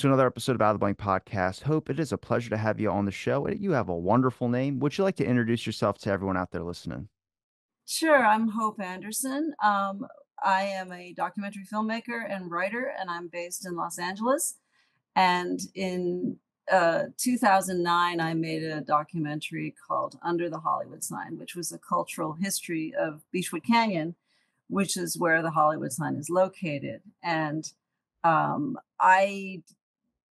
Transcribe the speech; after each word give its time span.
To 0.00 0.06
another 0.06 0.26
episode 0.26 0.54
of 0.54 0.62
Out 0.62 0.70
of 0.70 0.76
the 0.76 0.78
Blank 0.78 0.96
Podcast. 0.96 1.60
Hope 1.60 1.90
it 1.90 2.00
is 2.00 2.10
a 2.10 2.16
pleasure 2.16 2.48
to 2.48 2.56
have 2.56 2.80
you 2.80 2.90
on 2.90 3.04
the 3.04 3.10
show. 3.10 3.46
You 3.50 3.72
have 3.72 3.90
a 3.90 3.94
wonderful 3.94 4.48
name. 4.48 4.80
Would 4.80 4.96
you 4.96 5.04
like 5.04 5.16
to 5.16 5.26
introduce 5.26 5.66
yourself 5.66 5.98
to 5.98 6.10
everyone 6.10 6.38
out 6.38 6.52
there 6.52 6.62
listening? 6.62 7.10
Sure. 7.84 8.24
I'm 8.24 8.48
Hope 8.48 8.80
Anderson. 8.80 9.52
Um, 9.62 10.06
I 10.42 10.62
am 10.62 10.90
a 10.90 11.12
documentary 11.12 11.64
filmmaker 11.70 12.24
and 12.26 12.50
writer, 12.50 12.94
and 12.98 13.10
I'm 13.10 13.28
based 13.28 13.66
in 13.66 13.76
Los 13.76 13.98
Angeles. 13.98 14.54
And 15.16 15.60
in 15.74 16.38
uh, 16.72 17.02
2009, 17.18 18.20
I 18.22 18.32
made 18.32 18.62
a 18.62 18.80
documentary 18.80 19.74
called 19.86 20.18
Under 20.22 20.48
the 20.48 20.60
Hollywood 20.60 21.04
Sign, 21.04 21.38
which 21.38 21.54
was 21.54 21.72
a 21.72 21.78
cultural 21.78 22.38
history 22.40 22.94
of 22.98 23.20
Beechwood 23.32 23.64
Canyon, 23.64 24.14
which 24.68 24.96
is 24.96 25.18
where 25.18 25.42
the 25.42 25.50
Hollywood 25.50 25.92
sign 25.92 26.14
is 26.14 26.30
located. 26.30 27.02
And 27.22 27.70
um, 28.24 28.78
I 28.98 29.62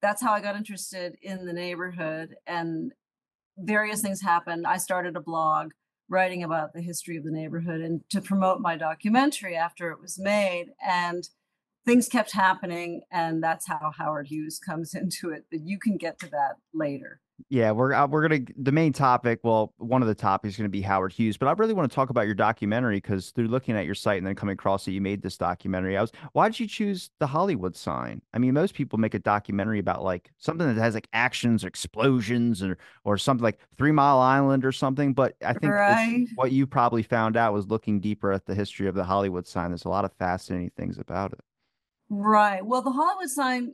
that's 0.01 0.21
how 0.21 0.33
I 0.33 0.41
got 0.41 0.55
interested 0.55 1.15
in 1.21 1.45
the 1.45 1.53
neighborhood 1.53 2.35
and 2.47 2.91
various 3.57 4.01
things 4.01 4.21
happened. 4.21 4.65
I 4.65 4.77
started 4.77 5.15
a 5.15 5.21
blog 5.21 5.71
writing 6.09 6.43
about 6.43 6.73
the 6.73 6.81
history 6.81 7.17
of 7.17 7.23
the 7.23 7.31
neighborhood 7.31 7.81
and 7.81 8.01
to 8.09 8.21
promote 8.21 8.59
my 8.59 8.75
documentary 8.75 9.55
after 9.55 9.91
it 9.91 10.01
was 10.01 10.19
made 10.19 10.67
and 10.85 11.29
things 11.85 12.09
kept 12.09 12.33
happening 12.33 13.01
and 13.11 13.41
that's 13.41 13.67
how 13.67 13.91
Howard 13.97 14.27
Hughes 14.27 14.59
comes 14.59 14.93
into 14.95 15.29
it 15.29 15.45
but 15.49 15.61
you 15.61 15.79
can 15.79 15.97
get 15.97 16.19
to 16.19 16.29
that 16.29 16.55
later. 16.73 17.21
Yeah, 17.49 17.71
we're 17.71 17.93
uh, 17.93 18.07
we're 18.07 18.27
gonna 18.27 18.41
the 18.57 18.71
main 18.71 18.93
topic. 18.93 19.39
Well, 19.43 19.73
one 19.77 20.01
of 20.01 20.07
the 20.07 20.15
topics 20.15 20.53
is 20.53 20.57
gonna 20.57 20.69
be 20.69 20.81
Howard 20.81 21.13
Hughes, 21.13 21.37
but 21.37 21.47
I 21.47 21.51
really 21.53 21.73
want 21.73 21.89
to 21.89 21.95
talk 21.95 22.09
about 22.09 22.25
your 22.25 22.35
documentary 22.35 22.97
because 22.97 23.31
through 23.31 23.47
looking 23.47 23.75
at 23.75 23.85
your 23.85 23.95
site 23.95 24.17
and 24.17 24.27
then 24.27 24.35
coming 24.35 24.53
across 24.53 24.85
that 24.85 24.91
you 24.91 25.01
made 25.01 25.21
this 25.21 25.37
documentary, 25.37 25.97
I 25.97 26.01
was 26.01 26.11
why 26.33 26.49
did 26.49 26.59
you 26.59 26.67
choose 26.67 27.09
the 27.19 27.27
Hollywood 27.27 27.75
sign? 27.75 28.21
I 28.33 28.39
mean, 28.39 28.53
most 28.53 28.73
people 28.73 28.99
make 28.99 29.13
a 29.13 29.19
documentary 29.19 29.79
about 29.79 30.03
like 30.03 30.31
something 30.37 30.67
that 30.67 30.81
has 30.81 30.93
like 30.93 31.07
actions, 31.13 31.63
or 31.63 31.67
explosions, 31.67 32.63
or 32.63 32.77
or 33.03 33.17
something 33.17 33.43
like 33.43 33.59
Three 33.77 33.91
Mile 33.91 34.19
Island 34.19 34.65
or 34.65 34.71
something. 34.71 35.13
But 35.13 35.35
I 35.45 35.53
think 35.53 35.73
right. 35.73 36.27
what 36.35 36.51
you 36.51 36.67
probably 36.67 37.03
found 37.03 37.37
out 37.37 37.53
was 37.53 37.67
looking 37.67 37.99
deeper 37.99 38.31
at 38.31 38.45
the 38.45 38.55
history 38.55 38.87
of 38.87 38.95
the 38.95 39.03
Hollywood 39.03 39.47
sign. 39.47 39.71
There's 39.71 39.85
a 39.85 39.89
lot 39.89 40.05
of 40.05 40.13
fascinating 40.13 40.71
things 40.75 40.97
about 40.97 41.33
it. 41.33 41.39
Right. 42.09 42.65
Well, 42.65 42.81
the 42.81 42.91
Hollywood 42.91 43.29
sign, 43.29 43.73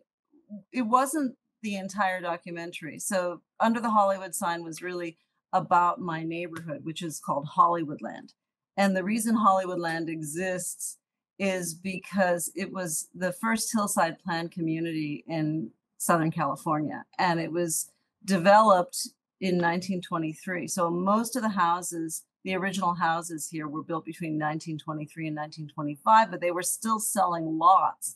it 0.72 0.84
wasn't 0.84 1.36
the 1.64 1.76
entire 1.76 2.22
documentary. 2.22 3.00
So, 3.00 3.42
Under 3.60 3.80
the 3.80 3.90
Hollywood 3.90 4.36
Sign 4.36 4.64
was 4.64 4.82
really 4.82 5.18
about 5.54 6.00
my 6.00 6.24
neighborhood, 6.24 6.84
which 6.84 7.02
is 7.02 7.20
called 7.20 7.48
Hollywoodland. 7.48 8.34
And 8.76 8.96
the 8.96 9.04
reason 9.04 9.36
Hollywoodland 9.36 10.10
exists 10.10 10.98
is 11.40 11.74
because 11.74 12.52
it 12.56 12.72
was 12.72 13.10
the 13.14 13.32
first 13.32 13.72
hillside 13.72 14.20
planned 14.20 14.52
community 14.52 15.24
in 15.28 15.72
Southern 15.98 16.32
California. 16.32 17.04
And 17.18 17.40
it 17.40 17.52
was 17.52 17.92
developed 18.26 19.08
in 19.40 19.56
1923. 19.56 20.68
So, 20.68 20.90
most 20.90 21.36
of 21.36 21.44
the 21.44 21.50
houses, 21.50 22.24
the 22.44 22.56
original 22.56 22.94
houses 22.94 23.48
here, 23.50 23.68
were 23.68 23.84
built 23.84 24.06
between 24.06 24.34
1923 24.34 25.28
and 25.28 25.36
1925, 25.36 26.32
but 26.32 26.42
they 26.42 26.52
were 26.52 26.64
still 26.64 27.00
selling 27.00 27.58
lots 27.58 28.16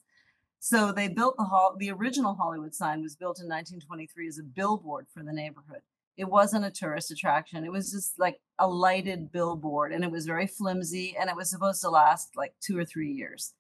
so 0.64 0.92
they 0.92 1.08
built 1.08 1.38
the 1.38 1.46
hall. 1.46 1.76
The 1.76 1.90
original 1.90 2.36
Hollywood 2.36 2.76
sign 2.76 3.02
was 3.02 3.16
built 3.16 3.40
in 3.40 3.48
1923 3.48 4.28
as 4.28 4.38
a 4.38 4.44
billboard 4.44 5.08
for 5.12 5.24
the 5.24 5.34
neighborhood. 5.34 5.82
It 6.16 6.30
wasn't 6.30 6.66
a 6.66 6.70
tourist 6.70 7.10
attraction. 7.10 7.66
It 7.66 7.72
was 7.72 7.92
just 7.92 8.20
like 8.20 8.40
a 8.60 8.68
lighted 8.68 9.32
billboard, 9.32 9.92
and 9.92 10.04
it 10.04 10.12
was 10.12 10.28
very 10.28 10.46
flimsy, 10.46 11.16
and 11.20 11.32
it 11.32 11.36
was 11.36 11.50
supposed 11.50 11.82
to 11.82 11.90
last 11.90 12.38
like 12.38 12.54
two 12.62 12.78
or 12.78 12.86
three 12.86 13.12
years. 13.12 13.56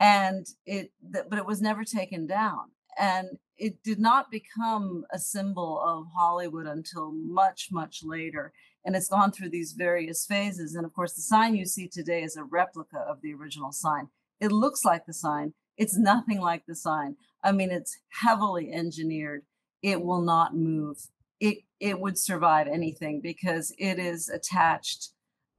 And 0.00 0.44
it, 0.66 0.90
but 1.08 1.38
it 1.38 1.46
was 1.46 1.62
never 1.62 1.84
taken 1.84 2.26
down, 2.26 2.72
and 2.98 3.38
it 3.56 3.84
did 3.84 4.00
not 4.00 4.32
become 4.32 5.04
a 5.12 5.20
symbol 5.20 5.80
of 5.80 6.08
Hollywood 6.16 6.66
until 6.66 7.12
much, 7.12 7.68
much 7.70 8.00
later. 8.02 8.52
And 8.84 8.96
it's 8.96 9.08
gone 9.08 9.30
through 9.30 9.50
these 9.50 9.72
various 9.72 10.26
phases. 10.26 10.74
And 10.74 10.84
of 10.84 10.92
course, 10.92 11.12
the 11.12 11.22
sign 11.22 11.54
you 11.54 11.64
see 11.64 11.86
today 11.86 12.24
is 12.24 12.36
a 12.36 12.42
replica 12.42 12.98
of 12.98 13.22
the 13.22 13.34
original 13.34 13.70
sign. 13.70 14.08
It 14.40 14.50
looks 14.50 14.84
like 14.84 15.06
the 15.06 15.14
sign, 15.14 15.54
it's 15.76 15.96
nothing 15.96 16.40
like 16.40 16.64
the 16.66 16.74
sign. 16.74 17.16
I 17.42 17.52
mean, 17.52 17.70
it's 17.70 17.98
heavily 18.08 18.72
engineered. 18.72 19.42
It 19.82 20.02
will 20.02 20.22
not 20.22 20.56
move. 20.56 20.96
It 21.40 21.58
it 21.80 22.00
would 22.00 22.18
survive 22.18 22.66
anything 22.68 23.20
because 23.20 23.74
it 23.78 23.98
is 23.98 24.28
attached 24.28 25.10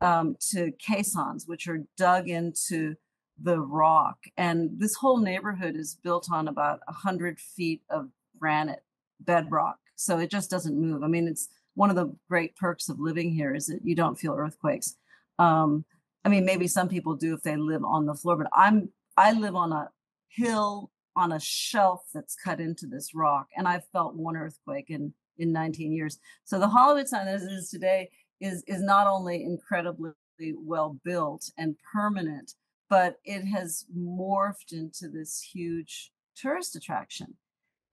um, 0.01 0.35
to 0.51 0.71
caissons, 0.79 1.45
which 1.47 1.67
are 1.67 1.85
dug 1.97 2.29
into 2.29 2.95
the 3.41 3.59
rock. 3.59 4.17
And 4.37 4.71
this 4.79 4.95
whole 4.95 5.17
neighborhood 5.17 5.75
is 5.75 5.99
built 6.01 6.31
on 6.31 6.47
about 6.47 6.79
hundred 6.87 7.39
feet 7.39 7.81
of 7.89 8.09
granite 8.39 8.83
bedrock, 9.19 9.77
so 9.95 10.17
it 10.17 10.31
just 10.31 10.49
doesn't 10.49 10.79
move. 10.79 11.03
I 11.03 11.07
mean, 11.07 11.27
it's 11.27 11.49
one 11.75 11.89
of 11.89 11.95
the 11.95 12.15
great 12.29 12.55
perks 12.55 12.89
of 12.89 12.99
living 12.99 13.31
here 13.31 13.53
is 13.53 13.67
that 13.67 13.85
you 13.85 13.95
don't 13.95 14.17
feel 14.17 14.33
earthquakes. 14.33 14.95
Um, 15.37 15.85
I 16.23 16.29
mean, 16.29 16.45
maybe 16.45 16.67
some 16.67 16.87
people 16.87 17.15
do 17.15 17.33
if 17.33 17.43
they 17.43 17.57
live 17.57 17.83
on 17.83 18.05
the 18.05 18.15
floor, 18.15 18.37
but 18.37 18.47
I'm 18.53 18.89
I 19.17 19.31
live 19.33 19.55
on 19.55 19.71
a 19.71 19.89
hill 20.35 20.91
on 21.15 21.31
a 21.31 21.39
shelf 21.39 22.01
that's 22.13 22.35
cut 22.35 22.59
into 22.59 22.87
this 22.87 23.15
rock. 23.15 23.47
And 23.55 23.67
I've 23.67 23.87
felt 23.91 24.15
one 24.15 24.35
earthquake 24.35 24.89
in, 24.89 25.13
in 25.37 25.51
19 25.51 25.91
years. 25.93 26.19
So 26.43 26.59
the 26.59 26.67
Hollywood 26.67 27.07
sign 27.07 27.27
as 27.27 27.43
it 27.43 27.51
is 27.51 27.69
today 27.69 28.09
is, 28.41 28.63
is 28.67 28.81
not 28.81 29.07
only 29.07 29.43
incredibly 29.43 30.11
well 30.39 30.97
built 31.03 31.49
and 31.57 31.75
permanent, 31.93 32.53
but 32.89 33.17
it 33.23 33.45
has 33.45 33.85
morphed 33.97 34.71
into 34.71 35.07
this 35.07 35.41
huge 35.41 36.11
tourist 36.35 36.75
attraction 36.75 37.35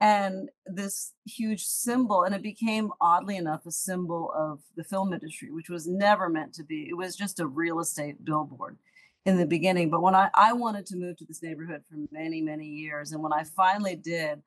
and 0.01 0.49
this 0.67 1.13
huge 1.25 1.65
symbol. 1.65 2.25
And 2.25 2.35
it 2.35 2.43
became, 2.43 2.91
oddly 3.01 3.37
enough, 3.37 3.65
a 3.67 3.71
symbol 3.71 4.33
of 4.37 4.61
the 4.77 4.85
film 4.85 5.13
industry, 5.13 5.53
which 5.53 5.71
was 5.71 5.87
never 5.87 6.29
meant 6.29 6.55
to 6.55 6.65
be. 6.65 6.89
It 6.91 6.97
was 6.97 7.15
just 7.15 7.39
a 7.39 7.47
real 7.47 7.79
estate 7.79 8.25
billboard 8.25 8.79
in 9.25 9.37
the 9.37 9.47
beginning. 9.47 9.91
But 9.91 10.03
when 10.03 10.15
I, 10.15 10.31
I 10.35 10.53
wanted 10.53 10.87
to 10.87 10.97
move 10.97 11.17
to 11.19 11.25
this 11.25 11.43
neighborhood 11.43 11.83
for 11.89 11.97
many, 12.11 12.41
many 12.43 12.67
years. 12.67 13.13
And 13.13 13.23
when 13.23 13.33
I 13.33 13.45
finally 13.45 13.97
did, 13.97 14.43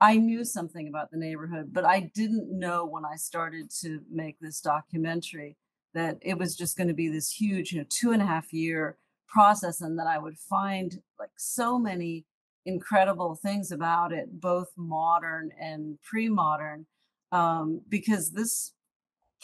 I 0.00 0.16
knew 0.18 0.44
something 0.44 0.88
about 0.88 1.10
the 1.10 1.16
neighborhood, 1.16 1.72
but 1.72 1.84
I 1.84 2.10
didn't 2.14 2.50
know 2.50 2.84
when 2.84 3.04
I 3.04 3.16
started 3.16 3.70
to 3.80 4.00
make 4.10 4.38
this 4.40 4.60
documentary 4.60 5.56
that 5.94 6.18
it 6.20 6.36
was 6.38 6.54
just 6.54 6.76
going 6.76 6.88
to 6.88 6.94
be 6.94 7.08
this 7.08 7.32
huge, 7.32 7.72
you 7.72 7.78
know, 7.78 7.86
two 7.88 8.12
and 8.12 8.20
a 8.20 8.26
half 8.26 8.52
year 8.52 8.98
process 9.26 9.80
and 9.80 9.98
that 9.98 10.06
I 10.06 10.18
would 10.18 10.38
find 10.38 11.00
like 11.18 11.30
so 11.38 11.78
many 11.78 12.26
incredible 12.66 13.36
things 13.36 13.72
about 13.72 14.12
it, 14.12 14.40
both 14.40 14.68
modern 14.76 15.50
and 15.58 15.98
pre 16.02 16.28
modern. 16.28 16.86
Um, 17.32 17.80
because 17.88 18.32
this 18.32 18.72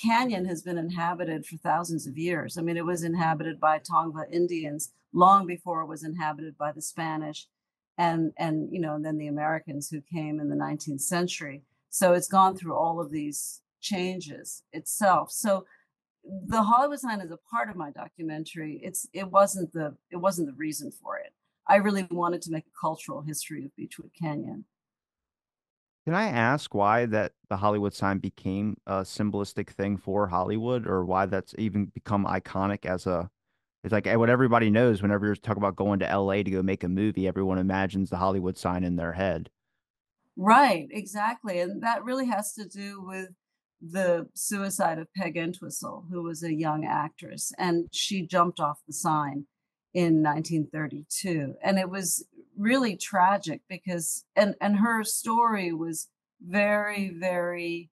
canyon 0.02 0.44
has 0.46 0.62
been 0.62 0.78
inhabited 0.78 1.46
for 1.46 1.56
thousands 1.58 2.06
of 2.06 2.18
years. 2.18 2.58
I 2.58 2.62
mean, 2.62 2.76
it 2.76 2.84
was 2.84 3.04
inhabited 3.04 3.60
by 3.60 3.78
Tongva 3.78 4.24
Indians 4.32 4.92
long 5.12 5.46
before 5.46 5.82
it 5.82 5.86
was 5.86 6.04
inhabited 6.04 6.56
by 6.58 6.72
the 6.72 6.82
Spanish 6.82 7.46
and 7.98 8.32
and 8.38 8.72
you 8.72 8.80
know, 8.80 8.94
and 8.94 9.04
then 9.04 9.18
the 9.18 9.28
Americans 9.28 9.88
who 9.91 10.00
came 10.00 10.41
in 10.41 10.48
the 10.48 10.56
19th 10.56 11.03
century. 11.03 11.62
So 11.91 12.15
it's 12.15 12.28
gone 12.28 12.56
through 12.56 12.74
all 12.74 13.00
of 13.00 13.10
these 13.10 13.60
changes 13.80 14.62
itself. 14.72 15.30
So 15.30 15.66
the 16.47 16.62
Hollywood 16.62 17.00
sign 17.00 17.21
is 17.21 17.30
a 17.30 17.38
part 17.50 17.68
of 17.68 17.77
my 17.77 17.91
documentary. 17.91 18.80
It's 18.82 19.06
it 19.12 19.30
wasn't 19.30 19.72
the 19.72 19.97
it 20.10 20.16
wasn't 20.16 20.48
the 20.48 20.54
reason 20.54 20.91
for 20.91 21.18
it. 21.18 21.32
I 21.68 21.77
really 21.77 22.06
wanted 22.10 22.42
to 22.42 22.50
make 22.50 22.66
a 22.66 22.80
cultural 22.80 23.22
history 23.22 23.65
of 23.65 23.77
Beechwood 23.77 24.10
Canyon. 24.18 24.65
Can 26.04 26.15
I 26.15 26.25
ask 26.25 26.75
why 26.75 27.07
that 27.07 27.33
the 27.49 27.57
Hollywood 27.57 27.95
sign 27.95 28.19
became 28.19 28.77
a 28.87 29.04
symbolistic 29.04 29.71
thing 29.71 29.97
for 29.97 30.27
Hollywood, 30.27 30.87
or 30.87 31.04
why 31.04 31.27
that's 31.27 31.54
even 31.59 31.87
become 31.87 32.27
iconic 32.27 32.84
as 32.84 33.07
a? 33.07 33.31
It's 33.84 33.93
like 33.93 34.07
eh, 34.07 34.16
what 34.16 34.31
everybody 34.31 34.71
knows. 34.71 35.01
Whenever 35.01 35.27
you're 35.27 35.37
talking 35.37 35.63
about 35.63 35.77
going 35.77 36.01
to 36.01 36.09
L.A. 36.09 36.43
to 36.43 36.51
go 36.51 36.63
make 36.63 36.83
a 36.83 36.89
movie, 36.89 37.28
everyone 37.28 37.59
imagines 37.59 38.10
the 38.10 38.16
Hollywood 38.16 38.59
sign 38.59 38.83
in 38.84 38.97
their 38.97 39.13
head. 39.13 39.51
Right, 40.37 40.89
exactly, 40.91 41.60
and 41.60 41.83
that 41.83 42.04
really 42.04 42.27
has 42.27 42.53
to 42.54 42.66
do 42.66 43.01
with 43.01 43.28
the 43.81 44.28
suicide 44.34 44.99
of 44.99 45.13
Peg 45.15 45.37
Entwistle, 45.37 46.07
who 46.10 46.22
was 46.22 46.43
a 46.43 46.54
young 46.54 46.84
actress, 46.84 47.53
and 47.59 47.89
she 47.93 48.27
jumped 48.27 48.59
off 48.60 48.81
the 48.87 48.93
sign 48.93 49.47
in 49.95 50.22
1932 50.22 51.54
and 51.63 51.78
it 51.78 51.91
was 51.91 52.25
really 52.57 52.97
tragic 52.97 53.60
because 53.69 54.25
and 54.37 54.54
and 54.60 54.77
her 54.77 55.04
story 55.04 55.72
was 55.72 56.09
very 56.41 57.10
very 57.19 57.91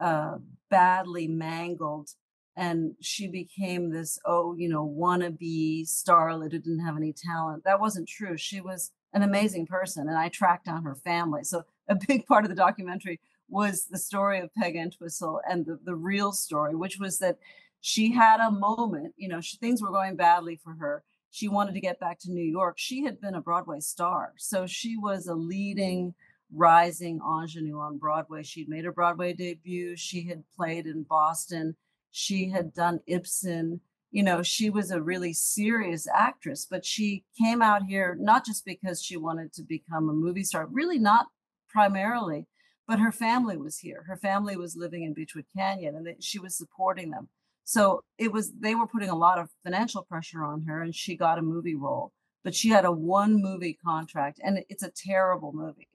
uh 0.00 0.36
badly 0.70 1.28
mangled 1.28 2.10
and 2.56 2.94
she 3.00 3.26
became 3.26 3.90
this 3.90 4.18
oh 4.24 4.54
you 4.56 4.68
know 4.68 4.86
wannabe 4.86 5.82
starlet 5.86 6.52
who 6.52 6.58
didn't 6.58 6.84
have 6.84 6.96
any 6.96 7.12
talent. 7.12 7.64
That 7.64 7.80
wasn't 7.80 8.08
true. 8.08 8.36
She 8.36 8.60
was 8.60 8.90
an 9.12 9.22
amazing 9.22 9.66
person 9.66 10.08
and 10.08 10.16
i 10.16 10.28
tracked 10.28 10.66
down 10.66 10.84
her 10.84 10.94
family. 10.94 11.42
So 11.44 11.62
a 11.88 11.94
big 11.94 12.26
part 12.26 12.44
of 12.44 12.50
the 12.50 12.56
documentary 12.56 13.20
was 13.48 13.86
the 13.86 13.98
story 13.98 14.38
of 14.40 14.54
peg 14.54 14.76
entwistle 14.76 15.40
and 15.48 15.66
the, 15.66 15.78
the 15.84 15.94
real 15.94 16.32
story 16.32 16.76
which 16.76 16.98
was 16.98 17.18
that 17.18 17.38
she 17.80 18.12
had 18.12 18.38
a 18.38 18.50
moment 18.50 19.12
you 19.16 19.28
know 19.28 19.40
she, 19.40 19.56
things 19.56 19.82
were 19.82 19.90
going 19.90 20.14
badly 20.14 20.54
for 20.62 20.74
her 20.74 21.02
she 21.30 21.48
wanted 21.48 21.74
to 21.74 21.80
get 21.80 22.00
back 22.00 22.18
to 22.20 22.30
New 22.30 22.44
York. 22.44 22.76
She 22.78 23.04
had 23.04 23.20
been 23.20 23.34
a 23.34 23.40
Broadway 23.40 23.80
star, 23.80 24.34
so 24.36 24.66
she 24.66 24.96
was 24.96 25.26
a 25.26 25.34
leading 25.34 26.14
rising 26.52 27.20
ingenue 27.20 27.78
on 27.78 27.98
Broadway. 27.98 28.42
She'd 28.42 28.68
made 28.68 28.84
her 28.84 28.92
Broadway 28.92 29.32
debut. 29.32 29.96
She 29.96 30.26
had 30.26 30.42
played 30.56 30.86
in 30.86 31.04
Boston. 31.04 31.76
She 32.10 32.50
had 32.50 32.74
done 32.74 33.00
Ibsen. 33.06 33.80
You 34.10 34.24
know, 34.24 34.42
she 34.42 34.70
was 34.70 34.90
a 34.90 35.00
really 35.00 35.32
serious 35.32 36.08
actress, 36.12 36.66
but 36.68 36.84
she 36.84 37.24
came 37.38 37.62
out 37.62 37.84
here 37.84 38.16
not 38.18 38.44
just 38.44 38.64
because 38.64 39.00
she 39.00 39.16
wanted 39.16 39.52
to 39.52 39.62
become 39.62 40.08
a 40.08 40.12
movie 40.12 40.42
star, 40.42 40.66
really 40.66 40.98
not 40.98 41.26
primarily, 41.68 42.46
but 42.88 42.98
her 42.98 43.12
family 43.12 43.56
was 43.56 43.78
here. 43.78 44.02
Her 44.08 44.16
family 44.16 44.56
was 44.56 44.74
living 44.74 45.04
in 45.04 45.14
Beechwood 45.14 45.44
Canyon 45.56 45.94
and 45.94 46.24
she 46.24 46.40
was 46.40 46.58
supporting 46.58 47.10
them. 47.10 47.28
So 47.70 48.02
it 48.18 48.32
was, 48.32 48.52
they 48.58 48.74
were 48.74 48.88
putting 48.88 49.10
a 49.10 49.16
lot 49.16 49.38
of 49.38 49.48
financial 49.62 50.02
pressure 50.02 50.42
on 50.42 50.62
her 50.62 50.82
and 50.82 50.92
she 50.92 51.16
got 51.16 51.38
a 51.38 51.42
movie 51.42 51.76
role, 51.76 52.10
but 52.42 52.52
she 52.52 52.68
had 52.68 52.84
a 52.84 52.90
one 52.90 53.40
movie 53.40 53.78
contract 53.86 54.40
and 54.42 54.64
it's 54.68 54.82
a 54.82 54.90
terrible 54.90 55.52
movie. 55.52 55.88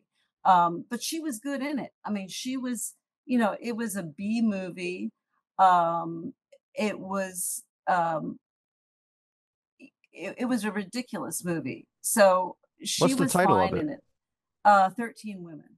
Um, 0.45 0.85
but 0.89 1.03
she 1.03 1.19
was 1.19 1.37
good 1.37 1.61
in 1.61 1.77
it. 1.79 1.91
I 2.05 2.11
mean, 2.11 2.29
she 2.29 2.55
was, 2.55 2.93
you 3.25 3.37
know, 3.37 3.57
it 3.59 3.75
was 3.75 3.97
a 3.97 4.03
B 4.03 4.41
movie. 4.41 5.11
Um, 5.59 6.33
it 6.75 6.97
was, 6.97 7.61
um, 7.87 8.39
it, 10.13 10.35
it 10.37 10.45
was 10.45 10.63
a 10.63 10.71
ridiculous 10.71 11.43
movie. 11.43 11.87
So 11.99 12.55
she 12.85 13.03
What's 13.03 13.19
was 13.19 13.33
fine 13.33 13.75
it? 13.75 13.81
in 13.81 13.89
it. 13.89 13.99
Uh, 14.63 14.91
13 14.91 15.43
Women. 15.43 15.74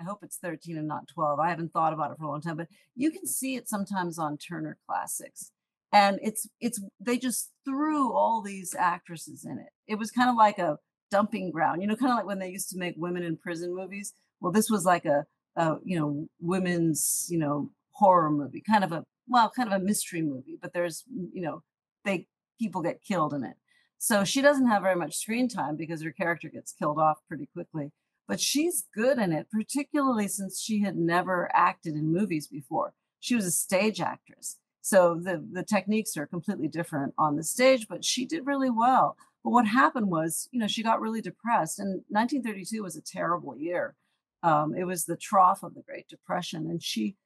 I 0.00 0.04
hope 0.04 0.20
it's 0.22 0.38
13 0.38 0.78
and 0.78 0.88
not 0.88 1.08
12. 1.08 1.38
I 1.38 1.50
haven't 1.50 1.72
thought 1.72 1.92
about 1.92 2.10
it 2.10 2.18
for 2.18 2.24
a 2.24 2.28
long 2.28 2.40
time, 2.40 2.56
but 2.56 2.68
you 2.96 3.10
can 3.10 3.26
see 3.26 3.56
it 3.56 3.68
sometimes 3.68 4.18
on 4.18 4.38
Turner 4.38 4.78
Classics. 4.88 5.52
And 5.92 6.18
it's 6.22 6.48
it's 6.60 6.80
they 7.00 7.18
just 7.18 7.50
threw 7.64 8.12
all 8.12 8.42
these 8.42 8.74
actresses 8.78 9.44
in 9.44 9.58
it. 9.58 9.70
It 9.88 9.96
was 9.96 10.10
kind 10.10 10.30
of 10.30 10.36
like 10.36 10.58
a 10.58 10.78
dumping 11.10 11.50
ground, 11.50 11.82
you 11.82 11.88
know, 11.88 11.96
kind 11.96 12.12
of 12.12 12.16
like 12.16 12.26
when 12.26 12.38
they 12.38 12.48
used 12.48 12.70
to 12.70 12.78
make 12.78 12.94
women 12.96 13.24
in 13.24 13.36
prison 13.36 13.74
movies. 13.74 14.14
Well, 14.40 14.52
this 14.52 14.70
was 14.70 14.84
like 14.84 15.04
a, 15.04 15.26
a 15.56 15.76
you 15.84 15.98
know, 15.98 16.28
women's, 16.40 17.26
you 17.28 17.38
know, 17.38 17.70
horror 17.90 18.30
movie, 18.30 18.62
kind 18.62 18.84
of 18.84 18.92
a 18.92 19.04
well, 19.28 19.50
kind 19.54 19.72
of 19.72 19.80
a 19.80 19.84
mystery 19.84 20.22
movie, 20.22 20.58
but 20.60 20.72
there's, 20.72 21.04
you 21.32 21.42
know, 21.42 21.62
they 22.04 22.28
people 22.58 22.82
get 22.82 23.02
killed 23.02 23.34
in 23.34 23.44
it. 23.44 23.56
So 23.98 24.24
she 24.24 24.40
doesn't 24.40 24.68
have 24.68 24.82
very 24.82 24.96
much 24.96 25.16
screen 25.16 25.48
time 25.48 25.76
because 25.76 26.02
her 26.02 26.12
character 26.12 26.48
gets 26.48 26.72
killed 26.72 26.98
off 26.98 27.18
pretty 27.28 27.48
quickly 27.52 27.90
but 28.30 28.40
she's 28.40 28.84
good 28.94 29.18
in 29.18 29.32
it, 29.32 29.48
particularly 29.50 30.28
since 30.28 30.60
she 30.60 30.82
had 30.82 30.96
never 30.96 31.50
acted 31.52 31.94
in 31.94 32.12
movies 32.12 32.46
before. 32.46 32.94
She 33.18 33.34
was 33.34 33.44
a 33.44 33.50
stage 33.50 34.00
actress. 34.00 34.56
So 34.82 35.16
the, 35.20 35.44
the 35.52 35.64
techniques 35.64 36.16
are 36.16 36.28
completely 36.28 36.68
different 36.68 37.12
on 37.18 37.34
the 37.34 37.42
stage, 37.42 37.88
but 37.88 38.04
she 38.04 38.24
did 38.24 38.46
really 38.46 38.70
well. 38.70 39.16
But 39.42 39.50
what 39.50 39.66
happened 39.66 40.10
was, 40.12 40.48
you 40.52 40.60
know, 40.60 40.68
she 40.68 40.84
got 40.84 41.00
really 41.00 41.20
depressed. 41.20 41.80
And 41.80 42.04
1932 42.08 42.84
was 42.84 42.94
a 42.94 43.02
terrible 43.02 43.56
year. 43.58 43.96
Um, 44.44 44.76
it 44.76 44.84
was 44.84 45.06
the 45.06 45.16
trough 45.16 45.64
of 45.64 45.74
the 45.74 45.82
Great 45.82 46.06
Depression, 46.06 46.70
and 46.70 46.80
she 46.80 47.16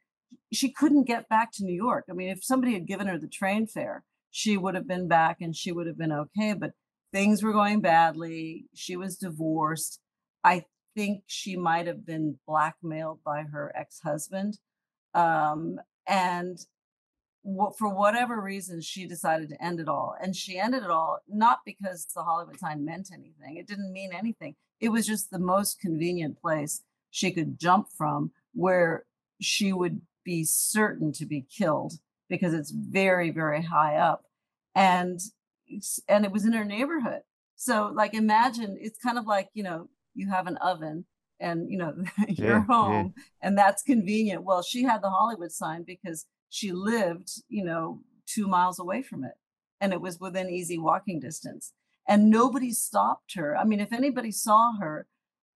she 0.52 0.70
couldn't 0.70 1.04
get 1.04 1.28
back 1.28 1.52
to 1.52 1.64
New 1.64 1.76
York. 1.76 2.06
I 2.10 2.14
mean, 2.14 2.30
if 2.30 2.42
somebody 2.42 2.72
had 2.72 2.86
given 2.86 3.08
her 3.08 3.18
the 3.18 3.28
train 3.28 3.66
fare, 3.66 4.04
she 4.30 4.56
would 4.56 4.74
have 4.74 4.88
been 4.88 5.06
back 5.06 5.42
and 5.42 5.54
she 5.54 5.70
would 5.70 5.86
have 5.86 5.98
been 5.98 6.10
okay. 6.12 6.54
But 6.54 6.72
things 7.12 7.42
were 7.42 7.52
going 7.52 7.82
badly. 7.82 8.64
She 8.74 8.96
was 8.96 9.16
divorced. 9.16 10.00
I 10.42 10.64
think 10.94 11.22
she 11.26 11.56
might 11.56 11.86
have 11.86 12.06
been 12.06 12.38
blackmailed 12.46 13.18
by 13.24 13.42
her 13.42 13.72
ex-husband 13.74 14.58
um, 15.14 15.80
and 16.06 16.58
what, 17.42 17.76
for 17.76 17.94
whatever 17.94 18.40
reason 18.40 18.80
she 18.80 19.06
decided 19.06 19.48
to 19.48 19.62
end 19.62 19.80
it 19.80 19.88
all 19.88 20.14
and 20.22 20.34
she 20.34 20.58
ended 20.58 20.82
it 20.82 20.90
all 20.90 21.18
not 21.28 21.60
because 21.64 22.06
the 22.14 22.22
hollywood 22.22 22.58
sign 22.58 22.84
meant 22.84 23.10
anything 23.12 23.56
it 23.56 23.66
didn't 23.66 23.92
mean 23.92 24.10
anything 24.12 24.54
it 24.80 24.88
was 24.88 25.06
just 25.06 25.30
the 25.30 25.38
most 25.38 25.78
convenient 25.80 26.40
place 26.40 26.82
she 27.10 27.30
could 27.30 27.58
jump 27.58 27.88
from 27.96 28.30
where 28.54 29.04
she 29.40 29.72
would 29.72 30.00
be 30.24 30.42
certain 30.42 31.12
to 31.12 31.26
be 31.26 31.42
killed 31.42 31.94
because 32.28 32.54
it's 32.54 32.70
very 32.70 33.30
very 33.30 33.62
high 33.62 33.96
up 33.96 34.24
and 34.74 35.20
and 36.08 36.24
it 36.24 36.32
was 36.32 36.44
in 36.44 36.52
her 36.52 36.64
neighborhood. 36.64 37.22
So 37.56 37.90
like 37.94 38.14
imagine 38.14 38.76
it's 38.80 38.98
kind 38.98 39.18
of 39.18 39.26
like 39.26 39.48
you 39.54 39.62
know 39.62 39.88
you 40.14 40.28
have 40.28 40.46
an 40.46 40.56
oven 40.58 41.04
and 41.40 41.70
you 41.70 41.78
know 41.78 41.94
you're 42.28 42.60
Yeah, 42.60 42.64
yeah. 42.82 43.04
home 43.04 43.14
and 43.42 43.56
that's 43.58 43.82
convenient. 43.82 44.44
Well 44.44 44.62
she 44.62 44.82
had 44.84 45.02
the 45.02 45.10
hollywood 45.10 45.52
sign 45.52 45.82
because 45.84 46.26
she 46.50 46.72
lived 46.72 47.30
you 47.48 47.64
know 47.64 48.00
two 48.26 48.46
miles 48.48 48.78
away 48.78 49.02
from 49.02 49.24
it 49.24 49.34
and 49.80 49.92
it 49.92 50.00
was 50.00 50.18
within 50.20 50.48
easy 50.48 50.78
walking 50.78 51.20
distance 51.20 51.72
and 52.08 52.30
nobody 52.30 52.70
stopped 52.72 53.34
her. 53.34 53.56
I 53.56 53.64
mean 53.64 53.80
if 53.80 53.92
anybody 53.92 54.30
saw 54.30 54.72
her 54.80 55.06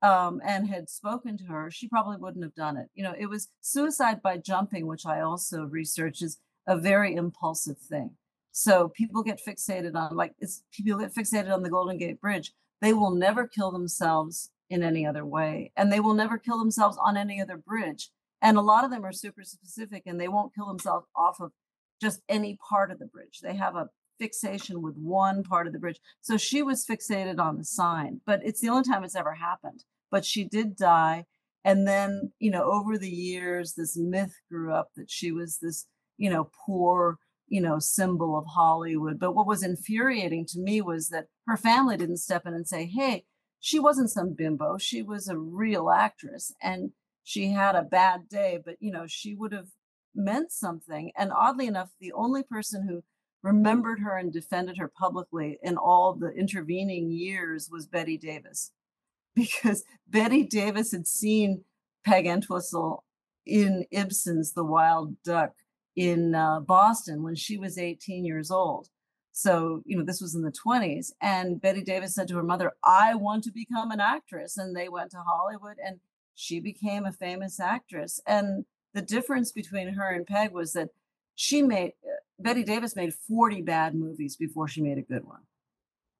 um, 0.00 0.40
and 0.44 0.68
had 0.68 0.88
spoken 0.88 1.36
to 1.38 1.44
her 1.44 1.70
she 1.70 1.88
probably 1.88 2.16
wouldn't 2.18 2.44
have 2.44 2.54
done 2.54 2.76
it. 2.76 2.88
You 2.94 3.04
know 3.04 3.14
it 3.18 3.26
was 3.26 3.48
suicide 3.60 4.20
by 4.22 4.36
jumping 4.38 4.86
which 4.86 5.06
i 5.06 5.20
also 5.20 5.64
research 5.64 6.22
is 6.22 6.38
a 6.66 6.76
very 6.76 7.14
impulsive 7.14 7.78
thing. 7.78 8.10
So 8.52 8.88
people 8.88 9.22
get 9.22 9.40
fixated 9.46 9.94
on 9.94 10.16
like 10.16 10.34
it's 10.38 10.62
people 10.72 10.98
get 11.00 11.14
fixated 11.14 11.52
on 11.54 11.62
the 11.62 11.70
golden 11.70 11.96
gate 11.96 12.20
bridge 12.20 12.52
they 12.80 12.92
will 12.92 13.10
never 13.10 13.46
kill 13.46 13.70
themselves 13.70 14.50
in 14.70 14.82
any 14.82 15.06
other 15.06 15.24
way, 15.24 15.72
and 15.76 15.92
they 15.92 16.00
will 16.00 16.14
never 16.14 16.38
kill 16.38 16.58
themselves 16.58 16.98
on 17.00 17.16
any 17.16 17.40
other 17.40 17.56
bridge. 17.56 18.10
And 18.40 18.56
a 18.56 18.62
lot 18.62 18.84
of 18.84 18.90
them 18.90 19.04
are 19.04 19.12
super 19.12 19.42
specific 19.42 20.04
and 20.06 20.20
they 20.20 20.28
won't 20.28 20.54
kill 20.54 20.66
themselves 20.66 21.06
off 21.16 21.40
of 21.40 21.52
just 22.00 22.20
any 22.28 22.56
part 22.68 22.90
of 22.90 22.98
the 22.98 23.06
bridge. 23.06 23.40
They 23.42 23.56
have 23.56 23.74
a 23.74 23.88
fixation 24.20 24.82
with 24.82 24.96
one 24.96 25.42
part 25.42 25.66
of 25.66 25.72
the 25.72 25.78
bridge. 25.78 26.00
So 26.20 26.36
she 26.36 26.62
was 26.62 26.86
fixated 26.86 27.38
on 27.38 27.58
the 27.58 27.64
sign, 27.64 28.20
but 28.26 28.40
it's 28.44 28.60
the 28.60 28.68
only 28.68 28.84
time 28.84 29.04
it's 29.04 29.16
ever 29.16 29.34
happened. 29.34 29.84
But 30.10 30.24
she 30.24 30.44
did 30.44 30.76
die. 30.76 31.26
And 31.64 31.86
then, 31.86 32.32
you 32.38 32.50
know, 32.50 32.62
over 32.62 32.96
the 32.96 33.10
years, 33.10 33.74
this 33.74 33.96
myth 33.96 34.34
grew 34.50 34.72
up 34.72 34.90
that 34.96 35.10
she 35.10 35.32
was 35.32 35.58
this, 35.58 35.86
you 36.16 36.30
know, 36.30 36.50
poor, 36.66 37.18
you 37.48 37.60
know, 37.60 37.78
symbol 37.78 38.36
of 38.36 38.46
Hollywood. 38.46 39.18
But 39.18 39.34
what 39.34 39.46
was 39.46 39.62
infuriating 39.62 40.46
to 40.46 40.58
me 40.58 40.80
was 40.80 41.08
that 41.08 41.26
her 41.46 41.56
family 41.56 41.96
didn't 41.96 42.18
step 42.18 42.46
in 42.46 42.54
and 42.54 42.66
say, 42.66 42.86
hey, 42.86 43.24
she 43.60 43.78
wasn't 43.78 44.10
some 44.10 44.34
bimbo. 44.34 44.78
She 44.78 45.02
was 45.02 45.28
a 45.28 45.36
real 45.36 45.90
actress 45.90 46.54
and 46.62 46.92
she 47.24 47.50
had 47.50 47.74
a 47.74 47.82
bad 47.82 48.28
day, 48.28 48.58
but, 48.64 48.76
you 48.80 48.90
know, 48.90 49.06
she 49.06 49.34
would 49.34 49.52
have 49.52 49.68
meant 50.14 50.52
something. 50.52 51.12
And 51.16 51.32
oddly 51.32 51.66
enough, 51.66 51.90
the 52.00 52.12
only 52.12 52.42
person 52.42 52.86
who 52.88 53.02
remembered 53.42 54.00
her 54.00 54.16
and 54.16 54.32
defended 54.32 54.78
her 54.78 54.88
publicly 54.88 55.58
in 55.62 55.76
all 55.76 56.14
the 56.14 56.30
intervening 56.30 57.10
years 57.10 57.68
was 57.70 57.86
Bette 57.86 58.16
Davis, 58.16 58.72
because 59.34 59.84
Bette 60.06 60.44
Davis 60.44 60.92
had 60.92 61.06
seen 61.06 61.64
Peg 62.04 62.26
Entwistle 62.26 63.04
in 63.44 63.86
Ibsen's 63.90 64.52
The 64.52 64.64
Wild 64.64 65.22
Duck 65.22 65.52
in 65.98 66.32
uh, 66.32 66.60
Boston 66.60 67.24
when 67.24 67.34
she 67.34 67.58
was 67.58 67.76
18 67.76 68.24
years 68.24 68.52
old. 68.52 68.88
So, 69.32 69.82
you 69.84 69.96
know, 69.98 70.04
this 70.04 70.20
was 70.20 70.36
in 70.36 70.42
the 70.42 70.52
20s. 70.52 71.10
And 71.20 71.60
Bette 71.60 71.82
Davis 71.82 72.14
said 72.14 72.28
to 72.28 72.36
her 72.36 72.42
mother, 72.44 72.72
I 72.84 73.16
want 73.16 73.42
to 73.44 73.50
become 73.50 73.90
an 73.90 73.98
actress. 73.98 74.56
And 74.56 74.76
they 74.76 74.88
went 74.88 75.10
to 75.10 75.18
Hollywood 75.26 75.76
and 75.84 75.98
she 76.36 76.60
became 76.60 77.04
a 77.04 77.10
famous 77.10 77.58
actress. 77.58 78.20
And 78.28 78.64
the 78.94 79.02
difference 79.02 79.50
between 79.50 79.94
her 79.94 80.12
and 80.12 80.24
Peg 80.24 80.52
was 80.52 80.72
that 80.74 80.90
she 81.34 81.62
made, 81.62 81.94
Bette 82.38 82.62
Davis 82.62 82.94
made 82.94 83.12
40 83.12 83.62
bad 83.62 83.96
movies 83.96 84.36
before 84.36 84.68
she 84.68 84.80
made 84.80 84.98
a 84.98 85.02
good 85.02 85.24
one. 85.24 85.42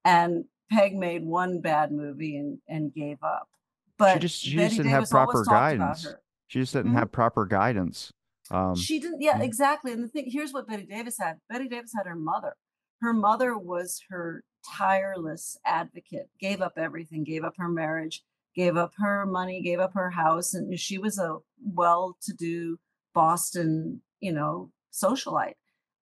And 0.05 0.47
Peg 0.73 0.97
made 0.97 1.25
one 1.25 1.61
bad 1.61 1.93
movie 1.93 2.37
and, 2.37 2.59
and 2.69 2.93
gave 2.93 3.23
up. 3.23 3.49
But 3.97 4.15
she 4.15 4.19
just 4.19 4.41
she 4.43 4.57
Bette 4.57 4.69
just 4.71 4.77
didn't 4.79 4.91
have 4.91 5.01
Davis 5.03 5.15
always 5.15 5.47
proper 5.47 5.77
guidance. 5.77 6.07
She 6.49 6.59
just 6.61 6.73
didn't 6.73 6.93
Mhm. 6.93 6.99
have 6.99 7.13
proper 7.13 7.47
guidance. 7.47 8.13
Um, 8.51 8.75
She 8.77 8.99
didn't, 8.99 9.21
yeah, 9.21 9.39
yeah. 9.39 9.45
exactly. 9.45 9.93
And 9.93 10.03
the 10.03 10.09
thing 10.09 10.27
here's 10.29 10.53
what 10.53 10.67
Bette 10.67 10.87
Davis 10.87 11.17
had. 11.19 11.37
Bette 11.49 11.69
Davis 11.69 11.93
had 11.97 12.07
her 12.07 12.17
mother. 12.17 12.55
Her 13.01 13.13
mother 13.13 13.57
was 13.57 14.01
her 14.11 14.43
tireless 14.77 15.57
advocate, 15.65 16.29
gave 16.41 16.61
up 16.61 16.73
everything, 16.77 17.25
gave 17.25 17.45
up 17.45 17.55
her 17.59 17.69
marriage, 17.69 18.23
gave 18.55 18.77
up 18.77 18.93
her 18.99 19.25
money, 19.25 19.63
gave 19.63 19.79
up 19.79 19.95
her 19.95 20.11
house. 20.11 20.55
And 20.55 20.79
she 20.79 20.99
was 20.99 21.19
a 21.19 21.39
well-to-do 21.63 22.79
Boston, 23.15 24.03
you 24.21 24.33
know, 24.33 24.71
socialite. 24.93 25.55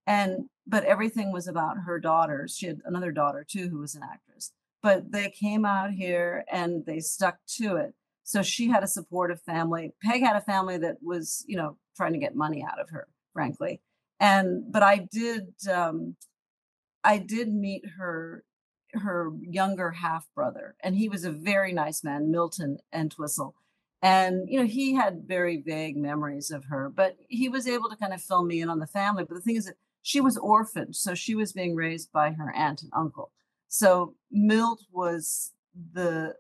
And 0.07 0.49
but 0.67 0.85
everything 0.85 1.33
was 1.33 1.47
about 1.49 1.79
her 1.87 1.99
daughters. 1.99 2.57
She 2.57 2.67
had 2.67 2.81
another 2.85 3.13
daughter 3.13 3.45
too 3.49 3.69
who 3.69 3.79
was 3.79 3.95
an 3.95 4.03
actress. 4.03 4.53
But 4.83 5.13
they 5.13 5.31
came 5.31 5.65
out 5.65 5.91
here 5.93 6.45
and 6.51 6.85
they 6.87 7.01
stuck 7.01 7.39
to 7.59 7.77
it. 7.77 7.95
So 8.27 8.43
she 8.43 8.69
had 8.69 8.83
a 8.83 8.89
supportive 8.89 9.41
family. 9.41 9.93
Peg 10.03 10.21
had 10.21 10.35
a 10.35 10.41
family 10.41 10.77
that 10.79 10.97
was, 11.01 11.45
you 11.47 11.57
know, 11.57 11.79
trying 11.97 12.13
to 12.13 12.19
get 12.19 12.35
money 12.35 12.65
out 12.69 12.81
of 12.81 12.91
her, 12.91 13.07
frankly. 13.33 13.81
And 14.19 14.65
but 14.73 14.83
I 14.83 15.07
did 15.11 15.55
um 15.71 16.17
I 17.05 17.19
did 17.19 17.55
meet 17.55 17.85
her 17.99 18.43
her 18.95 19.31
younger 19.41 19.93
half 19.93 20.27
brother, 20.35 20.75
and 20.83 20.97
he 20.97 21.09
was 21.09 21.25
a 21.25 21.31
very 21.31 21.73
nice 21.73 22.03
man, 22.03 22.33
Milton 22.33 22.79
Entwistle. 22.93 23.55
And 24.03 24.49
you 24.49 24.59
know, 24.59 24.67
he 24.67 24.95
had 24.95 25.29
very 25.29 25.63
vague 25.65 25.97
memories 25.97 26.51
of 26.51 26.65
her, 26.65 26.89
but 26.89 27.17
he 27.29 27.49
was 27.49 27.69
able 27.69 27.89
to 27.91 27.97
kind 27.97 28.13
of 28.13 28.21
fill 28.21 28.45
me 28.45 28.61
in 28.61 28.69
on 28.69 28.81
the 28.81 28.89
family. 28.89 29.23
But 29.23 29.37
the 29.37 29.41
thing 29.41 29.57
is 29.57 29.67
that 29.67 29.77
she 30.03 30.21
was 30.21 30.37
orphaned, 30.37 30.97
so 30.97 31.15
she 31.15 31.37
was 31.37 31.53
being 31.53 31.77
raised 31.77 32.11
by 32.11 32.33
her 32.33 32.53
aunt 32.57 32.83
and 32.83 32.91
uncle. 32.93 33.31
So 33.69 34.17
Milt 34.33 34.83
was 34.91 35.53
the 35.93 36.35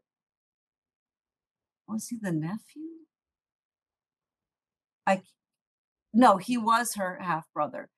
was 1.89 2.09
he 2.09 2.17
the 2.21 2.33
nephew? 2.33 2.83
I 5.07 5.23
no, 6.13 6.39
he 6.39 6.57
was 6.57 6.95
her 6.95 7.19
half 7.21 7.45
brother. 7.53 7.91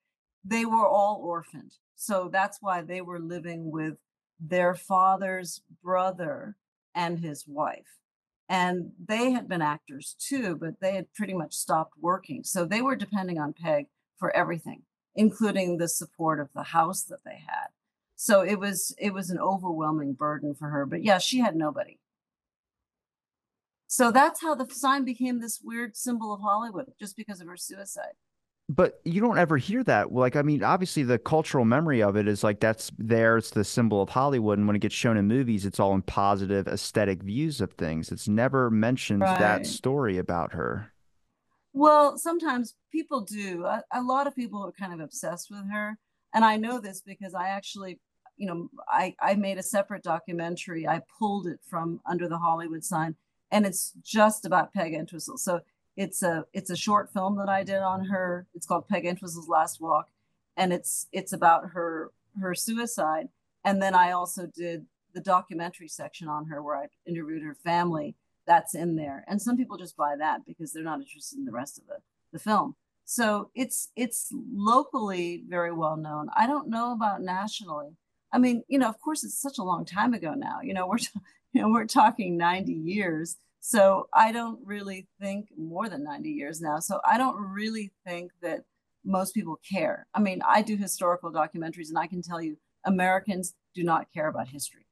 They 0.43 0.65
were 0.65 0.87
all 0.87 1.21
orphaned. 1.23 1.73
So 1.95 2.29
that's 2.31 2.59
why 2.61 2.81
they 2.81 3.01
were 3.01 3.19
living 3.19 3.71
with 3.71 3.95
their 4.39 4.75
father's 4.75 5.61
brother 5.83 6.55
and 6.95 7.19
his 7.19 7.45
wife. 7.47 7.99
And 8.47 8.91
they 9.03 9.31
had 9.31 9.47
been 9.47 9.61
actors 9.61 10.15
too, 10.19 10.55
but 10.55 10.81
they 10.81 10.95
had 10.95 11.13
pretty 11.13 11.33
much 11.33 11.53
stopped 11.53 11.93
working. 12.01 12.43
So 12.43 12.65
they 12.65 12.81
were 12.81 12.95
depending 12.95 13.37
on 13.37 13.53
Peg 13.53 13.85
for 14.17 14.35
everything, 14.35 14.83
including 15.15 15.77
the 15.77 15.87
support 15.87 16.39
of 16.39 16.49
the 16.55 16.63
house 16.63 17.03
that 17.03 17.23
they 17.23 17.43
had. 17.47 17.67
So 18.15 18.41
it 18.41 18.59
was 18.59 18.93
it 18.97 19.13
was 19.13 19.29
an 19.29 19.39
overwhelming 19.39 20.13
burden 20.13 20.55
for 20.55 20.69
her. 20.69 20.85
But 20.85 21.03
yeah, 21.03 21.19
she 21.19 21.39
had 21.39 21.55
nobody. 21.55 21.99
So 23.91 24.11
that's 24.11 24.39
how 24.39 24.53
the 24.53 24.67
sign 24.71 25.03
became 25.03 25.41
this 25.41 25.59
weird 25.63 25.97
symbol 25.97 26.31
of 26.31 26.41
Hollywood, 26.41 26.85
just 26.99 27.17
because 27.17 27.41
of 27.41 27.47
her 27.47 27.57
suicide. 27.57 28.13
But 28.69 29.01
you 29.03 29.19
don't 29.19 29.39
ever 29.39 29.57
hear 29.57 29.83
that. 29.85 30.11
Like, 30.11 30.35
I 30.35 30.43
mean, 30.43 30.63
obviously 30.63 31.01
the 31.01 31.17
cultural 31.17 31.65
memory 31.65 32.03
of 32.03 32.15
it 32.15 32.27
is 32.27 32.43
like 32.43 32.59
that's 32.59 32.91
there. 32.99 33.37
It's 33.37 33.49
the 33.49 33.63
symbol 33.63 33.99
of 33.99 34.09
Hollywood. 34.09 34.59
And 34.59 34.67
when 34.67 34.75
it 34.75 34.83
gets 34.83 34.93
shown 34.93 35.17
in 35.17 35.27
movies, 35.27 35.65
it's 35.65 35.79
all 35.79 35.95
in 35.95 36.03
positive 36.03 36.67
aesthetic 36.67 37.23
views 37.23 37.61
of 37.61 37.73
things. 37.73 38.11
It's 38.11 38.27
never 38.27 38.69
mentioned 38.69 39.21
right. 39.21 39.39
that 39.39 39.65
story 39.65 40.19
about 40.19 40.53
her. 40.53 40.93
Well, 41.73 42.15
sometimes 42.19 42.75
people 42.91 43.21
do. 43.21 43.65
A, 43.65 43.83
a 43.91 44.03
lot 44.03 44.27
of 44.27 44.35
people 44.35 44.63
are 44.63 44.71
kind 44.71 44.93
of 44.93 44.99
obsessed 44.99 45.49
with 45.49 45.67
her. 45.71 45.97
And 46.35 46.45
I 46.45 46.57
know 46.57 46.79
this 46.79 47.01
because 47.01 47.33
I 47.33 47.47
actually, 47.47 47.99
you 48.37 48.45
know, 48.45 48.69
I, 48.87 49.15
I 49.19 49.33
made 49.33 49.57
a 49.57 49.63
separate 49.63 50.03
documentary. 50.03 50.87
I 50.87 51.01
pulled 51.17 51.47
it 51.47 51.59
from 51.67 52.01
under 52.07 52.29
the 52.29 52.37
Hollywood 52.37 52.83
sign 52.83 53.15
and 53.51 53.65
it's 53.65 53.93
just 54.03 54.45
about 54.45 54.73
Peg 54.73 54.93
Entwistle. 54.93 55.37
So 55.37 55.61
it's 55.97 56.23
a 56.23 56.45
it's 56.53 56.69
a 56.69 56.77
short 56.77 57.11
film 57.11 57.37
that 57.37 57.49
I 57.49 57.63
did 57.63 57.79
on 57.79 58.05
her. 58.05 58.45
It's 58.53 58.65
called 58.65 58.87
Peg 58.87 59.05
Entwistle's 59.05 59.49
Last 59.49 59.81
Walk, 59.81 60.09
and 60.55 60.71
it's 60.71 61.07
it's 61.11 61.33
about 61.33 61.71
her 61.71 62.11
her 62.39 62.55
suicide. 62.55 63.29
And 63.65 63.81
then 63.81 63.93
I 63.93 64.11
also 64.11 64.45
did 64.45 64.85
the 65.13 65.21
documentary 65.21 65.87
section 65.87 66.27
on 66.27 66.45
her 66.45 66.63
where 66.63 66.77
I 66.77 66.87
interviewed 67.05 67.43
her 67.43 67.55
family. 67.55 68.15
That's 68.47 68.73
in 68.73 68.95
there, 68.95 69.25
and 69.27 69.41
some 69.41 69.57
people 69.57 69.77
just 69.77 69.97
buy 69.97 70.15
that 70.17 70.45
because 70.45 70.71
they're 70.71 70.83
not 70.83 71.01
interested 71.01 71.37
in 71.37 71.45
the 71.45 71.51
rest 71.51 71.77
of 71.77 71.85
the 71.87 71.97
the 72.31 72.39
film. 72.39 72.75
So 73.05 73.49
it's 73.55 73.89
it's 73.95 74.31
locally 74.53 75.43
very 75.47 75.71
well 75.71 75.97
known. 75.97 76.29
I 76.35 76.47
don't 76.47 76.69
know 76.69 76.93
about 76.93 77.21
nationally. 77.21 77.97
I 78.31 78.37
mean, 78.37 78.63
you 78.67 78.77
know, 78.77 78.87
of 78.87 79.01
course, 79.01 79.23
it's 79.23 79.41
such 79.41 79.57
a 79.57 79.63
long 79.63 79.83
time 79.83 80.13
ago 80.13 80.33
now. 80.33 80.59
You 80.61 80.73
know, 80.73 80.87
we're 80.87 80.99
you 80.99 81.21
know 81.61 81.69
we're 81.69 81.85
talking 81.85 82.37
90 82.37 82.71
years 82.71 83.37
so 83.59 84.07
i 84.13 84.31
don't 84.31 84.59
really 84.65 85.07
think 85.21 85.47
more 85.57 85.89
than 85.89 86.03
90 86.03 86.29
years 86.29 86.61
now 86.61 86.79
so 86.79 86.99
i 87.09 87.17
don't 87.17 87.37
really 87.37 87.91
think 88.05 88.31
that 88.41 88.61
most 89.05 89.33
people 89.33 89.59
care 89.69 90.07
i 90.13 90.19
mean 90.19 90.41
i 90.47 90.61
do 90.61 90.75
historical 90.75 91.31
documentaries 91.31 91.89
and 91.89 91.97
i 91.97 92.07
can 92.07 92.21
tell 92.21 92.41
you 92.41 92.57
americans 92.85 93.53
do 93.73 93.83
not 93.83 94.07
care 94.13 94.27
about 94.27 94.47
history 94.47 94.85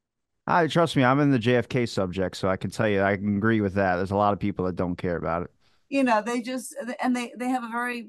I 0.50 0.66
trust 0.66 0.96
me, 0.96 1.04
I'm 1.04 1.20
in 1.20 1.30
the 1.30 1.38
JFK 1.38 1.86
subject, 1.86 2.34
so 2.34 2.48
I 2.48 2.56
can 2.56 2.70
tell 2.70 2.88
you 2.88 3.02
I 3.02 3.16
can 3.16 3.36
agree 3.36 3.60
with 3.60 3.74
that. 3.74 3.96
There's 3.96 4.12
a 4.12 4.16
lot 4.16 4.32
of 4.32 4.40
people 4.40 4.64
that 4.64 4.76
don't 4.76 4.96
care 4.96 5.16
about 5.16 5.42
it. 5.42 5.50
You 5.90 6.02
know, 6.02 6.22
they 6.22 6.40
just 6.40 6.74
and 7.02 7.14
they 7.14 7.32
they 7.36 7.50
have 7.50 7.62
a 7.62 7.68
very 7.68 8.08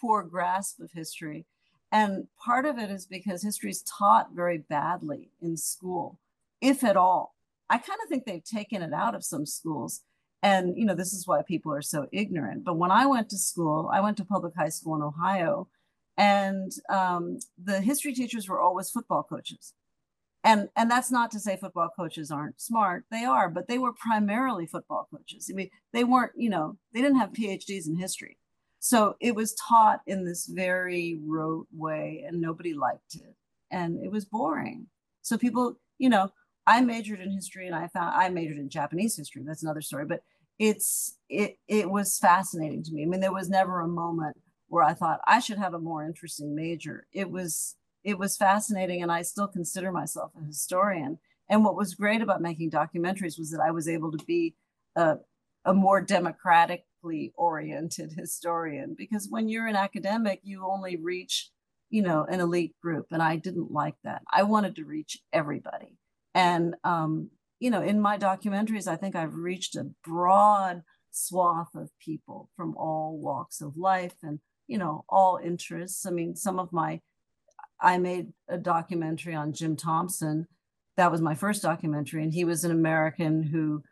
poor 0.00 0.24
grasp 0.24 0.80
of 0.80 0.90
history. 0.92 1.46
And 1.90 2.26
part 2.44 2.66
of 2.66 2.78
it 2.78 2.90
is 2.90 3.06
because 3.06 3.42
history 3.42 3.70
is 3.70 3.82
taught 3.82 4.34
very 4.34 4.58
badly 4.58 5.30
in 5.40 5.56
school, 5.56 6.18
if 6.60 6.84
at 6.84 6.96
all. 6.96 7.34
I 7.70 7.78
kind 7.78 7.98
of 8.02 8.08
think 8.08 8.24
they've 8.24 8.44
taken 8.44 8.82
it 8.82 8.92
out 8.92 9.14
of 9.14 9.24
some 9.24 9.46
schools. 9.46 10.02
And, 10.42 10.76
you 10.76 10.84
know, 10.84 10.94
this 10.94 11.12
is 11.12 11.26
why 11.26 11.42
people 11.42 11.72
are 11.72 11.82
so 11.82 12.06
ignorant. 12.12 12.64
But 12.64 12.76
when 12.76 12.90
I 12.90 13.06
went 13.06 13.28
to 13.30 13.38
school, 13.38 13.90
I 13.92 14.00
went 14.00 14.16
to 14.18 14.24
public 14.24 14.54
high 14.56 14.68
school 14.68 14.94
in 14.94 15.02
Ohio, 15.02 15.68
and 16.16 16.72
um, 16.88 17.38
the 17.62 17.80
history 17.80 18.12
teachers 18.12 18.48
were 18.48 18.60
always 18.60 18.90
football 18.90 19.22
coaches. 19.22 19.74
And, 20.44 20.68
and 20.76 20.90
that's 20.90 21.10
not 21.10 21.30
to 21.32 21.40
say 21.40 21.56
football 21.56 21.90
coaches 21.94 22.30
aren't 22.30 22.60
smart. 22.60 23.04
They 23.10 23.24
are, 23.24 23.48
but 23.48 23.66
they 23.66 23.78
were 23.78 23.92
primarily 23.92 24.66
football 24.66 25.08
coaches. 25.12 25.48
I 25.50 25.54
mean, 25.54 25.70
they 25.92 26.04
weren't, 26.04 26.32
you 26.36 26.50
know, 26.50 26.78
they 26.92 27.02
didn't 27.02 27.18
have 27.18 27.32
PhDs 27.32 27.88
in 27.88 27.96
history. 27.96 28.38
So 28.78 29.16
it 29.20 29.34
was 29.34 29.54
taught 29.54 30.00
in 30.06 30.24
this 30.24 30.46
very 30.46 31.18
rote 31.26 31.66
way, 31.72 32.24
and 32.26 32.40
nobody 32.40 32.72
liked 32.74 33.16
it. 33.16 33.34
And 33.70 33.98
it 34.04 34.12
was 34.12 34.24
boring. 34.24 34.86
So 35.22 35.36
people, 35.36 35.74
you 35.98 36.08
know, 36.08 36.30
I 36.68 36.82
majored 36.82 37.20
in 37.20 37.30
history 37.30 37.66
and 37.66 37.74
I 37.74 37.88
found 37.88 38.14
I 38.14 38.28
majored 38.28 38.58
in 38.58 38.68
Japanese 38.68 39.16
history. 39.16 39.42
That's 39.44 39.62
another 39.62 39.80
story, 39.80 40.04
but 40.04 40.20
it's 40.58 41.16
it 41.30 41.56
it 41.66 41.90
was 41.90 42.18
fascinating 42.18 42.82
to 42.84 42.92
me. 42.92 43.04
I 43.04 43.06
mean, 43.06 43.20
there 43.20 43.32
was 43.32 43.48
never 43.48 43.80
a 43.80 43.88
moment 43.88 44.36
where 44.68 44.84
I 44.84 44.92
thought 44.92 45.20
I 45.26 45.40
should 45.40 45.56
have 45.56 45.72
a 45.72 45.78
more 45.78 46.04
interesting 46.04 46.54
major. 46.54 47.06
It 47.10 47.30
was 47.30 47.76
it 48.04 48.18
was 48.18 48.36
fascinating 48.36 49.02
and 49.02 49.10
I 49.10 49.22
still 49.22 49.48
consider 49.48 49.90
myself 49.90 50.32
a 50.38 50.44
historian. 50.44 51.18
And 51.48 51.64
what 51.64 51.74
was 51.74 51.94
great 51.94 52.20
about 52.20 52.42
making 52.42 52.70
documentaries 52.70 53.38
was 53.38 53.50
that 53.50 53.62
I 53.66 53.70
was 53.70 53.88
able 53.88 54.12
to 54.12 54.22
be 54.26 54.54
a, 54.94 55.16
a 55.64 55.72
more 55.72 56.02
democratically 56.02 57.32
oriented 57.34 58.12
historian 58.18 58.94
because 58.96 59.26
when 59.30 59.48
you're 59.48 59.66
an 59.66 59.76
academic, 59.76 60.40
you 60.42 60.68
only 60.70 60.96
reach, 60.96 61.50
you 61.88 62.02
know, 62.02 62.26
an 62.28 62.40
elite 62.40 62.74
group. 62.82 63.06
And 63.10 63.22
I 63.22 63.36
didn't 63.36 63.72
like 63.72 63.96
that. 64.04 64.20
I 64.30 64.42
wanted 64.42 64.76
to 64.76 64.84
reach 64.84 65.18
everybody. 65.32 65.96
And, 66.34 66.74
um, 66.84 67.30
you 67.58 67.70
know, 67.70 67.82
in 67.82 68.00
my 68.00 68.18
documentaries, 68.18 68.86
I 68.86 68.96
think 68.96 69.16
I've 69.16 69.34
reached 69.34 69.76
a 69.76 69.90
broad 70.04 70.82
swath 71.10 71.74
of 71.74 71.90
people 71.98 72.50
from 72.56 72.76
all 72.76 73.18
walks 73.18 73.60
of 73.60 73.76
life 73.76 74.14
and, 74.22 74.40
you 74.66 74.78
know, 74.78 75.04
all 75.08 75.40
interests. 75.42 76.06
I 76.06 76.10
mean, 76.10 76.36
some 76.36 76.58
of 76.58 76.72
my, 76.72 77.00
I 77.80 77.98
made 77.98 78.32
a 78.48 78.58
documentary 78.58 79.34
on 79.34 79.52
Jim 79.52 79.76
Thompson. 79.76 80.46
That 80.96 81.10
was 81.10 81.20
my 81.20 81.34
first 81.34 81.62
documentary. 81.62 82.22
And 82.22 82.32
he 82.32 82.44
was 82.44 82.64
an 82.64 82.70
American 82.70 83.42
who 83.42 83.82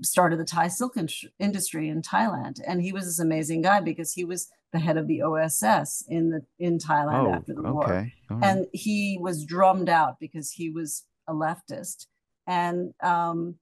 started 0.00 0.38
the 0.38 0.44
Thai 0.44 0.68
silk 0.68 0.96
in- 0.96 1.08
industry 1.38 1.88
in 1.88 2.02
Thailand. 2.02 2.60
And 2.66 2.80
he 2.80 2.92
was 2.92 3.04
this 3.04 3.18
amazing 3.18 3.62
guy 3.62 3.80
because 3.80 4.12
he 4.12 4.24
was 4.24 4.48
the 4.72 4.78
head 4.78 4.96
of 4.96 5.06
the 5.06 5.22
OSS 5.22 6.04
in 6.08 6.30
the 6.30 6.42
in 6.58 6.78
Thailand 6.78 7.28
oh, 7.28 7.32
after 7.32 7.54
the 7.54 7.60
okay. 7.60 7.70
war. 7.70 7.86
Right. 7.86 8.12
And 8.42 8.66
he 8.72 9.18
was 9.20 9.44
drummed 9.44 9.88
out 9.88 10.18
because 10.18 10.50
he 10.50 10.70
was 10.70 11.04
a 11.32 11.34
leftist. 11.34 12.06
And 12.46 12.92
um, 13.02 13.56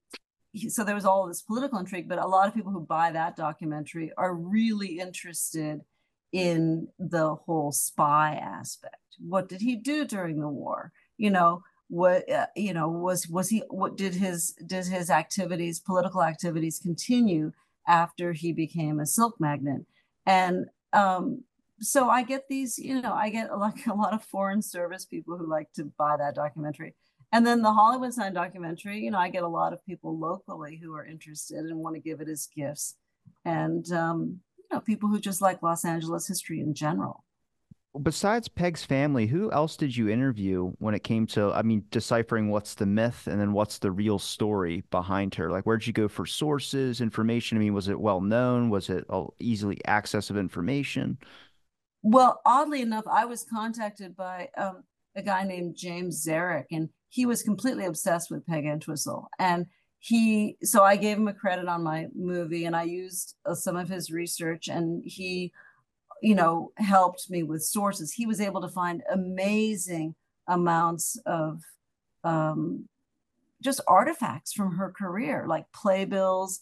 so 0.69 0.83
there 0.83 0.95
was 0.95 1.05
all 1.05 1.27
this 1.27 1.41
political 1.41 1.79
intrigue, 1.79 2.09
but 2.09 2.19
a 2.19 2.27
lot 2.27 2.47
of 2.47 2.53
people 2.53 2.71
who 2.71 2.81
buy 2.81 3.11
that 3.11 3.35
documentary 3.35 4.11
are 4.17 4.33
really 4.33 4.99
interested 4.99 5.81
in 6.31 6.87
the 6.99 7.35
whole 7.35 7.71
spy 7.71 8.35
aspect. 8.35 8.95
What 9.19 9.49
did 9.49 9.61
he 9.61 9.75
do 9.75 10.05
during 10.05 10.39
the 10.39 10.47
war? 10.47 10.91
You 11.17 11.29
know, 11.29 11.63
what 11.91 12.29
uh, 12.31 12.47
you 12.55 12.73
know 12.73 12.87
was 12.87 13.27
was 13.27 13.49
he 13.49 13.59
what 13.69 13.97
did 13.97 14.15
his 14.15 14.55
did 14.65 14.85
his 14.85 15.09
activities 15.09 15.81
political 15.81 16.23
activities 16.23 16.79
continue 16.79 17.51
after 17.85 18.31
he 18.31 18.53
became 18.53 19.01
a 19.01 19.05
silk 19.05 19.35
magnate 19.41 19.81
and 20.25 20.67
um 20.93 21.43
so 21.81 22.07
i 22.07 22.23
get 22.23 22.47
these 22.47 22.79
you 22.79 23.01
know 23.01 23.11
i 23.11 23.27
get 23.27 23.57
like 23.57 23.85
a 23.87 23.93
lot 23.93 24.13
of 24.13 24.23
foreign 24.23 24.61
service 24.61 25.03
people 25.03 25.37
who 25.37 25.45
like 25.45 25.69
to 25.73 25.83
buy 25.97 26.15
that 26.15 26.33
documentary 26.33 26.95
and 27.31 27.45
then 27.45 27.61
the 27.61 27.71
Hollywood 27.71 28.13
sign 28.13 28.33
documentary, 28.33 28.99
you 28.99 29.11
know, 29.11 29.19
I 29.19 29.29
get 29.29 29.43
a 29.43 29.47
lot 29.47 29.73
of 29.73 29.85
people 29.85 30.17
locally 30.17 30.79
who 30.81 30.93
are 30.93 31.05
interested 31.05 31.59
and 31.59 31.77
want 31.77 31.95
to 31.95 32.01
give 32.01 32.19
it 32.19 32.27
as 32.27 32.47
gifts. 32.55 32.95
And, 33.45 33.89
um, 33.91 34.39
you 34.57 34.75
know, 34.75 34.81
people 34.81 35.09
who 35.09 35.19
just 35.19 35.41
like 35.41 35.63
Los 35.63 35.85
Angeles 35.85 36.27
history 36.27 36.59
in 36.59 36.73
general. 36.73 37.23
Besides 38.01 38.47
Peg's 38.47 38.85
family, 38.85 39.27
who 39.27 39.51
else 39.51 39.75
did 39.75 39.95
you 39.95 40.07
interview 40.07 40.71
when 40.79 40.93
it 40.95 41.03
came 41.03 41.27
to, 41.27 41.51
I 41.51 41.61
mean, 41.61 41.83
deciphering 41.91 42.49
what's 42.49 42.75
the 42.75 42.85
myth 42.85 43.27
and 43.27 43.39
then 43.39 43.51
what's 43.51 43.79
the 43.79 43.91
real 43.91 44.17
story 44.17 44.83
behind 44.91 45.35
her? 45.35 45.51
Like, 45.51 45.65
where'd 45.65 45.85
you 45.85 45.91
go 45.91 46.07
for 46.07 46.25
sources, 46.25 47.01
information? 47.01 47.57
I 47.57 47.59
mean, 47.59 47.73
was 47.73 47.89
it 47.89 47.99
well 47.99 48.21
known? 48.21 48.69
Was 48.69 48.89
it 48.89 49.05
easily 49.39 49.85
accessible 49.85 50.39
information? 50.39 51.17
Well, 52.01 52.41
oddly 52.45 52.81
enough, 52.81 53.05
I 53.11 53.25
was 53.25 53.43
contacted 53.43 54.15
by 54.15 54.49
um, 54.57 54.83
a 55.15 55.21
guy 55.21 55.43
named 55.43 55.75
James 55.75 56.25
Zeruk, 56.25 56.65
and 56.71 56.89
he 57.11 57.25
was 57.25 57.43
completely 57.43 57.85
obsessed 57.85 58.31
with 58.31 58.47
Peg 58.47 58.65
Entwistle. 58.65 59.27
And 59.37 59.65
he, 59.99 60.55
so 60.63 60.81
I 60.81 60.95
gave 60.95 61.17
him 61.17 61.27
a 61.27 61.33
credit 61.33 61.67
on 61.67 61.83
my 61.83 62.07
movie 62.15 62.63
and 62.63 62.73
I 62.73 62.83
used 62.83 63.35
uh, 63.45 63.53
some 63.53 63.75
of 63.75 63.89
his 63.89 64.11
research 64.11 64.69
and 64.69 65.03
he, 65.05 65.51
you 66.21 66.33
know, 66.33 66.71
helped 66.77 67.29
me 67.29 67.43
with 67.43 67.65
sources. 67.65 68.13
He 68.13 68.25
was 68.25 68.39
able 68.39 68.61
to 68.61 68.69
find 68.69 69.03
amazing 69.11 70.15
amounts 70.47 71.19
of 71.25 71.61
um, 72.23 72.87
just 73.61 73.81
artifacts 73.87 74.53
from 74.53 74.77
her 74.77 74.89
career, 74.89 75.45
like 75.47 75.69
playbills, 75.73 76.61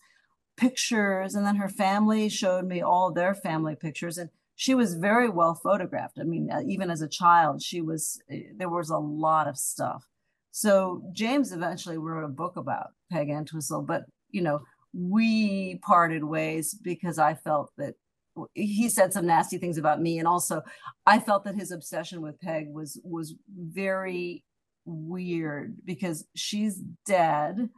pictures, 0.57 1.35
and 1.35 1.45
then 1.45 1.57
her 1.57 1.69
family 1.69 2.27
showed 2.27 2.65
me 2.65 2.81
all 2.81 3.11
their 3.11 3.35
family 3.35 3.75
pictures. 3.75 4.17
And 4.17 4.31
she 4.55 4.73
was 4.73 4.95
very 4.95 5.29
well 5.29 5.53
photographed. 5.53 6.17
I 6.19 6.23
mean, 6.23 6.49
uh, 6.51 6.61
even 6.65 6.89
as 6.89 7.03
a 7.03 7.07
child, 7.07 7.61
she 7.61 7.81
was, 7.81 8.19
uh, 8.33 8.37
there 8.57 8.67
was 8.67 8.89
a 8.89 8.97
lot 8.97 9.47
of 9.47 9.55
stuff. 9.55 10.07
So 10.59 11.01
James 11.13 11.53
eventually 11.53 11.97
wrote 11.97 12.25
a 12.25 12.27
book 12.27 12.57
about 12.57 12.87
Peg 13.09 13.29
Entwistle, 13.29 13.81
but 13.81 14.03
you 14.29 14.41
know, 14.41 14.59
we 14.91 15.75
parted 15.75 16.21
ways 16.21 16.73
because 16.73 17.17
I 17.17 17.35
felt 17.35 17.71
that 17.77 17.95
he 18.53 18.89
said 18.89 19.13
some 19.13 19.25
nasty 19.25 19.57
things 19.57 19.77
about 19.77 20.01
me 20.01 20.19
and 20.19 20.27
also 20.27 20.61
I 21.05 21.19
felt 21.19 21.45
that 21.45 21.55
his 21.55 21.71
obsession 21.71 22.21
with 22.21 22.41
Peg 22.41 22.67
was 22.69 22.99
was 23.05 23.35
very 23.57 24.43
weird 24.83 25.77
because 25.85 26.27
she's 26.35 26.83
dead 27.05 27.69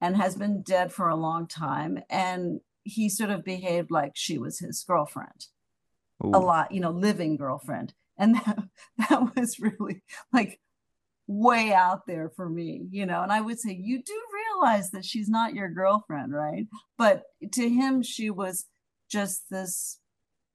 and 0.00 0.16
has 0.16 0.34
been 0.34 0.62
dead 0.62 0.90
for 0.90 1.10
a 1.10 1.16
long 1.16 1.46
time 1.46 1.98
and 2.08 2.60
he 2.84 3.10
sort 3.10 3.28
of 3.28 3.44
behaved 3.44 3.90
like 3.90 4.12
she 4.14 4.38
was 4.38 4.58
his 4.58 4.82
girlfriend 4.88 5.48
Ooh. 6.24 6.30
a 6.32 6.38
lot 6.38 6.72
you 6.72 6.80
know 6.80 6.92
living 6.92 7.36
girlfriend 7.36 7.92
and 8.16 8.36
that, 8.46 8.58
that 8.98 9.36
was 9.36 9.60
really 9.60 10.02
like 10.32 10.58
way 11.26 11.72
out 11.72 12.06
there 12.06 12.30
for 12.34 12.48
me 12.48 12.86
you 12.90 13.06
know 13.06 13.22
and 13.22 13.32
i 13.32 13.40
would 13.40 13.58
say 13.58 13.72
you 13.72 14.02
do 14.02 14.22
realize 14.62 14.90
that 14.90 15.04
she's 15.04 15.28
not 15.28 15.54
your 15.54 15.68
girlfriend 15.68 16.32
right? 16.32 16.66
But 16.98 17.24
to 17.52 17.68
him 17.68 18.02
she 18.02 18.30
was 18.30 18.66
just 19.10 19.50
this 19.50 19.98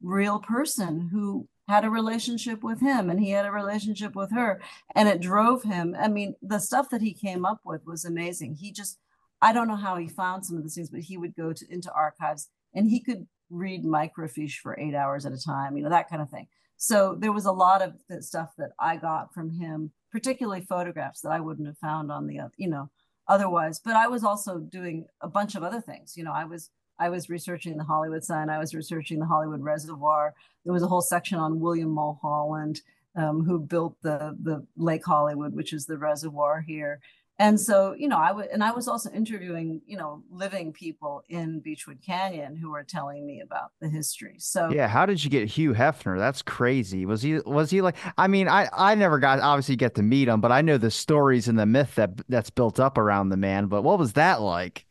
real 0.01 0.39
person 0.39 1.09
who 1.11 1.47
had 1.67 1.83
a 1.83 1.89
relationship 1.89 2.63
with 2.63 2.79
him 2.79 3.09
and 3.09 3.19
he 3.19 3.31
had 3.31 3.45
a 3.45 3.51
relationship 3.51 4.15
with 4.15 4.31
her 4.31 4.61
and 4.95 5.09
it 5.09 5.19
drove 5.19 5.63
him. 5.63 5.95
I 5.99 6.07
mean 6.07 6.35
the 6.41 6.59
stuff 6.59 6.89
that 6.89 7.01
he 7.01 7.13
came 7.13 7.45
up 7.45 7.61
with 7.65 7.85
was 7.85 8.05
amazing. 8.05 8.55
He 8.55 8.71
just 8.71 8.99
i 9.41 9.53
don't 9.53 9.67
know 9.67 9.75
how 9.75 9.97
he 9.97 10.07
found 10.07 10.45
some 10.45 10.57
of 10.57 10.63
these 10.63 10.75
things 10.75 10.89
but 10.89 11.01
he 11.01 11.17
would 11.17 11.35
go 11.35 11.53
to, 11.53 11.65
into 11.69 11.91
archives 11.91 12.49
and 12.73 12.89
he 12.89 12.99
could 12.99 13.27
read 13.49 13.83
microfiche 13.83 14.55
for 14.55 14.77
eight 14.79 14.95
hours 14.95 15.25
at 15.25 15.31
a 15.31 15.41
time 15.41 15.77
you 15.77 15.83
know 15.83 15.89
that 15.89 16.09
kind 16.09 16.21
of 16.21 16.29
thing 16.29 16.47
so 16.77 17.15
there 17.19 17.31
was 17.31 17.45
a 17.45 17.51
lot 17.51 17.81
of 17.81 17.93
stuff 18.23 18.53
that 18.57 18.71
i 18.79 18.95
got 18.95 19.33
from 19.33 19.49
him 19.49 19.91
particularly 20.11 20.61
photographs 20.61 21.21
that 21.21 21.31
i 21.31 21.39
wouldn't 21.39 21.67
have 21.67 21.77
found 21.77 22.11
on 22.11 22.27
the 22.27 22.39
you 22.57 22.69
know 22.69 22.89
otherwise 23.27 23.79
but 23.79 23.95
i 23.95 24.07
was 24.07 24.23
also 24.23 24.59
doing 24.59 25.05
a 25.21 25.27
bunch 25.27 25.55
of 25.55 25.63
other 25.63 25.81
things 25.81 26.15
you 26.15 26.23
know 26.23 26.33
i 26.33 26.45
was 26.45 26.69
I 26.99 27.09
was 27.09 27.29
researching 27.29 27.77
the 27.77 27.83
Hollywood 27.83 28.23
sign. 28.23 28.49
I 28.49 28.57
was 28.57 28.73
researching 28.73 29.19
the 29.19 29.25
Hollywood 29.25 29.61
Reservoir. 29.61 30.33
There 30.63 30.73
was 30.73 30.83
a 30.83 30.87
whole 30.87 31.01
section 31.01 31.37
on 31.37 31.59
William 31.59 31.89
Mulholland, 31.89 32.81
um, 33.15 33.43
who 33.43 33.59
built 33.59 33.95
the 34.01 34.35
the 34.41 34.65
Lake 34.75 35.05
Hollywood, 35.05 35.53
which 35.53 35.73
is 35.73 35.85
the 35.85 35.97
reservoir 35.97 36.61
here. 36.61 36.99
And 37.39 37.59
so, 37.59 37.93
you 37.93 38.07
know, 38.07 38.17
I 38.17 38.31
would, 38.31 38.47
and 38.47 38.63
I 38.63 38.71
was 38.71 38.87
also 38.87 39.11
interviewing, 39.11 39.81
you 39.85 39.95
know, 39.95 40.23
living 40.31 40.73
people 40.73 41.23
in 41.29 41.59
Beechwood 41.59 42.01
Canyon 42.03 42.55
who 42.55 42.71
were 42.71 42.83
telling 42.83 43.27
me 43.27 43.41
about 43.41 43.71
the 43.79 43.89
history. 43.89 44.35
So, 44.39 44.71
yeah, 44.71 44.87
how 44.87 45.05
did 45.05 45.23
you 45.23 45.29
get 45.29 45.47
Hugh 45.47 45.73
Hefner? 45.73 46.17
That's 46.17 46.41
crazy. 46.41 47.05
Was 47.05 47.21
he, 47.21 47.39
was 47.45 47.69
he 47.69 47.81
like, 47.81 47.95
I 48.17 48.27
mean, 48.27 48.47
I, 48.47 48.69
I 48.73 48.95
never 48.95 49.19
got, 49.19 49.39
obviously 49.39 49.75
get 49.75 49.93
to 49.95 50.01
meet 50.01 50.27
him, 50.27 50.41
but 50.41 50.51
I 50.51 50.61
know 50.61 50.79
the 50.79 50.89
stories 50.89 51.47
and 51.47 51.59
the 51.59 51.67
myth 51.67 51.93
that 51.95 52.21
that's 52.27 52.49
built 52.49 52.79
up 52.79 52.97
around 52.97 53.29
the 53.29 53.37
man. 53.37 53.67
But 53.67 53.83
what 53.83 53.99
was 53.99 54.13
that 54.13 54.41
like? 54.41 54.85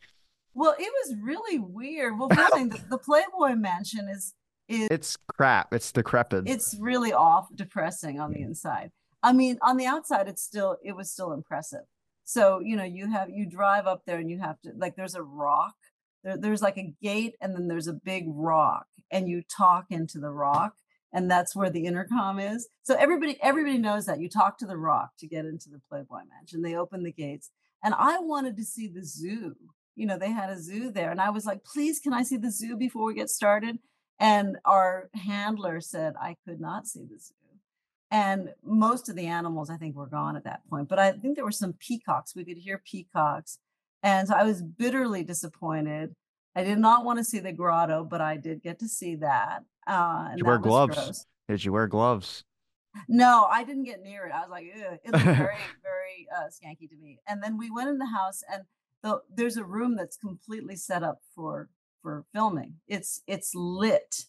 Well, 0.53 0.73
it 0.79 0.91
was 1.05 1.15
really 1.21 1.59
weird. 1.59 2.17
Well, 2.17 2.29
first 2.29 2.53
thing, 2.53 2.69
the, 2.69 2.81
the 2.89 2.97
Playboy 2.97 3.55
Mansion 3.55 4.07
is 4.09 4.33
is 4.69 4.87
it's 4.89 5.17
crap. 5.35 5.73
It's 5.73 5.91
decrepit. 5.91 6.47
It's 6.47 6.75
really 6.79 7.13
off, 7.13 7.47
depressing 7.53 8.19
on 8.19 8.31
the 8.31 8.41
inside. 8.41 8.91
I 9.21 9.33
mean, 9.33 9.59
on 9.61 9.77
the 9.77 9.85
outside, 9.85 10.27
it's 10.27 10.43
still 10.43 10.77
it 10.83 10.95
was 10.95 11.11
still 11.11 11.31
impressive. 11.33 11.83
So 12.27 12.59
you 12.59 12.75
know, 12.75 12.83
you 12.83 13.09
have 13.09 13.29
you 13.29 13.45
drive 13.45 13.87
up 13.87 14.01
there 14.05 14.17
and 14.17 14.29
you 14.29 14.39
have 14.39 14.59
to 14.61 14.71
like 14.75 14.97
there's 14.97 15.15
a 15.15 15.23
rock. 15.23 15.75
There, 16.25 16.37
there's 16.37 16.61
like 16.61 16.77
a 16.77 16.93
gate 17.01 17.35
and 17.39 17.55
then 17.55 17.69
there's 17.69 17.87
a 17.87 17.93
big 17.93 18.25
rock 18.27 18.87
and 19.09 19.29
you 19.29 19.41
talk 19.41 19.85
into 19.89 20.19
the 20.19 20.31
rock 20.31 20.73
and 21.13 21.31
that's 21.31 21.55
where 21.55 21.69
the 21.69 21.85
intercom 21.85 22.37
is. 22.37 22.67
So 22.83 22.95
everybody 22.95 23.37
everybody 23.41 23.77
knows 23.77 24.07
that 24.07 24.19
you 24.19 24.27
talk 24.27 24.57
to 24.57 24.65
the 24.65 24.75
rock 24.75 25.11
to 25.19 25.27
get 25.27 25.45
into 25.45 25.69
the 25.69 25.79
Playboy 25.89 26.23
Mansion. 26.29 26.63
They 26.63 26.75
open 26.75 27.03
the 27.03 27.13
gates 27.13 27.49
and 27.81 27.93
I 27.93 28.19
wanted 28.19 28.57
to 28.57 28.65
see 28.65 28.87
the 28.87 29.05
zoo 29.05 29.55
you 29.97 30.05
know, 30.05 30.17
they 30.17 30.31
had 30.31 30.51
a 30.51 30.61
zoo 30.61 30.91
there. 30.91 31.09
And 31.11 31.19
I 31.19 31.31
was 31.31 31.45
like, 31.45 31.65
please, 31.65 31.99
can 31.99 32.13
I 32.13 32.21
see 32.21 32.37
the 32.37 32.51
zoo 32.51 32.77
before 32.77 33.05
we 33.05 33.15
get 33.15 33.29
started? 33.29 33.79
And 34.19 34.57
our 34.63 35.09
handler 35.15 35.81
said 35.81 36.13
I 36.21 36.35
could 36.47 36.61
not 36.61 36.87
see 36.87 37.01
the 37.01 37.17
zoo. 37.19 37.33
And 38.09 38.53
most 38.63 39.09
of 39.09 39.15
the 39.15 39.25
animals, 39.27 39.69
I 39.69 39.77
think, 39.77 39.95
were 39.95 40.07
gone 40.07 40.37
at 40.37 40.45
that 40.45 40.61
point. 40.69 40.87
But 40.87 40.99
I 40.99 41.11
think 41.11 41.35
there 41.35 41.45
were 41.45 41.51
some 41.51 41.73
peacocks. 41.73 42.35
We 42.35 42.45
could 42.45 42.57
hear 42.57 42.81
peacocks. 42.85 43.59
And 44.03 44.27
so 44.27 44.35
I 44.35 44.43
was 44.43 44.61
bitterly 44.61 45.23
disappointed. 45.23 46.15
I 46.55 46.63
did 46.63 46.79
not 46.79 47.03
want 47.03 47.19
to 47.19 47.25
see 47.25 47.39
the 47.39 47.51
grotto, 47.51 48.03
but 48.03 48.21
I 48.21 48.37
did 48.37 48.63
get 48.63 48.79
to 48.79 48.87
see 48.87 49.15
that. 49.17 49.63
Uh, 49.85 50.29
did 50.29 50.39
you 50.39 50.45
wear 50.45 50.57
gloves? 50.57 50.95
Gross. 50.95 51.25
Did 51.47 51.65
you 51.65 51.71
wear 51.71 51.87
gloves? 51.87 52.43
No, 53.07 53.47
I 53.51 53.63
didn't 53.63 53.83
get 53.83 54.01
near 54.01 54.25
it. 54.25 54.31
I 54.33 54.39
was 54.39 54.49
like, 54.49 54.65
it 54.65 55.11
looked 55.11 55.25
very, 55.25 55.57
very 55.83 56.27
uh, 56.35 56.47
skanky 56.47 56.89
to 56.89 56.95
me. 56.95 57.19
And 57.27 57.43
then 57.43 57.57
we 57.57 57.69
went 57.69 57.89
in 57.89 57.97
the 57.97 58.07
house, 58.07 58.43
and 58.51 58.63
the, 59.03 59.21
there's 59.33 59.57
a 59.57 59.63
room 59.63 59.95
that's 59.95 60.17
completely 60.17 60.75
set 60.75 61.03
up 61.03 61.19
for 61.35 61.69
for 62.01 62.25
filming. 62.33 62.75
It's 62.87 63.21
it's 63.27 63.51
lit, 63.53 64.25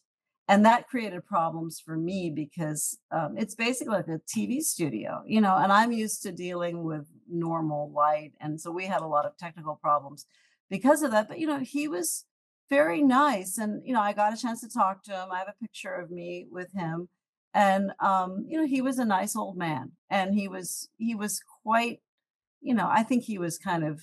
and 0.49 0.65
that 0.65 0.89
created 0.89 1.27
problems 1.27 1.79
for 1.79 1.97
me 1.97 2.31
because 2.31 2.99
um, 3.11 3.37
it's 3.37 3.55
basically 3.55 3.95
like 3.95 4.09
a 4.09 4.21
TV 4.21 4.61
studio, 4.61 5.23
you 5.27 5.41
know. 5.43 5.57
And 5.57 5.71
I'm 5.71 5.93
used 5.93 6.23
to 6.23 6.33
dealing 6.33 6.85
with 6.85 7.07
normal 7.31 7.93
light, 7.93 8.33
and 8.41 8.59
so 8.61 8.71
we 8.71 8.87
had 8.87 9.03
a 9.03 9.07
lot 9.07 9.27
of 9.27 9.37
technical 9.37 9.77
problems 9.77 10.27
because 10.71 11.03
of 11.03 11.11
that. 11.11 11.29
But 11.29 11.39
you 11.39 11.47
know, 11.47 11.59
he 11.59 11.87
was 11.87 12.25
very 12.71 13.03
nice, 13.03 13.59
and 13.59 13.83
you 13.85 13.93
know, 13.93 14.01
I 14.01 14.15
got 14.15 14.33
a 14.33 14.41
chance 14.41 14.63
to 14.63 14.69
talk 14.69 15.05
to 15.05 15.13
him. 15.13 15.29
I 15.31 15.39
have 15.39 15.49
a 15.49 15.63
picture 15.63 15.95
of 15.95 16.11
me 16.11 16.47
with 16.51 16.73
him, 16.73 17.09
and 17.53 17.93
um, 18.01 18.47
you 18.49 18.59
know, 18.59 18.67
he 18.67 18.81
was 18.81 18.99
a 18.99 19.05
nice 19.05 19.37
old 19.37 19.59
man, 19.59 19.93
and 20.09 20.35
he 20.35 20.49
was 20.49 20.89
he 20.97 21.15
was 21.15 21.43
quite, 21.63 22.01
you 22.63 22.75
know, 22.75 22.89
I 22.91 23.03
think 23.03 23.25
he 23.25 23.39
was 23.39 23.59
kind 23.59 23.85
of 23.85 24.01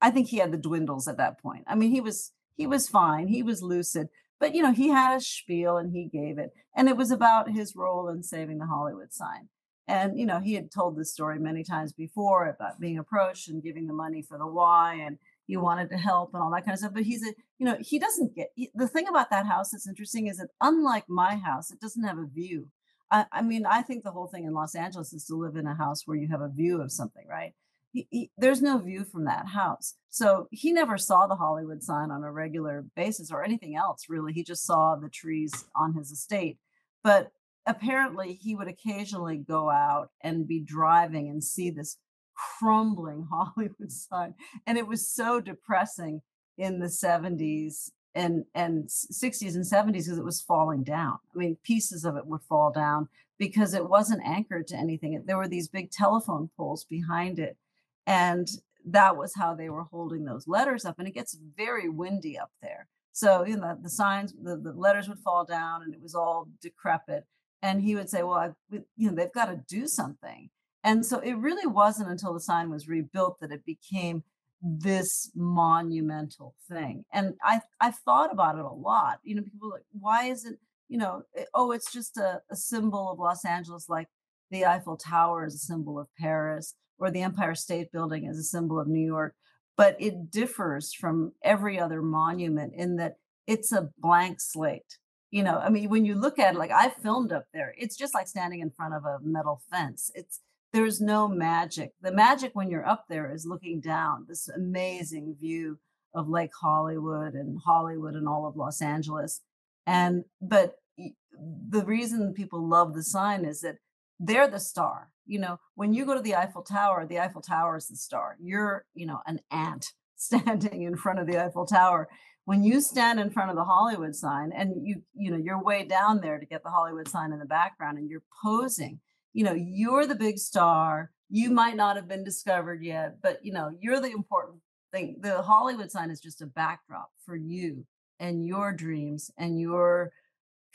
I 0.00 0.10
think 0.10 0.28
he 0.28 0.38
had 0.38 0.52
the 0.52 0.58
dwindles 0.58 1.08
at 1.08 1.16
that 1.18 1.40
point. 1.40 1.64
I 1.68 1.76
mean, 1.76 1.90
he 1.90 2.00
was 2.00 2.32
he 2.56 2.66
was 2.66 2.88
fine. 2.88 3.28
He 3.28 3.42
was 3.42 3.62
lucid, 3.62 4.08
but 4.44 4.54
you 4.54 4.62
know, 4.62 4.72
he 4.72 4.88
had 4.88 5.16
a 5.16 5.20
spiel 5.22 5.78
and 5.78 5.90
he 5.90 6.04
gave 6.04 6.36
it, 6.36 6.52
and 6.76 6.86
it 6.86 6.98
was 6.98 7.10
about 7.10 7.50
his 7.50 7.74
role 7.74 8.10
in 8.10 8.22
saving 8.22 8.58
the 8.58 8.66
Hollywood 8.66 9.10
sign. 9.10 9.48
And 9.88 10.18
you 10.18 10.26
know, 10.26 10.38
he 10.38 10.52
had 10.52 10.70
told 10.70 10.98
this 10.98 11.14
story 11.14 11.38
many 11.38 11.64
times 11.64 11.94
before 11.94 12.46
about 12.46 12.78
being 12.78 12.98
approached 12.98 13.48
and 13.48 13.62
giving 13.62 13.86
the 13.86 13.94
money 13.94 14.20
for 14.20 14.36
the 14.36 14.46
why, 14.46 14.96
and 14.96 15.16
he 15.46 15.56
wanted 15.56 15.88
to 15.88 15.96
help 15.96 16.34
and 16.34 16.42
all 16.42 16.50
that 16.50 16.66
kind 16.66 16.74
of 16.74 16.80
stuff. 16.80 16.92
But 16.92 17.04
he's 17.04 17.22
a, 17.22 17.32
you 17.58 17.64
know, 17.64 17.78
he 17.80 17.98
doesn't 17.98 18.36
get 18.36 18.48
he, 18.54 18.70
the 18.74 18.86
thing 18.86 19.08
about 19.08 19.30
that 19.30 19.46
house 19.46 19.70
that's 19.70 19.88
interesting 19.88 20.26
is 20.26 20.36
that 20.36 20.50
unlike 20.60 21.04
my 21.08 21.36
house, 21.36 21.70
it 21.70 21.80
doesn't 21.80 22.04
have 22.04 22.18
a 22.18 22.26
view. 22.26 22.68
I, 23.10 23.24
I 23.32 23.40
mean, 23.40 23.64
I 23.64 23.80
think 23.80 24.04
the 24.04 24.10
whole 24.10 24.26
thing 24.26 24.44
in 24.44 24.52
Los 24.52 24.74
Angeles 24.74 25.14
is 25.14 25.24
to 25.24 25.36
live 25.36 25.56
in 25.56 25.66
a 25.66 25.74
house 25.74 26.02
where 26.04 26.18
you 26.18 26.28
have 26.28 26.42
a 26.42 26.50
view 26.50 26.82
of 26.82 26.92
something, 26.92 27.24
right? 27.26 27.54
He, 27.94 28.08
he, 28.10 28.30
there's 28.36 28.60
no 28.60 28.78
view 28.78 29.04
from 29.04 29.24
that 29.24 29.46
house. 29.46 29.94
So 30.10 30.48
he 30.50 30.72
never 30.72 30.98
saw 30.98 31.26
the 31.26 31.36
Hollywood 31.36 31.82
sign 31.82 32.10
on 32.10 32.24
a 32.24 32.32
regular 32.32 32.84
basis 32.96 33.30
or 33.30 33.44
anything 33.44 33.76
else, 33.76 34.06
really. 34.08 34.32
He 34.32 34.42
just 34.42 34.66
saw 34.66 34.96
the 34.96 35.08
trees 35.08 35.64
on 35.76 35.94
his 35.94 36.10
estate. 36.10 36.58
But 37.04 37.30
apparently, 37.66 38.34
he 38.34 38.56
would 38.56 38.66
occasionally 38.66 39.36
go 39.36 39.70
out 39.70 40.10
and 40.20 40.46
be 40.46 40.60
driving 40.60 41.28
and 41.28 41.42
see 41.42 41.70
this 41.70 41.96
crumbling 42.34 43.28
Hollywood 43.32 43.92
sign. 43.92 44.34
And 44.66 44.76
it 44.76 44.88
was 44.88 45.08
so 45.08 45.40
depressing 45.40 46.20
in 46.58 46.80
the 46.80 46.86
70s 46.86 47.90
and, 48.16 48.44
and 48.56 48.88
60s 48.88 49.54
and 49.54 49.64
70s 49.64 49.92
because 49.92 50.18
it 50.18 50.24
was 50.24 50.40
falling 50.40 50.82
down. 50.82 51.18
I 51.32 51.38
mean, 51.38 51.58
pieces 51.62 52.04
of 52.04 52.16
it 52.16 52.26
would 52.26 52.42
fall 52.42 52.72
down 52.72 53.08
because 53.38 53.72
it 53.72 53.88
wasn't 53.88 54.24
anchored 54.24 54.66
to 54.68 54.76
anything. 54.76 55.22
There 55.26 55.36
were 55.36 55.48
these 55.48 55.68
big 55.68 55.92
telephone 55.92 56.50
poles 56.56 56.84
behind 56.84 57.38
it 57.38 57.56
and 58.06 58.48
that 58.84 59.16
was 59.16 59.34
how 59.34 59.54
they 59.54 59.70
were 59.70 59.84
holding 59.84 60.24
those 60.24 60.46
letters 60.46 60.84
up 60.84 60.98
and 60.98 61.08
it 61.08 61.14
gets 61.14 61.36
very 61.56 61.88
windy 61.88 62.38
up 62.38 62.50
there. 62.62 62.88
So 63.12 63.44
you 63.44 63.56
know 63.56 63.78
the 63.80 63.90
signs 63.90 64.34
the, 64.40 64.56
the 64.56 64.72
letters 64.72 65.08
would 65.08 65.20
fall 65.20 65.44
down 65.44 65.82
and 65.82 65.94
it 65.94 66.02
was 66.02 66.14
all 66.14 66.48
decrepit 66.60 67.24
and 67.62 67.80
he 67.80 67.94
would 67.94 68.10
say 68.10 68.22
well 68.22 68.34
I, 68.38 68.50
you 68.96 69.08
know 69.08 69.14
they've 69.14 69.32
got 69.32 69.46
to 69.46 69.60
do 69.68 69.86
something. 69.86 70.50
And 70.82 71.06
so 71.06 71.18
it 71.20 71.34
really 71.34 71.66
wasn't 71.66 72.10
until 72.10 72.34
the 72.34 72.40
sign 72.40 72.68
was 72.68 72.88
rebuilt 72.88 73.38
that 73.40 73.50
it 73.50 73.64
became 73.64 74.22
this 74.60 75.30
monumental 75.34 76.54
thing 76.70 77.04
and 77.12 77.34
i 77.42 77.60
i 77.80 77.90
thought 77.90 78.32
about 78.32 78.58
it 78.58 78.64
a 78.64 78.68
lot. 78.68 79.18
You 79.22 79.36
know 79.36 79.42
people 79.42 79.70
like 79.70 79.84
why 79.92 80.24
is 80.26 80.44
it 80.44 80.58
you 80.88 80.98
know 80.98 81.22
it, 81.34 81.48
oh 81.54 81.72
it's 81.72 81.92
just 81.92 82.16
a, 82.16 82.40
a 82.50 82.56
symbol 82.56 83.10
of 83.10 83.18
los 83.18 83.44
angeles 83.44 83.86
like 83.88 84.08
the 84.50 84.64
eiffel 84.66 84.96
tower 84.96 85.44
is 85.46 85.54
a 85.54 85.58
symbol 85.58 85.98
of 85.98 86.08
paris 86.18 86.74
or 86.98 87.10
the 87.10 87.22
Empire 87.22 87.54
State 87.54 87.92
Building 87.92 88.26
as 88.26 88.38
a 88.38 88.42
symbol 88.42 88.78
of 88.78 88.88
New 88.88 89.04
York, 89.04 89.34
but 89.76 89.96
it 89.98 90.30
differs 90.30 90.92
from 90.92 91.32
every 91.42 91.78
other 91.78 92.02
monument 92.02 92.72
in 92.74 92.96
that 92.96 93.16
it's 93.46 93.72
a 93.72 93.90
blank 93.98 94.40
slate. 94.40 94.98
You 95.30 95.42
know, 95.42 95.58
I 95.58 95.68
mean, 95.68 95.90
when 95.90 96.04
you 96.04 96.14
look 96.14 96.38
at 96.38 96.54
it, 96.54 96.58
like 96.58 96.70
I 96.70 96.90
filmed 96.90 97.32
up 97.32 97.46
there, 97.52 97.74
it's 97.76 97.96
just 97.96 98.14
like 98.14 98.28
standing 98.28 98.60
in 98.60 98.70
front 98.70 98.94
of 98.94 99.04
a 99.04 99.18
metal 99.22 99.60
fence. 99.70 100.10
It's 100.14 100.40
there's 100.72 101.00
no 101.00 101.28
magic. 101.28 101.92
The 102.02 102.12
magic 102.12 102.52
when 102.54 102.70
you're 102.70 102.86
up 102.86 103.04
there 103.08 103.32
is 103.32 103.46
looking 103.46 103.80
down, 103.80 104.26
this 104.28 104.48
amazing 104.48 105.36
view 105.40 105.78
of 106.14 106.28
Lake 106.28 106.52
Hollywood 106.60 107.34
and 107.34 107.58
Hollywood 107.64 108.14
and 108.14 108.28
all 108.28 108.46
of 108.46 108.56
Los 108.56 108.80
Angeles. 108.80 109.40
And 109.86 110.24
but 110.40 110.76
the 110.96 111.84
reason 111.84 112.32
people 112.32 112.66
love 112.66 112.94
the 112.94 113.02
sign 113.02 113.44
is 113.44 113.60
that 113.62 113.78
they're 114.20 114.48
the 114.48 114.60
star 114.60 115.10
you 115.26 115.38
know 115.38 115.58
when 115.74 115.92
you 115.92 116.04
go 116.04 116.14
to 116.14 116.20
the 116.20 116.34
eiffel 116.34 116.62
tower 116.62 117.06
the 117.06 117.18
eiffel 117.18 117.40
tower 117.40 117.76
is 117.76 117.88
the 117.88 117.96
star 117.96 118.36
you're 118.40 118.84
you 118.94 119.06
know 119.06 119.20
an 119.26 119.40
ant 119.50 119.92
standing 120.16 120.82
in 120.82 120.96
front 120.96 121.18
of 121.18 121.26
the 121.26 121.38
Eiffel 121.38 121.66
Tower. 121.66 122.08
When 122.44 122.62
you 122.62 122.80
stand 122.80 123.20
in 123.20 123.30
front 123.30 123.50
of 123.50 123.56
the 123.56 123.64
Hollywood 123.64 124.14
sign 124.14 124.52
and 124.54 124.86
you, 124.86 125.02
you 125.14 125.30
know, 125.30 125.36
you're 125.36 125.62
way 125.62 125.84
down 125.84 126.20
there 126.20 126.38
to 126.38 126.46
get 126.46 126.62
the 126.62 126.70
Hollywood 126.70 127.08
sign 127.08 127.32
in 127.32 127.38
the 127.38 127.46
background 127.46 127.98
and 127.98 128.08
you're 128.08 128.22
posing, 128.42 129.00
you 129.32 129.44
know, 129.44 129.54
you're 129.54 130.06
the 130.06 130.14
big 130.14 130.38
star. 130.38 131.10
You 131.30 131.50
might 131.50 131.76
not 131.76 131.96
have 131.96 132.06
been 132.06 132.22
discovered 132.22 132.82
yet, 132.82 133.16
but 133.22 133.44
you 133.44 133.52
know, 133.52 133.70
you're 133.80 134.00
the 134.00 134.10
important 134.10 134.60
thing. 134.92 135.16
The 135.20 135.42
Hollywood 135.42 135.90
sign 135.90 136.10
is 136.10 136.20
just 136.20 136.42
a 136.42 136.46
backdrop 136.46 137.10
for 137.24 137.34
you 137.34 137.86
and 138.20 138.46
your 138.46 138.72
dreams 138.72 139.30
and 139.38 139.58
your 139.58 140.12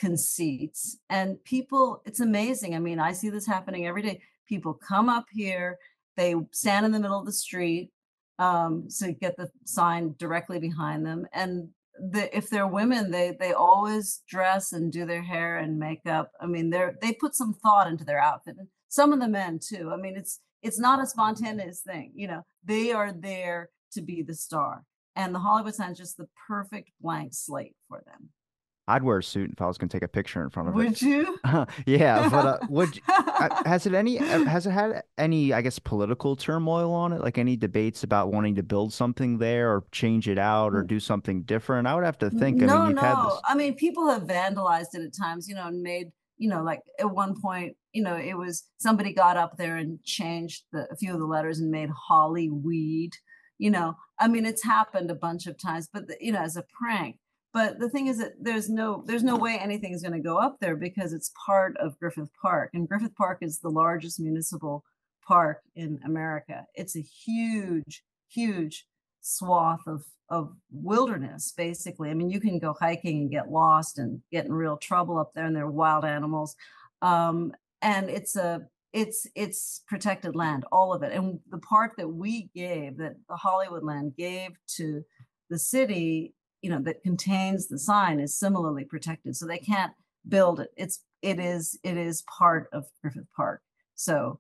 conceits. 0.01 0.97
And 1.07 1.43
people, 1.43 2.01
it's 2.03 2.19
amazing. 2.19 2.73
I 2.73 2.79
mean, 2.79 2.99
I 2.99 3.13
see 3.13 3.29
this 3.29 3.45
happening 3.45 3.85
every 3.85 4.01
day. 4.01 4.21
People 4.49 4.73
come 4.73 5.07
up 5.07 5.25
here, 5.31 5.77
they 6.17 6.35
stand 6.51 6.85
in 6.85 6.91
the 6.91 6.99
middle 6.99 7.19
of 7.19 7.25
the 7.25 7.31
street, 7.31 7.91
um, 8.39 8.89
so 8.89 9.12
get 9.12 9.38
the 9.38 9.49
sign 9.65 10.15
directly 10.17 10.59
behind 10.59 11.05
them. 11.05 11.27
And 11.33 11.69
the, 11.99 12.35
if 12.35 12.49
they're 12.49 12.67
women, 12.67 13.12
they 13.12 13.35
they 13.39 13.53
always 13.53 14.23
dress 14.27 14.71
and 14.71 14.91
do 14.91 15.05
their 15.05 15.21
hair 15.21 15.57
and 15.57 15.77
makeup. 15.77 16.31
I 16.41 16.47
mean, 16.47 16.69
they're 16.69 16.95
they 17.01 17.13
put 17.13 17.35
some 17.35 17.53
thought 17.53 17.88
into 17.88 18.05
their 18.05 18.19
outfit. 18.19 18.55
And 18.57 18.67
some 18.88 19.13
of 19.13 19.19
the 19.19 19.27
men 19.27 19.59
too. 19.59 19.91
I 19.93 19.97
mean, 19.97 20.15
it's 20.15 20.39
it's 20.62 20.79
not 20.79 21.01
a 21.01 21.07
spontaneous 21.07 21.81
thing. 21.81 22.12
You 22.15 22.27
know, 22.27 22.45
they 22.63 22.91
are 22.91 23.12
there 23.13 23.69
to 23.93 24.01
be 24.01 24.21
the 24.21 24.35
star, 24.35 24.83
and 25.15 25.35
the 25.35 25.39
Hollywood 25.39 25.75
sign 25.75 25.91
is 25.91 25.97
just 25.97 26.17
the 26.17 26.27
perfect 26.47 26.91
blank 27.01 27.33
slate 27.33 27.75
for 27.88 28.01
them. 28.05 28.28
I'd 28.89 29.04
wear 29.04 29.19
a 29.19 29.23
suit 29.23 29.52
if 29.54 29.62
I 29.62 29.67
was 29.67 29.78
going 29.78 29.88
to 29.88 29.95
take 29.95 30.04
a 30.04 30.08
picture 30.08 30.41
in 30.41 30.49
front 30.49 30.69
of 30.69 30.75
Would 30.75 30.86
it. 30.86 30.89
Would 30.89 31.02
you? 31.04 31.38
yeah, 31.86 32.28
but 32.28 32.45
uh, 32.45 32.58
would 32.69 32.99
uh, 33.08 33.63
has 33.65 33.86
it 33.86 33.93
any 33.93 34.19
uh, 34.19 34.43
has 34.45 34.65
it 34.65 34.71
had 34.71 35.04
any 35.17 35.54
I 35.54 35.62
guess 35.62 35.78
political 35.78 36.36
turmoil 36.36 36.91
on 36.91 37.13
it? 37.13 37.21
Like 37.21 37.38
any 37.38 37.56
debates 37.56 38.04
about 38.04 38.32
wanting 38.32 38.56
to 38.56 38.63
build 38.63 38.91
something 38.91 39.38
there 39.38 39.71
or 39.71 39.86
change 39.91 40.28
it 40.28 40.39
out 40.39 40.73
or 40.73 40.82
do 40.82 40.99
something 40.99 41.43
different? 41.43 41.88
I 41.88 41.93
would 41.93 42.04
have 42.04 42.17
to 42.19 42.32
think. 42.32 42.63
I 42.63 42.65
no, 42.65 42.86
mean, 42.88 42.95
no. 42.95 43.39
I 43.45 43.54
mean, 43.56 43.75
people 43.75 44.10
have 44.10 44.23
vandalized 44.23 44.95
it 44.95 45.04
at 45.04 45.15
times, 45.15 45.47
you 45.47 45.54
know, 45.54 45.67
and 45.67 45.84
made, 45.84 46.08
you 46.38 46.49
know, 46.49 46.63
like 46.63 46.82
at 46.99 47.12
one 47.12 47.39
point, 47.39 47.78
you 47.93 48.02
know, 48.02 48.15
it 48.15 48.38
was 48.38 48.63
somebody 48.80 49.13
got 49.13 49.38
up 49.38 49.56
there 49.58 49.78
and 49.78 50.04
changed 50.04 50.63
the, 50.71 50.88
a 50.91 50.95
few 50.95 51.13
of 51.13 51.19
the 51.19 51.25
letters 51.25 51.60
and 51.60 51.69
made 51.69 51.89
Hollyweed. 51.89 53.13
You 53.60 53.69
know, 53.69 53.97
I 54.19 54.28
mean, 54.28 54.45
it's 54.47 54.63
happened 54.63 55.12
a 55.12 55.15
bunch 55.15 55.45
of 55.45 55.62
times, 55.62 55.88
but 55.91 56.08
the, 56.08 56.17
you 56.19 56.32
know, 56.32 56.41
as 56.41 56.58
a 56.58 56.63
prank. 56.82 57.17
But 57.53 57.79
the 57.79 57.89
thing 57.89 58.07
is 58.07 58.19
that 58.19 58.33
there's 58.39 58.69
no 58.69 59.03
there's 59.05 59.23
no 59.23 59.35
way 59.35 59.57
anything 59.57 59.93
is 59.93 60.03
going 60.03 60.13
to 60.13 60.19
go 60.19 60.38
up 60.38 60.57
there 60.59 60.75
because 60.75 61.13
it's 61.13 61.31
part 61.45 61.75
of 61.77 61.97
Griffith 61.99 62.29
Park, 62.41 62.71
and 62.73 62.88
Griffith 62.88 63.15
Park 63.15 63.39
is 63.41 63.59
the 63.59 63.69
largest 63.69 64.19
municipal 64.19 64.83
park 65.27 65.62
in 65.75 65.99
America. 66.05 66.65
It's 66.75 66.95
a 66.95 67.01
huge, 67.01 68.03
huge 68.27 68.85
swath 69.21 69.81
of 69.88 70.03
of 70.29 70.53
wilderness, 70.71 71.51
basically. 71.57 72.12
I 72.12 72.13
mean, 72.13 72.29
you 72.29 72.39
can 72.39 72.59
go 72.59 72.75
hiking 72.79 73.21
and 73.21 73.31
get 73.31 73.49
lost 73.49 73.97
and 73.97 74.21
get 74.31 74.45
in 74.45 74.53
real 74.53 74.77
trouble 74.77 75.17
up 75.17 75.31
there, 75.33 75.45
and 75.45 75.55
there 75.55 75.65
are 75.65 75.71
wild 75.71 76.05
animals. 76.05 76.55
Um, 77.01 77.53
and 77.81 78.09
it's 78.09 78.35
a 78.35 78.62
it's 78.93 79.27
it's 79.35 79.81
protected 79.88 80.35
land, 80.35 80.65
all 80.71 80.93
of 80.93 81.03
it. 81.03 81.13
And 81.13 81.39
the 81.49 81.59
part 81.59 81.93
that 81.97 82.09
we 82.09 82.49
gave, 82.55 82.97
that 82.97 83.15
the 83.27 83.35
Hollywood 83.35 83.83
land 83.83 84.13
gave 84.17 84.51
to 84.77 85.03
the 85.49 85.59
city 85.59 86.33
you 86.61 86.69
know 86.69 86.81
that 86.81 87.01
contains 87.03 87.67
the 87.67 87.79
sign 87.79 88.19
is 88.19 88.37
similarly 88.37 88.83
protected 88.83 89.35
so 89.35 89.45
they 89.45 89.57
can't 89.57 89.93
build 90.27 90.59
it 90.59 90.69
it's 90.75 91.03
it 91.21 91.39
is 91.39 91.79
it 91.83 91.97
is 91.97 92.23
part 92.23 92.69
of 92.73 92.85
griffith 93.01 93.27
park 93.35 93.61
so 93.95 94.39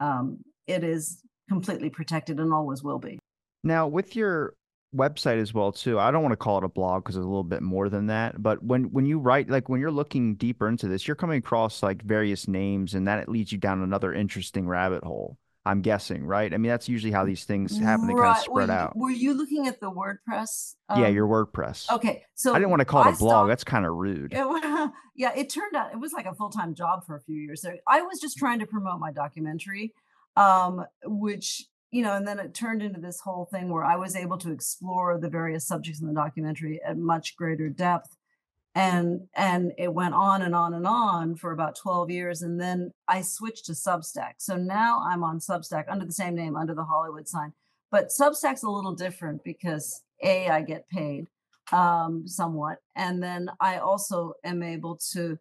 um 0.00 0.38
it 0.66 0.84
is 0.84 1.22
completely 1.48 1.90
protected 1.90 2.38
and 2.38 2.52
always 2.52 2.82
will 2.82 2.98
be 2.98 3.18
Now, 3.64 3.88
with 3.88 4.14
your 4.14 4.54
website 4.94 5.40
as 5.40 5.52
well 5.52 5.72
too, 5.72 5.98
I 5.98 6.10
don't 6.10 6.22
want 6.22 6.32
to 6.32 6.36
call 6.36 6.58
it 6.58 6.64
a 6.64 6.68
blog 6.68 7.02
because 7.02 7.16
it's 7.16 7.24
a 7.24 7.28
little 7.28 7.44
bit 7.44 7.62
more 7.62 7.88
than 7.88 8.06
that. 8.06 8.40
But 8.42 8.62
when 8.62 8.84
when 8.92 9.04
you 9.04 9.18
write, 9.18 9.50
like 9.50 9.68
when 9.68 9.80
you're 9.80 9.90
looking 9.90 10.36
deeper 10.36 10.68
into 10.68 10.88
this, 10.88 11.06
you're 11.06 11.16
coming 11.16 11.38
across 11.38 11.82
like 11.82 12.02
various 12.02 12.48
names, 12.48 12.94
and 12.94 13.06
that 13.06 13.18
it 13.18 13.28
leads 13.28 13.52
you 13.52 13.58
down 13.58 13.82
another 13.82 14.14
interesting 14.14 14.66
rabbit 14.66 15.04
hole. 15.04 15.36
I'm 15.66 15.82
guessing, 15.82 16.24
right? 16.24 16.52
I 16.52 16.56
mean, 16.56 16.70
that's 16.70 16.88
usually 16.88 17.12
how 17.12 17.24
these 17.26 17.44
things 17.44 17.78
happen. 17.78 18.06
They 18.06 18.14
kind 18.14 18.18
of 18.20 18.24
right 18.24 18.48
were 18.48 18.62
spread 18.62 18.68
you, 18.68 18.74
out. 18.74 18.96
were 18.96 19.10
you 19.10 19.34
looking 19.34 19.66
at 19.68 19.78
the 19.80 19.90
wordpress 19.90 20.74
Yeah, 20.88 21.06
um, 21.08 21.14
your 21.14 21.26
WordPress. 21.28 21.90
okay 21.92 22.24
so 22.34 22.54
I 22.54 22.58
didn't 22.58 22.70
want 22.70 22.80
to 22.80 22.86
call 22.86 23.02
it 23.02 23.06
I 23.08 23.10
a 23.10 23.16
blog. 23.16 23.30
stopped- 23.30 23.48
That's 23.48 23.64
kind 23.64 23.84
of 23.84 23.92
rude. 23.94 24.32
It, 24.32 24.38
yeah, 25.16 25.32
it 25.36 25.50
turned 25.50 25.76
out 25.76 25.92
it 25.92 26.00
was 26.00 26.12
like 26.14 26.24
a 26.26 26.34
full 26.34 26.48
time 26.50 26.74
job 26.74 27.04
for 27.06 27.14
a 27.16 27.20
few 27.20 27.36
years. 27.36 27.60
So 27.60 27.74
I 27.86 28.00
was 28.02 28.18
just 28.20 28.38
trying 28.38 28.58
to 28.60 28.66
promote 28.66 29.00
my 29.00 29.12
documentary, 29.12 29.92
um, 30.36 30.84
which 31.04 31.64
you 31.92 32.02
know, 32.04 32.14
and 32.14 32.26
then 32.26 32.38
it 32.38 32.54
turned 32.54 32.82
into 32.82 33.00
this 33.00 33.20
whole 33.20 33.48
thing 33.52 33.68
where 33.68 33.84
I 33.84 33.96
was 33.96 34.14
able 34.14 34.38
to 34.38 34.52
explore 34.52 35.18
the 35.18 35.28
various 35.28 35.66
subjects 35.66 36.00
in 36.00 36.06
the 36.06 36.14
documentary 36.14 36.80
at 36.86 36.96
much 36.96 37.34
greater 37.36 37.68
depth, 37.68 38.16
and 38.74 39.22
and 39.34 39.72
it 39.78 39.92
went 39.92 40.14
on 40.14 40.42
and 40.42 40.54
on 40.54 40.74
and 40.74 40.86
on 40.86 41.34
for 41.36 41.52
about 41.52 41.76
twelve 41.76 42.10
years, 42.10 42.42
and 42.42 42.60
then 42.60 42.92
I 43.08 43.22
switched 43.22 43.66
to 43.66 43.72
Substack. 43.72 44.34
So 44.38 44.56
now 44.56 45.02
I'm 45.04 45.24
on 45.24 45.38
Substack 45.38 45.84
under 45.88 46.04
the 46.04 46.12
same 46.12 46.34
name, 46.34 46.56
under 46.56 46.74
the 46.74 46.84
Hollywood 46.84 47.28
sign. 47.28 47.52
But 47.90 48.08
Substack's 48.08 48.62
a 48.62 48.70
little 48.70 48.94
different 48.94 49.42
because 49.42 50.02
a 50.22 50.48
I 50.48 50.62
get 50.62 50.88
paid 50.88 51.26
um, 51.72 52.26
somewhat. 52.26 52.78
And 52.96 53.22
then 53.22 53.50
I 53.60 53.78
also 53.78 54.34
am 54.44 54.62
able 54.62 54.98
to 55.12 55.38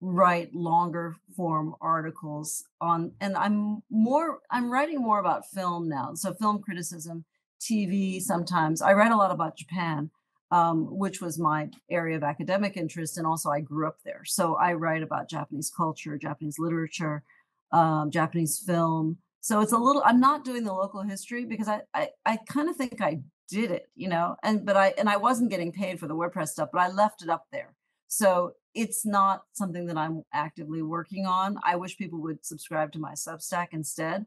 write 0.00 0.54
longer 0.54 1.16
form 1.36 1.74
articles 1.80 2.64
on, 2.80 3.12
and 3.20 3.36
I'm 3.36 3.82
more, 3.90 4.40
I'm 4.50 4.70
writing 4.70 5.00
more 5.00 5.18
about 5.18 5.48
film 5.50 5.88
now. 5.88 6.12
So 6.14 6.34
film 6.34 6.60
criticism, 6.60 7.24
TV 7.60 8.20
sometimes. 8.20 8.82
I 8.82 8.92
write 8.92 9.12
a 9.12 9.16
lot 9.16 9.30
about 9.30 9.56
Japan, 9.56 10.10
um, 10.54 10.86
which 10.96 11.20
was 11.20 11.36
my 11.36 11.68
area 11.90 12.16
of 12.16 12.22
academic 12.22 12.76
interest. 12.76 13.18
And 13.18 13.26
also 13.26 13.50
I 13.50 13.58
grew 13.58 13.88
up 13.88 13.98
there. 14.04 14.22
So 14.24 14.54
I 14.54 14.74
write 14.74 15.02
about 15.02 15.28
Japanese 15.28 15.68
culture, 15.76 16.16
Japanese 16.16 16.60
literature, 16.60 17.24
um, 17.72 18.12
Japanese 18.12 18.62
film. 18.64 19.18
So 19.40 19.60
it's 19.60 19.72
a 19.72 19.76
little, 19.76 20.02
I'm 20.06 20.20
not 20.20 20.44
doing 20.44 20.62
the 20.62 20.72
local 20.72 21.02
history 21.02 21.44
because 21.44 21.66
I, 21.66 21.80
I, 21.92 22.10
I 22.24 22.38
kind 22.48 22.68
of 22.68 22.76
think 22.76 23.00
I 23.00 23.22
did 23.48 23.72
it, 23.72 23.88
you 23.96 24.08
know, 24.08 24.36
and 24.44 24.64
but 24.64 24.76
I 24.76 24.94
and 24.96 25.08
I 25.08 25.16
wasn't 25.16 25.50
getting 25.50 25.72
paid 25.72 25.98
for 25.98 26.06
the 26.06 26.14
WordPress 26.14 26.48
stuff, 26.48 26.70
but 26.72 26.80
I 26.80 26.88
left 26.88 27.22
it 27.22 27.28
up 27.28 27.44
there. 27.52 27.74
So 28.06 28.52
it's 28.74 29.04
not 29.04 29.42
something 29.52 29.86
that 29.86 29.98
I'm 29.98 30.22
actively 30.32 30.82
working 30.82 31.26
on. 31.26 31.58
I 31.64 31.74
wish 31.76 31.98
people 31.98 32.22
would 32.22 32.46
subscribe 32.46 32.92
to 32.92 33.00
my 33.00 33.12
Substack 33.12 33.68
instead. 33.72 34.24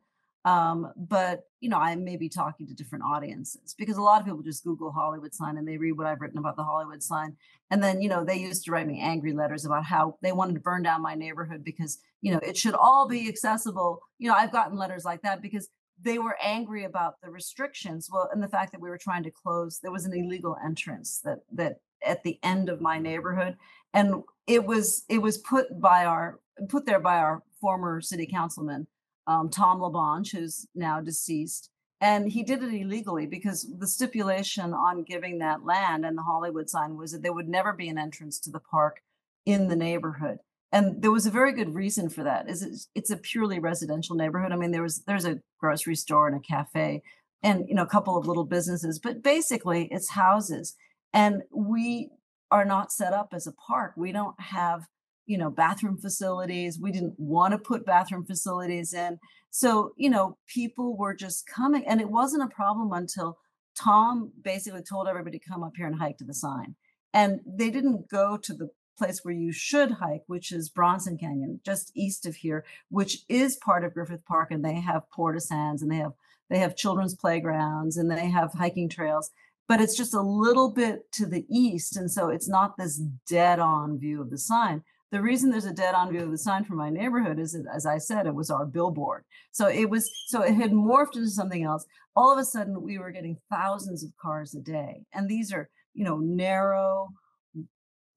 Um, 0.48 0.94
but 0.96 1.44
you 1.60 1.68
know, 1.68 1.78
I 1.78 1.94
may 1.96 2.16
be 2.16 2.30
talking 2.30 2.68
to 2.68 2.74
different 2.74 3.04
audiences 3.04 3.76
because 3.78 3.98
a 3.98 4.02
lot 4.02 4.22
of 4.22 4.26
people 4.26 4.42
just 4.42 4.64
Google 4.64 4.94
Hollywood 4.94 5.34
sign 5.34 5.58
and 5.58 5.68
they 5.68 5.76
read 5.76 5.98
what 5.98 6.08
I've 6.08 6.22
written 6.22 6.38
about 6.38 6.56
the 6.56 6.64
Hollywood 6.64 7.04
sign. 7.04 7.36
And 7.70 7.84
then, 7.84 8.02
you 8.02 8.08
know, 8.08 8.24
they 8.24 8.38
used 8.38 8.64
to 8.64 8.72
write 8.72 8.88
me 8.88 9.02
angry 9.02 9.34
letters 9.34 9.66
about 9.66 9.84
how 9.84 10.18
they 10.22 10.32
wanted 10.32 10.54
to 10.54 10.62
burn 10.62 10.84
down 10.84 11.02
my 11.02 11.16
neighborhood 11.16 11.66
because, 11.66 11.98
you 12.22 12.32
know, 12.32 12.40
it 12.42 12.56
should 12.56 12.76
all 12.76 13.10
be 13.10 13.28
accessible. 13.28 14.00
You 14.20 14.30
know, 14.30 14.36
I've 14.36 14.54
gotten 14.54 14.78
letters 14.78 15.04
like 15.04 15.22
that 15.24 15.42
because 15.42 15.68
they 16.02 16.18
were 16.18 16.38
angry 16.42 16.86
about 16.86 17.20
the 17.22 17.30
restrictions 17.30 18.08
well 18.10 18.30
and 18.32 18.42
the 18.42 18.48
fact 18.48 18.72
that 18.72 18.80
we 18.80 18.90
were 18.90 19.00
trying 19.00 19.24
to 19.24 19.32
close 19.32 19.80
there 19.80 19.92
was 19.92 20.06
an 20.06 20.14
illegal 20.14 20.56
entrance 20.64 21.22
that 21.24 21.40
that 21.52 21.78
at 22.06 22.22
the 22.22 22.38
end 22.44 22.70
of 22.70 22.80
my 22.80 23.00
neighborhood 23.00 23.58
and 23.96 24.22
it 24.46 24.64
was 24.64 25.06
it 25.10 25.18
was 25.18 25.40
put 25.40 25.82
by 25.82 26.06
our 26.06 26.40
put 26.70 26.86
there 26.86 27.00
by 27.00 27.18
our 27.18 27.42
former 27.60 28.00
city 28.00 28.28
councilman 28.28 28.86
um, 29.28 29.50
tom 29.50 29.80
LaBonge 29.80 30.32
who's 30.32 30.68
now 30.76 31.00
deceased. 31.02 31.70
And 32.00 32.32
he 32.32 32.44
did 32.44 32.62
it 32.62 32.74
illegally 32.74 33.26
because 33.26 33.68
the 33.80 33.88
stipulation 33.88 34.72
on 34.72 35.04
giving 35.04 35.40
that 35.40 35.66
land 35.66 36.06
and 36.06 36.18
the 36.18 36.24
hollywood 36.24 36.70
sign 36.70 36.96
was 36.96 37.12
that 37.12 37.24
there 37.24 37.34
would 37.34 37.50
never 37.50 37.74
be 37.74 37.90
an 37.90 37.98
entrance 37.98 38.40
to 38.42 38.52
the 38.52 38.60
park 38.60 39.02
in 39.46 39.68
the 39.68 39.76
neighborhood. 39.76 40.38
And 40.72 41.02
there 41.02 41.12
was 41.12 41.26
a 41.26 41.32
very 41.32 41.54
good 41.54 41.74
reason 41.74 42.10
for 42.10 42.24
that. 42.24 42.50
Is 42.50 42.88
it's 42.94 43.10
a 43.10 43.18
purely 43.18 43.60
residential 43.60 44.16
neighborhood. 44.16 44.52
I 44.52 44.58
mean 44.58 44.72
there 44.72 44.84
was 44.84 45.04
there's 45.08 45.26
a 45.26 45.40
grocery 45.60 45.96
store 45.96 46.28
and 46.28 46.38
a 46.38 46.40
cafe 46.40 47.02
and 47.42 47.68
you 47.68 47.76
know 47.76 47.84
a 47.84 47.88
couple 47.88 48.18
of 48.18 48.28
little 48.28 48.46
businesses 48.46 49.00
but 49.00 49.24
basically 49.24 49.88
it's 49.92 50.12
houses. 50.12 50.76
And 51.14 51.44
we 51.52 52.10
are 52.52 52.66
not 52.66 52.92
set 52.92 53.14
up 53.14 53.30
as 53.34 53.48
a 53.48 53.52
park. 53.52 53.94
We 53.98 54.12
don't 54.12 54.40
have 54.40 54.86
you 55.28 55.38
know 55.38 55.50
bathroom 55.50 55.98
facilities 55.98 56.80
we 56.80 56.92
didn't 56.92 57.14
want 57.20 57.52
to 57.52 57.58
put 57.58 57.86
bathroom 57.86 58.26
facilities 58.26 58.94
in 58.94 59.20
so 59.52 59.94
you 59.96 60.10
know 60.10 60.38
people 60.48 60.98
were 60.98 61.14
just 61.14 61.46
coming 61.46 61.86
and 61.86 62.02
it 62.02 62.10
wasn't 62.10 62.44
a 62.44 62.56
problem 62.56 62.92
until 62.92 63.38
tom 63.78 64.32
basically 64.42 64.82
told 64.82 65.08
everybody 65.08 65.38
to 65.38 65.50
come 65.50 65.64
up 65.64 65.74
here 65.78 65.86
and 65.86 66.00
hike 66.00 66.18
to 66.18 66.26
the 66.26 66.34
sign 66.34 66.76
and 67.14 67.40
they 67.46 67.70
didn't 67.70 68.10
go 68.10 68.38
to 68.38 68.54
the 68.54 68.70
place 68.98 69.24
where 69.24 69.34
you 69.34 69.52
should 69.52 69.92
hike, 69.92 70.24
which 70.28 70.52
is 70.52 70.70
Bronson 70.70 71.18
Canyon, 71.18 71.60
just 71.64 71.92
east 71.96 72.26
of 72.26 72.38
here, 72.38 72.66
which 72.90 73.20
is 73.30 73.56
part 73.56 73.84
of 73.84 73.94
Griffith 73.94 74.26
Park, 74.26 74.50
and 74.52 74.66
they 74.66 74.82
have 74.82 75.10
porta 75.12 75.40
sands 75.40 75.82
and 75.82 75.92
they 75.92 75.98
have 75.98 76.14
they 76.50 76.60
have 76.60 76.78
children's 76.78 77.14
playgrounds 77.14 77.98
and 77.98 78.10
they 78.10 78.30
have 78.30 78.54
hiking 78.54 78.88
trails, 78.88 79.32
but 79.68 79.82
it's 79.82 79.98
just 79.98 80.14
a 80.14 80.22
little 80.22 80.72
bit 80.72 81.12
to 81.12 81.26
the 81.26 81.46
east, 81.50 81.98
and 81.98 82.10
so 82.10 82.30
it's 82.30 82.48
not 82.48 82.78
this 82.78 83.02
dead-on 83.28 84.00
view 84.00 84.22
of 84.22 84.30
the 84.30 84.38
sign. 84.38 84.84
The 85.12 85.22
reason 85.22 85.50
there's 85.50 85.66
a 85.66 85.74
dead 85.74 85.96
on 85.96 86.12
view 86.12 86.24
of 86.24 86.32
the 86.32 86.38
sign 86.38 86.66
from 86.66 86.78
my 86.78 86.90
neighborhood 86.90 87.40
is, 87.40 87.54
that, 87.54 87.66
as 87.74 87.86
I 87.86 87.98
said, 87.98 88.28
it 88.28 88.36
was 88.36 88.50
our 88.50 88.66
billboard. 88.66 89.24
So 89.52 89.68
it 89.68 89.90
was, 89.90 90.10
so 90.28 90.42
it 90.42 90.56
had 90.56 90.72
morphed 90.72 91.16
into 91.16 91.30
something 91.30 91.64
else. 91.64 91.86
All 92.16 92.32
of 92.32 92.40
a 92.40 92.46
sudden, 92.46 92.82
we 92.82 92.98
were 92.98 93.12
getting 93.12 93.38
thousands 93.50 94.04
of 94.04 94.16
cars 94.18 94.54
a 94.54 94.60
day, 94.60 95.06
and 95.14 95.30
these 95.30 95.54
are, 95.54 95.70
you 95.94 96.04
know, 96.04 96.18
narrow 96.18 97.10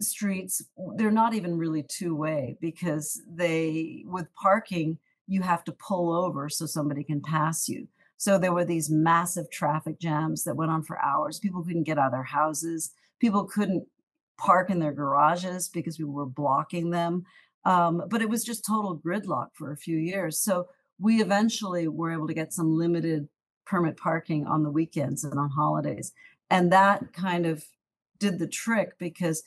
streets. 0.00 0.62
They're 0.96 1.10
not 1.10 1.34
even 1.34 1.58
really 1.58 1.82
two 1.82 2.16
way 2.16 2.56
because 2.60 3.20
they, 3.30 4.04
with 4.06 4.26
parking, 4.34 4.98
you 5.28 5.42
have 5.42 5.62
to 5.64 5.72
pull 5.72 6.12
over 6.12 6.48
so 6.48 6.66
somebody 6.66 7.04
can 7.04 7.20
pass 7.20 7.68
you. 7.68 7.86
So 8.16 8.36
there 8.36 8.52
were 8.52 8.64
these 8.64 8.90
massive 8.90 9.50
traffic 9.50 9.98
jams 10.00 10.44
that 10.44 10.56
went 10.56 10.70
on 10.70 10.82
for 10.82 10.98
hours. 11.02 11.38
People 11.38 11.62
couldn't 11.62 11.84
get 11.84 11.98
out 11.98 12.06
of 12.06 12.12
their 12.12 12.22
houses. 12.22 12.92
People 13.20 13.44
couldn't 13.44 13.86
park 14.40 14.70
in 14.70 14.78
their 14.78 14.92
garages 14.92 15.68
because 15.68 15.98
we 15.98 16.04
were 16.04 16.26
blocking 16.26 16.90
them. 16.90 17.24
Um, 17.64 18.02
but 18.08 18.22
it 18.22 18.28
was 18.28 18.42
just 18.42 18.64
total 18.64 18.98
gridlock 18.98 19.48
for 19.54 19.70
a 19.70 19.76
few 19.76 19.98
years. 19.98 20.40
So 20.40 20.68
we 20.98 21.20
eventually 21.20 21.88
were 21.88 22.12
able 22.12 22.26
to 22.26 22.34
get 22.34 22.52
some 22.52 22.76
limited 22.76 23.28
permit 23.66 23.96
parking 23.96 24.46
on 24.46 24.62
the 24.62 24.70
weekends 24.70 25.24
and 25.24 25.38
on 25.38 25.50
holidays. 25.50 26.12
And 26.48 26.72
that 26.72 27.12
kind 27.12 27.46
of 27.46 27.64
did 28.18 28.38
the 28.38 28.48
trick 28.48 28.98
because 28.98 29.42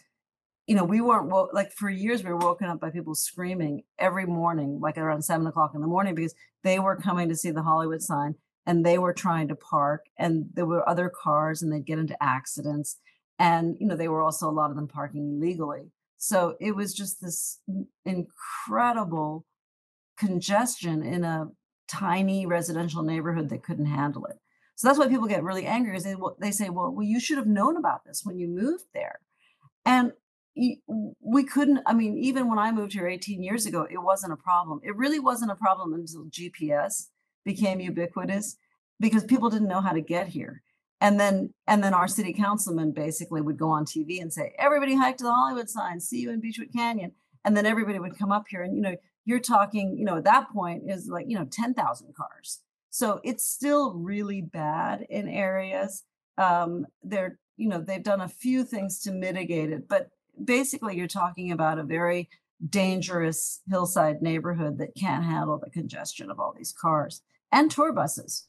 you 0.68 0.76
know, 0.76 0.86
we 0.86 1.02
weren't 1.02 1.30
wo- 1.30 1.50
like 1.52 1.74
for 1.74 1.90
years 1.90 2.24
we 2.24 2.30
were 2.30 2.38
woken 2.38 2.70
up 2.70 2.80
by 2.80 2.90
people 2.90 3.16
screaming 3.16 3.84
every 4.00 4.26
morning, 4.26 4.80
like 4.80 4.98
around 4.98 5.22
seven 5.22 5.46
o'clock 5.46 5.74
in 5.76 5.82
the 5.82 5.88
morning, 5.88 6.16
because 6.16 6.34
they 6.64 6.80
were 6.80 6.96
coming 6.96 7.28
to 7.28 7.36
see 7.36 7.52
the 7.52 7.62
Hollywood 7.62 8.02
sign 8.02 8.36
and 8.66 8.86
they 8.86 8.98
were 8.98 9.14
trying 9.14 9.50
to 9.50 9.56
park 9.56 10.06
and 10.18 10.46
there 10.54 10.66
were 10.66 10.88
other 10.88 11.10
cars 11.10 11.62
and 11.62 11.72
they'd 11.72 11.86
get 11.86 12.00
into 12.00 12.22
accidents 12.24 12.98
and 13.40 13.76
you 13.80 13.88
know 13.88 13.96
they 13.96 14.08
were 14.08 14.22
also 14.22 14.50
a 14.50 14.52
lot 14.52 14.70
of 14.70 14.76
them 14.76 14.88
parking 14.88 15.38
illegally. 15.38 15.92
So 16.18 16.56
it 16.60 16.76
was 16.76 16.94
just 16.94 17.22
this 17.22 17.60
incredible 18.06 19.46
congestion 20.18 21.04
in 21.04 21.24
a 21.24 21.50
tiny 21.88 22.46
residential 22.46 23.04
neighborhood 23.04 23.50
that 23.50 23.64
couldn't 23.64 23.88
handle 23.88 24.26
it. 24.26 24.38
So 24.76 24.88
that's 24.88 24.98
why 24.98 25.08
people 25.08 25.28
get 25.28 25.44
really 25.44 25.66
angry 25.66 25.98
is 25.98 26.04
they, 26.04 26.16
they 26.40 26.52
say 26.52 26.70
well, 26.70 26.92
well 26.92 27.06
you 27.06 27.20
should 27.20 27.38
have 27.38 27.48
known 27.48 27.78
about 27.78 28.06
this 28.06 28.22
when 28.24 28.38
you 28.38 28.48
moved 28.48 28.86
there. 28.94 29.20
And 29.86 30.14
we 30.56 31.44
couldn't 31.44 31.80
i 31.88 31.94
mean 31.94 32.16
even 32.16 32.48
when 32.48 32.60
i 32.60 32.72
moved 32.72 32.94
here 32.94 33.08
18 33.08 33.42
years 33.42 33.66
ago 33.66 33.88
it 33.90 33.98
wasn't 33.98 34.32
a 34.32 34.38
problem. 34.38 34.80
It 34.84 34.96
really 34.96 35.20
wasn't 35.20 35.52
a 35.52 35.56
problem 35.56 35.94
until 35.94 36.26
gps 36.26 37.08
became 37.44 37.80
ubiquitous 37.80 38.58
because 39.00 39.24
people 39.24 39.50
didn't 39.50 39.68
know 39.68 39.82
how 39.82 39.92
to 39.92 40.02
get 40.02 40.28
here. 40.28 40.62
And 41.04 41.20
then 41.20 41.54
and 41.68 41.84
then 41.84 41.94
our 41.94 42.08
city 42.08 42.32
councilman 42.32 42.94
basically 42.94 43.42
would 43.42 43.58
go 43.58 43.70
on 43.70 43.84
TV 43.84 44.22
and 44.22 44.32
say, 44.32 44.56
everybody 44.58 44.96
hike 44.96 45.18
to 45.18 45.26
the 45.26 45.34
Hollywood 45.34 45.70
sign, 45.70 46.00
see 46.00 46.22
you 46.22 46.32
in 46.32 46.40
Beechwood 46.40 46.72
Canyon. 46.74 47.12
And 47.44 47.58
then 47.58 47.66
everybody 47.66 48.00
would 48.00 48.18
come 48.18 48.32
up 48.32 48.46
here 48.50 48.64
and 48.64 48.74
you 48.74 48.82
know, 48.82 48.96
you're 49.26 49.42
talking, 49.42 49.98
you 49.98 50.06
know, 50.06 50.18
at 50.18 50.24
that 50.24 50.50
point 50.50 50.84
is 50.88 51.10
like, 51.10 51.26
you 51.28 51.38
know, 51.38 51.46
10,000 51.52 52.16
cars. 52.16 52.62
So 52.90 53.20
it's 53.26 53.46
still 53.46 53.94
really 53.96 54.42
bad 54.42 55.06
in 55.10 55.28
areas. 55.28 56.04
Um, 56.38 56.86
they're, 57.04 57.38
you 57.58 57.68
know, 57.68 57.82
they've 57.82 58.02
done 58.02 58.22
a 58.22 58.30
few 58.30 58.64
things 58.64 59.00
to 59.02 59.12
mitigate 59.12 59.72
it, 59.72 59.90
but 59.90 60.10
basically 60.42 60.96
you're 60.96 61.08
talking 61.08 61.52
about 61.52 61.80
a 61.80 61.84
very 61.84 62.30
dangerous 62.70 63.62
hillside 63.70 64.22
neighborhood 64.22 64.78
that 64.78 64.96
can't 64.96 65.26
handle 65.26 65.58
the 65.58 65.70
congestion 65.70 66.32
of 66.32 66.40
all 66.40 66.54
these 66.56 66.72
cars 66.72 67.22
and 67.52 67.70
tour 67.70 67.92
buses. 67.92 68.48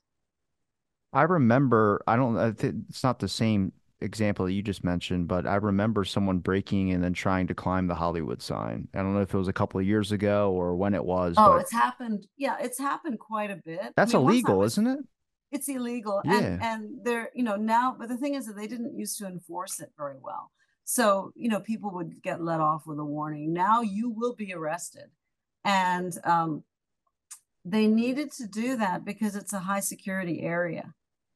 I 1.14 1.22
remember, 1.22 2.02
I 2.06 2.16
don't, 2.16 2.36
it's 2.62 3.04
not 3.04 3.20
the 3.20 3.28
same 3.28 3.72
example 4.00 4.44
that 4.44 4.52
you 4.52 4.62
just 4.62 4.84
mentioned, 4.84 5.28
but 5.28 5.46
I 5.46 5.54
remember 5.54 6.04
someone 6.04 6.38
breaking 6.38 6.92
and 6.92 7.02
then 7.02 7.14
trying 7.14 7.46
to 7.46 7.54
climb 7.54 7.86
the 7.86 7.94
Hollywood 7.94 8.42
sign. 8.42 8.88
I 8.92 8.98
don't 8.98 9.14
know 9.14 9.20
if 9.20 9.32
it 9.32 9.38
was 9.38 9.48
a 9.48 9.52
couple 9.52 9.80
of 9.80 9.86
years 9.86 10.12
ago 10.12 10.52
or 10.52 10.74
when 10.74 10.92
it 10.92 11.04
was. 11.04 11.36
Oh, 11.38 11.56
it's 11.56 11.72
happened. 11.72 12.26
Yeah, 12.36 12.56
it's 12.60 12.78
happened 12.78 13.20
quite 13.20 13.50
a 13.50 13.56
bit. 13.64 13.94
That's 13.96 14.12
I 14.12 14.18
mean, 14.18 14.26
illegal, 14.26 14.58
was, 14.58 14.72
isn't 14.72 14.86
it? 14.88 14.98
It's 15.52 15.68
illegal. 15.68 16.20
Yeah. 16.24 16.38
And, 16.38 16.62
and 16.62 17.04
they're, 17.04 17.30
you 17.34 17.44
know, 17.44 17.56
now, 17.56 17.96
but 17.98 18.08
the 18.08 18.16
thing 18.16 18.34
is 18.34 18.46
that 18.46 18.56
they 18.56 18.66
didn't 18.66 18.98
used 18.98 19.16
to 19.18 19.26
enforce 19.26 19.78
it 19.80 19.92
very 19.96 20.16
well. 20.20 20.50
So, 20.84 21.30
you 21.36 21.48
know, 21.48 21.60
people 21.60 21.92
would 21.92 22.20
get 22.22 22.42
let 22.42 22.60
off 22.60 22.86
with 22.86 22.98
a 22.98 23.04
warning. 23.04 23.52
Now 23.52 23.80
you 23.80 24.10
will 24.10 24.34
be 24.34 24.52
arrested. 24.52 25.10
And 25.64 26.12
um, 26.24 26.64
they 27.64 27.86
needed 27.86 28.32
to 28.32 28.46
do 28.46 28.76
that 28.76 29.04
because 29.04 29.36
it's 29.36 29.52
a 29.54 29.60
high 29.60 29.80
security 29.80 30.42
area. 30.42 30.92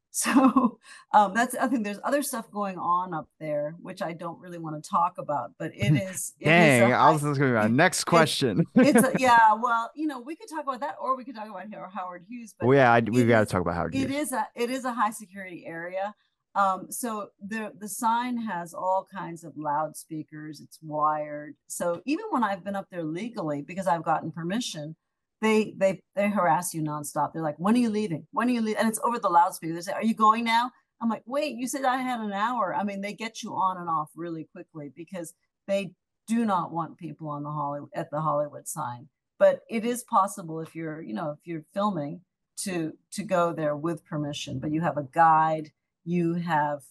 So 0.19 0.79
um, 1.13 1.33
that's 1.35 1.53
I 1.55 1.67
think 1.67 1.83
there's 1.83 1.99
other 2.03 2.23
stuff 2.23 2.49
going 2.51 2.79
on 2.79 3.13
up 3.13 3.27
there, 3.39 3.75
which 3.79 4.01
I 4.01 4.13
don't 4.13 4.39
really 4.39 4.57
want 4.57 4.83
to 4.83 4.89
talk 4.89 5.19
about, 5.19 5.51
but 5.59 5.71
it 5.75 5.93
is. 6.09 6.33
It 6.39 6.45
Dang, 6.45 6.89
is 6.89 6.95
I 6.95 7.11
was 7.11 7.21
going 7.21 7.35
to 7.35 7.41
be 7.41 7.51
my 7.51 7.67
next 7.83 8.05
question. 8.05 8.65
It, 8.75 8.95
it's 8.95 9.07
a, 9.07 9.13
yeah, 9.19 9.53
well, 9.53 9.91
you 9.95 10.07
know, 10.07 10.19
we 10.19 10.35
could 10.35 10.49
talk 10.49 10.63
about 10.63 10.79
that, 10.79 10.95
or 10.99 11.15
we 11.15 11.23
could 11.23 11.35
talk 11.35 11.47
about 11.47 11.67
Howard 11.93 12.25
Hughes. 12.27 12.55
But 12.59 12.67
well, 12.67 12.77
yeah, 12.77 12.91
I, 12.91 13.01
we've 13.01 13.27
got 13.27 13.41
to 13.41 13.45
talk 13.45 13.61
about 13.61 13.75
Howard 13.75 13.93
Hughes. 13.93 14.05
It 14.05 14.11
is 14.11 14.31
a 14.31 14.47
it 14.55 14.69
is 14.71 14.83
a 14.83 14.93
high 14.93 15.11
security 15.11 15.63
area. 15.67 16.15
Um, 16.55 16.87
so 16.89 17.29
the 17.45 17.71
the 17.77 17.87
sign 17.87 18.37
has 18.37 18.73
all 18.73 19.07
kinds 19.11 19.43
of 19.43 19.53
loudspeakers. 19.55 20.59
It's 20.59 20.79
wired. 20.81 21.55
So 21.67 22.01
even 22.05 22.25
when 22.31 22.43
I've 22.43 22.63
been 22.63 22.75
up 22.75 22.87
there 22.91 23.03
legally, 23.03 23.61
because 23.61 23.87
I've 23.87 24.03
gotten 24.03 24.31
permission, 24.31 24.95
they 25.41 25.73
they 25.77 26.01
they 26.15 26.29
harass 26.29 26.73
you 26.73 26.81
nonstop. 26.81 27.33
They're 27.33 27.41
like, 27.41 27.57
"When 27.57 27.75
are 27.75 27.79
you 27.79 27.89
leaving? 27.89 28.27
When 28.31 28.49
are 28.49 28.51
you 28.51 28.61
leaving?" 28.61 28.79
And 28.79 28.89
it's 28.89 28.99
over 29.03 29.19
the 29.19 29.29
loudspeaker. 29.29 29.73
They 29.73 29.81
say, 29.81 29.93
"Are 29.93 30.03
you 30.03 30.13
going 30.13 30.43
now?" 30.43 30.71
I'm 31.01 31.09
like, 31.09 31.23
"Wait, 31.25 31.55
you 31.55 31.67
said 31.67 31.85
I 31.85 31.97
had 31.97 32.19
an 32.19 32.33
hour." 32.33 32.75
I 32.75 32.83
mean, 32.83 33.01
they 33.01 33.13
get 33.13 33.41
you 33.41 33.53
on 33.55 33.77
and 33.77 33.89
off 33.89 34.09
really 34.15 34.45
quickly 34.51 34.91
because 34.95 35.33
they 35.67 35.93
do 36.27 36.45
not 36.45 36.71
want 36.71 36.97
people 36.97 37.29
on 37.29 37.43
the 37.43 37.51
Hollywood 37.51 37.89
at 37.95 38.11
the 38.11 38.21
Hollywood 38.21 38.67
sign. 38.67 39.09
But 39.37 39.61
it 39.69 39.85
is 39.85 40.03
possible 40.03 40.59
if 40.59 40.75
you're, 40.75 41.01
you 41.01 41.13
know, 41.13 41.31
if 41.31 41.39
you're 41.45 41.65
filming 41.73 42.21
to 42.63 42.93
to 43.13 43.23
go 43.23 43.53
there 43.53 43.75
with 43.75 44.05
permission. 44.05 44.59
But 44.59 44.71
you 44.71 44.81
have 44.81 44.97
a 44.97 45.07
guide. 45.11 45.71
You 46.05 46.35
have 46.35 46.83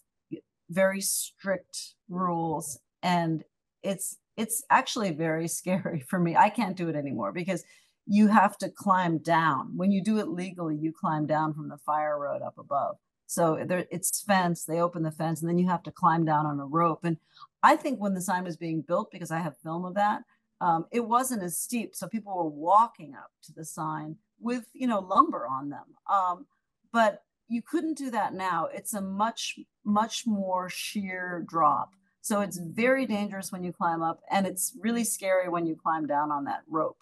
very 0.71 1.01
strict 1.01 1.95
rules, 2.09 2.79
and 3.03 3.45
it's 3.83 4.17
it's 4.37 4.63
actually 4.71 5.11
very 5.13 5.49
scary 5.61 6.01
for 6.01 6.19
me. 6.19 6.37
I 6.37 6.49
can't 6.49 6.77
do 6.77 6.89
it 6.89 6.97
anymore 6.97 7.33
because 7.33 7.65
you 8.09 8.29
have 8.29 8.57
to 8.59 8.71
climb 8.71 9.19
down. 9.19 9.77
When 9.77 9.93
you 9.93 10.03
do 10.03 10.19
it 10.19 10.29
legally, 10.29 10.77
you 10.77 10.93
climb 10.99 11.27
down 11.27 11.53
from 11.53 11.69
the 11.69 11.77
fire 11.77 12.19
road 12.19 12.41
up 12.41 12.57
above. 12.59 12.97
So 13.27 13.63
there, 13.67 13.85
it's 13.91 14.23
fence. 14.23 14.65
They 14.65 14.81
open 14.81 15.03
the 15.03 15.11
fence, 15.11 15.43
and 15.43 15.49
then 15.49 15.59
you 15.59 15.69
have 15.69 15.83
to 15.83 15.93
climb 15.93 16.25
down 16.25 16.47
on 16.47 16.59
a 16.59 16.65
rope. 16.65 17.05
And 17.05 17.19
I 17.63 17.77
think 17.77 18.01
when 18.01 18.15
the 18.15 18.23
sign 18.23 18.45
was 18.45 18.57
being 18.57 18.81
built, 18.81 19.11
because 19.13 19.31
I 19.31 19.41
have 19.41 19.59
film 19.59 19.85
of 19.85 19.95
that, 19.97 20.23
um, 20.63 20.87
it 20.91 21.07
wasn't 21.07 21.43
as 21.43 21.59
steep, 21.59 21.95
so 21.95 22.09
people 22.09 22.35
were 22.35 22.49
walking 22.49 23.15
up 23.15 23.31
to 23.45 23.53
the 23.53 23.65
sign 23.65 24.17
with 24.41 24.65
you 24.73 24.87
know 24.87 25.01
lumber 25.01 25.47
on 25.47 25.69
them. 25.69 25.85
Um, 26.11 26.47
but 26.93 27.23
you 27.49 27.61
couldn't 27.63 27.99
do 27.99 28.11
that 28.11 28.33
now. 28.33 28.69
It's 28.73 28.95
a 28.95 29.03
much 29.03 29.59
much 29.85 30.27
more 30.27 30.71
sheer 30.71 31.45
drop. 31.47 31.91
So 32.23 32.41
it's 32.41 32.59
very 32.59 33.07
dangerous 33.07 33.53
when 33.53 33.63
you 33.63 33.73
climb 33.73 34.03
up, 34.03 34.21
and 34.31 34.47
it's 34.47 34.75
really 34.81 35.05
scary 35.05 35.49
when 35.51 35.67
you 35.67 35.77
climb 35.77 36.07
down 36.07 36.33
on 36.33 36.45
that 36.45 36.63
rope. 36.69 36.99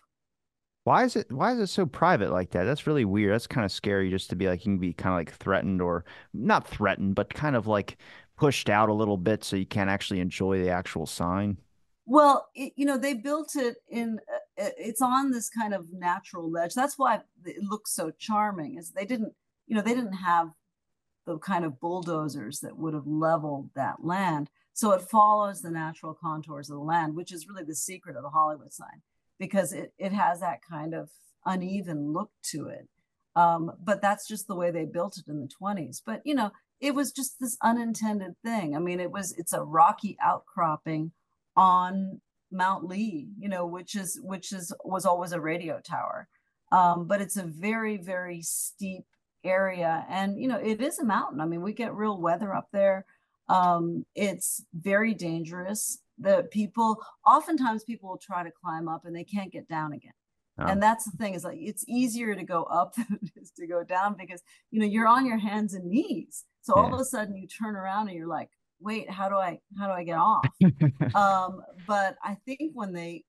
Why 0.86 1.02
is 1.02 1.16
it 1.16 1.32
why 1.32 1.52
is 1.52 1.58
it 1.58 1.66
so 1.66 1.84
private 1.84 2.30
like 2.30 2.52
that? 2.52 2.62
That's 2.62 2.86
really 2.86 3.04
weird. 3.04 3.34
That's 3.34 3.48
kind 3.48 3.64
of 3.64 3.72
scary 3.72 4.08
just 4.08 4.30
to 4.30 4.36
be 4.36 4.46
like 4.46 4.60
you 4.60 4.70
can 4.70 4.78
be 4.78 4.92
kind 4.92 5.14
of 5.14 5.18
like 5.18 5.32
threatened 5.36 5.82
or 5.82 6.04
not 6.32 6.68
threatened, 6.68 7.16
but 7.16 7.34
kind 7.34 7.56
of 7.56 7.66
like 7.66 7.96
pushed 8.36 8.70
out 8.70 8.88
a 8.88 8.92
little 8.92 9.16
bit 9.16 9.42
so 9.42 9.56
you 9.56 9.66
can't 9.66 9.90
actually 9.90 10.20
enjoy 10.20 10.62
the 10.62 10.70
actual 10.70 11.04
sign. 11.04 11.56
Well, 12.06 12.46
it, 12.54 12.72
you 12.76 12.86
know, 12.86 12.98
they 12.98 13.14
built 13.14 13.56
it 13.56 13.78
in 13.88 14.20
uh, 14.32 14.66
uh 14.66 14.70
it's 14.78 15.02
on 15.02 15.32
this 15.32 15.50
kind 15.50 15.74
of 15.74 15.86
natural 15.92 16.48
ledge. 16.48 16.74
That's 16.74 16.96
why 16.96 17.22
it 17.44 17.64
looks 17.64 17.92
so 17.92 18.12
charming. 18.16 18.78
Is 18.78 18.92
they 18.92 19.06
didn't, 19.06 19.32
you 19.66 19.74
know, 19.74 19.82
they 19.82 19.94
didn't 19.94 20.12
have 20.12 20.50
the 21.26 21.36
kind 21.38 21.64
of 21.64 21.80
bulldozers 21.80 22.60
that 22.60 22.78
would 22.78 22.94
have 22.94 23.08
leveled 23.08 23.70
that 23.74 24.04
land. 24.04 24.50
So 24.72 24.92
it 24.92 25.02
follows 25.02 25.62
the 25.62 25.70
natural 25.72 26.14
contours 26.14 26.70
of 26.70 26.76
the 26.76 26.82
land, 26.84 27.16
which 27.16 27.32
is 27.32 27.48
really 27.48 27.64
the 27.64 27.74
secret 27.74 28.14
of 28.14 28.22
the 28.22 28.30
Hollywood 28.30 28.72
sign 28.72 29.02
because 29.38 29.72
it, 29.72 29.92
it 29.98 30.12
has 30.12 30.40
that 30.40 30.60
kind 30.68 30.94
of 30.94 31.10
uneven 31.44 32.12
look 32.12 32.30
to 32.50 32.68
it. 32.68 32.88
Um, 33.34 33.72
but 33.82 34.00
that's 34.00 34.26
just 34.26 34.46
the 34.46 34.56
way 34.56 34.70
they 34.70 34.84
built 34.84 35.18
it 35.18 35.30
in 35.30 35.40
the 35.40 35.50
20s. 35.62 36.00
But 36.04 36.22
you 36.24 36.34
know, 36.34 36.50
it 36.80 36.94
was 36.94 37.12
just 37.12 37.38
this 37.40 37.56
unintended 37.62 38.34
thing. 38.44 38.74
I 38.74 38.78
mean, 38.78 39.00
it 39.00 39.10
was 39.10 39.32
it's 39.38 39.52
a 39.52 39.62
rocky 39.62 40.16
outcropping 40.22 41.12
on 41.54 42.20
Mount 42.50 42.86
Lee, 42.86 43.28
you 43.38 43.48
know, 43.48 43.66
which 43.66 43.94
is 43.94 44.18
which 44.22 44.52
is 44.52 44.74
was 44.84 45.04
always 45.04 45.32
a 45.32 45.40
radio 45.40 45.80
tower. 45.80 46.28
Um, 46.72 47.06
but 47.06 47.20
it's 47.20 47.36
a 47.36 47.44
very, 47.44 47.96
very 47.96 48.42
steep 48.42 49.04
area. 49.44 50.04
And 50.08 50.40
you 50.40 50.48
know, 50.48 50.58
it 50.58 50.80
is 50.80 50.98
a 50.98 51.04
mountain. 51.04 51.40
I 51.40 51.46
mean, 51.46 51.62
we 51.62 51.72
get 51.72 51.94
real 51.94 52.20
weather 52.20 52.54
up 52.54 52.68
there. 52.72 53.04
Um, 53.48 54.04
it's 54.14 54.64
very 54.74 55.14
dangerous 55.14 55.98
the 56.18 56.48
people 56.50 57.00
oftentimes 57.26 57.84
people 57.84 58.08
will 58.08 58.18
try 58.18 58.42
to 58.42 58.50
climb 58.50 58.88
up 58.88 59.04
and 59.04 59.14
they 59.14 59.24
can't 59.24 59.52
get 59.52 59.68
down 59.68 59.92
again 59.92 60.12
oh. 60.58 60.66
and 60.66 60.82
that's 60.82 61.04
the 61.04 61.16
thing 61.16 61.34
is 61.34 61.44
like 61.44 61.58
it's 61.60 61.84
easier 61.88 62.34
to 62.34 62.44
go 62.44 62.64
up 62.64 62.94
than 62.96 63.18
it 63.22 63.32
is 63.36 63.50
to 63.50 63.66
go 63.66 63.82
down 63.82 64.16
because 64.18 64.42
you 64.70 64.80
know 64.80 64.86
you're 64.86 65.08
on 65.08 65.26
your 65.26 65.38
hands 65.38 65.74
and 65.74 65.84
knees 65.90 66.44
so 66.62 66.74
all 66.74 66.92
of 66.92 67.00
a 67.00 67.04
sudden 67.04 67.36
you 67.36 67.46
turn 67.46 67.76
around 67.76 68.08
and 68.08 68.16
you're 68.16 68.26
like 68.26 68.50
wait 68.80 69.10
how 69.10 69.28
do 69.28 69.36
i 69.36 69.58
how 69.78 69.86
do 69.86 69.92
i 69.92 70.04
get 70.04 70.18
off 70.18 70.46
um 71.14 71.62
but 71.86 72.16
i 72.22 72.36
think 72.46 72.72
when 72.74 72.92
they 72.92 73.24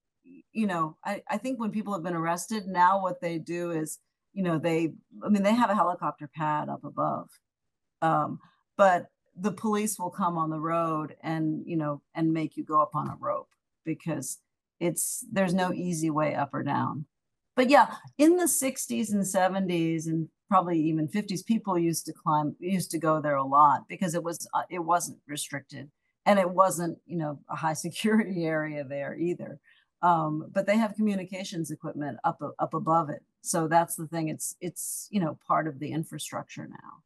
you 0.54 0.67
know, 0.67 0.97
I, 1.04 1.21
I 1.30 1.38
think 1.38 1.60
when 1.60 1.71
people 1.71 1.93
have 1.93 2.04
been 2.04 2.15
arrested, 2.15 2.67
now 2.67 3.02
what 3.02 3.21
they 3.21 3.38
do 3.38 3.71
is, 3.71 4.00
you 4.34 4.43
know, 4.43 4.60
they, 4.60 4.91
I 5.23 5.30
mean, 5.30 5.43
they 5.43 5.54
have 5.54 5.69
a 5.69 5.76
helicopter 5.76 6.30
pad 6.34 6.69
up 6.69 6.84
above. 6.84 7.30
Um, 8.02 8.39
but 8.78 9.08
the 9.39 9.52
police 9.52 10.00
will 10.00 10.10
come 10.10 10.38
on 10.38 10.50
the 10.50 10.60
road 10.60 11.15
and, 11.21 11.63
you 11.65 11.78
know, 11.78 12.02
and 12.15 12.34
make 12.34 12.58
you 12.58 12.63
go 12.63 12.82
up 12.82 12.95
on 12.95 13.08
a 13.08 13.17
rope 13.19 13.50
because 13.86 14.39
it's, 14.80 15.26
there's 15.32 15.54
no 15.54 15.73
easy 15.73 16.10
way 16.10 16.36
up 16.36 16.54
or 16.54 16.63
down. 16.63 17.06
But 17.56 17.69
yeah, 17.69 17.95
in 18.17 18.38
the 18.38 18.45
60s 18.45 19.12
and 19.12 19.23
70s 19.23 20.06
and 20.06 20.30
probably 20.47 20.80
even 20.80 21.08
50s, 21.08 21.45
people 21.45 21.78
used 21.78 22.06
to 22.06 22.13
climb, 22.13 22.56
used 22.60 22.91
to 22.91 23.00
go 23.00 23.19
there 23.19 23.36
a 23.36 23.43
lot 23.43 23.88
because 23.89 24.13
it 24.13 24.23
was, 24.23 24.47
uh, 24.54 24.63
it 24.69 24.80
wasn't 24.80 25.19
restricted 25.28 25.89
and 26.26 26.39
it 26.39 26.50
wasn't, 26.50 27.00
you 27.06 27.17
know, 27.17 27.39
a 27.50 27.56
high 27.56 27.73
security 27.86 28.45
area 28.45 28.84
there 28.84 29.15
either 29.15 29.60
um, 30.02 30.50
but 30.54 30.65
they 30.65 30.78
have 30.78 30.95
communications 30.95 31.71
equipment 31.71 32.17
up 32.23 32.41
up 32.60 32.73
above 32.73 33.10
it. 33.10 33.23
So 33.41 33.67
that's 33.67 33.95
the 33.95 34.08
thing. 34.08 34.30
It's 34.30 34.56
it's 34.62 35.08
you 35.12 35.19
know 35.19 35.39
part 35.47 35.67
of 35.67 35.80
the 35.80 35.91
infrastructure 35.91 36.67
now. 36.67 37.04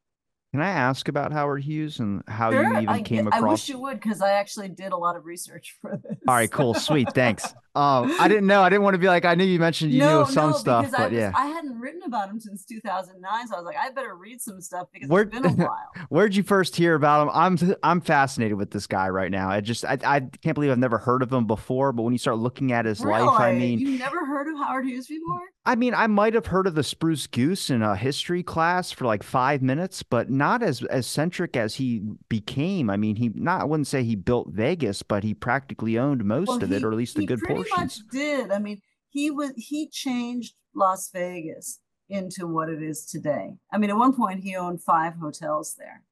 Can 0.51 0.59
I 0.59 0.69
ask 0.69 1.07
about 1.07 1.31
Howard 1.31 1.63
Hughes 1.63 1.99
and 1.99 2.23
how 2.27 2.51
sure, 2.51 2.61
you 2.61 2.75
even 2.75 2.89
I, 2.89 3.01
came 3.01 3.27
across? 3.27 3.41
I 3.41 3.47
wish 3.47 3.69
you 3.69 3.79
would, 3.79 4.01
because 4.01 4.21
I 4.21 4.31
actually 4.31 4.67
did 4.67 4.91
a 4.91 4.97
lot 4.97 5.15
of 5.15 5.25
research 5.25 5.77
for 5.81 5.95
this. 6.03 6.17
All 6.27 6.35
right, 6.35 6.51
cool, 6.51 6.73
sweet, 6.73 7.07
thanks. 7.13 7.53
Um, 7.73 8.13
I 8.19 8.27
didn't 8.27 8.47
know. 8.47 8.61
I 8.61 8.69
didn't 8.69 8.83
want 8.83 8.95
to 8.95 8.97
be 8.97 9.07
like 9.07 9.23
I 9.23 9.33
knew 9.33 9.45
you 9.45 9.57
mentioned 9.57 9.93
you 9.93 9.99
no, 9.99 10.23
knew 10.23 10.31
some 10.31 10.51
no, 10.51 10.57
stuff, 10.57 10.91
but 10.91 10.99
I 10.99 11.03
was, 11.05 11.13
yeah, 11.13 11.31
I 11.33 11.47
hadn't 11.47 11.79
written 11.79 12.01
about 12.03 12.29
him 12.29 12.37
since 12.37 12.65
2009, 12.65 13.47
so 13.47 13.55
I 13.55 13.57
was 13.57 13.65
like, 13.65 13.77
I 13.77 13.89
better 13.91 14.13
read 14.13 14.41
some 14.41 14.59
stuff 14.59 14.89
because 14.91 15.07
Where, 15.07 15.23
it's 15.23 15.31
been 15.31 15.45
a 15.45 15.49
while. 15.55 15.91
Where'd 16.09 16.35
you 16.35 16.43
first 16.43 16.75
hear 16.75 16.95
about 16.95 17.23
him? 17.23 17.31
I'm 17.33 17.75
I'm 17.81 18.01
fascinated 18.01 18.57
with 18.57 18.71
this 18.71 18.87
guy 18.87 19.07
right 19.07 19.31
now. 19.31 19.49
I 19.49 19.61
just 19.61 19.85
I, 19.85 19.97
I 20.03 20.19
can't 20.19 20.53
believe 20.53 20.69
I've 20.69 20.79
never 20.79 20.97
heard 20.97 21.23
of 21.23 21.31
him 21.31 21.47
before, 21.47 21.93
but 21.93 22.03
when 22.03 22.11
you 22.11 22.19
start 22.19 22.39
looking 22.39 22.73
at 22.73 22.83
his 22.83 22.99
really? 22.99 23.21
life, 23.21 23.39
I 23.39 23.53
mean, 23.53 23.79
you 23.79 23.97
never 23.97 24.25
heard 24.25 24.49
of 24.49 24.57
Howard 24.57 24.85
Hughes 24.85 25.07
before? 25.07 25.39
I 25.65 25.75
mean, 25.75 25.93
I 25.93 26.07
might 26.07 26.33
have 26.33 26.47
heard 26.47 26.67
of 26.67 26.75
the 26.75 26.83
Spruce 26.83 27.27
Goose 27.27 27.69
in 27.69 27.83
a 27.83 27.95
history 27.95 28.41
class 28.43 28.91
for 28.91 29.05
like 29.05 29.23
five 29.23 29.61
minutes, 29.61 30.03
but 30.03 30.29
not 30.29 30.61
as 30.61 30.83
as 30.83 31.07
centric 31.07 31.55
as 31.55 31.75
he 31.75 32.01
became. 32.27 32.89
I 32.89 32.97
mean, 32.97 33.15
he 33.15 33.31
not 33.33 33.61
I 33.61 33.63
wouldn't 33.63 33.87
say 33.87 34.03
he 34.03 34.15
built 34.15 34.49
Vegas, 34.49 35.03
but 35.03 35.23
he 35.23 35.33
practically 35.33 35.97
owned 35.97 36.25
most 36.25 36.49
well, 36.49 36.63
of 36.63 36.69
he, 36.69 36.75
it, 36.75 36.83
or 36.83 36.91
at 36.91 36.97
least 36.97 37.17
a 37.17 37.25
good 37.25 37.41
pretty. 37.61 37.81
Much 37.81 37.99
did 38.11 38.51
I 38.51 38.59
mean 38.59 38.81
he 39.09 39.31
was 39.31 39.53
he 39.57 39.87
changed 39.89 40.55
Las 40.73 41.09
Vegas 41.11 41.79
into 42.09 42.45
what 42.45 42.69
it 42.69 42.83
is 42.83 43.05
today. 43.05 43.55
I 43.71 43.77
mean, 43.77 43.89
at 43.89 43.95
one 43.97 44.13
point 44.13 44.43
he 44.43 44.55
owned 44.55 44.83
five 44.83 45.13
hotels 45.15 45.75
there, 45.77 46.03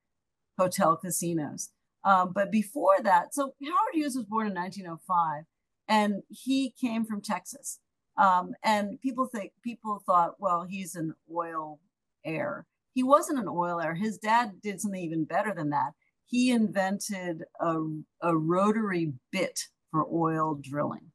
hotel 0.58 0.96
casinos. 0.96 1.70
Um, 2.06 2.32
but 2.34 2.52
before 2.52 3.02
that, 3.04 3.34
so 3.34 3.54
Howard 3.62 3.94
Hughes 3.94 4.16
was 4.16 4.24
born 4.24 4.48
in 4.48 4.54
1905, 4.54 5.44
and 5.90 6.24
he 6.30 6.74
came 6.80 7.04
from 7.04 7.22
Texas 7.22 7.80
um, 8.20 8.54
and 8.64 9.00
people 9.00 9.28
think 9.28 9.54
people 9.64 10.04
thought, 10.06 10.36
well, 10.40 10.68
he's 10.70 10.96
an 10.96 11.14
oil 11.34 11.80
heir. 12.26 12.68
He 12.94 13.02
wasn't 13.02 13.40
an 13.40 13.48
oil 13.48 13.80
heir. 13.80 13.96
His 13.96 14.18
dad 14.18 14.62
did 14.62 14.82
something 14.82 15.02
even 15.02 15.24
better 15.24 15.54
than 15.56 15.70
that. 15.70 15.94
He 16.26 16.52
invented 16.52 17.46
a, 17.62 17.78
a 18.22 18.36
rotary 18.36 19.14
bit 19.32 19.62
for 19.90 20.06
oil 20.12 20.60
drilling. 20.62 21.09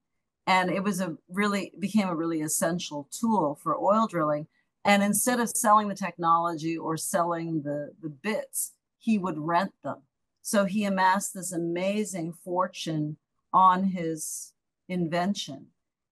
And 0.47 0.71
it 0.71 0.83
was 0.83 1.01
a 1.01 1.17
really 1.29 1.73
became 1.79 2.09
a 2.09 2.15
really 2.15 2.43
essential 2.43 3.09
tool 3.11 3.59
for 3.63 3.77
oil 3.77 4.07
drilling. 4.07 4.47
And 4.85 5.03
instead 5.03 5.41
of 5.41 5.49
selling 5.49 5.89
the 5.89 5.95
technology 5.95 6.77
or 6.77 6.97
selling 6.97 7.63
the, 7.63 7.93
the 8.03 8.11
bits, 8.11 8.73
he 8.99 9.17
would 9.17 9.39
rent 9.39 9.73
them. 9.83 10.03
So 10.43 10.67
he 10.67 10.85
amassed 10.85 11.33
this 11.33 11.53
amazing 11.53 12.35
fortune 12.45 13.17
on 13.53 13.85
his 13.85 14.53
invention. 14.89 15.69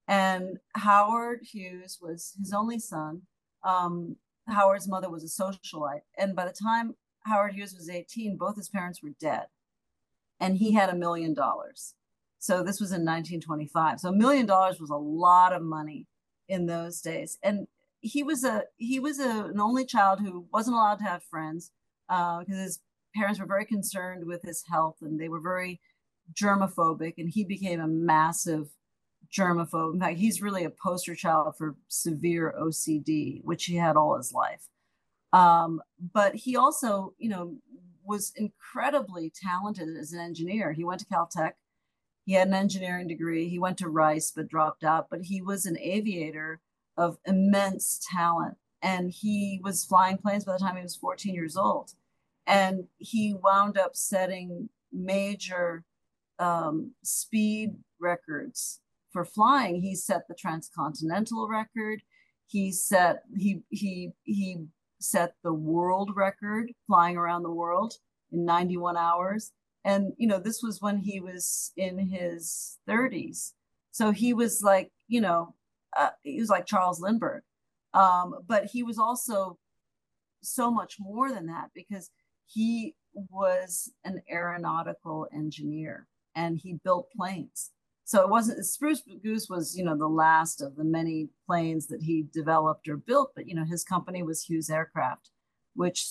And 0.08 0.58
Howard 0.74 1.40
Hughes 1.42 1.98
was 2.00 2.34
his 2.38 2.52
only 2.52 2.78
son. 2.78 3.22
Um, 3.62 4.16
Howard's 4.48 4.88
mother 4.88 5.10
was 5.10 5.22
a 5.22 5.42
socialite. 5.42 6.02
And 6.16 6.34
by 6.34 6.46
the 6.46 6.52
time 6.52 6.94
Howard 7.24 7.54
Hughes 7.54 7.74
was 7.74 7.90
18, 7.90 8.36
both 8.36 8.56
his 8.56 8.68
parents 8.68 9.02
were 9.02 9.12
dead. 9.20 9.46
And 10.40 10.56
he 10.56 10.72
had 10.72 10.88
a 10.88 10.96
million 10.96 11.34
dollars. 11.34 11.94
So 12.42 12.64
this 12.64 12.80
was 12.80 12.90
in 12.90 13.04
1925. 13.04 14.00
So 14.00 14.08
a 14.08 14.12
million 14.12 14.46
dollars 14.46 14.80
was 14.80 14.90
a 14.90 14.96
lot 14.96 15.52
of 15.52 15.62
money 15.62 16.08
in 16.48 16.66
those 16.66 17.00
days. 17.00 17.38
And 17.40 17.68
he 18.00 18.24
was 18.24 18.42
a 18.42 18.64
he 18.78 18.98
was 18.98 19.20
a, 19.20 19.44
an 19.44 19.60
only 19.60 19.86
child 19.86 20.18
who 20.18 20.48
wasn't 20.52 20.74
allowed 20.74 20.98
to 20.98 21.04
have 21.04 21.22
friends 21.22 21.70
because 22.08 22.44
uh, 22.48 22.52
his 22.52 22.80
parents 23.14 23.38
were 23.38 23.46
very 23.46 23.64
concerned 23.64 24.26
with 24.26 24.42
his 24.42 24.64
health 24.68 24.96
and 25.02 25.20
they 25.20 25.28
were 25.28 25.38
very 25.40 25.80
germophobic. 26.34 27.14
And 27.16 27.30
he 27.30 27.44
became 27.44 27.78
a 27.78 27.86
massive 27.86 28.70
germaphobe. 29.32 29.94
In 29.94 30.00
fact, 30.00 30.18
he's 30.18 30.42
really 30.42 30.64
a 30.64 30.70
poster 30.70 31.14
child 31.14 31.54
for 31.56 31.76
severe 31.86 32.52
OCD, 32.60 33.40
which 33.44 33.66
he 33.66 33.76
had 33.76 33.94
all 33.94 34.16
his 34.16 34.32
life. 34.32 34.66
Um, 35.32 35.80
but 36.12 36.34
he 36.34 36.56
also, 36.56 37.14
you 37.18 37.28
know, 37.28 37.58
was 38.04 38.32
incredibly 38.34 39.30
talented 39.30 39.96
as 39.96 40.12
an 40.12 40.18
engineer. 40.18 40.72
He 40.72 40.82
went 40.82 40.98
to 41.02 41.06
Caltech. 41.06 41.52
He 42.24 42.34
had 42.34 42.48
an 42.48 42.54
engineering 42.54 43.08
degree. 43.08 43.48
He 43.48 43.58
went 43.58 43.78
to 43.78 43.88
Rice, 43.88 44.32
but 44.34 44.48
dropped 44.48 44.84
out. 44.84 45.08
But 45.10 45.22
he 45.22 45.42
was 45.42 45.66
an 45.66 45.78
aviator 45.78 46.60
of 46.96 47.18
immense 47.26 48.00
talent. 48.12 48.56
And 48.80 49.10
he 49.10 49.60
was 49.62 49.84
flying 49.84 50.18
planes 50.18 50.44
by 50.44 50.52
the 50.52 50.58
time 50.58 50.76
he 50.76 50.82
was 50.82 50.96
14 50.96 51.34
years 51.34 51.56
old. 51.56 51.92
And 52.46 52.84
he 52.98 53.34
wound 53.34 53.78
up 53.78 53.94
setting 53.94 54.68
major 54.92 55.84
um, 56.38 56.92
speed 57.02 57.76
records 58.00 58.80
for 59.12 59.24
flying, 59.24 59.82
he 59.82 59.94
set 59.94 60.26
the 60.26 60.34
transcontinental 60.34 61.46
record. 61.46 62.02
He 62.46 62.72
set 62.72 63.22
he 63.36 63.62
he 63.68 64.12
he 64.24 64.64
set 65.00 65.34
the 65.42 65.52
world 65.52 66.10
record 66.16 66.72
flying 66.86 67.16
around 67.16 67.42
the 67.42 67.50
world 67.50 67.94
in 68.32 68.44
91 68.44 68.96
hours. 68.96 69.52
And 69.84 70.12
you 70.16 70.26
know, 70.26 70.38
this 70.38 70.62
was 70.62 70.80
when 70.80 70.98
he 70.98 71.20
was 71.20 71.72
in 71.76 71.98
his 71.98 72.78
30s. 72.88 73.52
So 73.90 74.10
he 74.10 74.32
was 74.32 74.62
like, 74.62 74.90
you 75.08 75.20
know, 75.20 75.54
uh, 75.96 76.10
he 76.22 76.40
was 76.40 76.48
like 76.48 76.66
Charles 76.66 77.00
Lindbergh. 77.00 77.42
Um, 77.94 78.36
but 78.46 78.66
he 78.66 78.82
was 78.82 78.98
also 78.98 79.58
so 80.42 80.70
much 80.70 80.96
more 80.98 81.30
than 81.30 81.46
that 81.46 81.70
because 81.74 82.10
he 82.46 82.94
was 83.14 83.92
an 84.04 84.22
aeronautical 84.30 85.26
engineer 85.32 86.06
and 86.34 86.58
he 86.58 86.80
built 86.82 87.10
planes 87.14 87.70
so 88.12 88.20
it 88.20 88.28
wasn't 88.28 88.66
Spruce 88.66 89.02
Goose 89.22 89.48
was, 89.48 89.74
you 89.74 89.82
know, 89.82 89.96
the 89.96 90.06
last 90.06 90.60
of 90.60 90.76
the 90.76 90.84
many 90.84 91.30
planes 91.46 91.86
that 91.86 92.02
he 92.02 92.26
developed 92.30 92.86
or 92.86 92.98
built, 92.98 93.32
but 93.34 93.48
you 93.48 93.54
know, 93.54 93.64
his 93.64 93.84
company 93.84 94.22
was 94.22 94.42
Hughes 94.42 94.68
Aircraft, 94.68 95.30
which 95.74 96.04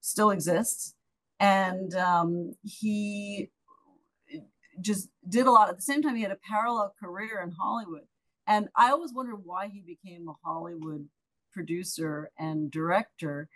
still 0.00 0.30
exists. 0.30 0.95
And 1.38 1.94
um, 1.94 2.54
he 2.62 3.50
just 4.80 5.08
did 5.28 5.46
a 5.46 5.50
lot. 5.50 5.68
At 5.68 5.76
the 5.76 5.82
same 5.82 6.02
time, 6.02 6.16
he 6.16 6.22
had 6.22 6.32
a 6.32 6.38
parallel 6.48 6.94
career 7.02 7.40
in 7.42 7.52
Hollywood. 7.52 8.06
And 8.46 8.68
I 8.76 8.90
always 8.90 9.12
wondered 9.12 9.40
why 9.44 9.68
he 9.68 9.80
became 9.80 10.28
a 10.28 10.34
Hollywood 10.44 11.08
producer 11.52 12.30
and 12.38 12.70
director. 12.70 13.48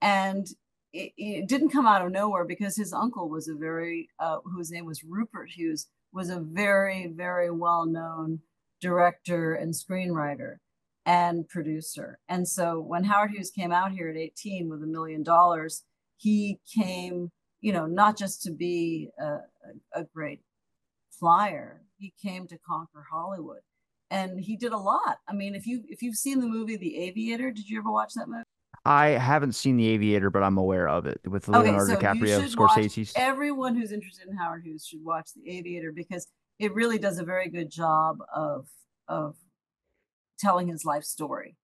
And 0.00 0.46
it, 0.92 1.12
it 1.16 1.48
didn't 1.48 1.70
come 1.70 1.86
out 1.86 2.04
of 2.04 2.12
nowhere 2.12 2.44
because 2.44 2.76
his 2.76 2.92
uncle 2.92 3.28
was 3.28 3.48
a 3.48 3.54
very, 3.54 4.08
uh, 4.18 4.38
whose 4.44 4.70
name 4.70 4.86
was 4.86 5.04
Rupert 5.04 5.50
Hughes, 5.50 5.88
was 6.12 6.30
a 6.30 6.40
very, 6.40 7.08
very 7.08 7.50
well 7.50 7.84
known 7.84 8.40
director 8.80 9.54
and 9.54 9.74
screenwriter 9.74 10.56
and 11.04 11.48
producer. 11.48 12.18
And 12.28 12.46
so 12.48 12.80
when 12.80 13.04
Howard 13.04 13.30
Hughes 13.30 13.50
came 13.50 13.72
out 13.72 13.92
here 13.92 14.08
at 14.08 14.16
18 14.16 14.68
with 14.68 14.82
a 14.82 14.86
million 14.86 15.22
dollars, 15.22 15.84
he 16.18 16.58
came, 16.76 17.30
you 17.60 17.72
know, 17.72 17.86
not 17.86 18.18
just 18.18 18.42
to 18.42 18.50
be 18.50 19.10
a, 19.18 19.38
a, 19.94 20.04
great 20.14 20.40
flyer, 21.10 21.82
he 21.96 22.12
came 22.22 22.46
to 22.48 22.58
conquer 22.58 23.06
Hollywood. 23.10 23.60
And 24.10 24.40
he 24.40 24.56
did 24.56 24.72
a 24.72 24.78
lot. 24.78 25.18
I 25.28 25.34
mean, 25.34 25.54
if 25.54 25.66
you 25.66 25.82
if 25.86 26.02
you've 26.02 26.16
seen 26.16 26.40
the 26.40 26.46
movie 26.46 26.76
The 26.76 26.98
Aviator, 26.98 27.50
did 27.50 27.68
you 27.68 27.78
ever 27.78 27.92
watch 27.92 28.14
that 28.14 28.26
movie? 28.26 28.44
I 28.84 29.08
haven't 29.08 29.52
seen 29.52 29.76
The 29.76 29.86
Aviator, 29.88 30.30
but 30.30 30.42
I'm 30.42 30.56
aware 30.56 30.88
of 30.88 31.04
it 31.04 31.20
with 31.26 31.46
Leonardo 31.46 31.92
okay, 31.94 31.94
so 31.94 32.00
DiCaprio, 32.00 32.54
Scorsese. 32.54 33.12
Everyone 33.16 33.76
who's 33.76 33.92
interested 33.92 34.28
in 34.28 34.36
Howard 34.36 34.62
Hughes 34.64 34.86
should 34.86 35.04
watch 35.04 35.28
The 35.36 35.50
Aviator 35.58 35.92
because 35.92 36.26
it 36.58 36.72
really 36.74 36.98
does 36.98 37.18
a 37.18 37.24
very 37.24 37.48
good 37.48 37.70
job 37.70 38.18
of 38.34 38.66
of 39.08 39.36
telling 40.38 40.68
his 40.68 40.84
life 40.84 41.04
story, 41.04 41.56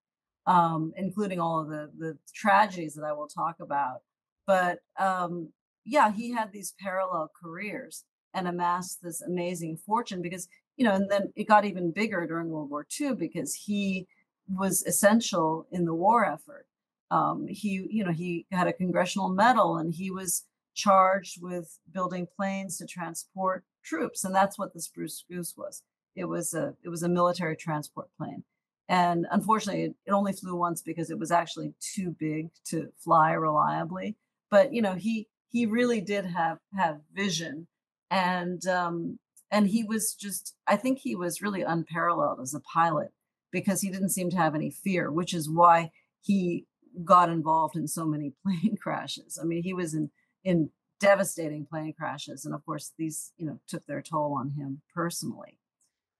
um, 0.46 0.92
including 0.96 1.40
all 1.40 1.60
of 1.60 1.68
the 1.68 1.90
the 1.98 2.18
tragedies 2.34 2.94
that 2.94 3.04
I 3.04 3.12
will 3.12 3.28
talk 3.28 3.56
about. 3.60 4.02
But 4.46 4.80
um, 4.98 5.50
yeah, 5.84 6.12
he 6.12 6.32
had 6.32 6.52
these 6.52 6.74
parallel 6.80 7.30
careers 7.40 8.04
and 8.32 8.48
amassed 8.48 9.02
this 9.02 9.22
amazing 9.22 9.76
fortune 9.76 10.22
because 10.22 10.48
you 10.76 10.84
know, 10.84 10.94
and 10.94 11.08
then 11.08 11.32
it 11.36 11.46
got 11.46 11.64
even 11.64 11.92
bigger 11.92 12.26
during 12.26 12.48
World 12.48 12.70
War 12.70 12.84
II 13.00 13.14
because 13.14 13.54
he 13.54 14.08
was 14.48 14.82
essential 14.82 15.68
in 15.70 15.84
the 15.84 15.94
war 15.94 16.26
effort 16.26 16.66
um, 17.10 17.46
he, 17.48 17.86
you 17.90 18.04
know, 18.04 18.12
he 18.12 18.46
had 18.50 18.66
a 18.66 18.72
congressional 18.72 19.28
medal 19.28 19.76
and 19.76 19.94
he 19.94 20.10
was 20.10 20.44
charged 20.74 21.40
with 21.40 21.78
building 21.92 22.26
planes 22.36 22.78
to 22.78 22.86
transport 22.86 23.64
troops. 23.84 24.24
And 24.24 24.34
that's 24.34 24.58
what 24.58 24.74
the 24.74 24.80
Spruce 24.80 25.24
Goose 25.30 25.54
was. 25.56 25.82
it 26.16 26.24
was 26.24 26.54
a 26.54 26.74
it 26.82 26.88
was 26.88 27.02
a 27.02 27.08
military 27.08 27.56
transport 27.56 28.08
plane, 28.18 28.44
and 28.88 29.26
unfortunately, 29.32 29.84
it, 29.84 29.94
it 30.06 30.12
only 30.12 30.32
flew 30.32 30.56
once 30.56 30.82
because 30.82 31.10
it 31.10 31.18
was 31.18 31.30
actually 31.32 31.74
too 31.80 32.14
big 32.18 32.50
to 32.66 32.88
fly 32.98 33.32
reliably. 33.32 34.16
But 34.54 34.72
you 34.72 34.82
know, 34.82 34.94
he 34.94 35.26
he 35.50 35.66
really 35.66 36.00
did 36.00 36.26
have 36.26 36.58
have 36.76 37.00
vision, 37.12 37.66
and 38.08 38.64
um, 38.68 39.18
and 39.50 39.66
he 39.66 39.82
was 39.82 40.14
just 40.14 40.54
I 40.64 40.76
think 40.76 41.00
he 41.00 41.16
was 41.16 41.42
really 41.42 41.62
unparalleled 41.62 42.38
as 42.40 42.54
a 42.54 42.60
pilot 42.60 43.10
because 43.50 43.80
he 43.80 43.90
didn't 43.90 44.10
seem 44.10 44.30
to 44.30 44.36
have 44.36 44.54
any 44.54 44.70
fear, 44.70 45.10
which 45.10 45.34
is 45.34 45.50
why 45.50 45.90
he 46.22 46.66
got 47.04 47.30
involved 47.30 47.74
in 47.74 47.88
so 47.88 48.06
many 48.06 48.32
plane 48.44 48.76
crashes. 48.80 49.40
I 49.42 49.44
mean, 49.44 49.64
he 49.64 49.74
was 49.74 49.92
in 49.92 50.12
in 50.44 50.70
devastating 51.00 51.66
plane 51.66 51.92
crashes, 51.92 52.44
and 52.44 52.54
of 52.54 52.64
course, 52.64 52.92
these 52.96 53.32
you 53.36 53.46
know 53.46 53.58
took 53.66 53.84
their 53.86 54.02
toll 54.02 54.36
on 54.38 54.50
him 54.50 54.82
personally. 54.94 55.58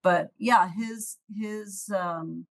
But 0.03 0.33
yeah, 0.39 0.71
his 0.77 1.19
his 1.41 1.89
um, 1.95 2.47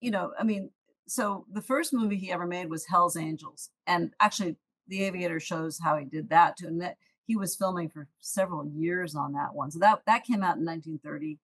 you 0.00 0.12
know, 0.12 0.32
I 0.38 0.44
mean, 0.44 0.70
so 1.08 1.44
the 1.52 1.60
first 1.60 1.92
movie 1.92 2.18
he 2.18 2.30
ever 2.30 2.46
made 2.46 2.70
was 2.70 2.86
Hell's 2.86 3.16
Angels, 3.16 3.70
and 3.84 4.12
actually, 4.20 4.58
The 4.92 5.04
Aviator 5.04 5.40
shows 5.40 5.78
how 5.82 5.96
he 5.96 6.04
did 6.04 6.28
that 6.28 6.58
too, 6.58 6.66
and 6.66 6.78
that 6.82 6.98
he 7.26 7.34
was 7.34 7.56
filming 7.56 7.88
for 7.88 8.08
several 8.20 8.66
years 8.66 9.14
on 9.14 9.32
that 9.32 9.54
one. 9.54 9.70
So 9.70 9.78
that 9.78 10.02
that 10.06 10.24
came 10.24 10.42
out 10.42 10.58
in 10.58 10.66
1930. 10.66 11.38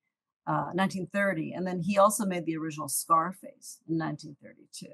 Uh, 0.46 0.72
1930, 0.72 1.52
and 1.52 1.66
then 1.66 1.78
he 1.78 1.98
also 1.98 2.24
made 2.24 2.46
the 2.46 2.56
original 2.56 2.88
Scarface 2.88 3.80
in 3.86 3.98
1932. 3.98 4.86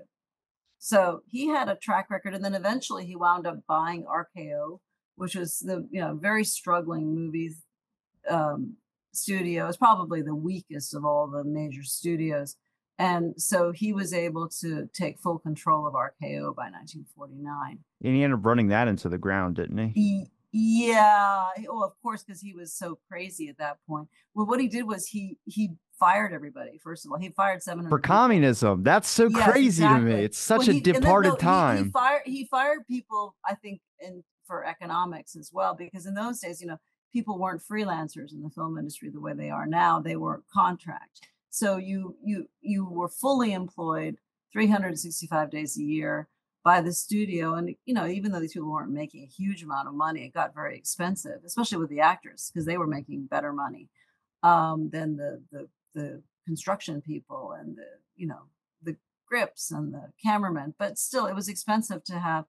So 0.80 1.20
he 1.30 1.46
had 1.46 1.68
a 1.68 1.76
track 1.76 2.10
record, 2.10 2.34
and 2.34 2.44
then 2.44 2.56
eventually 2.56 3.06
he 3.06 3.14
wound 3.14 3.46
up 3.46 3.60
buying 3.68 4.04
RKO, 4.04 4.80
which 5.14 5.36
was 5.36 5.60
the 5.60 5.86
you 5.92 6.00
know 6.00 6.14
very 6.14 6.42
struggling 6.42 7.14
movie 7.14 7.52
um, 8.28 8.78
studio. 9.12 9.68
It's 9.68 9.76
probably 9.76 10.22
the 10.22 10.34
weakest 10.34 10.92
of 10.92 11.04
all 11.04 11.28
the 11.28 11.44
major 11.44 11.84
studios, 11.84 12.56
and 12.98 13.40
so 13.40 13.72
he 13.72 13.92
was 13.92 14.12
able 14.12 14.48
to 14.60 14.88
take 14.92 15.18
full 15.18 15.38
control 15.38 15.86
of 15.86 15.94
RKO 15.94 16.54
by 16.54 16.70
1949. 16.70 17.78
And 18.04 18.14
he 18.14 18.22
ended 18.22 18.38
up 18.38 18.46
running 18.46 18.68
that 18.68 18.88
into 18.88 19.08
the 19.08 19.18
ground, 19.18 19.56
didn't 19.56 19.78
he? 19.78 19.88
he 19.94 20.26
yeah. 20.56 21.48
Oh, 21.68 21.82
of 21.82 22.00
course, 22.00 22.22
because 22.22 22.40
he 22.40 22.54
was 22.54 22.72
so 22.72 22.98
crazy 23.08 23.48
at 23.48 23.58
that 23.58 23.78
point. 23.88 24.08
Well, 24.34 24.46
what 24.46 24.60
he 24.60 24.68
did 24.68 24.84
was 24.84 25.08
he 25.08 25.36
he 25.46 25.72
fired 25.98 26.32
everybody. 26.32 26.78
First 26.78 27.04
of 27.04 27.10
all, 27.10 27.18
he 27.18 27.30
fired 27.30 27.60
seven 27.60 27.88
for 27.88 27.98
communism. 27.98 28.84
That's 28.84 29.08
so 29.08 29.28
yes, 29.28 29.50
crazy 29.50 29.82
exactly. 29.82 30.10
to 30.10 30.16
me. 30.16 30.24
It's 30.24 30.38
such 30.38 30.68
well, 30.68 30.76
a 30.76 30.80
departed 30.80 31.32
then, 31.32 31.38
no, 31.38 31.38
time. 31.38 31.76
He, 31.78 31.84
he, 31.84 31.90
fired 31.90 32.22
he 32.24 32.44
fired 32.44 32.86
people. 32.86 33.34
I 33.44 33.54
think 33.56 33.80
in 33.98 34.22
for 34.46 34.64
economics 34.64 35.34
as 35.34 35.50
well, 35.52 35.74
because 35.74 36.06
in 36.06 36.14
those 36.14 36.38
days, 36.38 36.60
you 36.60 36.68
know, 36.68 36.78
people 37.12 37.36
weren't 37.36 37.62
freelancers 37.62 38.32
in 38.32 38.42
the 38.42 38.50
film 38.50 38.78
industry 38.78 39.10
the 39.10 39.20
way 39.20 39.32
they 39.32 39.50
are 39.50 39.66
now. 39.66 40.00
They 40.00 40.14
were 40.14 40.44
contract. 40.52 41.26
So 41.54 41.76
you 41.76 42.16
you 42.22 42.48
you 42.60 42.84
were 42.84 43.08
fully 43.08 43.52
employed 43.52 44.16
365 44.52 45.50
days 45.50 45.78
a 45.78 45.82
year 45.82 46.28
by 46.64 46.80
the 46.80 46.92
studio 46.92 47.54
and 47.54 47.76
you 47.84 47.94
know 47.94 48.06
even 48.06 48.32
though 48.32 48.40
these 48.40 48.54
people 48.54 48.72
weren't 48.72 48.90
making 48.90 49.22
a 49.22 49.26
huge 49.26 49.62
amount 49.62 49.86
of 49.86 49.94
money 49.94 50.24
it 50.24 50.32
got 50.32 50.54
very 50.54 50.76
expensive 50.76 51.40
especially 51.44 51.76
with 51.76 51.90
the 51.90 52.00
actors 52.00 52.50
because 52.50 52.64
they 52.64 52.78
were 52.78 52.86
making 52.86 53.26
better 53.26 53.52
money 53.52 53.88
um, 54.42 54.90
than 54.90 55.16
the 55.16 55.42
the 55.52 55.68
the 55.94 56.22
construction 56.44 57.00
people 57.00 57.54
and 57.58 57.76
the 57.76 57.86
you 58.16 58.26
know 58.26 58.42
the 58.82 58.96
grips 59.28 59.70
and 59.70 59.94
the 59.94 60.12
cameramen. 60.22 60.74
But 60.78 60.98
still 60.98 61.26
it 61.26 61.34
was 61.34 61.48
expensive 61.48 62.04
to 62.04 62.18
have 62.18 62.44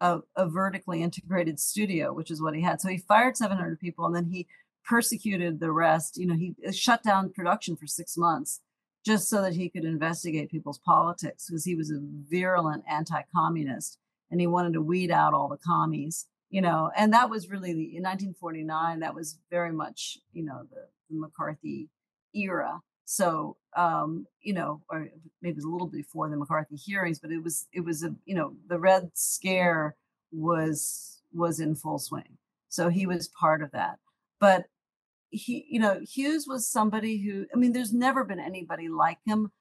a, 0.00 0.20
a, 0.36 0.48
vertically 0.48 1.00
integrated 1.00 1.60
studio 1.60 2.12
which 2.12 2.30
is 2.30 2.42
what 2.42 2.54
he 2.54 2.62
had. 2.62 2.80
So 2.80 2.88
he 2.88 2.98
fired 2.98 3.36
700 3.36 3.78
people 3.78 4.04
and 4.04 4.14
then 4.14 4.26
he 4.26 4.46
persecuted 4.84 5.60
the 5.60 5.72
rest 5.72 6.16
you 6.16 6.26
know 6.26 6.34
he 6.34 6.54
uh, 6.66 6.72
shut 6.72 7.02
down 7.02 7.32
production 7.32 7.76
for 7.76 7.86
six 7.86 8.16
months 8.16 8.60
just 9.04 9.28
so 9.28 9.42
that 9.42 9.54
he 9.54 9.68
could 9.68 9.84
investigate 9.84 10.50
people's 10.50 10.78
politics 10.78 11.46
because 11.48 11.64
he 11.64 11.74
was 11.74 11.90
a 11.90 12.00
virulent 12.30 12.84
anti-communist 12.88 13.98
and 14.30 14.40
he 14.40 14.46
wanted 14.46 14.72
to 14.72 14.80
weed 14.80 15.10
out 15.10 15.34
all 15.34 15.48
the 15.48 15.56
commies 15.56 16.26
you 16.50 16.60
know 16.60 16.90
and 16.96 17.12
that 17.12 17.30
was 17.30 17.48
really 17.48 17.72
the, 17.72 17.96
in 17.96 18.02
1949 18.02 19.00
that 19.00 19.14
was 19.14 19.38
very 19.50 19.72
much 19.72 20.18
you 20.32 20.44
know 20.44 20.62
the, 20.70 20.86
the 21.10 21.18
mccarthy 21.18 21.88
era. 22.34 22.80
So 23.04 23.56
um, 23.76 24.26
you 24.42 24.52
know, 24.52 24.82
or 24.90 25.08
maybe 25.40 25.52
it 25.52 25.56
was 25.56 25.64
a 25.64 25.68
little 25.68 25.86
before 25.86 26.28
the 26.28 26.36
McCarthy 26.36 26.76
hearings, 26.76 27.18
but 27.18 27.30
it 27.30 27.42
was 27.42 27.66
it 27.72 27.84
was 27.84 28.02
a 28.02 28.14
you 28.24 28.34
know 28.34 28.54
the 28.68 28.78
Red 28.78 29.10
Scare 29.14 29.96
was 30.30 31.22
was 31.32 31.60
in 31.60 31.74
full 31.74 31.98
swing. 31.98 32.38
So 32.68 32.88
he 32.88 33.06
was 33.06 33.28
part 33.28 33.62
of 33.62 33.70
that. 33.72 33.98
But 34.42 34.64
he, 35.30 35.64
you 35.70 35.78
know, 35.78 36.00
Hughes 36.02 36.46
was 36.48 36.68
somebody 36.68 37.22
who 37.22 37.46
I 37.54 37.56
mean, 37.56 37.72
there's 37.72 37.92
never 37.94 38.24
been 38.24 38.40
anybody 38.40 38.88
like 38.88 39.18
him 39.24 39.52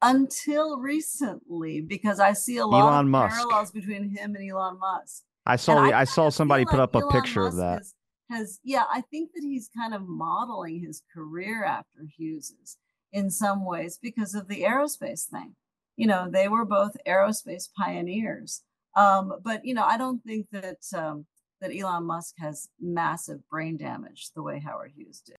until 0.00 0.78
recently 0.78 1.80
because 1.80 2.20
I 2.20 2.32
see 2.32 2.58
a 2.58 2.66
lot 2.66 2.92
Elon 2.92 3.06
of 3.06 3.10
Musk. 3.10 3.36
parallels 3.36 3.72
between 3.72 4.16
him 4.16 4.36
and 4.36 4.50
Elon 4.50 4.78
Musk. 4.78 5.24
I 5.44 5.56
saw 5.56 5.78
I, 5.78 6.02
I, 6.02 6.04
saw 6.04 6.30
somebody 6.30 6.64
put 6.64 6.78
up 6.78 6.94
a 6.94 7.02
picture 7.08 7.42
Musk 7.42 7.54
of 7.54 7.58
that. 7.58 7.80
Is, 7.82 7.94
has 8.30 8.60
yeah 8.64 8.84
i 8.90 9.02
think 9.10 9.30
that 9.34 9.42
he's 9.42 9.68
kind 9.76 9.92
of 9.92 10.02
modeling 10.06 10.80
his 10.80 11.02
career 11.12 11.64
after 11.64 12.06
hughes's 12.16 12.78
in 13.12 13.30
some 13.30 13.64
ways 13.64 13.98
because 14.00 14.34
of 14.34 14.48
the 14.48 14.62
aerospace 14.62 15.28
thing 15.28 15.54
you 15.96 16.06
know 16.06 16.28
they 16.30 16.48
were 16.48 16.64
both 16.64 16.96
aerospace 17.06 17.68
pioneers 17.76 18.62
um, 18.96 19.34
but 19.42 19.64
you 19.64 19.74
know 19.74 19.84
i 19.84 19.98
don't 19.98 20.22
think 20.24 20.46
that 20.50 20.78
um, 20.96 21.26
that 21.64 21.76
elon 21.76 22.04
musk 22.04 22.34
has 22.38 22.68
massive 22.80 23.40
brain 23.48 23.76
damage 23.76 24.30
the 24.34 24.42
way 24.42 24.60
howard 24.60 24.92
hughes 24.94 25.22
did. 25.26 25.36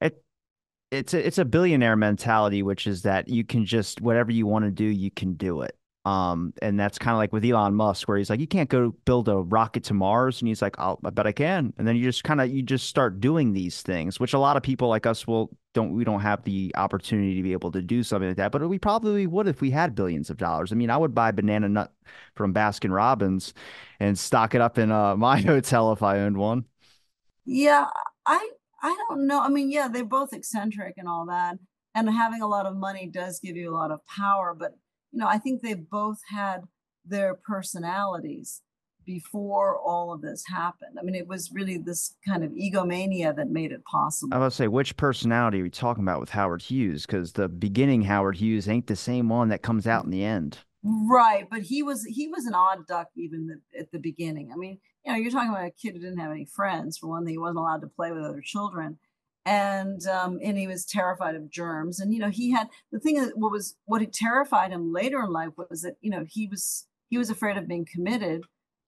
It 0.00 0.22
it's 0.90 1.14
a, 1.14 1.26
it's 1.26 1.38
a 1.38 1.44
billionaire 1.44 1.96
mentality 1.96 2.62
which 2.62 2.86
is 2.86 3.02
that 3.02 3.28
you 3.28 3.42
can 3.42 3.64
just 3.64 4.00
whatever 4.00 4.30
you 4.30 4.46
want 4.46 4.64
to 4.66 4.70
do 4.70 4.84
you 4.84 5.10
can 5.10 5.34
do 5.34 5.62
it 5.62 5.76
um, 6.06 6.52
and 6.62 6.78
that's 6.78 6.98
kind 6.98 7.16
of 7.16 7.18
like 7.18 7.32
with 7.32 7.44
Elon 7.44 7.74
Musk, 7.74 8.06
where 8.06 8.16
he's 8.16 8.30
like, 8.30 8.38
you 8.38 8.46
can't 8.46 8.70
go 8.70 8.94
build 9.06 9.28
a 9.28 9.38
rocket 9.38 9.82
to 9.84 9.94
Mars, 9.94 10.40
and 10.40 10.46
he's 10.46 10.62
like, 10.62 10.78
i 10.78 10.94
bet 11.02 11.26
I 11.26 11.32
can. 11.32 11.72
And 11.78 11.86
then 11.86 11.96
you 11.96 12.04
just 12.04 12.22
kind 12.22 12.40
of 12.40 12.48
you 12.48 12.62
just 12.62 12.88
start 12.88 13.18
doing 13.18 13.52
these 13.52 13.82
things, 13.82 14.20
which 14.20 14.32
a 14.32 14.38
lot 14.38 14.56
of 14.56 14.62
people 14.62 14.88
like 14.88 15.04
us 15.04 15.26
will 15.26 15.50
don't 15.74 15.92
we 15.92 16.04
don't 16.04 16.20
have 16.20 16.44
the 16.44 16.72
opportunity 16.76 17.34
to 17.34 17.42
be 17.42 17.52
able 17.52 17.72
to 17.72 17.82
do 17.82 18.04
something 18.04 18.28
like 18.28 18.36
that. 18.36 18.52
But 18.52 18.68
we 18.68 18.78
probably 18.78 19.26
would 19.26 19.48
if 19.48 19.60
we 19.60 19.72
had 19.72 19.96
billions 19.96 20.30
of 20.30 20.36
dollars. 20.36 20.70
I 20.70 20.76
mean, 20.76 20.90
I 20.90 20.96
would 20.96 21.12
buy 21.12 21.32
banana 21.32 21.68
nut 21.68 21.92
from 22.36 22.54
Baskin 22.54 22.94
Robbins 22.94 23.52
and 23.98 24.16
stock 24.16 24.54
it 24.54 24.60
up 24.60 24.78
in 24.78 24.92
uh, 24.92 25.16
my 25.16 25.40
hotel 25.40 25.90
if 25.90 26.04
I 26.04 26.20
owned 26.20 26.36
one. 26.36 26.66
Yeah, 27.44 27.86
I 28.24 28.48
I 28.80 28.96
don't 29.08 29.26
know. 29.26 29.40
I 29.40 29.48
mean, 29.48 29.72
yeah, 29.72 29.88
they're 29.88 30.04
both 30.04 30.32
eccentric 30.32 30.94
and 30.98 31.08
all 31.08 31.26
that, 31.26 31.56
and 31.96 32.08
having 32.08 32.42
a 32.42 32.46
lot 32.46 32.66
of 32.66 32.76
money 32.76 33.10
does 33.12 33.40
give 33.40 33.56
you 33.56 33.72
a 33.72 33.74
lot 33.74 33.90
of 33.90 33.98
power, 34.06 34.54
but 34.56 34.76
you 35.12 35.20
know, 35.20 35.26
I 35.26 35.38
think 35.38 35.62
they 35.62 35.74
both 35.74 36.18
had 36.30 36.62
their 37.04 37.34
personalities 37.34 38.62
before 39.06 39.78
all 39.78 40.12
of 40.12 40.20
this 40.20 40.44
happened. 40.48 40.98
I 40.98 41.04
mean, 41.04 41.14
it 41.14 41.28
was 41.28 41.50
really 41.52 41.78
this 41.78 42.16
kind 42.26 42.42
of 42.42 42.50
egomania 42.50 43.32
that 43.34 43.48
made 43.48 43.70
it 43.70 43.84
possible. 43.84 44.36
I 44.36 44.38
was 44.38 44.54
say, 44.54 44.66
which 44.68 44.96
personality 44.96 45.60
are 45.60 45.62
we 45.62 45.70
talking 45.70 46.02
about 46.02 46.20
with 46.20 46.30
Howard 46.30 46.62
Hughes? 46.62 47.06
Because 47.06 47.32
the 47.32 47.48
beginning 47.48 48.02
Howard 48.02 48.36
Hughes 48.36 48.68
ain't 48.68 48.88
the 48.88 48.96
same 48.96 49.28
one 49.28 49.48
that 49.48 49.62
comes 49.62 49.86
out 49.86 50.04
in 50.04 50.10
the 50.10 50.24
end. 50.24 50.58
Right, 50.82 51.48
but 51.50 51.62
he 51.62 51.82
was 51.82 52.04
he 52.04 52.28
was 52.28 52.46
an 52.46 52.54
odd 52.54 52.86
duck 52.86 53.08
even 53.16 53.48
the, 53.48 53.80
at 53.80 53.90
the 53.90 53.98
beginning. 53.98 54.50
I 54.52 54.56
mean, 54.56 54.78
you 55.04 55.12
know, 55.12 55.18
you're 55.18 55.32
talking 55.32 55.50
about 55.50 55.66
a 55.66 55.70
kid 55.70 55.94
who 55.94 56.00
didn't 56.00 56.18
have 56.18 56.30
any 56.30 56.44
friends. 56.44 56.98
For 56.98 57.08
one 57.08 57.24
thing, 57.24 57.34
he 57.34 57.38
wasn't 57.38 57.58
allowed 57.58 57.80
to 57.80 57.88
play 57.88 58.12
with 58.12 58.24
other 58.24 58.42
children, 58.44 58.98
and 59.46 60.04
um, 60.08 60.40
and 60.42 60.58
he 60.58 60.66
was 60.66 60.84
terrified 60.84 61.36
of 61.36 61.48
germs. 61.48 62.00
And 62.00 62.12
you 62.12 62.18
know, 62.18 62.30
he 62.30 62.50
had 62.50 62.68
the 62.90 62.98
thing 62.98 63.14
that 63.22 63.38
what 63.38 63.52
was 63.52 63.76
what 63.86 64.12
terrified 64.12 64.72
him 64.72 64.92
later 64.92 65.22
in 65.22 65.30
life 65.30 65.52
was 65.56 65.82
that 65.82 65.96
you 66.02 66.10
know 66.10 66.26
he 66.28 66.48
was 66.48 66.86
he 67.08 67.16
was 67.16 67.30
afraid 67.30 67.56
of 67.56 67.68
being 67.68 67.86
committed 67.90 68.42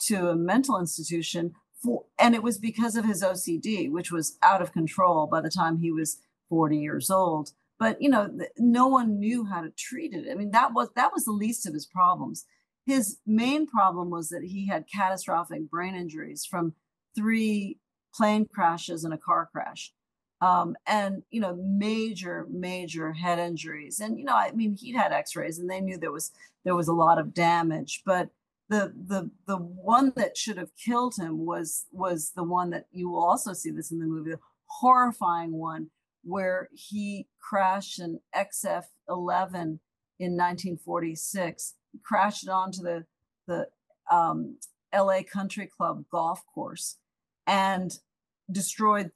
to 0.06 0.28
a 0.28 0.36
mental 0.36 0.78
institution 0.78 1.52
for, 1.80 2.04
and 2.18 2.34
it 2.34 2.42
was 2.42 2.58
because 2.58 2.96
of 2.96 3.04
his 3.04 3.22
OCD, 3.22 3.90
which 3.90 4.10
was 4.10 4.36
out 4.42 4.60
of 4.60 4.72
control 4.72 5.28
by 5.28 5.40
the 5.40 5.50
time 5.50 5.78
he 5.78 5.92
was 5.92 6.18
40 6.48 6.76
years 6.76 7.08
old. 7.08 7.52
But 7.78 8.02
you 8.02 8.08
know, 8.10 8.28
no 8.58 8.88
one 8.88 9.20
knew 9.20 9.44
how 9.44 9.60
to 9.60 9.70
treat 9.70 10.12
it. 10.12 10.26
I 10.28 10.34
mean, 10.34 10.50
that 10.50 10.74
was 10.74 10.88
that 10.96 11.12
was 11.12 11.24
the 11.24 11.30
least 11.30 11.66
of 11.66 11.74
his 11.74 11.86
problems. 11.86 12.46
His 12.84 13.18
main 13.24 13.68
problem 13.68 14.10
was 14.10 14.30
that 14.30 14.42
he 14.42 14.66
had 14.66 14.86
catastrophic 14.92 15.70
brain 15.70 15.94
injuries 15.94 16.44
from 16.44 16.74
three 17.14 17.78
plane 18.12 18.46
crashes 18.52 19.04
and 19.04 19.14
a 19.14 19.18
car 19.18 19.48
crash 19.52 19.92
um, 20.40 20.76
and 20.86 21.22
you 21.30 21.40
know 21.40 21.54
major 21.56 22.46
major 22.50 23.12
head 23.12 23.38
injuries. 23.38 24.00
And 24.00 24.18
you 24.18 24.24
know 24.24 24.36
i 24.36 24.50
mean 24.52 24.76
he'd 24.76 24.96
had 24.96 25.12
x-rays 25.12 25.58
and 25.58 25.68
they 25.68 25.80
knew 25.80 25.98
there 25.98 26.12
was 26.12 26.32
there 26.64 26.76
was 26.76 26.88
a 26.88 26.92
lot 26.92 27.18
of 27.18 27.34
damage 27.34 28.02
but 28.04 28.30
the 28.68 28.92
the 29.06 29.30
the 29.46 29.56
one 29.56 30.12
that 30.16 30.36
should 30.36 30.58
have 30.58 30.76
killed 30.76 31.16
him 31.16 31.46
was 31.46 31.86
was 31.92 32.32
the 32.36 32.44
one 32.44 32.70
that 32.70 32.86
you 32.92 33.10
will 33.10 33.22
also 33.22 33.52
see 33.52 33.70
this 33.70 33.90
in 33.90 33.98
the 33.98 34.06
movie 34.06 34.30
the 34.30 34.38
horrifying 34.66 35.52
one 35.52 35.88
where 36.24 36.68
he 36.74 37.26
crashed 37.40 37.98
an 37.98 38.20
xf-11 38.36 39.78
in 40.20 40.36
1946 40.36 41.74
he 41.92 41.98
crashed 42.04 42.48
onto 42.48 42.82
the 42.82 43.04
the 43.46 43.66
um, 44.10 44.56
la 44.94 45.22
country 45.22 45.66
club 45.66 46.04
golf 46.10 46.42
course 46.54 46.96
and 47.46 47.98
destroyed 48.50 49.10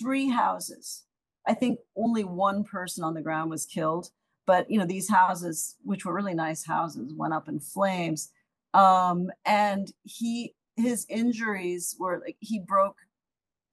three 0.00 0.28
houses 0.28 1.04
I 1.46 1.54
think 1.54 1.78
only 1.96 2.24
one 2.24 2.64
person 2.64 3.04
on 3.04 3.14
the 3.14 3.22
ground 3.22 3.50
was 3.50 3.66
killed. 3.66 4.10
But 4.46 4.70
you 4.70 4.78
know, 4.78 4.86
these 4.86 5.10
houses, 5.10 5.76
which 5.82 6.04
were 6.04 6.14
really 6.14 6.34
nice 6.34 6.64
houses, 6.66 7.12
went 7.14 7.34
up 7.34 7.48
in 7.48 7.60
flames. 7.60 8.30
Um, 8.72 9.30
and 9.44 9.92
he 10.02 10.54
his 10.76 11.06
injuries 11.08 11.96
were 11.98 12.20
like 12.24 12.36
he 12.40 12.58
broke 12.58 12.96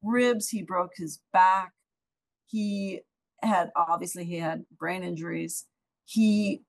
ribs, 0.04 0.50
he 0.50 0.62
broke 0.62 0.92
his 0.96 1.20
back, 1.34 1.74
he 2.48 3.02
had 3.42 3.72
obviously 3.76 4.24
he 4.24 4.38
had 4.38 4.66
brain 4.78 5.04
injuries. 5.04 5.66
He 6.06 6.64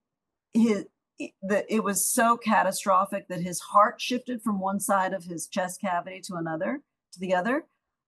his 0.53 0.86
the 1.42 1.72
it 1.72 1.84
was 1.84 2.05
so 2.05 2.36
catastrophic 2.36 3.28
that 3.28 3.42
his 3.42 3.61
heart 3.61 4.00
shifted 4.00 4.42
from 4.42 4.59
one 4.59 4.80
side 4.80 5.12
of 5.12 5.24
his 5.24 5.46
chest 5.46 5.80
cavity 5.80 6.20
to 6.22 6.34
another 6.34 6.82
to 7.12 7.20
the 7.20 7.34
other 7.34 7.66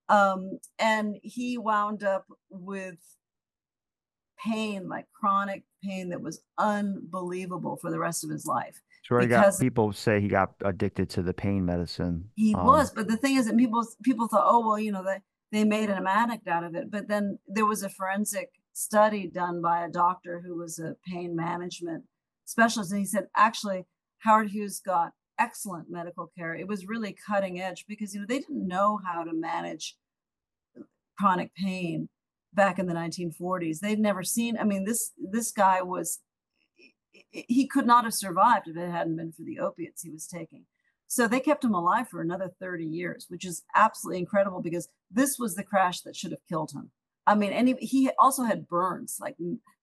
um, 0.08 0.58
and 0.78 1.16
he 1.22 1.58
wound 1.58 2.02
up 2.02 2.26
with 2.50 2.96
pain 4.44 4.88
like 4.88 5.06
chronic 5.18 5.64
pain 5.82 6.10
that 6.10 6.20
was 6.20 6.42
unbelievable 6.58 7.78
for 7.80 7.90
the 7.90 7.98
rest 7.98 8.24
of 8.24 8.30
his 8.30 8.44
life 8.44 8.80
so 9.04 9.18
he 9.18 9.26
got 9.26 9.58
people 9.58 9.92
say 9.92 10.20
he 10.20 10.28
got 10.28 10.54
addicted 10.64 11.08
to 11.08 11.22
the 11.22 11.32
pain 11.32 11.64
medicine 11.64 12.28
he 12.34 12.54
um, 12.54 12.66
was 12.66 12.90
but 12.90 13.08
the 13.08 13.16
thing 13.16 13.36
is 13.36 13.46
that 13.46 13.56
people 13.56 13.86
people 14.02 14.28
thought 14.28 14.44
oh 14.46 14.66
well 14.66 14.78
you 14.78 14.92
know 14.92 15.04
they 15.04 15.18
they 15.54 15.64
made 15.64 15.88
an 15.88 16.06
addict 16.06 16.48
out 16.48 16.64
of 16.64 16.74
it. 16.74 16.90
But 16.90 17.08
then 17.08 17.38
there 17.46 17.64
was 17.64 17.84
a 17.84 17.88
forensic 17.88 18.50
study 18.72 19.30
done 19.32 19.62
by 19.62 19.84
a 19.84 19.88
doctor 19.88 20.42
who 20.44 20.58
was 20.58 20.80
a 20.80 20.96
pain 21.06 21.36
management 21.36 22.04
specialist 22.44 22.90
and 22.90 23.00
he 23.00 23.06
said 23.06 23.28
actually 23.36 23.86
howard 24.18 24.50
hughes 24.50 24.82
got 24.84 25.12
excellent 25.38 25.90
medical 25.90 26.30
care. 26.36 26.54
It 26.54 26.68
was 26.68 26.86
really 26.86 27.16
cutting 27.26 27.60
edge 27.60 27.84
because 27.88 28.14
you 28.14 28.20
know 28.20 28.26
they 28.28 28.38
didn't 28.38 28.66
know 28.66 29.00
how 29.04 29.24
to 29.24 29.32
manage 29.32 29.96
uh, 30.78 30.82
chronic 31.18 31.52
pain 31.54 32.08
back 32.52 32.78
in 32.78 32.86
the 32.86 32.94
1940s 32.94 33.80
they'd 33.80 33.98
never 33.98 34.22
seen 34.22 34.56
i 34.56 34.62
mean 34.62 34.84
this 34.84 35.10
this 35.18 35.50
guy 35.50 35.82
was 35.82 36.20
he 37.30 37.66
could 37.66 37.86
not 37.86 38.04
have 38.04 38.14
survived 38.14 38.68
if 38.68 38.76
it 38.76 38.90
hadn't 38.90 39.16
been 39.16 39.32
for 39.32 39.42
the 39.42 39.58
opiates 39.58 40.02
he 40.02 40.10
was 40.10 40.26
taking. 40.26 40.66
So 41.06 41.28
they 41.28 41.40
kept 41.40 41.64
him 41.64 41.74
alive 41.74 42.08
for 42.08 42.20
another 42.20 42.50
30 42.60 42.84
years 42.84 43.26
which 43.28 43.44
is 43.44 43.62
absolutely 43.74 44.18
incredible 44.18 44.62
because 44.62 44.88
this 45.10 45.36
was 45.38 45.54
the 45.54 45.62
crash 45.62 46.00
that 46.02 46.16
should 46.16 46.32
have 46.32 46.46
killed 46.48 46.72
him. 46.72 46.90
I 47.26 47.34
mean 47.34 47.52
and 47.52 47.68
he, 47.68 47.74
he 47.74 48.10
also 48.18 48.44
had 48.44 48.68
burns 48.68 49.18
like 49.20 49.36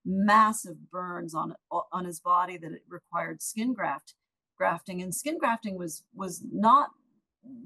massive 0.05 0.91
burns 0.91 1.33
on 1.33 1.55
on 1.91 2.05
his 2.05 2.19
body 2.19 2.57
that 2.57 2.71
it 2.71 2.83
required 2.89 3.41
skin 3.41 3.73
graft 3.73 4.15
grafting 4.61 5.01
and 5.01 5.15
skin 5.15 5.39
grafting 5.39 5.75
was 5.75 6.03
was 6.13 6.43
not 6.51 6.89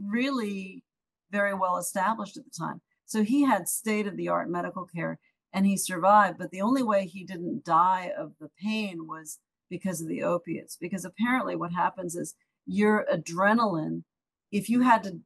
really 0.02 0.82
very 1.30 1.54
well 1.54 1.76
established 1.76 2.38
at 2.38 2.46
the 2.46 2.58
time. 2.58 2.80
So 3.06 3.22
he 3.22 3.44
had 3.44 3.68
state 3.68 4.08
of 4.08 4.16
the 4.16 4.30
art 4.30 4.50
medical 4.50 4.86
care 4.86 5.20
and 5.52 5.66
he 5.66 5.76
survived 5.76 6.38
but 6.38 6.52
the 6.52 6.62
only 6.62 6.82
way 6.82 7.06
he 7.06 7.26
didn't 7.26 7.66
die 7.66 8.14
of 8.18 8.32
the 8.40 8.50
pain 8.64 9.08
was 9.08 9.40
because 9.70 10.00
of 10.00 10.08
the 10.08 10.24
opiates 10.24 10.78
because 10.80 11.04
apparently 11.04 11.54
what 11.58 11.74
happens 11.74 12.16
is 12.16 12.36
your 12.66 13.06
adrenaline 13.14 14.04
if 14.54 14.70
you 14.70 14.80
had 14.82 15.04
to 15.04 15.20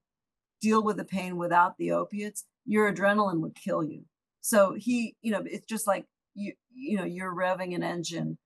deal 0.60 0.84
with 0.84 0.98
the 0.98 1.06
pain 1.06 1.38
without 1.38 1.78
the 1.78 1.92
opiates 1.92 2.46
your 2.66 2.92
adrenaline 2.92 3.42
would 3.42 3.56
kill 3.56 3.84
you. 3.84 4.06
So 4.42 4.74
he 4.74 5.16
you 5.22 5.32
know 5.32 5.44
it's 5.46 5.68
just 5.68 5.86
like 5.86 6.06
you 6.34 6.54
you 6.74 6.98
know 6.98 7.06
you're 7.06 7.36
revving 7.44 7.76
an 7.76 7.84
engine 7.84 8.40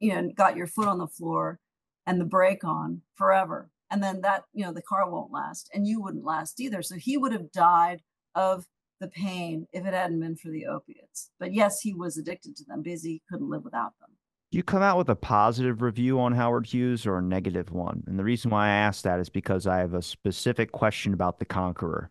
you 0.00 0.14
know 0.14 0.30
got 0.34 0.56
your 0.56 0.66
foot 0.66 0.88
on 0.88 0.98
the 0.98 1.14
floor 1.18 1.60
and 2.06 2.20
the 2.20 2.24
brake 2.24 2.64
on 2.64 3.00
forever 3.14 3.70
and 3.90 4.02
then 4.02 4.20
that 4.20 4.44
you 4.52 4.64
know 4.64 4.72
the 4.72 4.82
car 4.82 5.10
won't 5.10 5.32
last 5.32 5.70
and 5.74 5.86
you 5.86 6.00
wouldn't 6.00 6.24
last 6.24 6.60
either 6.60 6.82
so 6.82 6.96
he 6.96 7.16
would 7.16 7.32
have 7.32 7.52
died 7.52 8.00
of 8.34 8.64
the 9.00 9.08
pain 9.08 9.66
if 9.72 9.84
it 9.84 9.94
hadn't 9.94 10.20
been 10.20 10.36
for 10.36 10.50
the 10.50 10.66
opiates 10.66 11.30
but 11.38 11.52
yes 11.52 11.80
he 11.80 11.92
was 11.92 12.16
addicted 12.16 12.56
to 12.56 12.64
them 12.64 12.82
because 12.82 13.02
he 13.02 13.22
couldn't 13.30 13.50
live 13.50 13.64
without 13.64 13.92
them 14.00 14.10
you 14.52 14.62
come 14.62 14.82
out 14.82 14.96
with 14.96 15.08
a 15.08 15.16
positive 15.16 15.82
review 15.82 16.20
on 16.20 16.32
Howard 16.32 16.66
Hughes 16.66 17.04
or 17.04 17.18
a 17.18 17.22
negative 17.22 17.72
one? 17.72 18.04
And 18.06 18.16
the 18.18 18.24
reason 18.24 18.52
why 18.52 18.66
I 18.68 18.70
ask 18.70 19.02
that 19.02 19.18
is 19.18 19.28
because 19.28 19.66
I 19.66 19.78
have 19.78 19.92
a 19.92 20.00
specific 20.00 20.70
question 20.70 21.12
about 21.12 21.38
The 21.38 21.44
Conqueror. 21.44 22.10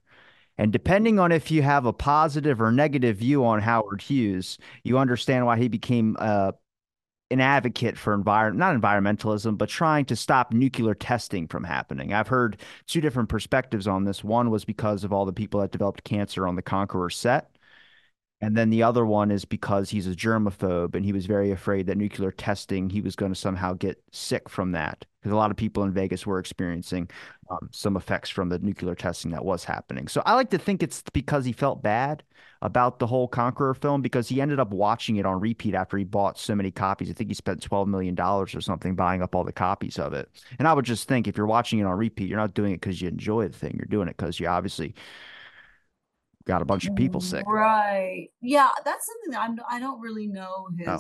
And 0.58 0.72
depending 0.72 1.18
on 1.18 1.32
if 1.32 1.50
you 1.50 1.62
have 1.64 1.86
a 1.86 1.94
positive 1.94 2.62
or 2.62 2.72
negative 2.72 3.18
view 3.18 3.46
on 3.46 3.62
Howard 3.62 4.02
Hughes, 4.02 4.58
you 4.84 4.98
understand 4.98 5.46
why 5.46 5.58
he 5.58 5.68
became 5.68 6.16
uh, 6.20 6.52
an 7.32 7.42
advocate 7.42 7.98
for 7.98 8.14
environment, 8.14 8.60
not 8.60 8.80
environmentalism, 8.80 9.58
but 9.58 9.70
trying 9.70 10.06
to 10.06 10.16
stop 10.16 10.54
nuclear 10.54 10.94
testing 10.94 11.48
from 11.48 11.64
happening. 11.64 12.14
I've 12.14 12.28
heard 12.28 12.58
two 12.86 13.02
different 13.02 13.30
perspectives 13.30 13.88
on 13.88 14.04
this. 14.04 14.24
One 14.24 14.52
was 14.52 14.64
because 14.64 15.04
of 15.04 15.12
all 15.12 15.26
the 15.26 15.34
people 15.34 15.60
that 15.62 15.72
developed 15.72 16.04
cancer 16.04 16.48
on 16.48 16.56
the 16.56 16.62
Conqueror 16.62 17.10
set. 17.10 17.55
And 18.42 18.56
then 18.56 18.70
the 18.70 18.84
other 18.84 19.06
one 19.06 19.32
is 19.32 19.46
because 19.46 19.90
he's 19.90 20.08
a 20.08 20.12
germaphobe 20.12 20.94
and 20.94 21.06
he 21.06 21.14
was 21.14 21.26
very 21.26 21.52
afraid 21.52 21.88
that 21.88 21.98
nuclear 21.98 22.32
testing, 22.32 22.90
he 22.90 23.02
was 23.02 23.16
going 23.16 23.32
to 23.32 23.40
somehow 23.40 23.74
get 23.74 24.04
sick 24.12 24.50
from 24.50 24.74
that. 24.74 25.06
Because 25.20 25.32
a 25.32 25.38
lot 25.38 25.52
of 25.52 25.58
people 25.58 25.84
in 25.84 25.94
Vegas 25.94 26.28
were 26.28 26.38
experiencing 26.38 27.10
um, 27.50 27.70
some 27.72 27.96
effects 27.96 28.30
from 28.30 28.50
the 28.50 28.60
nuclear 28.60 28.94
testing 28.94 29.32
that 29.32 29.46
was 29.46 29.64
happening. 29.64 30.08
So 30.08 30.22
I 30.26 30.34
like 30.34 30.50
to 30.52 30.58
think 30.58 30.84
it's 30.84 31.02
because 31.14 31.46
he 31.46 31.54
felt 31.54 31.82
bad 31.82 32.24
about 32.62 33.00
the 33.00 33.08
whole 33.08 33.28
Conqueror 33.28 33.74
film 33.74 34.02
because 34.02 34.28
he 34.28 34.42
ended 34.42 34.60
up 34.60 34.72
watching 34.72 35.16
it 35.16 35.26
on 35.26 35.40
repeat 35.40 35.74
after 35.74 35.98
he 35.98 36.04
bought 36.04 36.38
so 36.38 36.56
many 36.56 36.72
copies. 36.72 37.10
I 37.10 37.14
think 37.14 37.30
he 37.30 37.34
spent 37.34 37.68
$12 37.68 37.88
million 37.88 38.20
or 38.20 38.48
something 38.48 38.96
buying 38.96 39.22
up 39.22 39.34
all 39.34 39.44
the 39.44 39.52
copies 39.52 39.98
of 39.98 40.14
it. 40.14 40.30
And 40.60 40.68
I 40.68 40.74
would 40.74 40.86
just 40.86 41.08
think 41.08 41.28
if 41.28 41.38
you're 41.38 41.48
watching 41.48 41.80
it 41.80 41.86
on 41.86 41.98
repeat, 41.98 42.30
you're 42.30 42.38
not 42.38 42.54
doing 42.54 42.74
it 42.74 42.82
because 42.82 43.02
you 43.02 43.08
enjoy 43.08 43.48
the 43.48 43.58
thing. 43.58 43.76
You're 43.78 43.86
doing 43.86 44.08
it 44.08 44.18
because 44.18 44.40
you 44.40 44.48
obviously 44.48 44.94
got 46.46 46.62
a 46.62 46.66
bunch 46.66 46.88
of 46.88 46.96
people 46.96 47.22
sick. 47.22 47.46
Right. 47.48 48.30
Yeah, 48.42 48.70
that's 48.84 49.06
something 49.06 49.32
that 49.32 49.42
I'm. 49.42 49.60
I 49.70 49.80
don't 49.80 50.00
really 50.00 50.28
know 50.28 50.68
his. 50.78 50.88
Oh. 50.88 50.94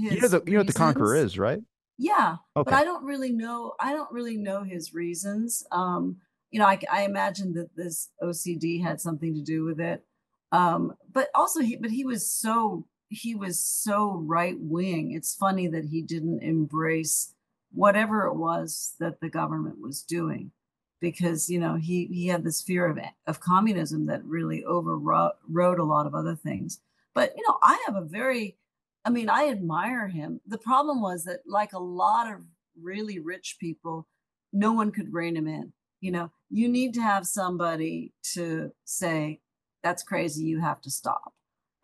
his 0.00 0.12
you 0.12 0.20
know 0.20 0.28
the 0.28 0.42
you 0.46 0.52
know 0.52 0.60
what 0.60 0.66
the 0.66 0.72
Conqueror 0.72 1.16
is, 1.16 1.38
right? 1.38 1.60
Yeah, 1.98 2.36
okay. 2.56 2.70
but 2.70 2.74
I 2.74 2.84
don't 2.84 3.04
really 3.04 3.32
know. 3.32 3.72
I 3.80 3.92
don't 3.92 4.12
really 4.12 4.36
know 4.36 4.62
his 4.62 4.92
reasons. 4.92 5.64
Um, 5.72 6.16
you 6.50 6.60
know, 6.60 6.66
I, 6.66 6.78
I 6.92 7.02
imagine 7.02 7.54
that 7.54 7.74
this 7.76 8.10
OCD 8.22 8.82
had 8.82 9.00
something 9.00 9.34
to 9.34 9.42
do 9.42 9.64
with 9.64 9.80
it. 9.80 10.04
Um, 10.52 10.94
but 11.12 11.28
also 11.34 11.60
he, 11.60 11.76
but 11.76 11.90
he 11.90 12.04
was 12.04 12.30
so 12.30 12.86
he 13.08 13.34
was 13.34 13.62
so 13.62 14.22
right 14.26 14.56
wing. 14.58 15.12
It's 15.12 15.34
funny 15.34 15.68
that 15.68 15.86
he 15.86 16.02
didn't 16.02 16.42
embrace 16.42 17.34
whatever 17.72 18.26
it 18.26 18.34
was 18.34 18.94
that 19.00 19.20
the 19.20 19.28
government 19.28 19.80
was 19.80 20.02
doing 20.02 20.52
because 21.00 21.48
you 21.48 21.58
know 21.58 21.76
he 21.76 22.06
he 22.06 22.28
had 22.28 22.44
this 22.44 22.62
fear 22.62 22.86
of 22.86 22.98
of 23.26 23.40
communism 23.40 24.06
that 24.06 24.24
really 24.24 24.64
overrode 24.64 25.78
a 25.78 25.84
lot 25.84 26.06
of 26.06 26.14
other 26.14 26.34
things. 26.34 26.80
But 27.14 27.32
you 27.36 27.42
know 27.46 27.58
i 27.62 27.82
have 27.86 27.96
a 27.96 28.02
very 28.02 28.56
i 29.04 29.10
mean 29.10 29.28
i 29.28 29.48
admire 29.48 30.08
him. 30.08 30.40
The 30.46 30.58
problem 30.58 31.00
was 31.00 31.24
that 31.24 31.40
like 31.46 31.72
a 31.72 31.78
lot 31.78 32.32
of 32.32 32.40
really 32.80 33.18
rich 33.18 33.56
people 33.60 34.06
no 34.52 34.72
one 34.72 34.90
could 34.90 35.12
rein 35.12 35.36
him 35.36 35.46
in. 35.46 35.72
You 36.00 36.12
know 36.12 36.30
you 36.50 36.68
need 36.68 36.94
to 36.94 37.02
have 37.02 37.26
somebody 37.26 38.12
to 38.34 38.72
say 38.84 39.40
that's 39.82 40.02
crazy 40.02 40.44
you 40.44 40.60
have 40.60 40.80
to 40.82 40.90
stop. 40.90 41.32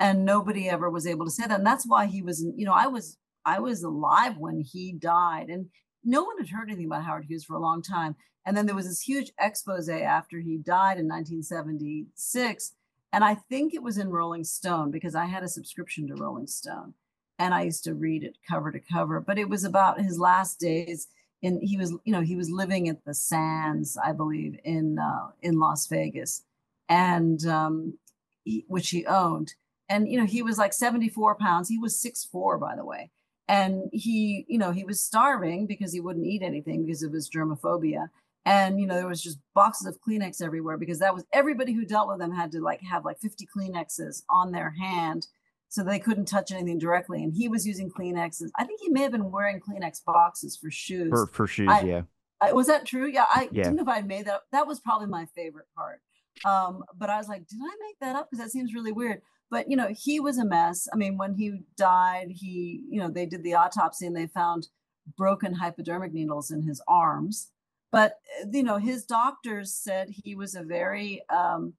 And 0.00 0.24
nobody 0.24 0.68
ever 0.68 0.90
was 0.90 1.06
able 1.06 1.24
to 1.24 1.30
say 1.30 1.46
that. 1.46 1.58
And 1.58 1.66
that's 1.66 1.86
why 1.86 2.06
he 2.06 2.22
was 2.22 2.42
you 2.56 2.64
know 2.64 2.74
i 2.74 2.86
was 2.86 3.18
i 3.44 3.58
was 3.58 3.82
alive 3.82 4.38
when 4.38 4.60
he 4.60 4.92
died. 4.92 5.48
And 5.48 5.66
no 6.04 6.22
one 6.24 6.38
had 6.38 6.48
heard 6.48 6.68
anything 6.68 6.86
about 6.86 7.04
howard 7.04 7.24
hughes 7.24 7.44
for 7.44 7.54
a 7.54 7.60
long 7.60 7.82
time 7.82 8.16
and 8.44 8.56
then 8.56 8.66
there 8.66 8.74
was 8.74 8.88
this 8.88 9.02
huge 9.02 9.30
expose 9.38 9.88
after 9.88 10.40
he 10.40 10.56
died 10.56 10.98
in 10.98 11.08
1976. 11.08 12.72
And 13.12 13.24
I 13.24 13.34
think 13.34 13.74
it 13.74 13.82
was 13.82 13.98
in 13.98 14.10
Rolling 14.10 14.44
Stone 14.44 14.90
because 14.90 15.14
I 15.14 15.26
had 15.26 15.42
a 15.42 15.48
subscription 15.48 16.08
to 16.08 16.14
Rolling 16.14 16.46
Stone 16.46 16.94
and 17.38 17.54
I 17.54 17.62
used 17.62 17.84
to 17.84 17.94
read 17.94 18.24
it 18.24 18.38
cover 18.48 18.72
to 18.72 18.80
cover. 18.80 19.20
But 19.20 19.38
it 19.38 19.48
was 19.48 19.64
about 19.64 20.00
his 20.00 20.18
last 20.18 20.58
days. 20.58 21.08
And 21.42 21.60
he 21.62 21.76
was, 21.76 21.92
you 22.04 22.12
know, 22.12 22.20
he 22.20 22.36
was 22.36 22.50
living 22.50 22.88
at 22.88 23.04
the 23.04 23.14
Sands, 23.14 23.96
I 23.96 24.12
believe, 24.12 24.58
in 24.64 24.98
uh, 24.98 25.30
in 25.40 25.58
Las 25.58 25.88
Vegas, 25.88 26.44
and 26.88 27.44
um, 27.46 27.98
he, 28.44 28.64
which 28.68 28.90
he 28.90 29.04
owned. 29.06 29.54
And 29.88 30.08
you 30.08 30.20
know, 30.20 30.24
he 30.24 30.40
was 30.40 30.56
like 30.56 30.72
74 30.72 31.34
pounds. 31.34 31.68
He 31.68 31.78
was 31.78 31.98
six 31.98 32.24
four, 32.24 32.58
by 32.58 32.76
the 32.76 32.84
way. 32.84 33.10
And 33.48 33.90
he, 33.92 34.46
you 34.48 34.58
know, 34.58 34.70
he 34.70 34.84
was 34.84 35.04
starving 35.04 35.66
because 35.66 35.92
he 35.92 36.00
wouldn't 36.00 36.26
eat 36.26 36.42
anything 36.42 36.84
because 36.84 37.02
of 37.02 37.12
his 37.12 37.28
germophobia. 37.28 38.08
And 38.44 38.80
you 38.80 38.88
know 38.88 38.96
there 38.96 39.06
was 39.06 39.22
just 39.22 39.38
boxes 39.54 39.86
of 39.86 40.00
kleenex 40.00 40.42
everywhere 40.42 40.76
because 40.76 40.98
that 40.98 41.14
was 41.14 41.24
everybody 41.32 41.72
who 41.72 41.84
dealt 41.84 42.08
with 42.08 42.18
them 42.18 42.34
had 42.34 42.50
to 42.52 42.60
like 42.60 42.80
have 42.82 43.04
like 43.04 43.20
50 43.20 43.46
kleenexes 43.56 44.22
on 44.28 44.50
their 44.50 44.74
hand 44.80 45.28
so 45.68 45.82
they 45.82 45.98
couldn't 46.00 46.26
touch 46.26 46.50
anything 46.52 46.78
directly. 46.78 47.22
And 47.22 47.32
he 47.32 47.48
was 47.48 47.66
using 47.66 47.90
kleenexes. 47.90 48.50
I 48.58 48.64
think 48.64 48.80
he 48.82 48.90
may 48.90 49.02
have 49.02 49.12
been 49.12 49.30
wearing 49.30 49.58
kleenex 49.58 50.04
boxes 50.04 50.54
for 50.56 50.70
shoes. 50.70 51.08
For, 51.08 51.26
for 51.28 51.46
shoes 51.46 51.68
I, 51.70 51.80
yeah. 51.82 52.02
I, 52.42 52.52
was 52.52 52.66
that 52.66 52.84
true? 52.84 53.06
Yeah 53.06 53.26
i 53.30 53.48
yeah. 53.52 53.62
didn't 53.62 53.76
know 53.76 53.82
if 53.82 53.88
i 53.88 54.00
made 54.00 54.26
that 54.26 54.40
that 54.50 54.66
was 54.66 54.80
probably 54.80 55.06
my 55.06 55.26
favorite 55.36 55.68
part 55.76 56.00
um 56.44 56.82
but 56.96 57.10
i 57.10 57.16
was 57.18 57.28
like 57.28 57.46
did 57.46 57.58
i 57.62 57.74
make 57.86 57.98
that 58.00 58.16
up? 58.16 58.30
Because 58.30 58.44
that 58.44 58.50
seems 58.50 58.74
really 58.74 58.92
weird. 58.92 59.22
But 59.50 59.70
you 59.70 59.76
know 59.76 59.88
he 59.94 60.20
was 60.20 60.38
a 60.38 60.44
mess. 60.44 60.88
I 60.92 60.96
mean 60.96 61.18
when 61.18 61.34
he 61.34 61.62
died 61.76 62.28
he 62.30 62.82
you 62.90 63.00
know 63.00 63.10
they 63.10 63.26
did 63.26 63.42
the 63.42 63.54
autopsy 63.54 64.06
and 64.06 64.16
they 64.16 64.26
found 64.26 64.68
broken 65.16 65.54
hypodermic 65.54 66.12
needles 66.12 66.50
in 66.50 66.62
his 66.62 66.82
arms. 66.88 67.50
But 67.90 68.18
uh, 68.42 68.48
you 68.50 68.62
know 68.62 68.78
his 68.78 69.04
doctors 69.04 69.72
said 69.72 70.08
he 70.10 70.34
was 70.34 70.54
a 70.54 70.62
very 70.62 71.22
um, 71.28 71.74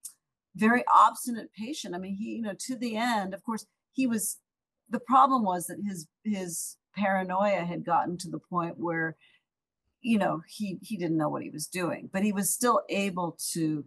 very 0.55 0.83
obstinate 0.93 1.51
patient. 1.53 1.95
I 1.95 1.97
mean, 1.97 2.15
he, 2.15 2.35
you 2.35 2.41
know, 2.41 2.53
to 2.67 2.75
the 2.75 2.95
end, 2.95 3.33
of 3.33 3.43
course, 3.43 3.65
he 3.91 4.07
was 4.07 4.37
the 4.89 4.99
problem 4.99 5.43
was 5.43 5.67
that 5.67 5.79
his 5.85 6.07
his 6.23 6.77
paranoia 6.95 7.65
had 7.65 7.85
gotten 7.85 8.17
to 8.19 8.29
the 8.29 8.39
point 8.39 8.77
where 8.77 9.17
you 10.01 10.17
know 10.17 10.41
he 10.47 10.77
he 10.81 10.97
didn't 10.97 11.17
know 11.17 11.29
what 11.29 11.43
he 11.43 11.49
was 11.49 11.67
doing. 11.67 12.09
But 12.11 12.23
he 12.23 12.31
was 12.31 12.53
still 12.53 12.81
able 12.89 13.37
to 13.53 13.85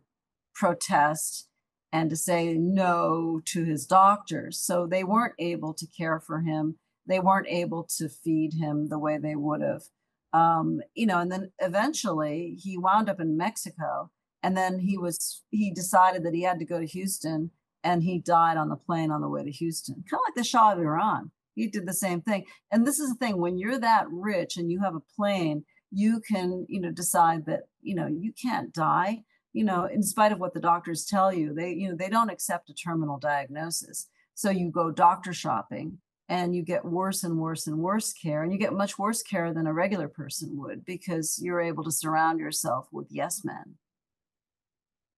protest 0.56 1.48
and 1.92 2.10
to 2.10 2.16
say 2.16 2.54
no 2.54 3.40
to 3.46 3.64
his 3.64 3.86
doctors. 3.86 4.58
So 4.58 4.86
they 4.86 5.04
weren't 5.04 5.34
able 5.38 5.74
to 5.74 5.86
care 5.86 6.18
for 6.18 6.40
him. 6.40 6.76
They 7.06 7.20
weren't 7.20 7.46
able 7.48 7.88
to 7.98 8.08
feed 8.08 8.54
him 8.54 8.88
the 8.88 8.98
way 8.98 9.18
they 9.18 9.36
would 9.36 9.62
have. 9.62 9.82
Um, 10.32 10.80
you 10.94 11.06
know 11.06 11.18
and 11.18 11.30
then 11.30 11.52
eventually 11.60 12.58
he 12.60 12.76
wound 12.76 13.08
up 13.08 13.20
in 13.20 13.38
mexico 13.38 14.10
and 14.42 14.54
then 14.54 14.80
he 14.80 14.98
was 14.98 15.44
he 15.50 15.70
decided 15.70 16.24
that 16.24 16.34
he 16.34 16.42
had 16.42 16.58
to 16.58 16.66
go 16.66 16.78
to 16.78 16.86
houston 16.86 17.52
and 17.82 18.02
he 18.02 18.18
died 18.18 18.58
on 18.58 18.68
the 18.68 18.76
plane 18.76 19.10
on 19.10 19.22
the 19.22 19.28
way 19.28 19.44
to 19.44 19.50
houston. 19.50 19.94
Kind 19.94 20.20
of 20.20 20.26
like 20.26 20.34
the 20.34 20.44
shah 20.44 20.72
of 20.72 20.80
iran. 20.80 21.30
He 21.54 21.68
did 21.68 21.86
the 21.86 21.94
same 21.94 22.20
thing. 22.20 22.44
And 22.70 22.86
this 22.86 22.98
is 22.98 23.10
the 23.10 23.14
thing 23.14 23.40
when 23.40 23.56
you're 23.56 23.78
that 23.78 24.06
rich 24.10 24.58
and 24.58 24.70
you 24.70 24.80
have 24.82 24.96
a 24.96 25.14
plane 25.16 25.64
you 25.90 26.20
can 26.20 26.66
you 26.68 26.80
know 26.80 26.90
decide 26.90 27.46
that 27.46 27.62
you 27.80 27.94
know 27.94 28.06
you 28.06 28.32
can't 28.32 28.72
die 28.74 29.22
you 29.56 29.64
know 29.64 29.86
in 29.86 30.02
spite 30.02 30.32
of 30.32 30.38
what 30.38 30.52
the 30.52 30.60
doctors 30.60 31.06
tell 31.06 31.32
you 31.32 31.54
they 31.54 31.72
you 31.72 31.88
know 31.88 31.96
they 31.96 32.10
don't 32.10 32.30
accept 32.30 32.68
a 32.68 32.74
terminal 32.74 33.18
diagnosis. 33.18 34.08
So 34.34 34.50
you 34.50 34.70
go 34.70 34.90
doctor 34.90 35.32
shopping 35.32 35.98
and 36.28 36.54
you 36.54 36.62
get 36.62 36.84
worse 36.84 37.24
and 37.24 37.38
worse 37.38 37.66
and 37.66 37.78
worse 37.78 38.12
care 38.12 38.42
and 38.42 38.52
you 38.52 38.58
get 38.58 38.74
much 38.74 38.98
worse 38.98 39.22
care 39.22 39.54
than 39.54 39.66
a 39.66 39.72
regular 39.72 40.08
person 40.08 40.58
would 40.58 40.84
because 40.84 41.40
you're 41.42 41.60
able 41.60 41.84
to 41.84 41.90
surround 41.90 42.38
yourself 42.38 42.86
with 42.92 43.06
yes 43.10 43.44
men 43.44 43.76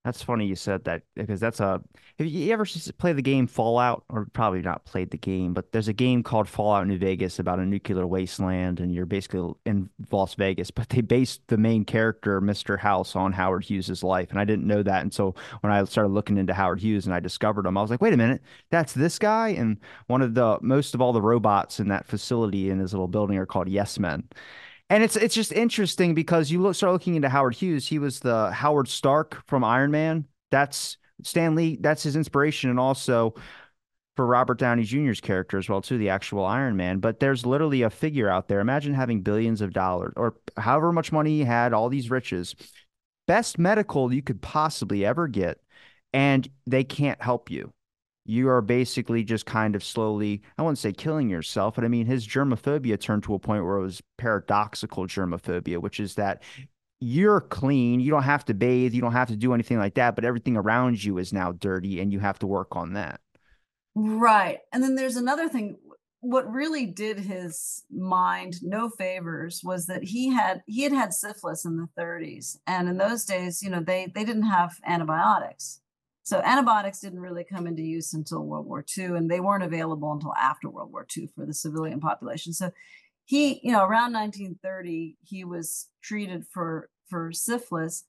that's 0.08 0.22
funny 0.22 0.46
you 0.46 0.56
said 0.56 0.84
that 0.84 1.02
because 1.14 1.38
that's 1.38 1.60
a. 1.60 1.82
Have 2.18 2.26
you 2.26 2.50
ever 2.50 2.64
played 2.96 3.16
the 3.16 3.22
game 3.22 3.46
Fallout, 3.46 4.04
or 4.08 4.26
probably 4.32 4.62
not 4.62 4.86
played 4.86 5.10
the 5.10 5.18
game, 5.18 5.52
but 5.52 5.70
there's 5.70 5.86
a 5.86 5.92
game 5.92 6.22
called 6.22 6.48
Fallout 6.48 6.86
New 6.86 6.96
Vegas 6.96 7.38
about 7.38 7.58
a 7.58 7.66
nuclear 7.66 8.06
wasteland, 8.06 8.80
and 8.80 8.94
you're 8.94 9.04
basically 9.04 9.52
in 9.66 9.90
Las 10.10 10.34
Vegas. 10.34 10.70
But 10.78 10.88
they 10.88 11.02
based 11.02 11.42
the 11.48 11.58
main 11.58 11.84
character, 11.84 12.40
Mr. 12.40 12.78
House, 12.78 13.14
on 13.14 13.32
Howard 13.32 13.64
Hughes's 13.64 14.02
life, 14.02 14.30
and 14.30 14.38
I 14.38 14.44
didn't 14.44 14.66
know 14.66 14.82
that 14.82 15.02
And 15.02 15.12
so 15.12 15.34
when 15.60 15.72
I 15.72 15.84
started 15.84 16.10
looking 16.10 16.38
into 16.38 16.54
Howard 16.54 16.80
Hughes 16.80 17.04
and 17.04 17.14
I 17.14 17.20
discovered 17.20 17.66
him. 17.66 17.76
I 17.76 17.82
was 17.82 17.90
like, 17.90 18.00
wait 18.00 18.14
a 18.14 18.16
minute, 18.16 18.40
that's 18.70 18.94
this 18.94 19.18
guy, 19.18 19.48
and 19.48 19.76
one 20.06 20.22
of 20.22 20.32
the 20.34 20.58
most 20.62 20.94
of 20.94 21.02
all 21.02 21.12
the 21.12 21.20
robots 21.20 21.80
in 21.80 21.88
that 21.88 22.06
facility 22.06 22.70
in 22.70 22.78
his 22.78 22.94
little 22.94 23.08
building 23.08 23.36
are 23.36 23.46
called 23.46 23.68
Yes 23.68 23.98
Men. 23.98 24.24
And 24.90 25.02
it's 25.02 25.16
it's 25.16 25.34
just 25.34 25.52
interesting 25.52 26.14
because 26.14 26.50
you 26.50 26.60
look 26.60 26.74
start 26.74 26.92
looking 26.92 27.14
into 27.14 27.28
Howard 27.28 27.54
Hughes. 27.54 27.86
He 27.86 27.98
was 27.98 28.20
the 28.20 28.50
Howard 28.50 28.88
Stark 28.88 29.42
from 29.46 29.62
Iron 29.62 29.90
Man. 29.90 30.24
That's 30.50 30.96
Stan 31.22 31.54
Lee. 31.54 31.76
That's 31.80 32.02
his 32.02 32.16
inspiration, 32.16 32.70
and 32.70 32.80
also 32.80 33.34
for 34.16 34.26
Robert 34.26 34.58
Downey 34.58 34.84
Jr.'s 34.84 35.20
character 35.20 35.58
as 35.58 35.68
well 35.68 35.82
too, 35.82 35.98
the 35.98 36.08
actual 36.08 36.44
Iron 36.44 36.76
Man. 36.76 36.98
But 36.98 37.20
there's 37.20 37.44
literally 37.44 37.82
a 37.82 37.90
figure 37.90 38.28
out 38.28 38.48
there. 38.48 38.60
Imagine 38.60 38.94
having 38.94 39.20
billions 39.20 39.60
of 39.60 39.72
dollars 39.72 40.14
or 40.16 40.36
however 40.56 40.90
much 40.90 41.12
money 41.12 41.30
he 41.36 41.44
had, 41.44 41.72
all 41.72 41.88
these 41.88 42.10
riches, 42.10 42.54
best 43.26 43.58
medical 43.58 44.12
you 44.12 44.22
could 44.22 44.40
possibly 44.40 45.04
ever 45.04 45.28
get, 45.28 45.60
and 46.14 46.48
they 46.66 46.82
can't 46.82 47.22
help 47.22 47.50
you 47.50 47.72
you 48.28 48.50
are 48.50 48.60
basically 48.60 49.24
just 49.24 49.46
kind 49.46 49.74
of 49.74 49.82
slowly, 49.82 50.42
I 50.58 50.62
wouldn't 50.62 50.78
say 50.78 50.92
killing 50.92 51.30
yourself, 51.30 51.74
but 51.74 51.84
I 51.84 51.88
mean, 51.88 52.04
his 52.04 52.26
germophobia 52.28 53.00
turned 53.00 53.22
to 53.22 53.34
a 53.34 53.38
point 53.38 53.64
where 53.64 53.78
it 53.78 53.82
was 53.82 54.02
paradoxical 54.18 55.06
germophobia, 55.06 55.78
which 55.78 55.98
is 55.98 56.14
that 56.16 56.42
you're 57.00 57.40
clean. 57.40 58.00
You 58.00 58.10
don't 58.10 58.24
have 58.24 58.44
to 58.46 58.54
bathe. 58.54 58.92
You 58.92 59.00
don't 59.00 59.12
have 59.12 59.28
to 59.28 59.36
do 59.36 59.54
anything 59.54 59.78
like 59.78 59.94
that, 59.94 60.14
but 60.14 60.26
everything 60.26 60.58
around 60.58 61.02
you 61.02 61.16
is 61.16 61.32
now 61.32 61.52
dirty 61.52 62.00
and 62.00 62.12
you 62.12 62.20
have 62.20 62.38
to 62.40 62.46
work 62.46 62.76
on 62.76 62.92
that. 62.92 63.20
Right. 63.94 64.58
And 64.74 64.82
then 64.82 64.94
there's 64.94 65.16
another 65.16 65.48
thing. 65.48 65.76
What 66.20 66.52
really 66.52 66.84
did 66.84 67.18
his 67.18 67.84
mind 67.90 68.56
no 68.60 68.90
favors 68.90 69.62
was 69.64 69.86
that 69.86 70.02
he 70.04 70.34
had 70.34 70.62
he 70.66 70.82
had 70.82 70.92
had 70.92 71.14
syphilis 71.14 71.64
in 71.64 71.76
the 71.76 71.88
30s, 71.98 72.56
and 72.66 72.88
in 72.88 72.98
those 72.98 73.24
days, 73.24 73.62
you 73.62 73.70
know, 73.70 73.80
they 73.80 74.12
they 74.12 74.24
didn't 74.24 74.42
have 74.42 74.74
antibiotics. 74.84 75.80
So 76.28 76.42
antibiotics 76.44 77.00
didn't 77.00 77.20
really 77.20 77.42
come 77.42 77.66
into 77.66 77.80
use 77.80 78.12
until 78.12 78.44
World 78.44 78.66
War 78.66 78.84
II, 78.98 79.16
and 79.16 79.30
they 79.30 79.40
weren't 79.40 79.64
available 79.64 80.12
until 80.12 80.34
after 80.34 80.68
World 80.68 80.92
War 80.92 81.06
II 81.16 81.26
for 81.34 81.46
the 81.46 81.54
civilian 81.54 82.00
population. 82.00 82.52
So 82.52 82.70
he, 83.24 83.60
you 83.62 83.72
know, 83.72 83.80
around 83.80 84.12
1930, 84.12 85.16
he 85.22 85.44
was 85.44 85.88
treated 86.02 86.44
for 86.52 86.90
for 87.08 87.32
syphilis, 87.32 88.04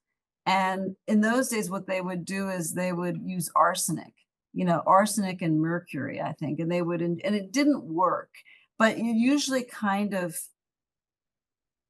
and 0.46 0.98
in 1.08 1.22
those 1.22 1.48
days, 1.48 1.70
what 1.70 1.88
they 1.88 2.02
would 2.02 2.26
do 2.26 2.50
is 2.50 2.74
they 2.74 2.92
would 2.92 3.22
use 3.24 3.50
arsenic, 3.56 4.12
you 4.52 4.66
know, 4.66 4.84
arsenic 4.86 5.42
and 5.42 5.62
mercury, 5.62 6.20
I 6.20 6.34
think, 6.34 6.60
and 6.60 6.70
they 6.70 6.82
would, 6.82 7.02
and 7.02 7.22
it 7.24 7.54
didn't 7.54 7.86
work, 7.86 8.32
but 8.78 8.98
it 8.98 9.16
usually 9.16 9.64
kind 9.64 10.14
of 10.14 10.38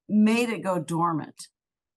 made 0.07 0.49
it 0.49 0.61
go 0.61 0.77
dormant. 0.77 1.47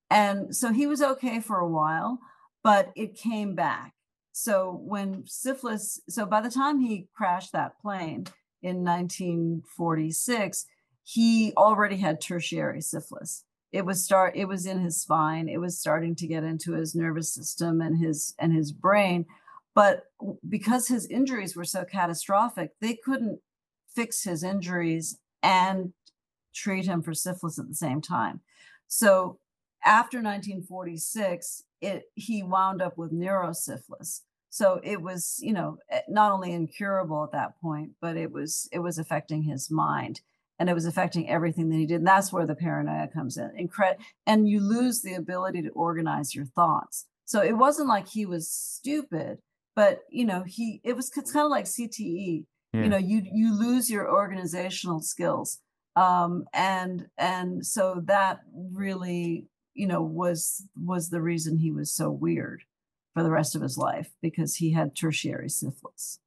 And 0.09 0.57
so 0.57 0.73
he 0.73 0.87
was 0.87 1.03
okay 1.03 1.39
for 1.41 1.59
a 1.59 1.69
while, 1.69 2.21
but 2.65 2.93
it 2.97 3.15
came 3.15 3.55
back 3.55 3.93
so 4.33 4.81
when 4.83 5.25
syphilis, 5.27 6.01
so 6.09 6.25
by 6.25 6.41
the 6.41 6.51
time 6.51 6.81
he 6.81 7.09
crashed 7.15 7.53
that 7.53 7.79
plane 7.81 8.27
in 8.63 8.83
1946, 8.83 10.67
he 11.05 11.53
already 11.57 11.97
had 11.97 12.21
tertiary 12.21 12.81
syphilis. 12.81 13.45
It 13.73 13.85
was 13.85 14.05
start 14.05 14.37
it 14.37 14.47
was 14.47 14.67
in 14.67 14.81
his 14.81 15.01
spine. 15.01 15.49
It 15.49 15.61
was 15.61 15.79
starting 15.79 16.15
to 16.17 16.27
get 16.27 16.45
into 16.45 16.73
his 16.73 16.95
nervous 16.95 17.33
system 17.33 17.81
and 17.81 17.99
his 17.99 18.35
and 18.39 18.53
his 18.53 18.73
brain. 18.73 19.27
But 19.75 20.05
because 20.47 20.89
his 20.89 21.07
injuries 21.07 21.57
were 21.57 21.65
so 21.65 21.85
catastrophic, 21.85 22.73
they 22.81 22.95
couldn't 22.95 23.41
fix 23.95 24.25
his 24.25 24.43
injuries 24.43 25.19
and 25.43 25.93
treat 26.55 26.87
him 26.87 27.03
for 27.03 27.15
syphilis 27.15 27.59
at 27.59 27.69
the 27.69 27.75
same 27.75 28.01
time. 28.01 28.41
So 28.89 29.39
after 29.85 30.19
1946, 30.19 31.65
it 31.83 32.05
he 32.15 32.43
wound 32.43 32.81
up 32.81 32.97
with 32.97 33.13
neurosyphilis. 33.13 34.21
So 34.49 34.81
it 34.85 35.01
was, 35.01 35.39
you 35.41 35.53
know, 35.53 35.79
eh, 35.91 36.01
not 36.09 36.31
only 36.31 36.53
incurable 36.53 37.25
at 37.25 37.33
that 37.33 37.61
point, 37.61 37.93
but 38.01 38.17
it 38.17 38.31
was 38.31 38.69
it 38.73 38.79
was 38.79 38.99
affecting 38.99 39.43
his 39.43 39.71
mind 39.71 40.21
and 40.59 40.71
it 40.71 40.75
was 40.75 40.87
affecting 40.87 41.29
everything 41.29 41.71
that 41.71 41.77
he 41.77 41.87
did. 41.87 41.97
And 41.97 42.07
that's 42.07 42.33
where 42.33 42.47
the 42.47 42.55
paranoia 42.55 43.09
comes 43.09 43.37
in. 43.37 43.51
Incre- 43.59 43.97
and 44.27 44.49
you 44.49 44.61
lose 44.61 45.03
the 45.03 45.15
ability 45.15 45.63
to 45.63 45.71
organize 45.71 46.35
your 46.35 46.45
thoughts. 46.45 47.07
So 47.25 47.41
it 47.43 47.57
wasn't 47.57 47.89
like 47.89 48.09
he 48.09 48.27
was 48.27 48.51
stupid, 48.51 49.39
but 49.75 50.01
you 50.11 50.25
know, 50.25 50.45
he 50.47 50.81
it 50.85 50.97
was 50.97 51.11
it's 51.17 51.33
kind 51.33 51.47
of 51.47 51.51
like 51.51 51.65
CTE. 51.65 52.45
Yeah. 52.73 52.83
You 52.83 52.89
know, 52.89 52.99
you 52.99 53.23
you 53.25 53.59
lose 53.59 53.91
your 53.91 54.11
organizational 54.11 55.01
skills. 55.01 55.59
Um 55.97 56.45
and 56.53 57.07
and 57.19 57.67
so 57.67 58.03
that 58.05 58.41
really 58.55 59.49
you 59.75 59.87
know 59.87 60.03
was 60.03 60.67
was 60.77 61.11
the 61.11 61.23
reason 61.23 61.59
he 61.59 61.71
was 61.71 61.93
so 61.93 62.11
weird 62.11 62.63
for 63.15 63.23
the 63.23 63.31
rest 63.31 63.55
of 63.55 63.63
his 63.63 63.77
life 63.77 64.11
because 64.21 64.57
he 64.57 64.73
had 64.73 64.97
tertiary 64.97 65.49
syphilis. 65.49 66.19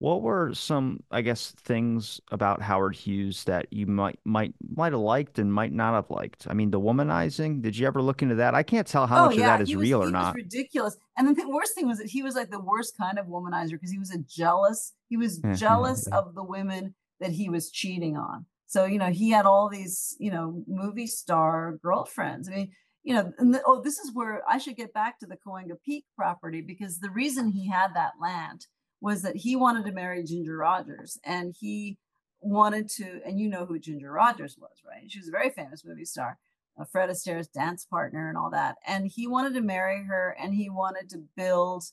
What 0.00 0.22
were 0.22 0.54
some 0.54 1.02
i 1.10 1.22
guess 1.22 1.50
things 1.64 2.20
about 2.30 2.62
howard 2.62 2.94
hughes 2.94 3.42
that 3.44 3.66
you 3.72 3.86
might 3.86 4.20
might 4.24 4.54
might 4.76 4.92
have 4.92 5.00
liked 5.00 5.40
and 5.40 5.52
might 5.52 5.72
not 5.72 5.94
have 5.94 6.08
liked? 6.08 6.46
I 6.48 6.54
mean 6.54 6.70
the 6.70 6.80
womanizing 6.80 7.62
did 7.62 7.76
you 7.76 7.86
ever 7.86 8.00
look 8.00 8.22
into 8.22 8.36
that? 8.36 8.54
I 8.54 8.62
can't 8.62 8.86
tell 8.86 9.08
how 9.08 9.24
oh, 9.24 9.26
much 9.26 9.36
yeah. 9.36 9.54
of 9.54 9.58
that 9.58 9.62
is 9.62 9.74
was, 9.74 9.82
real 9.82 10.02
or 10.02 10.10
not. 10.10 10.36
It's 10.36 10.44
ridiculous. 10.44 10.96
And 11.16 11.36
the 11.36 11.48
worst 11.48 11.74
thing 11.74 11.88
was 11.88 11.98
that 11.98 12.06
he 12.06 12.22
was 12.22 12.36
like 12.36 12.50
the 12.50 12.60
worst 12.60 12.96
kind 12.96 13.18
of 13.18 13.26
womanizer 13.26 13.72
because 13.72 13.90
he 13.90 13.98
was 13.98 14.12
a 14.12 14.18
jealous 14.18 14.92
he 15.08 15.16
was 15.16 15.40
jealous 15.56 16.06
of 16.06 16.34
the 16.34 16.44
women 16.44 16.94
that 17.18 17.32
he 17.32 17.48
was 17.48 17.70
cheating 17.70 18.16
on 18.16 18.46
so, 18.68 18.84
you 18.84 18.98
know, 18.98 19.10
he 19.10 19.30
had 19.30 19.46
all 19.46 19.70
these, 19.70 20.14
you 20.20 20.30
know, 20.30 20.62
movie 20.66 21.06
star 21.06 21.78
girlfriends. 21.82 22.50
I 22.50 22.52
mean, 22.54 22.70
you 23.02 23.14
know, 23.14 23.32
and 23.38 23.54
the, 23.54 23.62
oh, 23.64 23.80
this 23.80 23.98
is 23.98 24.12
where 24.12 24.42
I 24.46 24.58
should 24.58 24.76
get 24.76 24.92
back 24.92 25.18
to 25.18 25.26
the 25.26 25.38
Cahuenga 25.38 25.80
Peak 25.84 26.04
property 26.14 26.60
because 26.60 26.98
the 26.98 27.10
reason 27.10 27.48
he 27.48 27.66
had 27.66 27.94
that 27.94 28.12
land 28.20 28.66
was 29.00 29.22
that 29.22 29.36
he 29.36 29.56
wanted 29.56 29.86
to 29.86 29.92
marry 29.92 30.22
Ginger 30.22 30.58
Rogers 30.58 31.18
and 31.24 31.54
he 31.58 31.96
wanted 32.42 32.90
to, 32.90 33.20
and 33.24 33.40
you 33.40 33.48
know 33.48 33.64
who 33.64 33.78
Ginger 33.78 34.12
Rogers 34.12 34.56
was, 34.60 34.76
right? 34.86 35.10
She 35.10 35.18
was 35.18 35.28
a 35.28 35.32
very 35.32 35.48
famous 35.48 35.82
movie 35.82 36.04
star, 36.04 36.36
uh, 36.78 36.84
Fred 36.84 37.08
Astaire's 37.08 37.48
dance 37.48 37.86
partner 37.86 38.28
and 38.28 38.36
all 38.36 38.50
that. 38.50 38.76
And 38.86 39.06
he 39.06 39.26
wanted 39.26 39.54
to 39.54 39.62
marry 39.62 40.04
her 40.04 40.36
and 40.38 40.52
he 40.52 40.68
wanted 40.68 41.08
to 41.10 41.24
build 41.34 41.84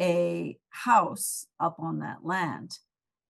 a 0.00 0.56
house 0.70 1.48
up 1.60 1.76
on 1.78 1.98
that 1.98 2.24
land 2.24 2.78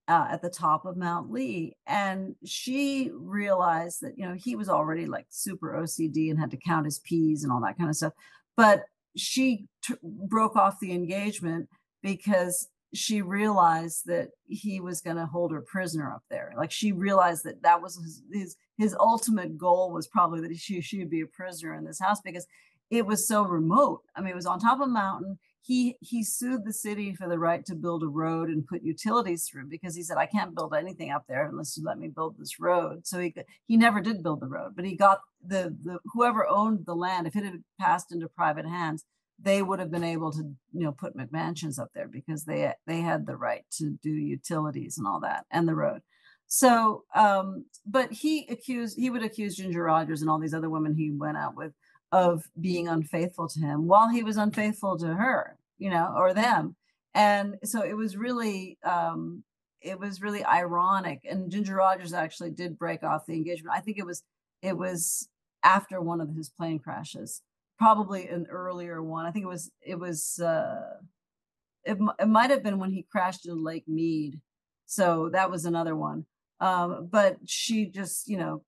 uh, 0.07 0.27
at 0.29 0.41
the 0.41 0.49
top 0.49 0.85
of 0.85 0.97
Mount 0.97 1.31
Lee. 1.31 1.75
And 1.87 2.35
she 2.45 3.11
realized 3.13 4.01
that, 4.01 4.17
you 4.17 4.25
know, 4.25 4.35
he 4.35 4.55
was 4.55 4.69
already 4.69 5.05
like 5.05 5.25
super 5.29 5.73
OCD 5.73 6.29
and 6.29 6.39
had 6.39 6.51
to 6.51 6.57
count 6.57 6.85
his 6.85 6.99
peas 6.99 7.43
and 7.43 7.51
all 7.51 7.61
that 7.61 7.77
kind 7.77 7.89
of 7.89 7.95
stuff. 7.95 8.13
But 8.55 8.83
she 9.17 9.65
t- 9.83 9.95
broke 10.03 10.55
off 10.55 10.79
the 10.79 10.91
engagement 10.91 11.69
because 12.03 12.67
she 12.93 13.21
realized 13.21 14.03
that 14.05 14.29
he 14.47 14.79
was 14.79 15.01
going 15.01 15.17
to 15.17 15.25
hold 15.25 15.51
her 15.51 15.61
prisoner 15.61 16.11
up 16.11 16.23
there. 16.29 16.53
Like 16.55 16.71
she 16.71 16.91
realized 16.91 17.43
that 17.45 17.63
that 17.63 17.81
was 17.81 17.95
his, 17.97 18.21
his, 18.31 18.55
his 18.77 18.95
ultimate 18.99 19.57
goal 19.57 19.91
was 19.91 20.07
probably 20.07 20.41
that 20.41 20.57
she, 20.57 20.81
she 20.81 20.99
would 20.99 21.09
be 21.09 21.21
a 21.21 21.27
prisoner 21.27 21.73
in 21.73 21.83
this 21.83 21.99
house 21.99 22.21
because 22.21 22.45
it 22.89 23.05
was 23.05 23.27
so 23.27 23.43
remote. 23.43 24.01
I 24.15 24.21
mean, 24.21 24.31
it 24.31 24.35
was 24.35 24.45
on 24.45 24.59
top 24.59 24.79
of 24.79 24.87
a 24.87 24.91
mountain. 24.91 25.39
He 25.65 25.97
he 25.99 26.23
sued 26.23 26.63
the 26.63 26.73
city 26.73 27.15
for 27.15 27.27
the 27.27 27.39
right 27.39 27.65
to 27.65 27.73
build 27.73 28.03
a 28.03 28.07
road 28.07 28.49
and 28.49 28.67
put 28.67 28.83
utilities 28.83 29.47
through 29.49 29.65
because 29.67 29.95
he 29.95 30.03
said 30.03 30.17
I 30.17 30.27
can't 30.27 30.53
build 30.53 30.75
anything 30.75 31.09
up 31.11 31.23
there 31.27 31.47
unless 31.47 31.75
you 31.75 31.83
let 31.83 31.97
me 31.97 32.07
build 32.07 32.37
this 32.37 32.59
road. 32.59 33.07
So 33.07 33.19
he 33.19 33.33
he 33.67 33.75
never 33.75 33.99
did 33.99 34.21
build 34.21 34.41
the 34.41 34.47
road, 34.47 34.73
but 34.75 34.85
he 34.85 34.95
got 34.95 35.21
the 35.43 35.75
the 35.83 35.97
whoever 36.13 36.47
owned 36.47 36.85
the 36.85 36.95
land 36.95 37.25
if 37.25 37.35
it 37.35 37.43
had 37.43 37.63
passed 37.79 38.11
into 38.11 38.27
private 38.27 38.67
hands, 38.67 39.05
they 39.41 39.63
would 39.63 39.79
have 39.79 39.91
been 39.91 40.03
able 40.03 40.31
to 40.33 40.43
you 40.71 40.83
know 40.83 40.91
put 40.91 41.17
McMansions 41.17 41.79
up 41.79 41.89
there 41.95 42.07
because 42.07 42.45
they 42.45 42.71
they 42.85 43.01
had 43.01 43.25
the 43.25 43.35
right 43.35 43.63
to 43.79 43.97
do 44.03 44.11
utilities 44.11 44.99
and 44.99 45.07
all 45.07 45.19
that 45.21 45.45
and 45.49 45.67
the 45.67 45.75
road. 45.75 46.01
So, 46.47 47.05
um, 47.15 47.65
but 47.87 48.11
he 48.11 48.47
accused 48.51 48.99
he 48.99 49.09
would 49.09 49.23
accuse 49.23 49.55
Ginger 49.55 49.83
Rogers 49.83 50.21
and 50.21 50.29
all 50.29 50.39
these 50.39 50.53
other 50.53 50.69
women 50.69 50.93
he 50.95 51.09
went 51.09 51.37
out 51.37 51.55
with 51.55 51.73
of 52.11 52.43
being 52.59 52.87
unfaithful 52.87 53.47
to 53.49 53.59
him 53.59 53.87
while 53.87 54.09
he 54.09 54.23
was 54.23 54.37
unfaithful 54.37 54.97
to 54.99 55.07
her, 55.15 55.57
you 55.77 55.89
know, 55.89 56.13
or 56.15 56.33
them. 56.33 56.75
And 57.13 57.55
so 57.63 57.81
it 57.81 57.95
was 57.95 58.17
really 58.17 58.77
um, 58.83 59.43
it 59.81 59.99
was 59.99 60.21
really 60.21 60.43
ironic. 60.43 61.21
And 61.29 61.51
Ginger 61.51 61.75
Rogers 61.75 62.13
actually 62.13 62.51
did 62.51 62.77
break 62.77 63.03
off 63.03 63.25
the 63.25 63.33
engagement. 63.33 63.75
I 63.75 63.81
think 63.81 63.97
it 63.97 64.05
was 64.05 64.23
it 64.61 64.77
was 64.77 65.27
after 65.63 66.01
one 66.01 66.21
of 66.21 66.29
his 66.35 66.49
plane 66.49 66.79
crashes 66.79 67.41
probably 67.77 68.27
an 68.27 68.47
earlier 68.49 69.01
one. 69.01 69.25
I 69.25 69.31
think 69.31 69.43
it 69.43 69.49
was 69.49 69.71
it 69.81 69.99
was 69.99 70.39
uh, 70.39 70.97
it, 71.83 71.97
it 72.19 72.27
might 72.27 72.49
have 72.49 72.63
been 72.63 72.79
when 72.79 72.91
he 72.91 73.05
crashed 73.11 73.47
in 73.47 73.63
Lake 73.63 73.87
Mead. 73.87 74.41
So 74.85 75.29
that 75.33 75.49
was 75.49 75.65
another 75.65 75.95
one. 75.95 76.25
Um, 76.59 77.09
but 77.11 77.37
she 77.45 77.87
just 77.87 78.27
you 78.27 78.37
know 78.37 78.63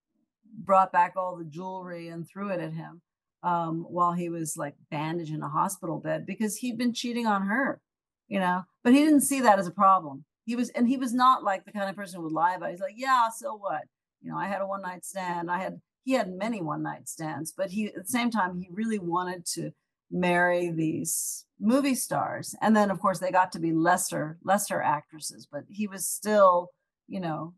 brought 0.53 0.91
back 0.91 1.13
all 1.15 1.37
the 1.37 1.45
jewelry 1.45 2.07
and 2.07 2.27
threw 2.27 2.49
it 2.49 2.59
at 2.59 2.73
him 2.73 3.01
um, 3.47 3.85
while 3.89 4.11
he 4.11 4.27
was 4.27 4.57
like 4.57 4.75
bandaged 4.91 5.33
in 5.33 5.41
a 5.41 5.47
hospital 5.47 5.99
bed 5.99 6.25
because 6.25 6.57
he'd 6.57 6.77
been 6.77 6.93
cheating 6.93 7.25
on 7.25 7.43
her, 7.43 7.79
you 8.27 8.39
know. 8.39 8.63
But 8.83 8.93
he 8.93 8.99
didn't 8.99 9.21
see 9.21 9.39
that 9.41 9.57
as 9.57 9.67
a 9.67 9.71
problem. 9.71 10.25
He 10.45 10.57
was, 10.57 10.69
and 10.71 10.87
he 10.87 10.97
was 10.97 11.13
not 11.13 11.45
like 11.45 11.63
the 11.63 11.71
kind 11.71 11.89
of 11.89 11.95
person 11.95 12.17
who 12.17 12.23
would 12.23 12.33
lie 12.33 12.55
about. 12.55 12.69
It. 12.69 12.71
He's 12.73 12.81
like, 12.81 12.95
yeah, 12.97 13.29
so 13.29 13.55
what? 13.55 13.83
You 14.21 14.31
know, 14.31 14.37
I 14.37 14.47
had 14.47 14.61
a 14.61 14.67
one 14.67 14.81
night 14.81 15.05
stand. 15.05 15.49
I 15.49 15.59
had 15.59 15.79
he 16.03 16.13
had 16.13 16.29
many 16.29 16.61
one 16.61 16.83
night 16.83 17.07
stands, 17.07 17.53
but 17.55 17.71
he 17.71 17.87
at 17.87 17.95
the 17.95 18.05
same 18.05 18.31
time 18.31 18.59
he 18.59 18.67
really 18.69 18.99
wanted 18.99 19.45
to 19.53 19.71
marry 20.11 20.69
these 20.69 21.45
movie 21.57 21.95
stars. 21.95 22.53
And 22.61 22.75
then 22.75 22.91
of 22.91 22.99
course 22.99 23.19
they 23.19 23.31
got 23.31 23.53
to 23.53 23.59
be 23.59 23.71
lesser 23.71 24.37
lesser 24.43 24.81
actresses, 24.81 25.47
but 25.49 25.63
he 25.69 25.87
was 25.87 26.05
still, 26.05 26.71
you 27.07 27.21
know, 27.21 27.53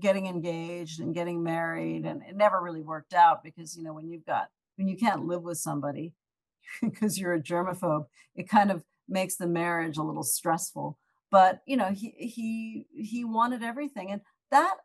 getting 0.00 0.26
engaged 0.26 1.00
and 1.00 1.14
getting 1.14 1.42
married 1.42 2.04
and 2.04 2.22
it 2.22 2.36
never 2.36 2.60
really 2.60 2.82
worked 2.82 3.14
out 3.14 3.42
because 3.42 3.76
you 3.76 3.82
know 3.82 3.94
when 3.94 4.08
you've 4.08 4.26
got 4.26 4.48
when 4.76 4.88
you 4.88 4.96
can't 4.96 5.26
live 5.26 5.42
with 5.42 5.58
somebody 5.58 6.12
because 6.82 7.18
you're 7.18 7.34
a 7.34 7.42
germaphobe, 7.42 8.06
it 8.34 8.48
kind 8.48 8.70
of 8.70 8.84
makes 9.08 9.36
the 9.36 9.46
marriage 9.46 9.96
a 9.96 10.02
little 10.02 10.22
stressful. 10.22 10.98
But 11.30 11.62
you 11.66 11.76
know, 11.76 11.90
he 11.90 12.14
he 12.18 12.86
he 12.94 13.24
wanted 13.24 13.62
everything 13.62 14.10
and 14.10 14.20
that 14.50 14.76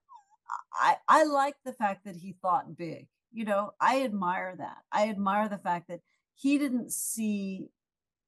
I, 0.73 0.97
I 1.07 1.23
like 1.23 1.55
the 1.63 1.73
fact 1.73 2.05
that 2.05 2.15
he 2.15 2.35
thought 2.41 2.77
big. 2.77 3.07
You 3.31 3.45
know, 3.45 3.73
I 3.79 4.03
admire 4.03 4.55
that. 4.57 4.77
I 4.91 5.09
admire 5.09 5.47
the 5.47 5.57
fact 5.57 5.87
that 5.87 6.01
he 6.35 6.57
didn't 6.57 6.91
see 6.91 7.69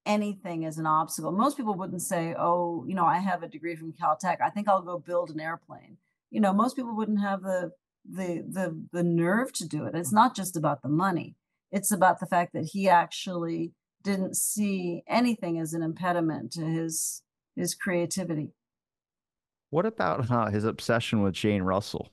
anything 0.06 0.66
as 0.66 0.78
an 0.78 0.86
obstacle. 0.86 1.32
Most 1.32 1.58
people 1.58 1.76
wouldn't 1.76 2.02
say, 2.02 2.36
"Oh, 2.38 2.86
you 2.88 2.96
know, 2.96 3.06
I 3.06 3.18
have 3.18 3.44
a 3.44 3.48
degree 3.48 3.76
from 3.76 3.94
Caltech. 3.94 4.42
I 4.42 4.50
think 4.50 4.68
I'll 4.68 4.82
go 4.82 5.00
build 5.00 5.32
an 5.32 5.40
airplane." 5.40 5.98
You 6.30 6.42
know, 6.42 6.54
most 6.54 6.76
people 6.76 6.96
wouldn't 6.96 7.22
have 7.22 7.42
the 7.42 7.72
the 8.10 8.44
the 8.48 8.86
the 8.92 9.04
nerve 9.04 9.52
to 9.54 9.68
do 9.68 9.86
it. 9.86 9.96
It's 9.96 10.12
not 10.12 10.36
just 10.36 10.56
about 10.56 10.82
the 10.82 10.90
money. 10.90 11.36
It's 11.74 11.92
about 11.92 12.20
the 12.20 12.28
fact 12.28 12.54
that 12.54 12.70
he 12.72 12.88
actually 12.88 13.72
didn't 14.04 14.38
see 14.38 15.04
anything 15.08 15.60
as 15.60 15.74
an 15.74 15.82
impediment 15.82 16.52
to 16.54 16.62
his 16.62 17.24
his 17.56 17.74
creativity. 17.76 18.52
What 19.72 19.86
about 19.86 20.30
uh, 20.30 20.48
his 20.48 20.66
obsession 20.66 21.24
with 21.24 21.34
Jane 21.34 21.64
Russell? 21.64 22.10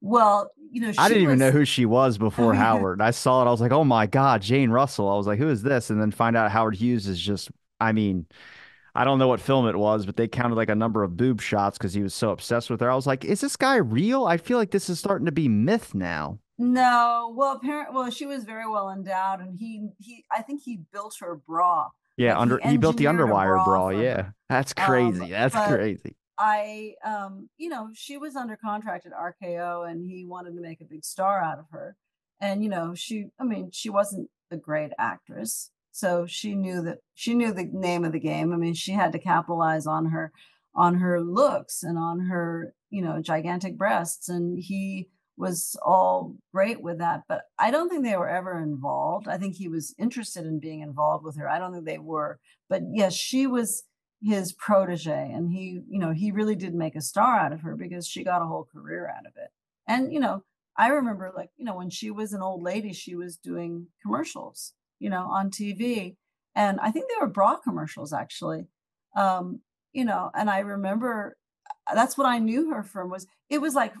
Well, 0.00 0.50
you 0.70 0.80
know, 0.80 0.92
I 0.96 1.08
didn't 1.08 1.24
was... 1.24 1.34
even 1.34 1.38
know 1.40 1.50
who 1.50 1.64
she 1.64 1.86
was 1.86 2.18
before 2.18 2.54
Howard. 2.64 3.02
I 3.02 3.10
saw 3.10 3.42
it. 3.42 3.48
I 3.48 3.50
was 3.50 3.60
like, 3.60 3.72
oh 3.72 3.84
my 3.84 4.06
God, 4.06 4.42
Jane 4.42 4.70
Russell. 4.70 5.08
I 5.08 5.16
was 5.16 5.26
like, 5.26 5.40
who 5.40 5.48
is 5.48 5.62
this? 5.62 5.90
And 5.90 6.00
then 6.00 6.12
find 6.12 6.36
out 6.36 6.52
Howard 6.52 6.76
Hughes 6.76 7.08
is 7.08 7.20
just, 7.20 7.50
I 7.80 7.90
mean, 7.90 8.26
I 8.94 9.04
don't 9.04 9.18
know 9.18 9.28
what 9.28 9.40
film 9.40 9.66
it 9.66 9.76
was, 9.76 10.06
but 10.06 10.16
they 10.16 10.28
counted 10.28 10.54
like 10.54 10.70
a 10.70 10.74
number 10.76 11.02
of 11.02 11.16
boob 11.16 11.40
shots 11.40 11.78
because 11.78 11.94
he 11.94 12.02
was 12.02 12.14
so 12.14 12.30
obsessed 12.30 12.70
with 12.70 12.80
her. 12.80 12.90
I 12.90 12.94
was 12.94 13.08
like, 13.08 13.24
is 13.24 13.40
this 13.40 13.56
guy 13.56 13.76
real? 13.76 14.24
I 14.24 14.36
feel 14.36 14.58
like 14.58 14.70
this 14.70 14.88
is 14.88 15.00
starting 15.00 15.26
to 15.26 15.32
be 15.32 15.48
myth 15.48 15.94
now. 15.94 16.38
No, 16.58 17.34
well, 17.36 17.56
apparently, 17.56 17.94
well, 17.94 18.10
she 18.10 18.24
was 18.24 18.44
very 18.44 18.68
well 18.68 18.90
endowed, 18.90 19.40
and 19.40 19.56
he, 19.58 19.88
he, 19.98 20.24
I 20.30 20.42
think 20.42 20.62
he 20.64 20.80
built 20.92 21.16
her 21.20 21.36
bra. 21.36 21.88
Yeah, 22.16 22.32
like 22.32 22.42
under 22.42 22.58
he, 22.62 22.70
he 22.70 22.76
built 22.78 22.96
the 22.96 23.04
underwire 23.04 23.62
bra. 23.62 23.64
bra 23.64 23.88
yeah, 23.90 24.30
that's 24.48 24.72
um, 24.76 24.86
crazy. 24.86 25.22
Um, 25.22 25.30
that's 25.30 25.54
crazy. 25.54 26.16
I, 26.38 26.94
um, 27.04 27.48
you 27.56 27.68
know, 27.68 27.90
she 27.94 28.18
was 28.18 28.36
under 28.36 28.56
contract 28.56 29.06
at 29.06 29.12
RKO 29.12 29.90
and 29.90 30.04
he 30.04 30.26
wanted 30.26 30.54
to 30.54 30.60
make 30.60 30.80
a 30.80 30.84
big 30.84 31.04
star 31.04 31.42
out 31.42 31.58
of 31.58 31.66
her. 31.70 31.96
And, 32.40 32.62
you 32.62 32.68
know, 32.68 32.94
she, 32.94 33.26
I 33.40 33.44
mean, 33.44 33.70
she 33.72 33.88
wasn't 33.88 34.28
a 34.50 34.56
great 34.56 34.92
actress. 34.98 35.70
So 35.92 36.26
she 36.26 36.54
knew 36.54 36.82
that 36.82 36.98
she 37.14 37.32
knew 37.34 37.52
the 37.52 37.68
name 37.72 38.04
of 38.04 38.12
the 38.12 38.20
game. 38.20 38.52
I 38.52 38.56
mean, 38.56 38.74
she 38.74 38.92
had 38.92 39.12
to 39.12 39.18
capitalize 39.18 39.86
on 39.86 40.06
her, 40.06 40.30
on 40.74 40.96
her 40.96 41.22
looks 41.22 41.82
and 41.82 41.96
on 41.96 42.26
her, 42.26 42.74
you 42.90 43.00
know, 43.00 43.22
gigantic 43.22 43.78
breasts. 43.78 44.28
And 44.28 44.58
he 44.62 45.08
was 45.36 45.76
all 45.84 46.36
great 46.52 46.80
with 46.80 46.98
that. 46.98 47.22
But 47.28 47.42
I 47.58 47.70
don't 47.70 47.88
think 47.88 48.04
they 48.04 48.16
were 48.16 48.28
ever 48.28 48.58
involved. 48.58 49.28
I 49.28 49.36
think 49.38 49.56
he 49.56 49.68
was 49.68 49.94
interested 49.98 50.46
in 50.46 50.60
being 50.60 50.80
involved 50.80 51.24
with 51.24 51.36
her. 51.36 51.48
I 51.48 51.58
don't 51.58 51.72
think 51.72 51.84
they 51.84 51.98
were. 51.98 52.38
But 52.68 52.82
yes, 52.92 53.14
she 53.14 53.46
was 53.46 53.84
his 54.22 54.52
protege 54.52 55.30
and 55.32 55.50
he 55.50 55.80
you 55.88 55.98
know 55.98 56.10
he 56.10 56.30
really 56.30 56.56
did 56.56 56.74
make 56.74 56.96
a 56.96 57.00
star 57.00 57.38
out 57.38 57.52
of 57.52 57.60
her 57.60 57.76
because 57.76 58.06
she 58.06 58.24
got 58.24 58.42
a 58.42 58.46
whole 58.46 58.66
career 58.72 59.12
out 59.14 59.26
of 59.26 59.32
it 59.36 59.50
and 59.86 60.12
you 60.12 60.18
know 60.18 60.42
i 60.76 60.88
remember 60.88 61.30
like 61.36 61.50
you 61.56 61.64
know 61.64 61.76
when 61.76 61.90
she 61.90 62.10
was 62.10 62.32
an 62.32 62.40
old 62.40 62.62
lady 62.62 62.92
she 62.92 63.14
was 63.14 63.36
doing 63.36 63.86
commercials 64.02 64.72
you 64.98 65.10
know 65.10 65.26
on 65.30 65.50
tv 65.50 66.16
and 66.54 66.80
i 66.80 66.90
think 66.90 67.06
they 67.08 67.20
were 67.20 67.28
bra 67.28 67.56
commercials 67.56 68.12
actually 68.12 68.66
um 69.14 69.60
you 69.92 70.04
know 70.04 70.30
and 70.34 70.48
i 70.48 70.60
remember 70.60 71.36
uh, 71.86 71.94
that's 71.94 72.16
what 72.16 72.26
i 72.26 72.38
knew 72.38 72.70
her 72.70 72.82
from 72.82 73.10
was 73.10 73.26
it 73.50 73.60
was 73.60 73.74
like 73.74 73.92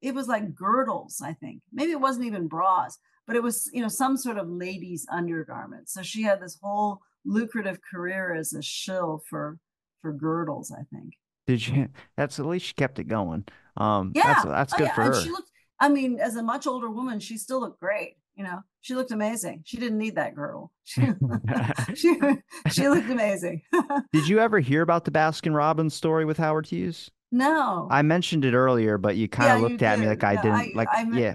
it 0.00 0.14
was 0.14 0.28
like 0.28 0.54
girdles 0.54 1.20
i 1.22 1.32
think 1.32 1.60
maybe 1.72 1.92
it 1.92 2.00
wasn't 2.00 2.24
even 2.24 2.48
bras 2.48 2.98
but 3.26 3.36
it 3.36 3.42
was 3.42 3.70
you 3.72 3.82
know 3.82 3.88
some 3.88 4.16
sort 4.16 4.38
of 4.38 4.48
ladies 4.48 5.06
undergarment 5.10 5.88
so 5.88 6.02
she 6.02 6.22
had 6.22 6.40
this 6.40 6.58
whole 6.62 7.00
lucrative 7.24 7.78
career 7.90 8.34
as 8.34 8.52
a 8.52 8.62
shill 8.62 9.22
for 9.28 9.58
for 10.04 10.12
girdles. 10.12 10.70
I 10.70 10.84
think. 10.94 11.14
Did 11.46 11.66
you? 11.66 11.88
That's 12.16 12.38
at 12.38 12.46
least 12.46 12.66
she 12.66 12.74
kept 12.74 12.98
it 12.98 13.08
going. 13.08 13.44
Um, 13.76 14.12
yeah, 14.14 14.34
that's, 14.34 14.44
that's 14.44 14.74
oh, 14.74 14.76
good 14.78 14.84
oh, 14.84 14.86
yeah. 14.86 14.94
for 14.94 15.02
her. 15.02 15.12
And 15.12 15.24
she 15.24 15.30
looked. 15.30 15.50
I 15.80 15.88
mean, 15.88 16.20
as 16.20 16.36
a 16.36 16.42
much 16.42 16.66
older 16.66 16.88
woman, 16.88 17.18
she 17.18 17.36
still 17.36 17.60
looked 17.60 17.80
great. 17.80 18.16
You 18.36 18.44
know, 18.44 18.60
she 18.80 18.94
looked 18.94 19.10
amazing. 19.10 19.62
She 19.64 19.76
didn't 19.76 19.98
need 19.98 20.16
that 20.16 20.34
girdle. 20.34 20.70
She 20.86 21.02
she, 21.94 22.20
she 22.70 22.88
looked 22.88 23.08
amazing. 23.08 23.62
Did 24.12 24.28
you 24.28 24.38
ever 24.38 24.60
hear 24.60 24.82
about 24.82 25.06
the 25.06 25.10
Baskin 25.10 25.54
Robbins 25.54 25.94
story 25.94 26.26
with 26.26 26.36
Howard 26.36 26.66
Hughes? 26.66 27.10
No. 27.34 27.88
I 27.90 28.02
mentioned 28.02 28.44
it 28.44 28.54
earlier, 28.54 28.96
but 28.96 29.16
you 29.16 29.28
kind 29.28 29.50
of 29.50 29.58
yeah, 29.58 29.66
looked 29.66 29.82
at 29.82 29.98
me 29.98 30.06
like 30.06 30.22
I 30.22 30.36
didn't. 30.36 30.52
I, 30.52 30.72
like, 30.72 30.88
I, 30.88 31.02
yeah. 31.18 31.34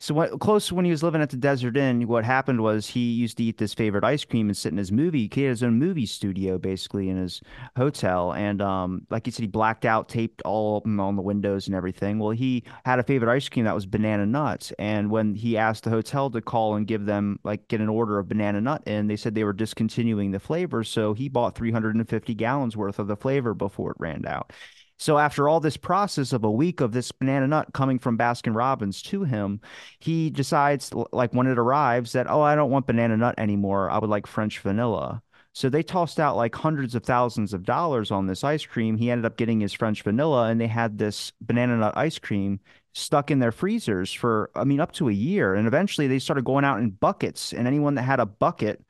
So 0.00 0.12
what, 0.12 0.40
close 0.40 0.72
when 0.72 0.84
he 0.84 0.90
was 0.90 1.04
living 1.04 1.22
at 1.22 1.30
the 1.30 1.36
Desert 1.36 1.76
Inn, 1.76 2.08
what 2.08 2.24
happened 2.24 2.60
was 2.60 2.88
he 2.88 3.12
used 3.12 3.36
to 3.36 3.44
eat 3.44 3.56
this 3.56 3.72
favorite 3.72 4.02
ice 4.02 4.24
cream 4.24 4.48
and 4.48 4.56
sit 4.56 4.72
in 4.72 4.76
his 4.76 4.90
movie. 4.90 5.30
He 5.32 5.42
had 5.42 5.50
his 5.50 5.62
own 5.62 5.78
movie 5.78 6.04
studio 6.04 6.58
basically 6.58 7.08
in 7.08 7.16
his 7.16 7.40
hotel, 7.76 8.32
and 8.34 8.60
um, 8.60 9.06
like 9.08 9.24
he 9.24 9.30
said, 9.30 9.44
he 9.44 9.46
blacked 9.46 9.84
out, 9.84 10.08
taped 10.08 10.42
all 10.42 10.82
on 10.84 11.14
the 11.14 11.22
windows 11.22 11.68
and 11.68 11.76
everything. 11.76 12.18
Well, 12.18 12.30
he 12.30 12.64
had 12.84 12.98
a 12.98 13.04
favorite 13.04 13.32
ice 13.32 13.48
cream 13.48 13.66
that 13.66 13.74
was 13.74 13.86
banana 13.86 14.26
nuts, 14.26 14.72
and 14.80 15.10
when 15.12 15.36
he 15.36 15.56
asked 15.56 15.84
the 15.84 15.90
hotel 15.90 16.28
to 16.30 16.42
call 16.42 16.74
and 16.74 16.88
give 16.88 17.06
them 17.06 17.38
like 17.44 17.68
get 17.68 17.80
an 17.80 17.88
order 17.88 18.18
of 18.18 18.28
banana 18.28 18.60
nut 18.60 18.82
in, 18.86 19.06
they 19.06 19.16
said 19.16 19.36
they 19.36 19.44
were 19.44 19.52
discontinuing 19.52 20.32
the 20.32 20.40
flavor, 20.40 20.82
so 20.82 21.14
he 21.14 21.28
bought 21.28 21.56
350 21.56 22.34
gallons 22.34 22.76
worth 22.76 22.98
of 22.98 23.06
the 23.06 23.16
flavor 23.16 23.54
before 23.54 23.92
it 23.92 23.96
ran 23.98 24.26
out. 24.26 24.52
So 24.98 25.18
after 25.18 25.48
all 25.48 25.60
this 25.60 25.76
process 25.76 26.32
of 26.32 26.44
a 26.44 26.50
week 26.50 26.80
of 26.80 26.92
this 26.92 27.12
banana 27.12 27.46
nut 27.46 27.68
coming 27.74 27.98
from 27.98 28.16
Baskin 28.16 28.54
Robbins 28.54 29.02
to 29.02 29.24
him, 29.24 29.60
he 30.00 30.30
decides 30.30 30.92
like 31.12 31.34
when 31.34 31.46
it 31.46 31.58
arrives 31.58 32.12
that 32.12 32.30
oh 32.30 32.40
I 32.40 32.54
don't 32.54 32.70
want 32.70 32.86
banana 32.86 33.16
nut 33.16 33.34
anymore. 33.38 33.90
I 33.90 33.98
would 33.98 34.10
like 34.10 34.26
French 34.26 34.58
vanilla. 34.60 35.22
So 35.52 35.70
they 35.70 35.82
tossed 35.82 36.20
out 36.20 36.36
like 36.36 36.54
hundreds 36.54 36.94
of 36.94 37.02
thousands 37.02 37.54
of 37.54 37.64
dollars 37.64 38.10
on 38.10 38.26
this 38.26 38.44
ice 38.44 38.66
cream. 38.66 38.98
He 38.98 39.10
ended 39.10 39.24
up 39.24 39.38
getting 39.38 39.60
his 39.60 39.72
French 39.72 40.02
vanilla 40.02 40.48
and 40.50 40.60
they 40.60 40.66
had 40.66 40.98
this 40.98 41.32
banana 41.40 41.76
nut 41.78 41.96
ice 41.96 42.18
cream 42.18 42.60
stuck 42.94 43.30
in 43.30 43.38
their 43.38 43.52
freezers 43.52 44.12
for 44.12 44.50
I 44.54 44.64
mean 44.64 44.80
up 44.80 44.92
to 44.92 45.08
a 45.08 45.12
year 45.12 45.54
and 45.54 45.66
eventually 45.66 46.06
they 46.08 46.18
started 46.18 46.44
going 46.44 46.64
out 46.64 46.78
in 46.78 46.90
buckets 46.90 47.52
and 47.52 47.66
anyone 47.66 47.94
that 47.96 48.02
had 48.02 48.20
a 48.20 48.26
bucket 48.26 48.82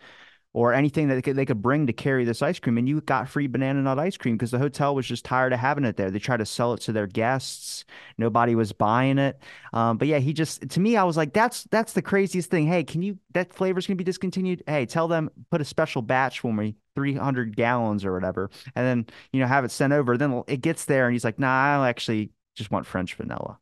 or 0.57 0.72
anything 0.72 1.09
that 1.09 1.16
they 1.16 1.20
could, 1.20 1.36
they 1.36 1.44
could 1.44 1.61
bring 1.61 1.86
to 1.86 1.92
carry 1.92 2.24
this 2.24 2.40
ice 2.40 2.59
cream. 2.59 2.78
And 2.78 2.88
you 2.88 3.02
got 3.02 3.28
free 3.28 3.46
banana 3.46 3.82
nut 3.82 3.98
ice 3.98 4.16
cream 4.16 4.36
because 4.36 4.52
the 4.52 4.59
hotel 4.59 4.94
was 4.94 5.07
just 5.07 5.22
tired 5.22 5.52
of 5.52 5.59
having 5.59 5.84
it 5.84 5.98
there. 5.98 6.11
They 6.11 6.18
tried 6.18 6.38
to 6.38 6.46
sell 6.46 6.72
it 6.72 6.80
to 6.80 6.92
their 6.92 7.07
guests. 7.07 7.84
Nobody 8.16 8.54
was 8.54 8.72
buying 8.72 9.18
it. 9.18 9.38
Um, 9.74 9.98
but 9.98 10.09
yeah, 10.09 10.18
he 10.18 10.32
just, 10.32 10.66
to 10.70 10.80
me, 10.80 10.96
I 10.96 11.04
was 11.04 11.14
like, 11.14 11.34
that's, 11.34 11.64
that's 11.64 11.92
the 11.92 12.00
craziest 12.00 12.50
thing. 12.50 12.66
Hey, 12.66 12.84
can 12.84 13.02
you, 13.02 13.18
that 13.34 13.52
flavor's 13.52 13.86
going 13.86 13.98
to 13.98 14.02
be 14.02 14.04
discontinued. 14.04 14.62
Hey, 14.66 14.86
tell 14.86 15.09
them, 15.09 15.28
put 15.50 15.61
a 15.61 15.64
special 15.66 16.00
batch 16.00 16.40
for 16.40 16.54
me, 16.54 16.76
300 16.94 17.54
gallons 17.54 18.07
or 18.07 18.14
whatever. 18.14 18.48
And 18.74 18.86
then, 18.86 19.07
you 19.34 19.40
know, 19.40 19.46
have 19.46 19.66
it 19.66 19.70
sent 19.70 19.92
over. 19.92 20.16
Then 20.16 20.42
it 20.46 20.62
gets 20.62 20.86
there 20.86 21.04
and 21.04 21.12
he's 21.12 21.24
like, 21.24 21.38
nah, 21.38 21.82
I 21.82 21.88
actually 21.90 22.30
just 22.54 22.70
want 22.70 22.86
French 22.86 23.12
vanilla. 23.16 23.59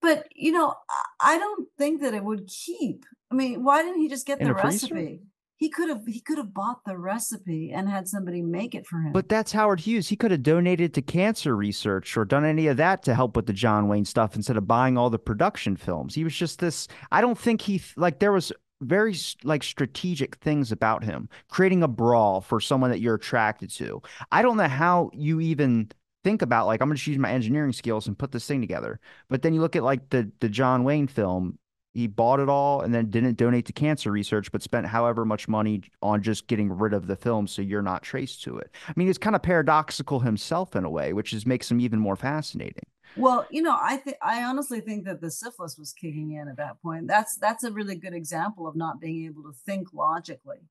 But, 0.00 0.28
you 0.32 0.52
know, 0.52 0.74
I 1.20 1.38
don't 1.38 1.66
think 1.76 2.02
that 2.02 2.14
it 2.14 2.22
would 2.22 2.46
keep. 2.46 3.04
I 3.32 3.34
mean, 3.34 3.64
why 3.64 3.82
didn't 3.82 4.00
he 4.00 4.08
just 4.08 4.28
get 4.28 4.40
In 4.40 4.46
the 4.46 4.54
recipe? 4.54 5.22
He 5.56 5.68
could 5.70 5.88
have 5.88 6.02
he 6.06 6.20
could 6.20 6.38
have 6.38 6.52
bought 6.52 6.84
the 6.84 6.98
recipe 6.98 7.70
and 7.72 7.88
had 7.88 8.08
somebody 8.08 8.42
make 8.42 8.74
it 8.74 8.86
for 8.86 8.98
him. 8.98 9.12
But 9.12 9.28
that's 9.28 9.52
Howard 9.52 9.80
Hughes. 9.80 10.08
He 10.08 10.16
could 10.16 10.32
have 10.32 10.42
donated 10.42 10.92
to 10.94 11.02
cancer 11.02 11.54
research 11.54 12.16
or 12.16 12.24
done 12.24 12.44
any 12.44 12.66
of 12.66 12.76
that 12.78 13.02
to 13.04 13.14
help 13.14 13.36
with 13.36 13.46
the 13.46 13.52
John 13.52 13.86
Wayne 13.86 14.04
stuff 14.04 14.34
instead 14.34 14.56
of 14.56 14.66
buying 14.66 14.98
all 14.98 15.10
the 15.10 15.18
production 15.18 15.76
films. 15.76 16.14
He 16.14 16.24
was 16.24 16.34
just 16.34 16.58
this. 16.58 16.88
I 17.12 17.20
don't 17.20 17.38
think 17.38 17.60
he 17.60 17.80
like 17.96 18.18
there 18.18 18.32
was 18.32 18.52
very 18.80 19.14
like 19.44 19.62
strategic 19.62 20.36
things 20.36 20.72
about 20.72 21.04
him, 21.04 21.28
creating 21.48 21.82
a 21.82 21.88
brawl 21.88 22.40
for 22.40 22.60
someone 22.60 22.90
that 22.90 23.00
you're 23.00 23.14
attracted 23.14 23.70
to. 23.70 24.02
I 24.32 24.42
don't 24.42 24.56
know 24.56 24.68
how 24.68 25.10
you 25.12 25.40
even 25.40 25.90
think 26.24 26.42
about 26.42 26.66
like 26.66 26.80
I'm 26.80 26.88
going 26.88 26.98
to 26.98 27.10
use 27.10 27.18
my 27.18 27.30
engineering 27.30 27.72
skills 27.72 28.06
and 28.06 28.18
put 28.18 28.32
this 28.32 28.46
thing 28.46 28.60
together. 28.60 28.98
But 29.28 29.42
then 29.42 29.54
you 29.54 29.60
look 29.60 29.76
at 29.76 29.84
like 29.84 30.10
the 30.10 30.30
the 30.40 30.48
John 30.48 30.82
Wayne 30.82 31.06
film 31.06 31.58
he 31.94 32.08
bought 32.08 32.40
it 32.40 32.48
all 32.48 32.80
and 32.80 32.92
then 32.92 33.08
didn't 33.08 33.36
donate 33.36 33.66
to 33.66 33.72
cancer 33.72 34.10
research, 34.10 34.50
but 34.50 34.62
spent 34.62 34.86
however 34.86 35.24
much 35.24 35.46
money 35.46 35.82
on 36.02 36.22
just 36.22 36.48
getting 36.48 36.76
rid 36.76 36.92
of 36.92 37.06
the 37.06 37.16
film 37.16 37.46
so 37.46 37.62
you're 37.62 37.82
not 37.82 38.02
traced 38.02 38.42
to 38.42 38.58
it. 38.58 38.70
I 38.88 38.92
mean, 38.96 39.06
he's 39.06 39.18
kind 39.18 39.36
of 39.36 39.42
paradoxical 39.42 40.20
himself 40.20 40.74
in 40.74 40.84
a 40.84 40.90
way, 40.90 41.12
which 41.12 41.32
is 41.32 41.46
makes 41.46 41.70
him 41.70 41.80
even 41.80 42.00
more 42.00 42.16
fascinating. 42.16 42.84
Well, 43.16 43.46
you 43.48 43.62
know, 43.62 43.78
I 43.80 43.96
think 43.96 44.16
I 44.20 44.42
honestly 44.42 44.80
think 44.80 45.04
that 45.04 45.20
the 45.20 45.30
syphilis 45.30 45.78
was 45.78 45.92
kicking 45.92 46.32
in 46.32 46.48
at 46.48 46.56
that 46.56 46.82
point. 46.82 47.06
That's 47.06 47.36
that's 47.36 47.62
a 47.62 47.70
really 47.70 47.94
good 47.94 48.12
example 48.12 48.66
of 48.66 48.74
not 48.74 49.00
being 49.00 49.26
able 49.26 49.44
to 49.44 49.52
think 49.64 49.88
logically, 49.94 50.68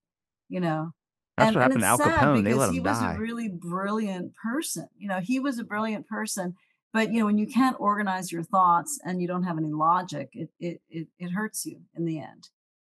you 0.49 0.59
know. 0.59 0.91
That's 1.37 1.47
And 1.47 1.55
what 1.55 1.61
happened 1.63 1.81
to 1.81 1.91
it's 1.91 2.01
Al 2.01 2.09
sad 2.09 2.19
Capone. 2.19 2.43
They 2.43 2.49
because 2.49 2.59
let 2.59 2.71
he 2.71 2.77
him 2.77 2.83
was 2.83 3.01
a 3.01 3.17
really 3.17 3.49
brilliant 3.49 4.33
person. 4.35 4.87
You 4.97 5.07
know, 5.07 5.19
he 5.21 5.39
was 5.39 5.57
a 5.57 5.63
brilliant 5.63 6.07
person, 6.07 6.55
but 6.93 7.11
you 7.11 7.19
know, 7.19 7.25
when 7.25 7.39
you 7.39 7.47
can't 7.47 7.75
organize 7.79 8.31
your 8.31 8.43
thoughts 8.43 8.99
and 9.03 9.21
you 9.21 9.27
don't 9.27 9.43
have 9.43 9.57
any 9.57 9.71
logic, 9.71 10.29
it 10.33 10.49
it 10.59 10.81
it, 10.89 11.07
it 11.19 11.31
hurts 11.31 11.65
you 11.65 11.81
in 11.95 12.05
the 12.05 12.19
end. 12.19 12.49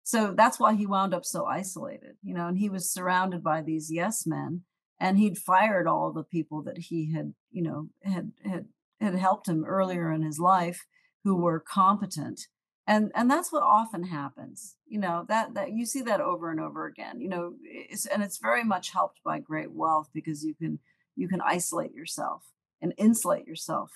So 0.04 0.34
that's 0.38 0.60
why 0.60 0.76
he 0.76 0.86
wound 0.86 1.16
up 1.16 1.26
so 1.26 1.46
isolated, 1.46 2.18
you 2.22 2.36
know, 2.36 2.48
and 2.48 2.60
he 2.60 2.70
was 2.70 2.92
surrounded 2.92 3.44
by 3.44 3.62
these 3.62 3.92
yes 3.92 4.28
men 4.28 4.62
and 5.00 5.18
he'd 5.18 5.38
fired 5.38 5.88
all 5.88 6.12
the 6.12 6.24
people 6.24 6.62
that 6.64 6.78
he 6.78 7.14
had, 7.14 7.34
you 7.52 7.64
know, 7.64 7.90
had 8.04 8.32
had 8.44 8.66
had 9.00 9.16
helped 9.16 9.48
him 9.48 9.66
earlier 9.66 10.12
in 10.12 10.22
his 10.22 10.40
life 10.40 10.86
who 11.24 11.36
were 11.36 11.60
competent. 11.60 12.48
And 12.88 13.12
and 13.16 13.32
that's 13.32 13.52
what 13.52 13.64
often 13.64 14.04
happens. 14.04 14.76
You 14.88 15.00
know, 15.00 15.26
that 15.28 15.54
that 15.56 15.72
you 15.72 15.86
see 15.86 16.02
that 16.04 16.22
over 16.22 16.52
and 16.52 16.60
over 16.60 16.86
again. 16.86 17.20
You 17.20 17.30
know, 17.30 17.54
it's 17.64 18.06
and 18.06 18.22
it's 18.22 18.38
very 18.38 18.64
much 18.64 18.92
helped 18.92 19.22
by 19.24 19.40
great 19.40 19.72
wealth 19.72 20.10
because 20.14 20.44
you 20.44 20.54
can 20.54 20.80
you 21.16 21.28
can 21.28 21.42
isolate 21.42 21.94
yourself 21.94 22.44
and 22.82 22.94
insulate 22.98 23.48
yourself 23.48 23.92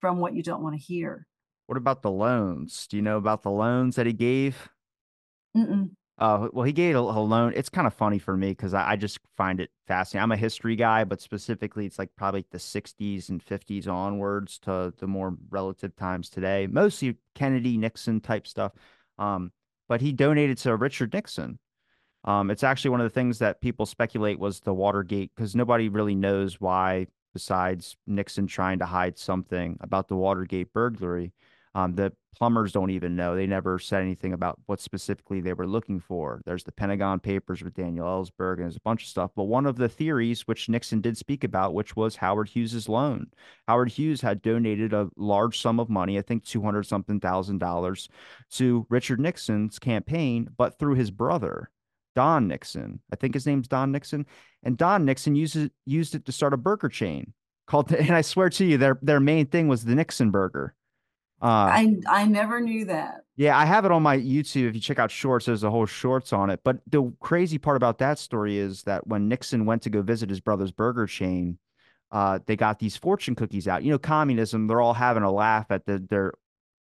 from 0.00 0.18
what 0.18 0.34
you 0.34 0.42
don't 0.42 0.62
want 0.62 0.76
to 0.76 0.80
hear. 0.80 1.26
What 1.66 1.78
about 1.78 2.02
the 2.02 2.10
loans? 2.10 2.86
Do 2.86 2.96
you 2.96 3.02
know 3.02 3.16
about 3.16 3.42
the 3.42 3.50
loans 3.50 3.96
that 3.96 4.06
he 4.06 4.12
gave? 4.12 4.68
Mm-mm. 5.56 5.90
Uh, 6.16 6.48
well, 6.52 6.64
he 6.64 6.72
gave 6.72 6.94
a, 6.94 6.98
a 6.98 7.00
loan. 7.00 7.52
It's 7.56 7.68
kind 7.68 7.86
of 7.86 7.94
funny 7.94 8.18
for 8.18 8.36
me 8.36 8.50
because 8.50 8.72
I, 8.72 8.92
I 8.92 8.96
just 8.96 9.18
find 9.36 9.60
it 9.60 9.70
fascinating. 9.86 10.22
I'm 10.22 10.32
a 10.32 10.36
history 10.36 10.76
guy, 10.76 11.04
but 11.04 11.20
specifically, 11.20 11.86
it's 11.86 11.98
like 11.98 12.10
probably 12.16 12.44
the 12.50 12.58
60s 12.58 13.30
and 13.30 13.44
50s 13.44 13.88
onwards 13.88 14.58
to 14.60 14.94
the 14.98 15.06
more 15.08 15.36
relative 15.50 15.96
times 15.96 16.30
today, 16.30 16.68
mostly 16.70 17.16
Kennedy, 17.34 17.76
Nixon 17.76 18.20
type 18.20 18.46
stuff. 18.46 18.72
Um, 19.18 19.50
but 19.88 20.00
he 20.00 20.12
donated 20.12 20.58
to 20.58 20.76
Richard 20.76 21.12
Nixon. 21.12 21.58
Um, 22.24 22.50
it's 22.50 22.64
actually 22.64 22.90
one 22.90 23.00
of 23.00 23.04
the 23.04 23.14
things 23.14 23.40
that 23.40 23.60
people 23.60 23.84
speculate 23.84 24.38
was 24.38 24.60
the 24.60 24.72
Watergate 24.72 25.32
because 25.34 25.54
nobody 25.54 25.88
really 25.88 26.14
knows 26.14 26.60
why, 26.60 27.08
besides 27.34 27.96
Nixon 28.06 28.46
trying 28.46 28.78
to 28.78 28.86
hide 28.86 29.18
something 29.18 29.76
about 29.80 30.08
the 30.08 30.16
Watergate 30.16 30.72
burglary. 30.72 31.34
Um, 31.74 31.96
the 31.96 32.12
plumbers 32.36 32.72
don't 32.72 32.90
even 32.90 33.16
know. 33.16 33.34
They 33.34 33.46
never 33.46 33.78
said 33.78 34.02
anything 34.02 34.32
about 34.32 34.60
what 34.66 34.80
specifically 34.80 35.40
they 35.40 35.52
were 35.52 35.66
looking 35.66 36.00
for. 36.00 36.40
There's 36.46 36.64
the 36.64 36.72
Pentagon 36.72 37.18
Papers 37.20 37.62
with 37.62 37.74
Daniel 37.74 38.06
Ellsberg, 38.06 38.54
and 38.54 38.62
there's 38.62 38.76
a 38.76 38.80
bunch 38.80 39.02
of 39.02 39.08
stuff. 39.08 39.32
But 39.34 39.44
one 39.44 39.66
of 39.66 39.76
the 39.76 39.88
theories, 39.88 40.42
which 40.42 40.68
Nixon 40.68 41.00
did 41.00 41.16
speak 41.16 41.42
about, 41.42 41.74
which 41.74 41.96
was 41.96 42.16
Howard 42.16 42.48
Hughes's 42.48 42.88
loan. 42.88 43.26
Howard 43.66 43.90
Hughes 43.90 44.20
had 44.20 44.42
donated 44.42 44.92
a 44.92 45.10
large 45.16 45.60
sum 45.60 45.80
of 45.80 45.90
money, 45.90 46.16
I 46.16 46.22
think 46.22 46.44
200 46.44 46.84
something 46.84 47.18
thousand 47.18 47.58
dollars, 47.58 48.08
to 48.52 48.86
Richard 48.88 49.20
Nixon's 49.20 49.78
campaign, 49.78 50.48
but 50.56 50.78
through 50.78 50.94
his 50.94 51.10
brother. 51.10 51.70
Don 52.14 52.48
Nixon, 52.48 53.00
I 53.12 53.16
think 53.16 53.34
his 53.34 53.46
name's 53.46 53.68
Don 53.68 53.92
Nixon, 53.92 54.26
and 54.62 54.76
Don 54.76 55.04
Nixon 55.04 55.34
used 55.34 55.56
it, 55.56 55.72
used 55.86 56.14
it 56.14 56.24
to 56.26 56.32
start 56.32 56.52
a 56.54 56.56
burger 56.56 56.88
chain 56.88 57.32
called. 57.66 57.92
And 57.94 58.12
I 58.12 58.22
swear 58.22 58.50
to 58.50 58.64
you, 58.64 58.78
their 58.78 58.98
their 59.02 59.20
main 59.20 59.46
thing 59.46 59.68
was 59.68 59.84
the 59.84 59.94
Nixon 59.94 60.30
burger. 60.30 60.74
Uh, 61.42 61.46
I 61.46 61.96
I 62.08 62.24
never 62.26 62.60
knew 62.60 62.86
that. 62.86 63.22
yeah, 63.36 63.58
I 63.58 63.64
have 63.66 63.84
it 63.84 63.90
on 63.92 64.02
my 64.02 64.16
YouTube. 64.16 64.68
If 64.68 64.74
you 64.74 64.80
check 64.80 64.98
out 64.98 65.10
shorts, 65.10 65.46
there's 65.46 65.64
a 65.64 65.70
whole 65.70 65.86
shorts 65.86 66.32
on 66.32 66.48
it. 66.50 66.60
But 66.64 66.78
the 66.86 67.12
crazy 67.20 67.58
part 67.58 67.76
about 67.76 67.98
that 67.98 68.18
story 68.18 68.56
is 68.58 68.82
that 68.84 69.06
when 69.06 69.28
Nixon 69.28 69.66
went 69.66 69.82
to 69.82 69.90
go 69.90 70.00
visit 70.02 70.30
his 70.30 70.40
brother's 70.40 70.72
burger 70.72 71.06
chain, 71.06 71.58
uh, 72.12 72.38
they 72.46 72.56
got 72.56 72.78
these 72.78 72.96
fortune 72.96 73.34
cookies 73.34 73.68
out. 73.68 73.82
You 73.82 73.90
know, 73.90 73.98
communism, 73.98 74.66
they're 74.68 74.80
all 74.80 74.94
having 74.94 75.22
a 75.24 75.32
laugh 75.32 75.66
at 75.70 75.84
the 75.84 75.98
they're 76.08 76.34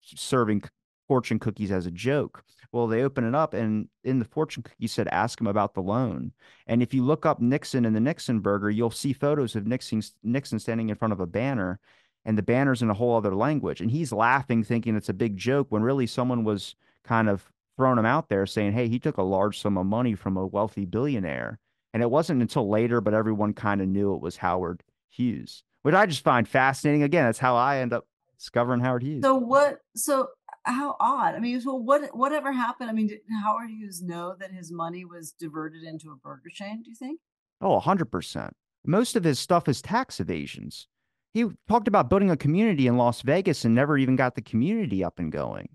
serving 0.03 0.63
fortune 1.07 1.39
cookies 1.39 1.71
as 1.71 1.87
a 1.87 1.91
joke. 1.91 2.45
Well, 2.73 2.87
they 2.87 3.03
open 3.03 3.25
it 3.25 3.35
up 3.35 3.55
and 3.55 3.89
in 4.05 4.19
the 4.19 4.25
fortune 4.25 4.63
cookie 4.63 4.87
said, 4.87 5.09
ask 5.09 5.41
him 5.41 5.47
about 5.47 5.75
the 5.75 5.83
loan. 5.83 6.33
And 6.67 6.83
if 6.83 6.93
you 6.93 7.05
look 7.05 7.25
up 7.25 7.41
Nixon 7.41 7.85
and 7.85 7.95
the 7.95 8.01
Nixon 8.01 8.41
burger, 8.41 8.71
you'll 8.71 8.91
see 8.91 9.13
photos 9.13 9.57
of 9.57 9.67
Nixon 9.67 10.03
Nixon 10.23 10.59
standing 10.59 10.89
in 10.89 10.97
front 10.97 11.13
of 11.13 11.21
a 11.21 11.27
banner 11.27 11.81
and 12.25 12.37
the 12.37 12.43
banner's 12.43 12.83
in 12.83 12.91
a 12.91 12.95
whole 12.95 13.17
other 13.17 13.35
language. 13.35 13.81
And 13.81 13.91
he's 13.91 14.13
laughing, 14.13 14.65
thinking 14.65 14.97
it's 14.97 15.09
a 15.09 15.15
big 15.15 15.37
joke 15.37 15.69
when 15.71 15.83
really 15.83 16.07
someone 16.07 16.45
was 16.45 16.75
kind 17.05 17.29
of 17.29 17.51
throwing 17.77 17.99
him 17.99 18.07
out 18.07 18.29
there 18.29 18.47
saying, 18.47 18.73
Hey, 18.73 18.89
he 18.89 18.99
took 18.99 19.17
a 19.17 19.23
large 19.23 19.61
sum 19.61 19.79
of 19.79 19.87
money 19.87 20.15
from 20.15 20.37
a 20.37 20.47
wealthy 20.47 20.85
billionaire. 20.85 21.59
And 21.95 22.03
it 22.03 22.11
wasn't 22.11 22.43
until 22.43 22.69
later, 22.69 23.01
but 23.01 23.15
everyone 23.15 23.55
kind 23.55 23.81
of 23.81 23.89
knew 23.89 24.15
it 24.15 24.21
was 24.21 24.37
Howard 24.37 24.83
Hughes, 25.09 25.63
which 25.83 25.95
I 25.95 26.05
just 26.05 26.25
find 26.25 26.47
fascinating. 26.47 27.05
Again, 27.05 27.25
that's 27.25 27.39
how 27.39 27.57
I 27.57 27.79
end 27.79 27.93
up 27.93 28.07
discovering 28.39 28.81
Howard 28.81 29.03
Hughes. 29.03 29.23
So 29.23 29.37
what? 29.37 29.79
So 29.95 30.29
how 30.67 30.97
odd. 31.01 31.35
I 31.35 31.39
mean, 31.39 31.61
so 31.61 31.75
what? 31.75 32.17
Whatever 32.17 32.53
happened? 32.53 32.91
I 32.91 32.93
mean, 32.93 33.07
did 33.07 33.21
Howard 33.45 33.71
Hughes 33.71 34.03
know 34.03 34.35
that 34.39 34.53
his 34.53 34.73
money 34.73 35.05
was 35.05 35.33
diverted 35.33 35.83
into 35.83 36.11
a 36.11 36.17
burger 36.17 36.51
chain? 36.53 36.83
Do 36.83 36.91
you 36.91 36.97
think? 36.97 37.21
Oh, 37.61 37.81
100%. 37.81 38.51
Most 38.85 39.17
of 39.17 39.25
his 39.25 39.39
stuff 39.39 39.69
is 39.69 39.81
tax 39.81 40.21
evasions. 40.21 40.89
He 41.33 41.45
talked 41.69 41.89
about 41.89 42.09
building 42.09 42.31
a 42.31 42.37
community 42.37 42.87
in 42.87 42.97
Las 42.97 43.23
Vegas 43.23 43.65
and 43.65 43.75
never 43.75 43.99
even 43.99 44.17
got 44.17 44.35
the 44.35 44.43
community 44.43 45.03
up 45.03 45.19
and 45.19 45.31
going. 45.33 45.69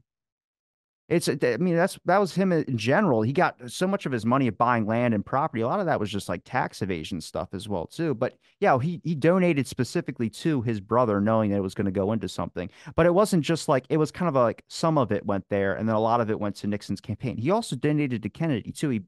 It's, 1.11 1.27
uh, 1.27 1.35
I 1.43 1.57
mean, 1.57 1.75
that's 1.75 1.99
that 2.05 2.19
was 2.19 2.33
him 2.33 2.53
in 2.53 2.77
general. 2.77 3.21
He 3.21 3.33
got 3.33 3.69
so 3.69 3.85
much 3.85 4.05
of 4.05 4.13
his 4.13 4.25
money 4.25 4.47
of 4.47 4.57
buying 4.57 4.85
land 4.85 5.13
and 5.13 5.25
property. 5.25 5.61
A 5.61 5.67
lot 5.67 5.81
of 5.81 5.85
that 5.87 5.99
was 5.99 6.09
just 6.09 6.29
like 6.29 6.41
tax 6.45 6.81
evasion 6.81 7.19
stuff 7.19 7.49
as 7.51 7.67
well, 7.67 7.85
too. 7.85 8.15
But 8.15 8.37
yeah, 8.61 8.79
he 8.79 9.01
he 9.03 9.13
donated 9.13 9.67
specifically 9.67 10.29
to 10.29 10.61
his 10.61 10.79
brother, 10.79 11.19
knowing 11.19 11.51
that 11.51 11.57
it 11.57 11.63
was 11.63 11.73
going 11.73 11.85
to 11.85 11.91
go 11.91 12.13
into 12.13 12.29
something. 12.29 12.69
But 12.95 13.07
it 13.07 13.13
wasn't 13.13 13.43
just 13.43 13.67
like 13.67 13.85
it 13.89 13.97
was 13.97 14.09
kind 14.09 14.29
of 14.29 14.35
like 14.35 14.63
some 14.69 14.97
of 14.97 15.11
it 15.11 15.25
went 15.25 15.43
there, 15.49 15.73
and 15.73 15.85
then 15.85 15.97
a 15.97 15.99
lot 15.99 16.21
of 16.21 16.29
it 16.29 16.39
went 16.39 16.55
to 16.57 16.67
Nixon's 16.67 17.01
campaign. 17.01 17.35
He 17.35 17.51
also 17.51 17.75
donated 17.75 18.23
to 18.23 18.29
Kennedy 18.29 18.71
too. 18.71 18.87
He 18.87 19.01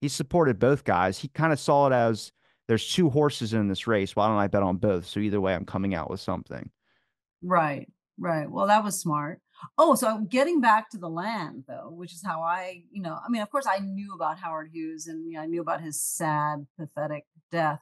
he 0.00 0.08
supported 0.08 0.58
both 0.58 0.84
guys. 0.84 1.18
He 1.18 1.28
kind 1.28 1.52
of 1.52 1.60
saw 1.60 1.86
it 1.86 1.92
as 1.92 2.32
there's 2.66 2.90
two 2.90 3.10
horses 3.10 3.52
in 3.52 3.68
this 3.68 3.86
race. 3.86 4.16
Why 4.16 4.26
don't 4.26 4.38
I 4.38 4.48
bet 4.48 4.62
on 4.62 4.78
both? 4.78 5.04
So 5.04 5.20
either 5.20 5.38
way, 5.38 5.54
I'm 5.54 5.66
coming 5.66 5.94
out 5.94 6.08
with 6.08 6.20
something. 6.20 6.70
Right. 7.42 7.90
Right. 8.18 8.50
Well, 8.50 8.68
that 8.68 8.84
was 8.84 8.98
smart. 8.98 9.41
Oh, 9.78 9.94
so 9.94 10.08
I'm 10.08 10.26
getting 10.26 10.60
back 10.60 10.90
to 10.90 10.98
the 10.98 11.08
land 11.08 11.64
though, 11.68 11.90
which 11.90 12.12
is 12.12 12.22
how 12.24 12.42
I, 12.42 12.82
you 12.90 13.02
know, 13.02 13.18
I 13.24 13.28
mean, 13.28 13.42
of 13.42 13.50
course, 13.50 13.66
I 13.66 13.78
knew 13.78 14.14
about 14.14 14.38
Howard 14.38 14.70
Hughes 14.72 15.06
and 15.06 15.30
you 15.30 15.36
know, 15.36 15.42
I 15.42 15.46
knew 15.46 15.60
about 15.60 15.82
his 15.82 16.02
sad, 16.02 16.66
pathetic 16.78 17.24
death, 17.50 17.80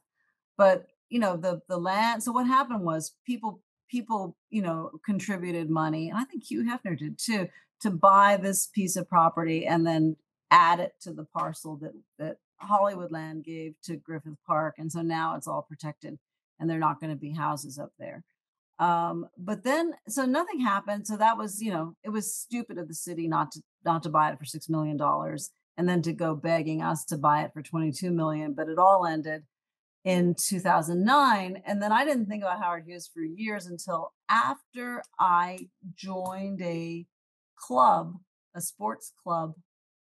but 0.56 0.86
you 1.08 1.18
know, 1.18 1.36
the 1.36 1.60
the 1.68 1.78
land. 1.78 2.22
So 2.22 2.32
what 2.32 2.46
happened 2.46 2.84
was 2.84 3.14
people 3.26 3.60
people 3.90 4.36
you 4.50 4.62
know 4.62 4.90
contributed 5.04 5.68
money, 5.68 6.08
and 6.08 6.18
I 6.18 6.24
think 6.24 6.44
Hugh 6.44 6.64
Hefner 6.64 6.96
did 6.96 7.18
too, 7.18 7.48
to 7.80 7.90
buy 7.90 8.36
this 8.36 8.66
piece 8.66 8.96
of 8.96 9.08
property 9.08 9.66
and 9.66 9.86
then 9.86 10.16
add 10.50 10.80
it 10.80 10.94
to 11.02 11.12
the 11.12 11.24
parcel 11.24 11.76
that 11.78 11.92
that 12.18 12.36
Hollywoodland 12.62 13.44
gave 13.44 13.74
to 13.84 13.96
Griffith 13.96 14.38
Park, 14.46 14.76
and 14.78 14.92
so 14.92 15.02
now 15.02 15.36
it's 15.36 15.48
all 15.48 15.62
protected, 15.62 16.18
and 16.58 16.70
they're 16.70 16.78
not 16.78 17.00
going 17.00 17.10
to 17.10 17.18
be 17.18 17.32
houses 17.32 17.78
up 17.78 17.92
there. 17.98 18.24
Um, 18.80 19.26
but 19.38 19.62
then 19.62 19.92
so 20.08 20.24
nothing 20.24 20.60
happened. 20.60 21.06
So 21.06 21.16
that 21.18 21.36
was, 21.38 21.60
you 21.60 21.70
know, 21.70 21.94
it 22.02 22.10
was 22.10 22.34
stupid 22.34 22.78
of 22.78 22.88
the 22.88 22.94
city 22.94 23.28
not 23.28 23.52
to 23.52 23.60
not 23.84 24.02
to 24.04 24.08
buy 24.10 24.30
it 24.30 24.38
for 24.38 24.44
six 24.46 24.68
million 24.68 24.96
dollars. 24.96 25.50
and 25.76 25.88
then 25.88 26.02
to 26.02 26.12
go 26.12 26.34
begging 26.34 26.82
us 26.82 27.04
to 27.06 27.16
buy 27.16 27.42
it 27.42 27.52
for 27.54 27.62
22 27.62 28.10
million. 28.10 28.52
But 28.54 28.68
it 28.68 28.78
all 28.78 29.06
ended 29.06 29.44
in 30.04 30.34
2009. 30.34 31.62
And 31.66 31.82
then 31.82 31.92
I 31.92 32.04
didn't 32.04 32.26
think 32.26 32.42
about 32.42 32.60
Howard 32.60 32.84
Hughes 32.86 33.10
for 33.12 33.22
years 33.22 33.66
until 33.66 34.12
after 34.28 35.02
I 35.18 35.68
joined 35.94 36.60
a 36.62 37.06
club, 37.56 38.14
a 38.54 38.60
sports 38.60 39.12
club, 39.22 39.54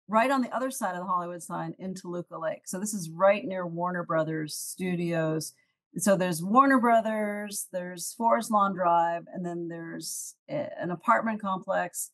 right 0.08 0.30
on 0.30 0.40
the 0.40 0.54
other 0.54 0.70
side 0.70 0.94
of 0.94 1.02
the 1.02 1.06
Hollywood 1.06 1.42
sign 1.42 1.74
in 1.78 1.94
Toluca 1.94 2.38
Lake. 2.38 2.62
So 2.66 2.78
this 2.78 2.94
is 2.94 3.10
right 3.10 3.44
near 3.44 3.66
Warner 3.66 4.04
Brothers 4.04 4.54
Studios. 4.54 5.52
So 5.96 6.16
there's 6.16 6.42
Warner 6.42 6.78
Brothers, 6.78 7.66
there's 7.72 8.12
Forest 8.12 8.50
Lawn 8.50 8.74
Drive, 8.74 9.24
and 9.32 9.44
then 9.44 9.68
there's 9.68 10.34
an 10.48 10.90
apartment 10.90 11.40
complex 11.40 12.10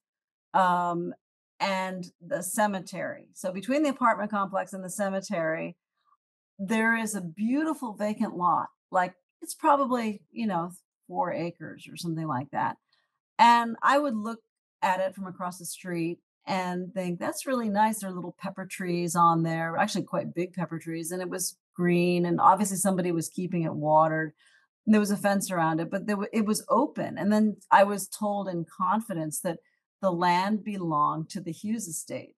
um, 0.55 1.13
and 1.61 2.05
the 2.25 2.43
cemetery. 2.43 3.29
So 3.35 3.53
between 3.53 3.83
the 3.83 3.91
apartment 3.91 4.31
complex 4.31 4.73
and 4.73 4.85
the 4.85 4.91
cemetery, 4.91 5.77
there 6.59 6.97
is 6.97 7.15
a 7.15 7.21
beautiful 7.21 7.95
vacant 7.95 8.37
lot. 8.37 8.69
Like 8.91 9.15
it's 9.43 9.55
probably, 9.55 10.23
you 10.31 10.47
know, 10.47 10.71
four 11.09 11.33
acres 11.33 11.87
or 11.91 11.97
something 11.97 12.27
like 12.27 12.51
that. 12.53 12.77
And 13.39 13.77
I 13.83 13.99
would 13.99 14.17
look 14.17 14.41
at 14.81 15.01
it 15.01 15.15
from 15.15 15.27
across 15.27 15.59
the 15.59 15.67
street 15.67 16.19
and 16.47 16.93
think 16.93 17.19
that's 17.19 17.47
really 17.47 17.69
nice. 17.69 18.01
There 18.01 18.11
are 18.11 18.15
little 18.15 18.37
pepper 18.39 18.67
trees 18.67 19.17
on 19.17 19.43
there, 19.43 19.77
actually 19.77 20.05
quite 20.05 20.35
big 20.35 20.53
pepper 20.53 20.79
trees, 20.79 21.11
and 21.11 21.21
it 21.21 21.29
was 21.29 21.57
green. 21.75 22.27
And 22.27 22.41
obviously 22.41 22.77
somebody 22.77 23.13
was 23.13 23.29
keeping 23.29 23.63
it 23.65 23.75
watered. 23.75 24.33
There 24.87 25.01
was 25.01 25.11
a 25.11 25.17
fence 25.17 25.51
around 25.51 25.81
it, 25.81 25.91
but 25.91 26.07
there, 26.07 26.17
it 26.33 26.45
was 26.45 26.65
open. 26.69 27.17
And 27.17 27.33
then 27.33 27.57
I 27.71 27.85
was 27.85 28.09
told 28.09 28.49
in 28.49 28.67
confidence 28.67 29.41
that 29.41 29.59
the 30.03 30.13
land 30.13 30.65
belonged 30.65 31.31
to 31.31 31.41
the 31.41 31.53
Hughes 31.53 31.89
estate. 31.89 32.35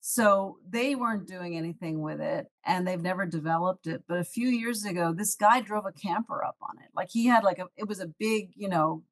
So 0.00 0.58
they 0.66 0.94
weren't 0.94 1.26
doing 1.26 1.56
anything 1.56 2.00
with 2.00 2.20
it 2.20 2.46
and 2.64 2.86
they've 2.86 3.02
never 3.02 3.26
developed 3.26 3.86
it. 3.88 4.04
But 4.08 4.18
a 4.18 4.24
few 4.24 4.48
years 4.48 4.84
ago, 4.84 5.12
this 5.12 5.34
guy 5.34 5.60
drove 5.60 5.86
a 5.86 5.92
camper 5.92 6.44
up 6.44 6.56
on 6.62 6.76
it. 6.78 6.90
Like 6.94 7.08
he 7.10 7.26
had 7.26 7.42
like 7.42 7.58
a, 7.58 7.66
it 7.76 7.88
was 7.88 8.00
a 8.00 8.06
big, 8.06 8.52
you 8.54 8.68
know, 8.68 9.02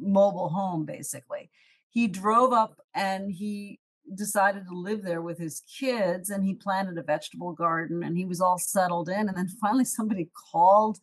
mobile 0.00 0.48
home 0.48 0.84
basically. 0.84 1.50
He 1.90 2.08
drove 2.08 2.52
up 2.52 2.80
and 2.94 3.30
he 3.30 3.78
decided 4.16 4.66
to 4.66 4.74
live 4.78 5.02
there 5.02 5.22
with 5.22 5.38
his 5.38 5.62
kids 5.78 6.30
and 6.30 6.44
he 6.44 6.54
planted 6.54 6.98
a 6.98 7.02
vegetable 7.02 7.52
garden 7.52 8.02
and 8.02 8.16
he 8.16 8.24
was 8.24 8.40
all 8.40 8.58
settled 8.58 9.08
in. 9.08 9.28
And 9.28 9.36
then 9.36 9.48
finally 9.60 9.84
somebody 9.84 10.30
called 10.52 10.98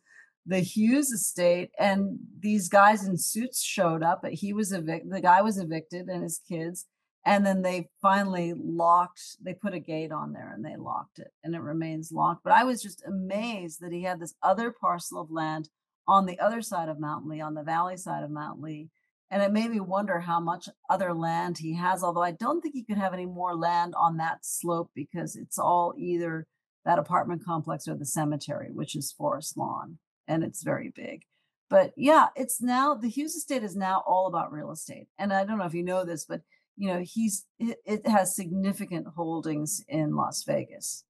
the 0.46 0.60
Hughes 0.60 1.10
estate 1.10 1.70
and 1.78 2.18
these 2.38 2.68
guys 2.68 3.06
in 3.06 3.16
suits 3.16 3.62
showed 3.62 4.02
up. 4.02 4.20
But 4.22 4.32
He 4.34 4.52
was 4.52 4.72
evicted, 4.72 5.12
the 5.12 5.20
guy 5.20 5.42
was 5.42 5.58
evicted 5.58 6.08
and 6.08 6.22
his 6.22 6.40
kids 6.48 6.86
and 7.26 7.44
then 7.44 7.62
they 7.62 7.88
finally 8.00 8.54
locked 8.56 9.36
they 9.42 9.54
put 9.54 9.74
a 9.74 9.78
gate 9.78 10.12
on 10.12 10.32
there 10.32 10.52
and 10.54 10.64
they 10.64 10.76
locked 10.76 11.18
it 11.18 11.32
and 11.44 11.54
it 11.54 11.60
remains 11.60 12.12
locked 12.12 12.42
but 12.42 12.52
i 12.52 12.64
was 12.64 12.82
just 12.82 13.02
amazed 13.06 13.80
that 13.80 13.92
he 13.92 14.02
had 14.02 14.20
this 14.20 14.34
other 14.42 14.70
parcel 14.70 15.20
of 15.20 15.30
land 15.30 15.68
on 16.08 16.26
the 16.26 16.38
other 16.40 16.62
side 16.62 16.88
of 16.88 16.98
mount 16.98 17.26
lee 17.26 17.40
on 17.40 17.54
the 17.54 17.62
valley 17.62 17.96
side 17.96 18.24
of 18.24 18.30
mount 18.30 18.60
lee 18.60 18.88
and 19.30 19.42
it 19.42 19.52
made 19.52 19.70
me 19.70 19.80
wonder 19.80 20.20
how 20.20 20.40
much 20.40 20.68
other 20.88 21.12
land 21.14 21.58
he 21.58 21.74
has 21.74 22.02
although 22.02 22.22
i 22.22 22.30
don't 22.30 22.60
think 22.60 22.74
he 22.74 22.84
could 22.84 22.98
have 22.98 23.14
any 23.14 23.26
more 23.26 23.54
land 23.54 23.94
on 23.96 24.16
that 24.16 24.38
slope 24.42 24.90
because 24.94 25.36
it's 25.36 25.58
all 25.58 25.94
either 25.98 26.46
that 26.84 26.98
apartment 26.98 27.44
complex 27.44 27.86
or 27.86 27.94
the 27.94 28.06
cemetery 28.06 28.68
which 28.72 28.96
is 28.96 29.12
forest 29.12 29.56
lawn 29.56 29.98
and 30.26 30.42
it's 30.42 30.62
very 30.62 30.92
big 30.94 31.22
but 31.68 31.92
yeah 31.96 32.28
it's 32.36 32.60
now 32.62 32.94
the 32.94 33.08
hughes 33.08 33.34
estate 33.34 33.62
is 33.62 33.76
now 33.76 34.02
all 34.06 34.26
about 34.26 34.52
real 34.52 34.70
estate 34.70 35.06
and 35.18 35.32
i 35.32 35.44
don't 35.44 35.58
know 35.58 35.66
if 35.66 35.74
you 35.74 35.82
know 35.82 36.04
this 36.04 36.24
but 36.24 36.40
you 36.80 36.88
know 36.88 37.00
he's 37.00 37.44
it, 37.58 37.76
it 37.84 38.06
has 38.06 38.34
significant 38.34 39.06
holdings 39.14 39.84
in 39.86 40.16
Las 40.16 40.42
Vegas. 40.44 41.04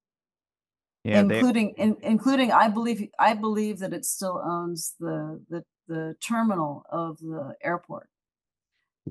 Yeah, 1.04 1.20
including 1.20 1.74
they, 1.78 1.84
in, 1.84 1.96
including 2.02 2.50
I 2.50 2.68
believe 2.68 3.08
I 3.18 3.34
believe 3.34 3.78
that 3.78 3.94
it 3.94 4.04
still 4.04 4.42
owns 4.44 4.94
the 4.98 5.40
the 5.48 5.62
the 5.90 6.16
terminal 6.20 6.84
of 6.90 7.18
the 7.18 7.54
airport. 7.62 8.08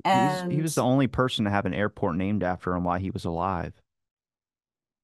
And 0.04 0.50
he 0.50 0.62
was 0.62 0.74
the 0.74 0.82
only 0.82 1.08
person 1.08 1.44
to 1.44 1.50
have 1.50 1.66
an 1.66 1.74
airport 1.74 2.16
named 2.16 2.42
after 2.42 2.74
him 2.74 2.84
while 2.84 2.98
he 2.98 3.10
was 3.10 3.24
alive. 3.24 3.74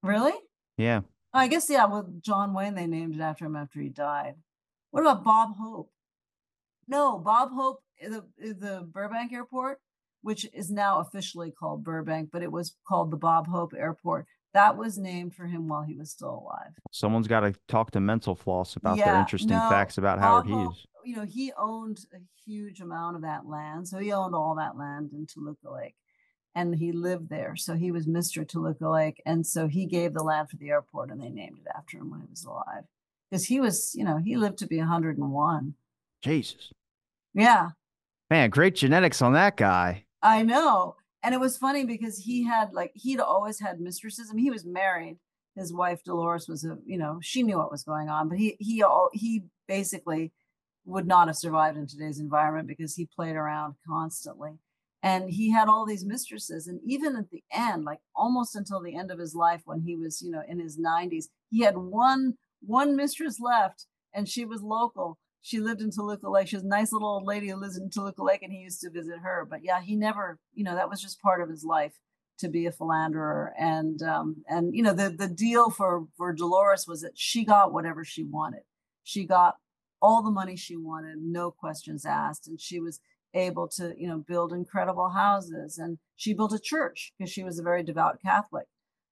Really? 0.03 0.33
Yeah. 0.79 1.03
I 1.35 1.49
guess 1.49 1.68
yeah. 1.68 1.85
With 1.85 2.22
John 2.22 2.55
Wayne, 2.55 2.74
they 2.74 2.87
named 2.87 3.14
it 3.14 3.20
after 3.20 3.45
him 3.45 3.57
after 3.57 3.81
he 3.81 3.91
died. 3.91 4.37
What 4.91 5.03
about 5.03 5.22
Bob 5.22 5.57
Hope? 5.59 5.91
No, 6.89 7.18
Bob 7.18 7.51
Hope, 7.53 7.81
eh, 8.01 8.09
the 8.09 8.24
eh, 8.43 8.53
the 8.59 8.89
Burbank 8.91 9.33
Airport 9.33 9.81
which 10.27 10.45
is 10.53 10.72
now 10.72 10.99
officially 10.99 11.53
called 11.53 11.85
Burbank, 11.85 12.31
but 12.33 12.43
it 12.43 12.51
was 12.51 12.74
called 12.89 13.12
the 13.12 13.16
Bob 13.16 13.47
Hope 13.47 13.72
Airport. 13.79 14.27
That 14.55 14.77
was 14.77 14.99
named 14.99 15.37
for 15.37 15.47
him 15.47 15.68
while 15.68 15.83
he 15.83 15.95
was 15.95 16.11
still 16.11 16.43
alive. 16.45 16.72
Someone's 16.91 17.29
got 17.29 17.41
to 17.41 17.55
talk 17.68 17.93
to 17.93 18.01
Mental 18.01 18.35
Floss 18.35 18.74
about 18.74 18.97
yeah, 18.97 19.05
their 19.05 19.20
interesting 19.20 19.51
no, 19.51 19.68
facts 19.70 19.99
about 19.99 20.18
Bob 20.18 20.24
Howard 20.24 20.47
Hope, 20.49 20.74
Hughes. 20.74 20.87
You 21.07 21.17
know, 21.17 21.25
he 21.25 21.53
owned 21.57 22.01
a 22.13 22.19
huge 22.45 22.81
amount 22.81 23.17
of 23.17 23.23
that 23.23 23.47
land. 23.47 23.87
So 23.87 23.99
he 23.99 24.13
owned 24.13 24.35
all 24.35 24.57
that 24.57 24.77
land 24.77 25.11
in 25.13 25.27
Toluca 25.27 25.71
Lake 25.71 25.95
and 26.55 26.75
he 26.75 26.91
lived 26.91 27.29
there. 27.29 27.55
So 27.55 27.75
he 27.75 27.93
was 27.93 28.07
Mr. 28.07 28.47
Toluca 28.47 28.89
Lake. 28.89 29.23
And 29.25 29.47
so 29.47 29.69
he 29.69 29.87
gave 29.87 30.15
the 30.15 30.25
land 30.25 30.51
for 30.51 30.57
the 30.57 30.71
airport 30.71 31.11
and 31.11 31.23
they 31.23 31.29
named 31.29 31.59
it 31.61 31.71
after 31.77 31.99
him 31.99 32.11
when 32.11 32.21
he 32.21 32.27
was 32.29 32.45
alive. 32.45 32.85
Because 33.31 33.47
he 33.47 33.61
was, 33.61 33.95
you 33.95 34.05
know, 34.05 34.17
he 34.17 34.37
lived 34.37 34.59
to 34.59 34.67
be 34.67 34.79
101. 34.79 35.75
Jesus. 36.23 36.73
Yeah. 37.35 37.71
Man, 38.31 38.51
great 38.51 38.75
genetics 38.75 39.23
on 39.23 39.35
that 39.35 39.57
guy. 39.57 40.07
I 40.23 40.43
know. 40.43 40.97
And 41.23 41.35
it 41.35 41.41
was 41.41 41.57
funny 41.57 41.85
because 41.85 42.19
he 42.19 42.45
had 42.45 42.73
like 42.73 42.93
he'd 42.95 43.21
always 43.21 43.61
had 43.61 43.81
mistresses. 43.81 44.29
I 44.31 44.35
mean, 44.35 44.45
he 44.45 44.51
was 44.51 44.65
married. 44.65 45.19
His 45.55 45.73
wife 45.73 46.03
Dolores 46.05 46.49
was 46.49 46.65
a, 46.65 46.79
you 46.85 46.99
know, 46.99 47.19
she 47.23 47.43
knew 47.43 47.59
what 47.59 47.71
was 47.71 47.85
going 47.85 48.09
on, 48.09 48.29
but 48.29 48.39
he 48.39 48.57
he 48.61 48.83
all 48.83 49.11
he 49.13 49.45
basically 49.67 50.33
would 50.87 51.07
not 51.07 51.28
have 51.28 51.37
survived 51.37 51.76
in 51.76 51.87
today's 51.87 52.18
environment 52.18 52.68
because 52.68 52.95
he 52.95 53.07
played 53.07 53.37
around 53.37 53.74
constantly. 53.87 54.53
And 55.03 55.30
he 55.30 55.53
had 55.53 55.68
all 55.68 55.84
these 55.84 56.05
mistresses. 56.05 56.66
And 56.66 56.80
even 56.84 57.16
at 57.16 57.30
the 57.30 57.43
end, 57.53 57.84
like 57.84 58.01
almost 58.14 58.57
until 58.57 58.80
the 58.80 58.97
end 58.97 59.11
of 59.11 59.18
his 59.18 59.34
life, 59.34 59.62
when 59.64 59.82
he 59.82 59.95
was, 59.95 60.22
you 60.22 60.30
know, 60.30 60.43
in 60.49 60.59
his 60.59 60.78
90s, 60.78 61.26
he 61.51 61.61
had 61.61 61.76
one 61.76 62.34
one 62.61 62.97
mistress 62.97 63.39
left 63.39 63.84
and 64.14 64.28
she 64.28 64.45
was 64.45 64.62
local 64.62 65.18
she 65.47 65.61
lived 65.61 65.80
in 65.80 65.93
Toluca 65.93 66.28
Lake. 66.28 66.49
She 66.49 66.57
was 66.57 66.64
a 66.64 66.68
nice 66.68 66.93
little 66.93 67.07
old 67.07 67.22
lady 67.22 67.51
who 67.51 67.55
lives 67.55 67.76
in 67.76 67.89
Toluca 67.89 68.20
Lake, 68.20 68.43
and 68.43 68.53
he 68.53 68.59
used 68.59 68.80
to 68.80 68.91
visit 68.91 69.20
her. 69.22 69.47
But 69.49 69.62
yeah, 69.62 69.80
he 69.80 69.95
never, 69.95 70.41
you 70.53 70.64
know, 70.64 70.74
that 70.74 70.91
was 70.91 71.01
just 71.01 71.22
part 71.22 71.41
of 71.41 71.49
his 71.49 71.62
life 71.62 71.93
to 72.41 72.49
be 72.49 72.66
a 72.66 72.72
philanderer. 72.72 73.55
And 73.57 74.03
um, 74.03 74.43
and 74.49 74.74
you 74.74 74.82
know, 74.82 74.93
the 74.93 75.09
the 75.09 75.28
deal 75.28 75.70
for 75.70 76.09
for 76.16 76.32
Dolores 76.32 76.89
was 76.89 77.03
that 77.03 77.12
she 77.14 77.45
got 77.45 77.72
whatever 77.72 78.05
she 78.05 78.24
wanted. 78.24 78.62
She 79.05 79.24
got 79.24 79.59
all 80.01 80.22
the 80.22 80.30
money 80.30 80.57
she 80.57 80.76
wanted, 80.76 81.18
no 81.18 81.51
questions 81.51 82.05
asked, 82.05 82.49
and 82.49 82.61
she 82.61 82.80
was 82.80 83.01
able 83.34 83.68
to, 83.68 83.94
you 83.99 84.09
know, 84.09 84.18
build 84.18 84.53
incredible 84.53 85.11
houses. 85.11 85.78
And 85.78 85.99
she 86.16 86.32
built 86.32 86.53
a 86.53 86.59
church 86.59 87.12
because 87.18 87.32
she 87.32 87.44
was 87.44 87.59
a 87.59 87.62
very 87.62 87.82
devout 87.82 88.20
Catholic. 88.22 88.66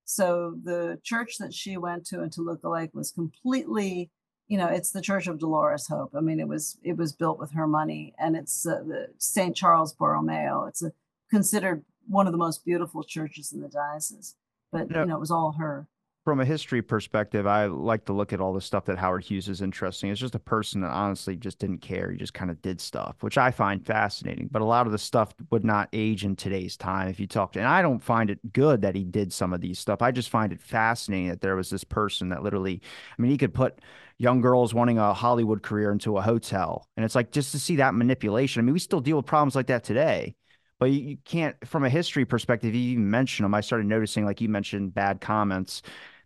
So 0.05 0.57
the 0.63 0.99
church 1.03 1.39
that 1.39 1.55
she 1.55 1.77
went 1.77 2.07
to 2.07 2.23
in 2.23 2.31
Toluca 2.31 2.69
Lake 2.69 2.91
was 2.95 3.11
completely 3.11 4.11
you 4.49 4.59
know 4.59 4.67
it's 4.67 4.91
the 4.91 5.01
church 5.01 5.27
of 5.27 5.39
dolores 5.39 5.87
hope 5.89 6.13
i 6.15 6.21
mean 6.21 6.39
it 6.39 6.49
was 6.49 6.77
it 6.83 6.97
was 6.97 7.13
built 7.13 7.39
with 7.39 7.53
her 7.53 7.67
money 7.67 8.15
and 8.19 8.37
it's 8.37 8.67
uh, 8.67 8.83
the 8.87 9.09
st 9.19 9.57
charles 9.57 9.93
borromeo 9.95 10.67
it's 10.67 10.83
a, 10.83 10.93
considered 11.31 11.85
one 12.07 12.27
of 12.27 12.33
the 12.33 12.39
most 12.39 12.65
beautiful 12.65 13.03
churches 13.03 13.53
in 13.53 13.61
the 13.61 13.69
diocese 13.69 14.37
but 14.71 14.91
you 14.91 15.05
know 15.05 15.17
it 15.17 15.21
was 15.21 15.31
all 15.31 15.53
her 15.53 15.87
from 16.25 16.41
a 16.41 16.45
history 16.45 16.81
perspective, 16.81 17.47
I 17.47 17.67
like 17.67 18.07
to 18.07 18.15
look 18.15 18.33
at 18.33 18.41
all 18.41 18.55
the 18.55 18.61
stuff 18.63 18.87
that 18.87 18.97
Howard 18.97 19.25
Hughes 19.25 19.47
is 19.47 19.61
interesting. 19.61 20.11
It's 20.11 20.21
just 20.21 20.35
a 20.35 20.39
person 20.39 20.81
that 20.81 20.91
honestly 20.91 21.37
just 21.37 21.59
didn't 21.59 21.83
care. 21.83 22.11
He 22.11 22.17
just 22.17 22.33
kind 22.33 22.51
of 22.51 22.63
did 22.63 22.81
stuff, 22.81 23.17
which 23.21 23.37
I 23.37 23.51
find 23.51 23.85
fascinating. 23.85 24.49
But 24.51 24.63
a 24.63 24.65
lot 24.65 24.87
of 24.87 24.93
the 24.93 24.99
stuff 24.99 25.35
would 25.51 25.65
not 25.65 25.91
age 25.93 26.25
in 26.25 26.35
today's 26.35 26.79
time 26.79 27.09
if 27.09 27.21
you 27.21 27.27
talk 27.27 27.53
to, 27.53 27.59
and 27.59 27.69
I 27.69 27.83
don't 27.83 28.03
find 28.03 28.31
it 28.31 28.55
good 28.55 28.81
that 28.83 28.95
he 28.95 29.05
did 29.05 29.35
some 29.35 29.53
of 29.53 29.61
these 29.61 29.79
stuff. 29.79 30.01
I 30.01 30.13
just 30.13 30.31
find 30.31 30.51
it 30.51 30.63
fascinating 30.63 31.29
that 31.29 31.43
there 31.43 31.57
was 31.57 31.69
this 31.69 31.85
person 31.85 32.31
that 32.31 32.43
literally, 32.43 32.81
I 33.19 33.21
mean, 33.21 33.31
he 33.31 33.39
could 33.39 33.53
put 33.53 33.83
young 34.17 34.41
girls 34.41 34.73
wanting 34.73 34.97
a 34.97 35.13
Hollywood 35.13 35.63
career 35.63 35.93
into 35.93 36.17
a 36.17 36.23
hotel. 36.23 36.89
And 36.97 37.05
it's 37.05 37.15
like 37.15 37.33
just 37.33 37.53
to 37.53 37.59
see 37.59 37.77
that 37.77 37.95
manipulation. 37.95 38.61
I 38.61 38.63
mean, 38.65 38.73
we 38.73 38.79
still 38.79 39.01
deal 39.01 39.19
with 39.19 39.27
problems 39.27 39.55
like 39.55 39.67
that 39.67 39.85
today 39.85 40.37
but 40.81 40.87
you, 40.87 41.17
can't 41.25 41.57
from 41.67 41.85
a 41.85 41.89
history 41.89 42.25
perspective 42.25 42.75
you 42.75 42.81
even 42.93 43.09
mention 43.09 43.45
them 43.45 43.55
i 43.55 43.61
started 43.61 43.87
noticing 43.87 44.25
like 44.25 44.41
you 44.41 44.49
mentioned 44.49 44.93
bad 44.93 45.21
comments 45.21 45.83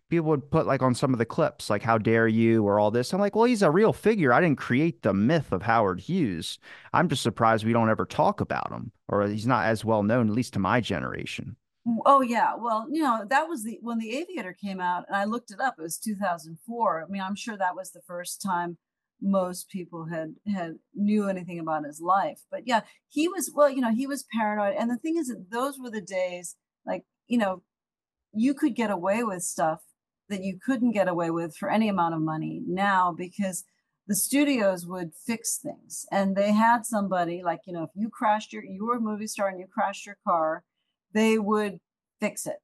people 0.09 0.29
would 0.29 0.49
put 0.51 0.65
like 0.65 0.81
on 0.81 0.95
some 0.95 1.13
of 1.13 1.19
the 1.19 1.25
clips, 1.25 1.69
like 1.69 1.83
"How 1.83 1.97
dare 1.97 2.27
you" 2.27 2.63
or 2.63 2.79
all 2.79 2.91
this. 2.91 3.13
I'm 3.13 3.19
like, 3.19 3.35
well, 3.35 3.45
he's 3.45 3.61
a 3.61 3.71
real 3.71 3.93
figure. 3.93 4.33
I 4.33 4.41
didn't 4.41 4.57
create 4.57 5.01
the 5.01 5.13
myth 5.13 5.51
of 5.51 5.63
Howard 5.63 6.01
Hughes. 6.01 6.59
I'm 6.93 7.09
just 7.09 7.23
surprised 7.23 7.65
we 7.65 7.73
don't 7.73 7.89
ever 7.89 8.05
talk 8.05 8.41
about 8.41 8.71
him, 8.71 8.91
or 9.07 9.27
he's 9.27 9.47
not 9.47 9.65
as 9.65 9.85
well 9.85 10.03
known, 10.03 10.29
at 10.29 10.35
least 10.35 10.53
to 10.53 10.59
my 10.59 10.81
generation. 10.81 11.55
Oh 12.05 12.21
yeah, 12.21 12.53
well, 12.57 12.87
you 12.91 13.01
know 13.01 13.25
that 13.29 13.47
was 13.47 13.63
the 13.63 13.79
when 13.81 13.99
the 13.99 14.17
Aviator 14.17 14.53
came 14.53 14.81
out, 14.81 15.05
and 15.07 15.15
I 15.15 15.25
looked 15.25 15.51
it 15.51 15.59
up. 15.59 15.75
It 15.77 15.81
was 15.81 15.97
2004. 15.97 17.03
I 17.03 17.11
mean, 17.11 17.21
I'm 17.21 17.35
sure 17.35 17.57
that 17.57 17.75
was 17.75 17.91
the 17.91 18.01
first 18.05 18.41
time 18.41 18.77
most 19.21 19.69
people 19.69 20.05
had 20.05 20.35
had 20.53 20.75
knew 20.93 21.27
anything 21.27 21.59
about 21.59 21.85
his 21.85 21.99
life. 22.01 22.41
But 22.51 22.63
yeah, 22.65 22.81
he 23.09 23.27
was 23.27 23.51
well, 23.53 23.69
you 23.69 23.81
know, 23.81 23.93
he 23.93 24.07
was 24.07 24.25
paranoid. 24.37 24.75
And 24.77 24.89
the 24.89 24.97
thing 24.97 25.17
is 25.17 25.27
that 25.27 25.51
those 25.51 25.79
were 25.79 25.89
the 25.89 26.01
days, 26.01 26.55
like 26.85 27.03
you 27.27 27.37
know, 27.37 27.63
you 28.33 28.53
could 28.53 28.75
get 28.75 28.91
away 28.91 29.23
with 29.23 29.43
stuff 29.43 29.81
that 30.29 30.43
you 30.43 30.59
couldn't 30.63 30.91
get 30.91 31.07
away 31.07 31.31
with 31.31 31.55
for 31.55 31.69
any 31.69 31.89
amount 31.89 32.13
of 32.13 32.21
money 32.21 32.61
now 32.65 33.13
because 33.15 33.65
the 34.07 34.15
studios 34.15 34.87
would 34.87 35.11
fix 35.13 35.57
things. 35.57 36.05
And 36.11 36.35
they 36.35 36.51
had 36.51 36.85
somebody 36.85 37.41
like 37.43 37.61
you 37.65 37.73
know 37.73 37.83
if 37.83 37.91
you 37.95 38.09
crashed 38.09 38.51
your 38.51 38.63
you 38.63 38.85
were 38.85 38.97
a 38.97 39.01
movie 39.01 39.27
star 39.27 39.47
and 39.47 39.59
you 39.59 39.67
crashed 39.67 40.05
your 40.05 40.17
car 40.27 40.63
they 41.13 41.37
would 41.37 41.79
fix 42.19 42.45
it. 42.45 42.57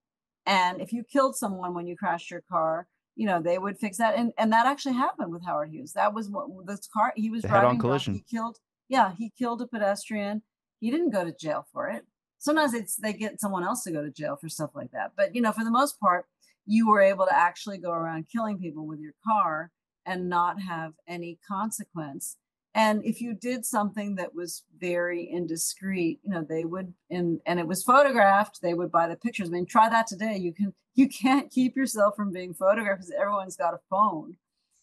And 0.45 0.81
if 0.81 0.91
you 0.91 1.03
killed 1.03 1.35
someone 1.35 1.73
when 1.73 1.87
you 1.87 1.95
crashed 1.95 2.31
your 2.31 2.43
car 2.49 2.87
you 3.15 3.25
know 3.25 3.41
they 3.41 3.57
would 3.57 3.77
fix 3.77 3.97
that. 3.97 4.15
And 4.17 4.33
and 4.37 4.51
that 4.51 4.65
actually 4.65 4.95
happened 4.95 5.31
with 5.31 5.45
howard 5.45 5.69
hughes. 5.69 5.93
That 5.93 6.13
was 6.13 6.29
what 6.29 6.47
this 6.65 6.87
car 6.91 7.13
he 7.15 7.29
was 7.29 7.43
driving 7.43 7.79
collision. 7.79 8.15
he 8.15 8.21
killed 8.21 8.57
yeah 8.89 9.13
he 9.17 9.31
killed 9.37 9.61
a 9.61 9.67
pedestrian. 9.67 10.41
He 10.79 10.91
didn't 10.91 11.11
go 11.11 11.23
to 11.23 11.31
jail 11.31 11.67
for 11.71 11.89
it. 11.89 12.05
Sometimes 12.39 12.73
it's 12.73 12.95
they 12.95 13.13
get 13.13 13.39
someone 13.39 13.63
else 13.63 13.83
to 13.83 13.91
go 13.91 14.03
to 14.03 14.11
jail 14.11 14.35
for 14.35 14.49
stuff 14.49 14.71
like 14.73 14.91
that. 14.91 15.11
But 15.15 15.35
you 15.35 15.41
know 15.41 15.51
for 15.51 15.63
the 15.63 15.71
most 15.71 15.99
part 15.99 16.25
you 16.65 16.89
were 16.89 17.01
able 17.01 17.25
to 17.25 17.35
actually 17.35 17.77
go 17.77 17.91
around 17.91 18.27
killing 18.31 18.59
people 18.59 18.85
with 18.85 18.99
your 18.99 19.13
car 19.25 19.71
and 20.05 20.29
not 20.29 20.61
have 20.61 20.93
any 21.07 21.39
consequence. 21.47 22.37
And 22.73 23.05
if 23.05 23.21
you 23.21 23.33
did 23.33 23.65
something 23.65 24.15
that 24.15 24.35
was 24.35 24.63
very 24.77 25.23
indiscreet 25.31 26.19
you 26.23 26.31
know 26.31 26.45
they 26.47 26.65
would 26.65 26.93
and 27.09 27.39
and 27.45 27.59
it 27.59 27.67
was 27.67 27.83
photographed 27.83 28.59
they 28.61 28.73
would 28.73 28.91
buy 28.91 29.07
the 29.07 29.15
pictures. 29.15 29.49
I 29.49 29.51
mean 29.51 29.65
try 29.65 29.89
that 29.89 30.07
today. 30.07 30.37
You 30.37 30.53
can 30.53 30.73
you 30.95 31.07
can't 31.09 31.51
keep 31.51 31.75
yourself 31.75 32.15
from 32.15 32.31
being 32.31 32.53
photographed 32.53 33.01
because 33.01 33.13
everyone's 33.19 33.57
got 33.57 33.73
a 33.73 33.79
phone. 33.89 34.37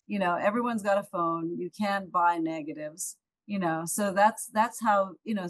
You 0.06 0.18
know 0.18 0.36
everyone's 0.36 0.82
got 0.82 0.98
a 0.98 1.02
phone. 1.04 1.58
You 1.58 1.70
can't 1.78 2.10
buy 2.10 2.38
negatives 2.38 3.16
you 3.46 3.58
know 3.58 3.82
so 3.84 4.12
that's 4.12 4.46
that's 4.52 4.80
how 4.80 5.12
you 5.24 5.34
know 5.34 5.48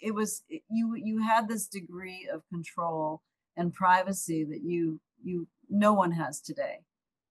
it 0.00 0.14
was 0.14 0.42
you 0.48 0.94
you 0.94 1.22
had 1.22 1.48
this 1.48 1.66
degree 1.66 2.28
of 2.32 2.42
control 2.48 3.22
and 3.56 3.72
privacy 3.72 4.44
that 4.44 4.62
you 4.62 5.00
you 5.24 5.46
no 5.68 5.92
one 5.92 6.12
has 6.12 6.40
today 6.40 6.78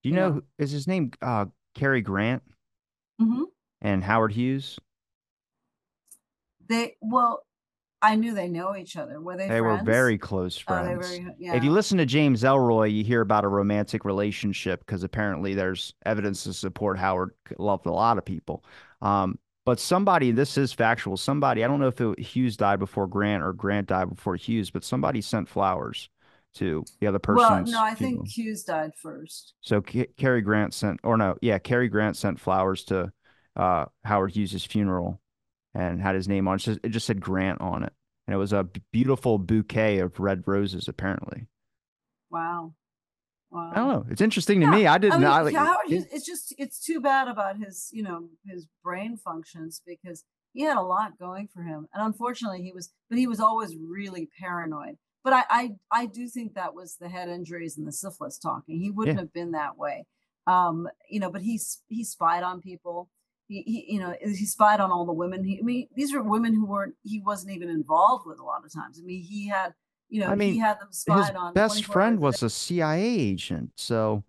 Do 0.02 0.10
you 0.10 0.14
Yeah. 0.14 0.20
know 0.28 0.42
is 0.58 0.70
his 0.70 0.86
name 0.86 1.12
uh 1.22 1.46
Cary 1.74 2.00
Grant 2.02 2.42
hmm 3.18 3.44
and 3.80 4.02
Howard 4.04 4.32
Hughes? 4.32 4.78
they 6.68 6.96
well 7.00 7.44
i 8.02 8.14
knew 8.16 8.34
they 8.34 8.48
know 8.48 8.74
each 8.76 8.96
other 8.96 9.20
were 9.20 9.36
they 9.36 9.48
They 9.48 9.60
were 9.60 9.76
very 9.76 10.18
close 10.18 10.56
oh, 10.56 10.64
friends. 10.64 11.20
were 11.20 11.34
yeah 11.38 11.56
If 11.56 11.64
you 11.64 11.70
listen 11.70 11.98
to 11.98 12.06
James 12.06 12.42
Ellroy, 12.42 12.92
you 12.92 13.04
hear 13.04 13.20
about 13.20 13.44
a 13.44 13.48
romantic 13.48 14.04
relationship 14.04 14.80
because 14.80 15.04
apparently 15.04 15.54
there's 15.54 15.94
evidence 16.06 16.44
to 16.44 16.52
support 16.52 16.98
Howard 16.98 17.32
loved 17.58 17.86
a 17.86 17.92
lot 17.92 18.18
of 18.18 18.24
people. 18.24 18.64
Um, 19.02 19.38
but 19.66 19.80
somebody, 19.80 20.30
this 20.30 20.58
is 20.58 20.72
factual. 20.74 21.16
Somebody, 21.16 21.64
I 21.64 21.68
don't 21.68 21.80
know 21.80 21.88
if 21.88 22.00
it, 22.00 22.18
Hughes 22.18 22.56
died 22.56 22.78
before 22.78 23.06
Grant 23.06 23.42
or 23.42 23.52
Grant 23.54 23.88
died 23.88 24.10
before 24.10 24.36
Hughes, 24.36 24.70
but 24.70 24.84
somebody 24.84 25.20
sent 25.22 25.48
flowers 25.48 26.08
to 26.54 26.84
the 27.00 27.06
other 27.06 27.18
person. 27.18 27.42
well 27.42 27.64
no 27.64 27.82
i 27.82 27.94
think 27.94 28.26
hughes 28.28 28.62
died 28.64 28.92
first 29.02 29.54
So 29.62 29.80
Ca- 29.82 30.08
Cary 30.16 30.40
Grant 30.42 30.72
sent, 30.74 31.00
or 31.02 31.16
no, 31.16 31.36
yeah, 31.42 31.58
Cary 31.58 31.88
Grant 31.88 32.16
sent 32.16 32.38
flowers 32.40 32.84
to 32.84 33.12
uh, 33.56 33.86
Howard 34.04 34.32
Hughes' 34.34 34.64
funeral 34.64 35.20
and 35.74 36.00
had 36.00 36.14
his 36.14 36.28
name 36.28 36.46
on 36.48 36.56
it. 36.56 36.68
It 36.82 36.88
just 36.90 37.06
said 37.06 37.20
Grant 37.20 37.60
on 37.60 37.82
it. 37.84 37.92
And 38.26 38.34
it 38.34 38.38
was 38.38 38.52
a 38.52 38.68
beautiful 38.92 39.38
bouquet 39.38 39.98
of 39.98 40.18
red 40.20 40.42
roses, 40.46 40.88
apparently. 40.88 41.46
wow 42.30 42.74
wow 43.50 43.70
I 43.72 43.76
don't 43.76 43.88
know. 43.88 44.06
It's 44.10 44.20
interesting 44.20 44.60
to 44.60 44.66
me. 44.66 44.86
I 44.86 44.94
I 44.94 44.98
didn't 44.98 45.20
mean, 45.20 45.22
know. 45.22 45.58
Howard 45.58 45.86
Hughes, 45.88 46.06
it's 46.12 46.26
just 46.26 46.54
it's 46.58 46.80
too 46.84 47.00
bad 47.00 47.28
about 47.28 47.58
his, 47.58 47.88
you 47.92 48.02
know, 48.02 48.28
his 48.46 48.66
brain 48.82 49.16
functions 49.16 49.80
because 49.86 50.24
he 50.52 50.62
had 50.62 50.76
a 50.76 50.82
lot 50.82 51.18
going 51.18 51.48
for 51.52 51.62
him, 51.62 51.86
and 51.92 52.04
unfortunately, 52.04 52.62
he 52.62 52.72
was, 52.72 52.92
but 53.08 53.18
he 53.18 53.26
was 53.26 53.40
always 53.40 53.74
really 53.76 54.28
paranoid. 54.40 54.96
But 55.24 55.32
I, 55.32 55.44
I, 55.50 55.70
I 55.90 56.06
do 56.06 56.28
think 56.28 56.54
that 56.54 56.74
was 56.74 56.96
the 57.00 57.08
head 57.08 57.28
injuries 57.28 57.78
and 57.78 57.86
the 57.86 57.92
syphilis 57.92 58.38
talking. 58.38 58.78
He 58.78 58.90
wouldn't 58.90 59.16
Yeah. 59.16 59.22
have 59.22 59.32
been 59.32 59.52
that 59.52 59.76
way, 59.78 60.04
um, 60.46 60.86
you 61.08 61.18
know. 61.18 61.30
But 61.30 61.40
he, 61.42 61.58
he 61.88 62.04
spied 62.04 62.42
on 62.42 62.60
people. 62.60 63.08
He, 63.48 63.62
he, 63.62 63.94
you 63.94 64.00
know, 64.00 64.14
he 64.22 64.44
spied 64.46 64.80
on 64.80 64.90
all 64.90 65.06
the 65.06 65.12
women. 65.12 65.42
He, 65.44 65.58
I 65.58 65.62
mean, 65.62 65.88
these 65.94 66.14
were 66.14 66.22
women 66.22 66.54
who 66.54 66.66
weren't. 66.66 66.94
He 67.02 67.20
wasn't 67.20 67.54
even 67.54 67.68
involved 67.70 68.26
with 68.26 68.38
a 68.38 68.44
lot 68.44 68.64
of 68.64 68.72
times. 68.72 69.00
I 69.02 69.04
mean, 69.04 69.22
he 69.22 69.48
had, 69.48 69.74
you 70.10 70.20
know, 70.20 70.28
I 70.28 70.34
mean, 70.34 70.52
he 70.52 70.58
had 70.60 70.78
them 70.80 70.88
his 70.90 71.30
on. 71.30 71.54
best 71.54 71.84
friend 71.86 72.20
was 72.20 72.42
a 72.42 72.50
CIA 72.50 73.02
agent. 73.02 73.72
So 73.76 74.24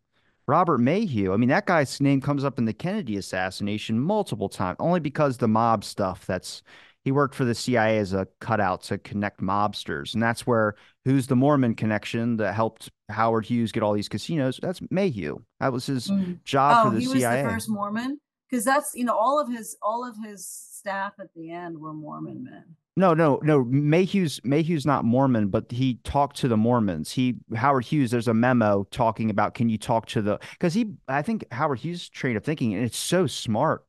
Robert 0.48 0.80
Maheu. 0.80 1.34
I 1.34 1.38
mean, 1.38 1.50
that 1.50 1.66
guy's 1.66 2.00
name 2.00 2.22
comes 2.22 2.44
up 2.44 2.58
in 2.60 2.66
the 2.66 2.74
Kennedy 2.74 3.18
assassination 3.18 4.00
multiple 4.00 4.50
times, 4.50 4.78
only 4.80 5.00
because 5.00 5.38
the 5.38 5.48
mob 5.48 5.84
stuff. 5.84 6.26
That's 6.26 6.62
he 7.06 7.12
worked 7.12 7.36
for 7.36 7.46
the 7.46 7.56
CIA 7.56 8.00
as 8.00 8.12
a 8.14 8.28
cutout 8.42 8.82
to 8.84 8.98
connect 8.98 9.40
mobsters, 9.40 10.14
and 10.14 10.22
that's 10.22 10.46
where 10.46 10.76
who's 11.06 11.28
the 11.28 11.36
Mormon 11.36 11.76
connection 11.76 12.36
that 12.38 12.54
helped 12.54 12.92
Howard 13.10 13.46
Hughes 13.46 13.72
get 13.72 13.84
all 13.84 13.94
these 13.94 14.10
casinos. 14.10 14.60
That's 14.62 14.82
Maheu. 14.82 15.42
That 15.60 15.72
was 15.72 15.86
his 15.86 16.10
Mhm. 16.10 16.44
job 16.44 16.78
oh, 16.80 16.90
for 16.90 16.96
the 16.96 17.00
he 17.02 17.08
was 17.08 17.22
the 17.22 17.44
first 17.48 17.70
Mormon 17.70 18.20
because 18.50 18.66
that's 18.66 18.92
you 18.96 19.06
know 19.06 19.16
all 19.16 19.40
of 19.40 19.48
his 19.48 19.78
all 19.82 20.06
of 20.06 20.16
his 20.26 20.46
staff 20.46 21.14
at 21.20 21.28
the 21.36 21.52
end 21.52 21.80
were 21.80 21.94
Mormon 21.94 22.44
men. 22.44 22.64
No, 22.98 23.14
no, 23.14 23.40
no. 23.44 23.64
Maheu's 23.66 24.40
Maheu's 24.42 24.86
not 24.86 25.04
Mormon, 25.04 25.50
but 25.50 25.70
he 25.70 25.96
talked 26.06 26.38
to 26.38 26.48
the 26.48 26.56
Mormons. 26.58 27.12
He 27.12 27.36
Howard 27.56 27.86
Hughes. 27.86 28.10
There's 28.10 28.30
a 28.30 28.34
memo 28.34 28.88
talking 28.90 29.30
about 29.30 29.54
can 29.54 29.68
you 29.70 29.78
talk 29.78 30.06
to 30.08 30.22
the 30.22 30.40
because 30.54 30.74
he 30.74 30.94
I 31.08 31.22
think 31.22 31.46
Howard 31.52 31.80
Hughes' 31.80 32.10
train 32.10 32.38
of 32.38 32.44
thinking 32.44 32.74
and 32.74 32.84
it's 32.86 32.98
so 32.98 33.28
smart, 33.28 33.86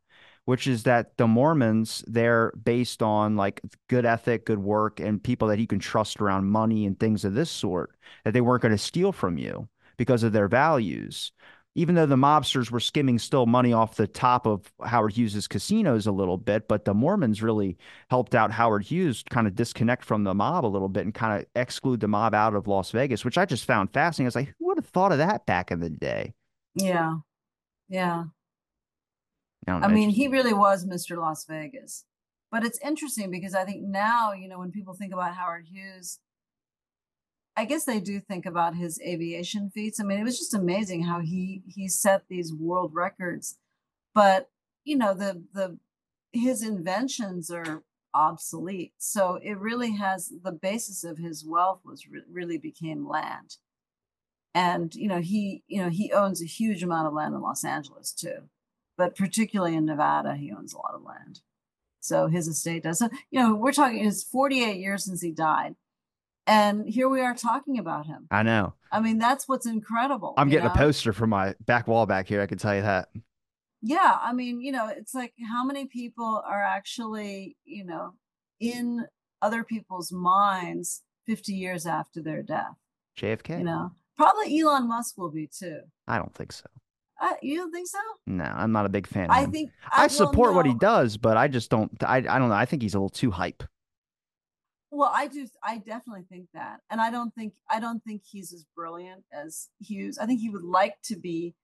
which 0.47 0.67
is 0.67 0.85
that 0.85 1.17
the 1.19 1.27
Mormons 1.27 2.03
they're 2.07 2.53
based 2.53 3.03
on 3.03 3.37
like 3.37 3.61
good 3.89 4.07
ethic, 4.07 4.47
good 4.47 4.61
work, 4.61 5.01
and 5.01 5.23
people 5.23 5.49
that 5.49 5.59
you 5.59 5.67
can 5.67 5.81
trust 5.81 6.21
around 6.21 6.47
money 6.47 6.87
and 6.87 6.99
things 6.99 7.25
of 7.25 7.35
this 7.35 7.51
sort 7.51 7.95
that 8.25 8.33
they 8.33 8.41
weren't 8.41 8.63
going 8.63 8.73
to 8.73 8.79
steal 8.79 9.13
from 9.13 9.37
you 9.39 9.69
because 9.99 10.23
of 10.23 10.33
their 10.33 10.49
values. 10.49 11.33
Even 11.75 11.95
though 11.95 12.07
the 12.07 12.17
mobsters 12.17 12.71
were 12.71 12.81
skimming 12.81 13.19
still 13.19 13.45
money 13.45 13.73
off 13.75 13.97
the 13.97 14.07
top 14.07 14.47
of 14.47 14.73
Howard 14.83 15.13
Hughes's 15.13 15.47
casinos 15.47 16.07
a 16.07 16.13
little 16.13 16.39
bit, 16.39 16.69
but 16.69 16.87
the 16.87 16.95
Mormons 16.95 17.43
really 17.43 17.77
helped 18.09 18.35
out 18.35 18.51
Howard 18.51 18.83
Hughes 18.85 19.23
kind 19.29 19.47
of 19.47 19.55
disconnect 19.55 20.03
from 20.03 20.25
the 20.25 20.33
mob 20.33 20.65
a 20.65 20.69
little 20.69 20.89
bit 20.89 21.05
and 21.05 21.13
kind 21.13 21.39
of 21.39 21.47
exclude 21.55 22.01
the 22.01 22.09
mob 22.09 22.35
out 22.35 22.55
of 22.55 22.67
Las 22.67 22.93
Vegas, 22.93 23.27
which 23.27 23.37
I 23.37 23.45
just 23.45 23.67
found 23.67 23.93
fascinating. 23.93 24.27
I 24.27 24.29
was 24.29 24.37
like, 24.37 24.55
who 24.59 24.69
would 24.69 24.79
have 24.79 24.87
thought 24.87 25.13
of 25.13 25.19
that 25.19 25.45
back 25.45 25.71
in 25.71 25.81
the 25.81 25.91
day? 25.91 26.33
Yeah, 26.75 27.17
yeah. 27.89 28.25
I, 29.67 29.73
I 29.79 29.89
mean, 29.89 30.11
he 30.11 30.29
really 30.29 30.53
was 30.53 30.85
Mr. 30.85 31.17
Las 31.17 31.45
Vegas. 31.45 32.05
But 32.51 32.65
it's 32.65 32.79
interesting 32.85 33.31
because 33.31 33.55
I 33.55 33.65
think 33.65 33.83
now 33.83 34.33
you 34.33 34.49
know 34.49 34.59
when 34.59 34.71
people 34.71 34.95
think 34.95 35.13
about 35.13 35.35
Howard 35.35 35.67
Hughes. 35.71 36.21
I 37.59 37.65
guess 37.65 37.85
they 37.85 38.01
do 38.01 38.21
think 38.21 38.45
about 38.45 38.77
his 38.77 39.01
aviation 39.01 39.71
feats. 39.71 39.99
I 39.99 40.05
mean, 40.05 40.21
it 40.21 40.25
was 40.25 40.39
just 40.39 40.55
amazing 40.55 41.05
how 41.05 41.21
he 41.21 41.63
he 41.67 41.89
set 41.89 42.25
these 42.29 42.53
world 42.53 42.93
records. 42.95 43.59
But 44.15 44.51
you 44.85 44.97
know, 44.97 45.15
the 45.15 45.43
the 45.53 45.79
his 46.33 46.63
inventions 46.63 47.51
are 47.51 47.83
obsolete. 48.15 48.95
So 48.99 49.39
it 49.43 49.59
really 49.59 49.93
has 49.93 50.33
the 50.43 50.53
basis 50.53 51.05
of 51.05 51.19
his 51.19 51.45
wealth 51.47 51.81
was 51.85 52.07
re- 52.09 52.23
really 52.31 52.59
became 52.59 53.09
land. 53.09 53.57
And 54.55 54.95
you 54.95 55.09
know, 55.09 55.21
he 55.21 55.63
you 55.67 55.83
know, 55.83 55.91
he 55.91 56.13
owns 56.13 56.43
a 56.43 56.47
huge 56.47 56.83
amount 56.83 57.07
of 57.07 57.15
land 57.15 57.35
in 57.35 57.43
Los 57.43 57.65
Angeles 57.65 58.13
too. 58.13 58.49
But 58.97 59.17
particularly 59.17 59.75
in 59.77 59.85
Nevada, 59.85 60.35
he 60.35 60.53
owns 60.53 60.73
a 60.73 60.79
lot 60.79 60.95
of 60.95 61.03
land. 61.03 61.41
So 62.01 62.29
his 62.29 62.49
estate 62.49 62.85
does. 62.85 62.99
So, 62.99 63.09
you 63.31 63.41
know, 63.41 63.55
we're 63.55 63.73
talking 63.73 64.05
it's 64.07 64.23
48 64.23 64.79
years 64.79 65.05
since 65.05 65.21
he 65.21 65.33
died. 65.33 65.75
And 66.47 66.89
here 66.89 67.09
we 67.09 67.21
are 67.21 67.35
talking 67.35 67.79
about 67.79 68.07
him. 68.07 68.29
I 68.31 68.45
know. 68.45 68.75
I 68.93 69.01
mean, 69.01 69.19
that's 69.19 69.49
what's 69.49 69.67
incredible. 69.67 70.35
I'm 70.39 70.49
getting 70.49 70.67
know? 70.67 70.73
a 70.73 70.77
poster 70.77 71.13
for 71.13 71.27
my 71.27 71.55
back 71.67 71.89
wall 71.89 72.07
back 72.07 72.29
here. 72.29 72.41
I 72.41 72.47
can 72.47 72.59
tell 72.59 72.75
you 72.75 72.83
that. 72.83 73.09
yeah 73.83 74.17
i 74.23 74.33
mean 74.33 74.61
you 74.61 74.73
know 74.73 74.89
it's 74.89 75.15
like 75.15 75.35
how 75.51 75.63
many 75.63 75.85
people 75.85 76.43
are 76.47 76.63
actually 76.63 77.57
you 77.65 77.85
know 77.85 78.15
in 78.59 79.05
other 79.43 79.63
people's 79.63 80.11
minds 80.11 81.03
50 81.27 81.53
years 81.53 81.85
after 81.87 82.23
their 82.23 82.43
death 82.43 82.77
JFK. 83.19 83.59
you 83.59 83.65
know 83.65 83.93
probably 84.17 84.59
elon 84.59 84.89
musk 84.89 85.19
will 85.19 85.31
be 85.31 85.47
too 85.47 85.81
I 86.09 86.17
don't 86.17 86.35
think 86.35 86.53
so. 86.53 86.67
Uh, 87.21 87.35
you 87.43 87.57
don't 87.57 87.73
think 87.73 87.89
so 87.89 87.99
No, 88.27 88.45
I'm 88.45 88.73
not 88.73 88.87
a 88.87 88.89
big 88.89 89.07
fan. 89.07 89.25
Of 89.25 89.31
i 89.31 89.47
think 89.47 89.71
I 89.91 90.03
well, 90.03 90.09
support 90.09 90.55
what 90.55 90.67
he 90.67 90.75
does, 90.75 91.17
but 91.17 91.37
I 91.37 91.49
just 91.49 91.71
don't. 91.71 91.91
I 92.03 92.17
I 92.17 92.21
don't 92.21 92.49
know. 92.49 92.55
I 92.55 92.67
think 92.67 92.83
he's 92.83 92.95
a 92.95 92.99
little 92.99 93.09
too 93.09 93.31
hype. 93.31 93.63
well 94.91 95.11
i 95.15 95.27
do 95.27 95.47
i 95.63 95.79
definitely 95.79 96.25
think 96.29 96.47
that 96.55 96.81
and 96.91 97.01
i 97.01 97.11
don't 97.11 97.35
think 97.35 97.53
i 97.71 97.81
don't 97.81 98.03
think 98.05 98.23
he's 98.25 98.53
as 98.53 98.65
brilliant 98.75 99.25
as 99.33 99.69
hughes 99.81 100.19
i 100.19 100.27
think 100.27 100.41
he 100.41 100.49
would 100.49 100.63
like 100.63 100.95
to 101.03 101.17
be 101.17 101.55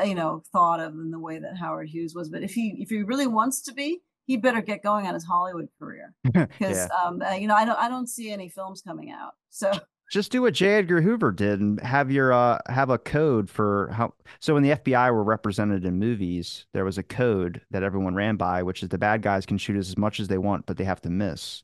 uh, 0.00 0.04
you 0.04 0.14
know 0.14 0.42
thought 0.52 0.80
of 0.80 0.94
in 0.94 1.10
the 1.10 1.18
way 1.18 1.38
that 1.38 1.56
howard 1.56 1.88
hughes 1.88 2.14
was 2.14 2.28
but 2.28 2.42
if 2.42 2.52
he 2.54 2.76
if 2.80 2.88
he 2.88 3.02
really 3.02 3.26
wants 3.26 3.60
to 3.62 3.72
be 3.74 4.00
he 4.26 4.36
better 4.36 4.62
get 4.62 4.82
going 4.82 5.06
on 5.06 5.14
his 5.14 5.24
hollywood 5.24 5.68
career 5.78 6.14
because 6.24 6.48
yeah. 6.60 6.88
um 7.04 7.20
uh, 7.20 7.34
you 7.34 7.46
know 7.46 7.54
i 7.54 7.64
don't 7.64 7.78
i 7.78 7.88
don't 7.88 8.08
see 8.08 8.30
any 8.30 8.48
films 8.48 8.80
coming 8.80 9.10
out 9.10 9.32
so 9.50 9.70
Just 10.12 10.30
do 10.30 10.42
what 10.42 10.52
J. 10.52 10.74
Edgar 10.74 11.00
Hoover 11.00 11.32
did 11.32 11.60
and 11.60 11.80
have 11.80 12.10
your 12.10 12.34
uh 12.34 12.58
have 12.68 12.90
a 12.90 12.98
code 12.98 13.48
for 13.48 13.88
how 13.94 14.12
so 14.40 14.52
when 14.52 14.62
the 14.62 14.72
FBI 14.72 15.10
were 15.10 15.24
represented 15.24 15.86
in 15.86 15.98
movies, 15.98 16.66
there 16.74 16.84
was 16.84 16.98
a 16.98 17.02
code 17.02 17.62
that 17.70 17.82
everyone 17.82 18.14
ran 18.14 18.36
by, 18.36 18.62
which 18.62 18.82
is 18.82 18.90
the 18.90 18.98
bad 18.98 19.22
guys 19.22 19.46
can 19.46 19.56
shoot 19.56 19.76
as 19.78 19.96
much 19.96 20.20
as 20.20 20.28
they 20.28 20.36
want, 20.36 20.66
but 20.66 20.76
they 20.76 20.84
have 20.84 21.00
to 21.00 21.08
miss. 21.08 21.62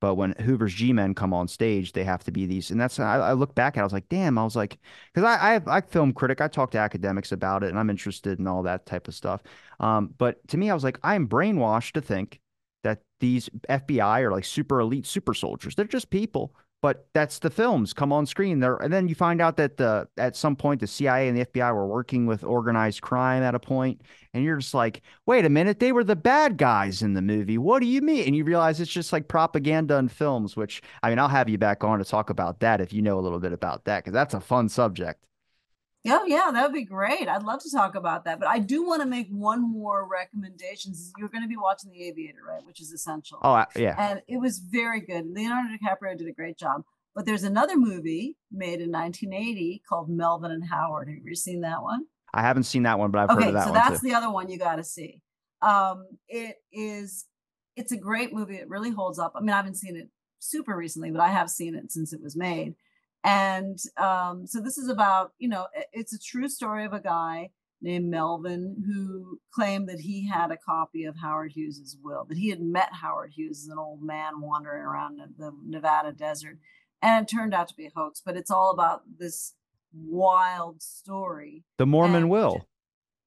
But 0.00 0.14
when 0.14 0.36
Hoover's 0.38 0.72
G-men 0.72 1.14
come 1.14 1.34
on 1.34 1.48
stage, 1.48 1.90
they 1.90 2.04
have 2.04 2.22
to 2.24 2.30
be 2.30 2.46
these. 2.46 2.70
And 2.70 2.80
that's 2.80 3.00
I, 3.00 3.16
I 3.16 3.32
look 3.32 3.56
back 3.56 3.76
at. 3.76 3.80
It, 3.80 3.82
I 3.82 3.84
was 3.84 3.92
like, 3.92 4.08
damn. 4.08 4.38
I 4.38 4.44
was 4.44 4.54
like, 4.54 4.78
because 5.12 5.26
I 5.26 5.56
I 5.56 5.78
I 5.78 5.80
film 5.80 6.12
critic. 6.12 6.40
I 6.40 6.46
talk 6.46 6.70
to 6.70 6.78
academics 6.78 7.32
about 7.32 7.64
it, 7.64 7.70
and 7.70 7.78
I'm 7.78 7.90
interested 7.90 8.38
in 8.38 8.46
all 8.46 8.62
that 8.62 8.86
type 8.86 9.08
of 9.08 9.16
stuff. 9.16 9.42
Um, 9.80 10.14
but 10.16 10.46
to 10.48 10.56
me, 10.56 10.70
I 10.70 10.74
was 10.74 10.84
like, 10.84 11.00
I 11.02 11.16
am 11.16 11.26
brainwashed 11.26 11.94
to 11.94 12.00
think 12.00 12.38
that 12.84 13.02
these 13.18 13.48
FBI 13.68 14.20
are 14.20 14.30
like 14.30 14.44
super 14.44 14.78
elite 14.78 15.06
super 15.06 15.34
soldiers. 15.34 15.74
They're 15.74 15.86
just 15.86 16.10
people 16.10 16.54
but 16.82 17.06
that's 17.12 17.38
the 17.38 17.50
films 17.50 17.92
come 17.92 18.12
on 18.12 18.26
screen 18.26 18.60
there. 18.60 18.76
And 18.76 18.92
then 18.92 19.08
you 19.08 19.14
find 19.14 19.40
out 19.40 19.56
that 19.58 19.76
the 19.76 20.08
at 20.16 20.36
some 20.36 20.56
point 20.56 20.80
the 20.80 20.86
cia 20.86 21.28
and 21.28 21.36
the 21.36 21.44
fbi 21.46 21.74
were 21.74 21.86
working 21.86 22.26
with 22.26 22.44
organized 22.44 23.02
crime 23.02 23.42
at 23.42 23.54
a 23.54 23.58
point 23.58 24.00
and 24.32 24.44
you're 24.44 24.58
just 24.58 24.74
like 24.74 25.02
wait 25.26 25.44
a 25.44 25.50
minute 25.50 25.78
they 25.78 25.92
were 25.92 26.04
the 26.04 26.16
bad 26.16 26.56
guys 26.56 27.02
in 27.02 27.14
the 27.14 27.22
movie. 27.22 27.58
What 27.58 27.80
do 27.80 27.86
you 27.86 28.00
mean? 28.00 28.26
And 28.26 28.36
you 28.36 28.44
realize 28.44 28.80
it's 28.80 28.90
just 28.90 29.12
like 29.12 29.28
propaganda 29.28 29.96
in 29.96 30.08
films 30.08 30.56
which 30.56 30.82
i 31.02 31.10
mean 31.10 31.18
i'll 31.18 31.28
have 31.28 31.48
you 31.48 31.58
back 31.58 31.84
on 31.84 31.98
to 31.98 32.04
talk 32.04 32.30
about 32.30 32.60
that 32.60 32.80
if 32.80 32.92
you 32.92 33.02
know 33.02 33.18
a 33.18 33.20
little 33.20 33.40
bit 33.40 33.52
about 33.52 33.84
that 33.84 34.04
because 34.04 34.12
that's 34.12 34.34
a 34.34 34.40
fun 34.40 34.68
subject 34.68 35.24
Oh 36.08 36.24
yeah, 36.24 36.50
that 36.52 36.62
would 36.62 36.72
be 36.72 36.84
great. 36.84 37.28
I'd 37.28 37.42
love 37.42 37.60
to 37.62 37.70
talk 37.70 37.94
about 37.94 38.24
that. 38.24 38.40
But 38.40 38.48
I 38.48 38.58
do 38.58 38.86
want 38.86 39.02
to 39.02 39.06
make 39.06 39.28
one 39.28 39.60
more 39.60 40.08
recommendation. 40.10 40.94
You're 41.18 41.28
going 41.28 41.42
to 41.42 41.48
be 41.48 41.58
watching 41.58 41.90
The 41.90 42.04
Aviator, 42.04 42.40
right? 42.46 42.64
Which 42.64 42.80
is 42.80 42.90
essential. 42.90 43.38
Oh 43.42 43.64
yeah. 43.76 43.96
And 43.98 44.22
it 44.26 44.38
was 44.38 44.58
very 44.58 45.00
good. 45.00 45.26
Leonardo 45.30 45.68
DiCaprio 45.76 46.16
did 46.16 46.28
a 46.28 46.32
great 46.32 46.58
job. 46.58 46.82
But 47.14 47.26
there's 47.26 47.42
another 47.42 47.76
movie 47.76 48.36
made 48.52 48.80
in 48.80 48.90
1980 48.90 49.82
called 49.88 50.08
Melvin 50.08 50.52
and 50.52 50.64
Howard. 50.70 51.08
Have 51.08 51.16
you 51.16 51.22
ever 51.26 51.34
seen 51.34 51.60
that 51.62 51.82
one? 51.82 52.06
I 52.32 52.42
haven't 52.42 52.62
seen 52.62 52.84
that 52.84 52.98
one, 52.98 53.10
but 53.10 53.22
I've 53.22 53.30
okay, 53.36 53.46
heard 53.46 53.48
of 53.48 53.54
that 53.54 53.64
so 53.64 53.72
one. 53.72 53.82
So 53.82 53.88
that's 53.88 54.00
too. 54.00 54.08
the 54.08 54.14
other 54.14 54.30
one 54.30 54.48
you 54.48 54.58
got 54.58 54.76
to 54.76 54.84
see. 54.84 55.20
Um, 55.60 56.06
it 56.28 56.56
is. 56.72 57.26
It's 57.76 57.92
a 57.92 57.96
great 57.96 58.32
movie. 58.32 58.56
It 58.56 58.68
really 58.68 58.90
holds 58.90 59.18
up. 59.18 59.32
I 59.34 59.40
mean, 59.40 59.50
I 59.50 59.56
haven't 59.56 59.76
seen 59.76 59.96
it 59.96 60.08
super 60.38 60.76
recently, 60.76 61.10
but 61.10 61.20
I 61.20 61.28
have 61.28 61.50
seen 61.50 61.74
it 61.74 61.90
since 61.90 62.12
it 62.12 62.22
was 62.22 62.36
made 62.36 62.74
and 63.24 63.78
um, 63.96 64.46
so 64.46 64.60
this 64.60 64.78
is 64.78 64.88
about, 64.88 65.32
you 65.38 65.48
know, 65.48 65.66
it's 65.92 66.14
a 66.14 66.18
true 66.18 66.48
story 66.48 66.84
of 66.84 66.92
a 66.92 67.00
guy 67.00 67.50
named 67.82 68.10
Melvin 68.10 68.82
who 68.86 69.40
claimed 69.54 69.88
that 69.88 70.00
he 70.00 70.28
had 70.28 70.50
a 70.50 70.56
copy 70.56 71.04
of 71.04 71.16
Howard 71.16 71.52
Hughes's 71.52 71.96
will, 72.02 72.24
that 72.28 72.38
he 72.38 72.50
had 72.50 72.60
met 72.60 72.90
Howard 73.02 73.32
Hughes 73.34 73.64
as 73.64 73.68
an 73.68 73.78
old 73.78 74.02
man 74.02 74.40
wandering 74.40 74.82
around 74.82 75.18
the 75.38 75.52
Nevada 75.66 76.12
desert. 76.12 76.58
And 77.02 77.24
it 77.24 77.30
turned 77.30 77.54
out 77.54 77.68
to 77.68 77.74
be 77.74 77.86
a 77.86 77.92
hoax, 77.94 78.20
but 78.24 78.36
it's 78.36 78.50
all 78.50 78.70
about 78.70 79.02
this 79.18 79.54
wild 79.94 80.82
story. 80.82 81.64
The 81.78 81.86
Mormon 81.86 82.24
and, 82.24 82.30
will. 82.30 82.66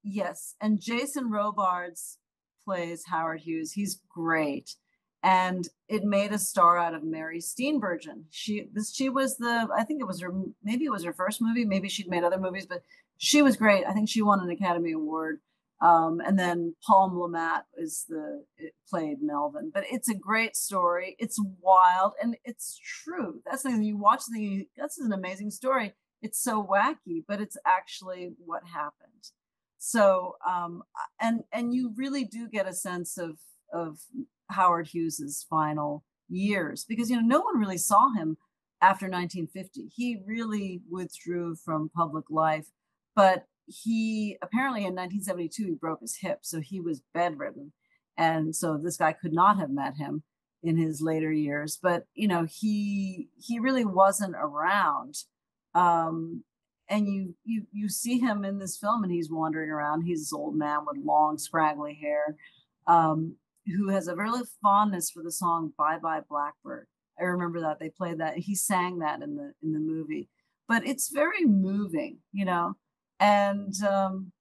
Yes. 0.03 0.55
And 0.61 0.79
Jason 0.79 1.31
Robards 1.31 2.19
plays 2.63 3.05
Howard 3.07 3.41
Hughes. 3.41 3.73
He's 3.73 3.99
great 4.13 4.75
and 5.23 5.69
it 5.87 6.03
made 6.03 6.33
a 6.33 6.37
star 6.37 6.77
out 6.77 6.93
of 6.93 7.03
Mary 7.03 7.39
Steenburgen. 7.39 8.25
She 8.29 8.67
this 8.73 8.93
she 8.93 9.09
was 9.09 9.37
the 9.37 9.67
I 9.75 9.83
think 9.83 10.01
it 10.01 10.07
was 10.07 10.21
her 10.21 10.33
maybe 10.63 10.85
it 10.85 10.91
was 10.91 11.05
her 11.05 11.13
first 11.13 11.41
movie, 11.41 11.65
maybe 11.65 11.89
she'd 11.89 12.09
made 12.09 12.23
other 12.23 12.37
movies, 12.37 12.65
but 12.65 12.83
she 13.17 13.41
was 13.41 13.55
great. 13.55 13.85
I 13.87 13.93
think 13.93 14.09
she 14.09 14.21
won 14.21 14.41
an 14.41 14.49
Academy 14.49 14.91
Award. 14.91 15.39
Um, 15.81 16.21
and 16.25 16.39
then 16.39 16.75
Paul 16.85 17.11
Le 17.13 17.29
Mat 17.29 17.65
is 17.77 18.05
the 18.07 18.43
played 18.89 19.21
Melvin, 19.21 19.71
but 19.73 19.83
it's 19.91 20.09
a 20.09 20.15
great 20.15 20.55
story. 20.55 21.15
It's 21.19 21.41
wild 21.61 22.13
and 22.21 22.37
it's 22.43 22.79
true. 23.03 23.41
That's 23.45 23.63
the 23.63 23.71
thing. 23.71 23.83
You 23.83 23.97
watch 23.97 24.23
the 24.31 24.67
that's 24.77 24.99
an 24.99 25.13
amazing 25.13 25.51
story. 25.51 25.93
It's 26.21 26.41
so 26.41 26.63
wacky, 26.63 27.23
but 27.27 27.41
it's 27.41 27.57
actually 27.65 28.33
what 28.45 28.63
happened. 28.73 29.31
So 29.77 30.35
um, 30.47 30.83
and 31.19 31.43
and 31.51 31.73
you 31.73 31.93
really 31.95 32.25
do 32.25 32.47
get 32.49 32.67
a 32.67 32.73
sense 32.73 33.17
of 33.17 33.39
of 33.73 33.99
Howard 34.53 34.88
Hughes's 34.88 35.45
final 35.49 36.03
years 36.30 36.85
because 36.88 37.09
you 37.09 37.15
know 37.15 37.27
no 37.27 37.41
one 37.41 37.59
really 37.59 37.77
saw 37.77 38.13
him 38.13 38.38
after 38.81 39.05
1950. 39.05 39.91
He 39.95 40.19
really 40.25 40.81
withdrew 40.89 41.55
from 41.55 41.89
public 41.95 42.25
life, 42.30 42.67
but 43.15 43.45
he 43.65 44.38
apparently 44.41 44.81
in 44.81 44.95
1972 44.95 45.65
he 45.65 45.73
broke 45.73 46.01
his 46.01 46.17
hip, 46.17 46.39
so 46.41 46.59
he 46.59 46.80
was 46.80 47.01
bedridden, 47.13 47.71
and 48.17 48.55
so 48.55 48.77
this 48.77 48.97
guy 48.97 49.13
could 49.13 49.34
not 49.34 49.57
have 49.57 49.69
met 49.69 49.97
him 49.97 50.23
in 50.61 50.77
his 50.77 51.01
later 51.01 51.31
years. 51.31 51.77
But 51.81 52.05
you 52.13 52.27
know 52.27 52.45
he 52.49 53.30
he 53.38 53.59
really 53.59 53.85
wasn't 53.85 54.35
around. 54.35 55.15
Um, 55.75 56.43
and 56.89 57.07
you 57.07 57.35
you 57.43 57.63
you 57.71 57.89
see 57.89 58.19
him 58.19 58.43
in 58.43 58.59
this 58.59 58.77
film 58.77 59.03
and 59.03 59.11
he's 59.11 59.31
wandering 59.31 59.69
around 59.69 60.01
he's 60.01 60.19
this 60.19 60.34
old 60.34 60.55
man 60.55 60.80
with 60.85 60.97
long 61.03 61.38
scraggly 61.38 61.97
hair 61.99 62.35
um, 62.88 63.35
who 63.65 63.90
has 63.90 64.07
a 64.07 64.15
really 64.15 64.41
fondness 64.61 65.10
for 65.11 65.23
the 65.23 65.31
song 65.31 65.73
"Bye 65.77 65.99
Bye 66.02 66.22
Blackbird." 66.30 66.88
I 67.19 67.23
remember 67.23 67.61
that 67.61 67.80
they 67.80 67.90
played 67.90 68.19
that. 68.19 68.38
He 68.38 68.56
sang 68.56 68.99
that 68.99 69.22
in 69.22 69.35
the 69.35 69.53
in 69.61 69.73
the 69.73 69.80
movie, 69.80 70.30
but 70.68 70.85
it's 70.85 71.10
very 71.10 71.45
moving, 71.45 72.19
you 72.31 72.45
know. 72.45 72.73
And 73.19 73.73
um, 73.84 74.31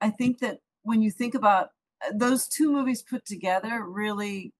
I 0.00 0.10
think 0.10 0.38
that 0.38 0.58
when 0.82 1.02
you 1.02 1.10
think 1.10 1.34
about 1.34 1.68
uh, 2.04 2.12
those 2.14 2.48
two 2.48 2.72
movies 2.72 3.02
put 3.02 3.26
together, 3.26 3.84
really 3.86 4.52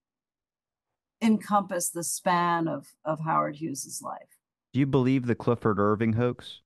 encompass 1.21 1.89
the 1.89 2.03
span 2.03 2.67
of 2.67 2.87
of 3.05 3.19
Howard 3.21 3.55
Hughes's 3.57 4.01
life. 4.01 4.37
Do 4.73 4.79
you 4.79 4.85
believe 4.85 5.25
the 5.25 5.35
Clifford 5.35 5.79
Irving 5.79 6.13
hoax? 6.13 6.61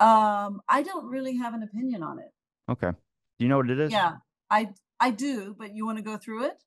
Um, 0.00 0.60
I 0.68 0.82
don't 0.82 1.06
really 1.06 1.36
have 1.36 1.54
an 1.54 1.62
opinion 1.62 2.02
on 2.02 2.18
it. 2.18 2.30
Okay. 2.68 2.90
Do 2.90 3.44
you 3.44 3.48
know 3.48 3.56
what 3.56 3.70
it 3.70 3.78
is? 3.78 3.92
Yeah. 3.92 4.14
I 4.54 4.68
I 5.00 5.10
do, 5.10 5.54
but 5.58 5.74
you 5.74 5.84
want 5.84 5.98
to 5.98 6.04
go 6.04 6.16
through 6.16 6.44
it? 6.44 6.62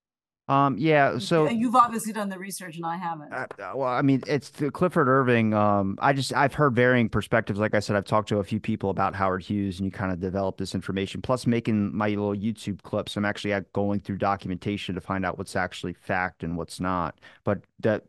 Um, 0.49 0.77
yeah. 0.77 1.17
So 1.17 1.49
you've 1.49 1.75
obviously 1.75 2.13
done 2.13 2.29
the 2.29 2.39
research, 2.39 2.77
and 2.77 2.85
I 2.85 2.95
haven't. 2.95 3.33
Uh, 3.33 3.47
uh 3.59 3.71
well, 3.75 3.89
I 3.89 4.01
mean, 4.01 4.21
it's 4.27 4.49
Clifford 4.49 5.09
Irving. 5.09 5.53
Um, 5.53 5.97
I 6.01 6.13
just 6.13 6.33
I've 6.33 6.53
heard 6.53 6.73
varying 6.73 7.09
perspectives. 7.09 7.59
Like 7.59 7.75
I 7.75 7.79
said, 7.79 7.95
I've 7.95 8.05
talked 8.05 8.29
to 8.29 8.37
a 8.37 8.43
few 8.43 8.59
people 8.59 8.89
about 8.89 9.13
Howard 9.13 9.43
Hughes, 9.43 9.79
and 9.79 9.85
you 9.85 9.91
kind 9.91 10.11
of 10.11 10.19
develop 10.19 10.57
this 10.57 10.73
information. 10.73 11.21
Plus, 11.21 11.45
making 11.45 11.95
my 11.95 12.09
little 12.09 12.33
YouTube 12.35 12.81
clips, 12.81 13.17
I'm 13.17 13.25
actually 13.25 13.59
going 13.73 13.99
through 13.99 14.17
documentation 14.17 14.95
to 14.95 15.01
find 15.01 15.25
out 15.25 15.37
what's 15.37 15.55
actually 15.55 15.93
fact 15.93 16.43
and 16.43 16.55
what's 16.57 16.79
not. 16.79 17.19
But 17.43 17.59
that 17.79 18.03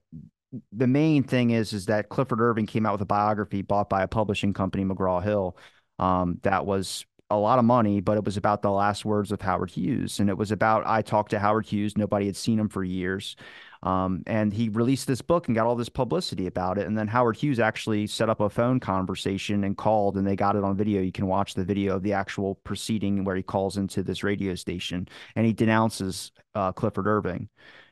the 0.73 0.87
main 0.87 1.25
thing 1.25 1.51
is 1.51 1.73
is 1.73 1.87
that 1.87 2.09
Clifford 2.09 2.41
Irving 2.41 2.67
came 2.67 2.87
out 2.87 2.93
with 2.93 3.03
a 3.03 3.07
biography 3.07 3.63
bought 3.63 3.89
by 3.89 4.03
a 4.03 4.09
publishing 4.09 4.55
company, 4.55 4.85
McGraw 4.85 5.23
Hill, 5.23 5.57
um, 5.99 6.39
that 6.43 6.67
was 6.67 7.05
a 7.31 7.37
lot 7.37 7.59
of 7.59 7.65
money, 7.65 8.01
but 8.01 8.17
it 8.17 8.25
was 8.25 8.37
about 8.37 8.63
the 8.63 8.71
last 8.71 9.05
words 9.05 9.33
of 9.33 9.43
Howard 9.43 9.71
Hughes. 9.71 10.19
And 10.19 10.31
it 10.31 10.39
was 10.39 10.51
about 10.51 10.87
I 10.87 11.03
talked 11.03 11.31
to 11.31 11.39
Howard 11.39 11.67
Hughes. 11.67 11.97
Nobody 11.97 12.27
had 12.27 12.37
seen 12.37 12.59
him 12.59 12.69
for 12.69 12.83
years. 12.83 13.37
Um, 13.83 14.23
and 14.27 14.53
he 14.53 14.71
released 14.71 15.07
this 15.07 15.23
book 15.23 15.47
and 15.47 15.55
got 15.55 15.67
all 15.67 15.77
this 15.77 15.91
publicity 15.91 16.47
about 16.47 16.79
it. 16.79 16.87
And 16.87 16.97
then 16.97 17.07
Howard 17.07 17.37
Hughes 17.37 17.61
actually 17.61 18.07
set 18.07 18.29
up 18.29 18.41
a 18.41 18.49
phone 18.49 18.81
conversation 18.81 19.63
and 19.63 19.77
called, 19.77 20.17
and 20.17 20.27
they 20.27 20.37
got 20.37 20.57
it 20.57 20.65
on 20.65 20.77
video. 20.77 21.01
You 21.01 21.13
can 21.13 21.27
watch 21.27 21.55
the 21.55 21.65
video 21.65 21.95
of 21.95 22.03
the 22.03 22.15
actual 22.15 22.57
proceeding 22.57 23.25
where 23.25 23.37
he 23.37 23.43
calls 23.43 23.77
into 23.77 24.03
this 24.03 24.25
radio 24.25 24.55
station 24.55 25.07
and 25.37 25.47
he 25.47 25.53
denounces 25.53 26.33
uh, 26.55 26.73
Clifford 26.73 27.07
Irving. 27.07 27.49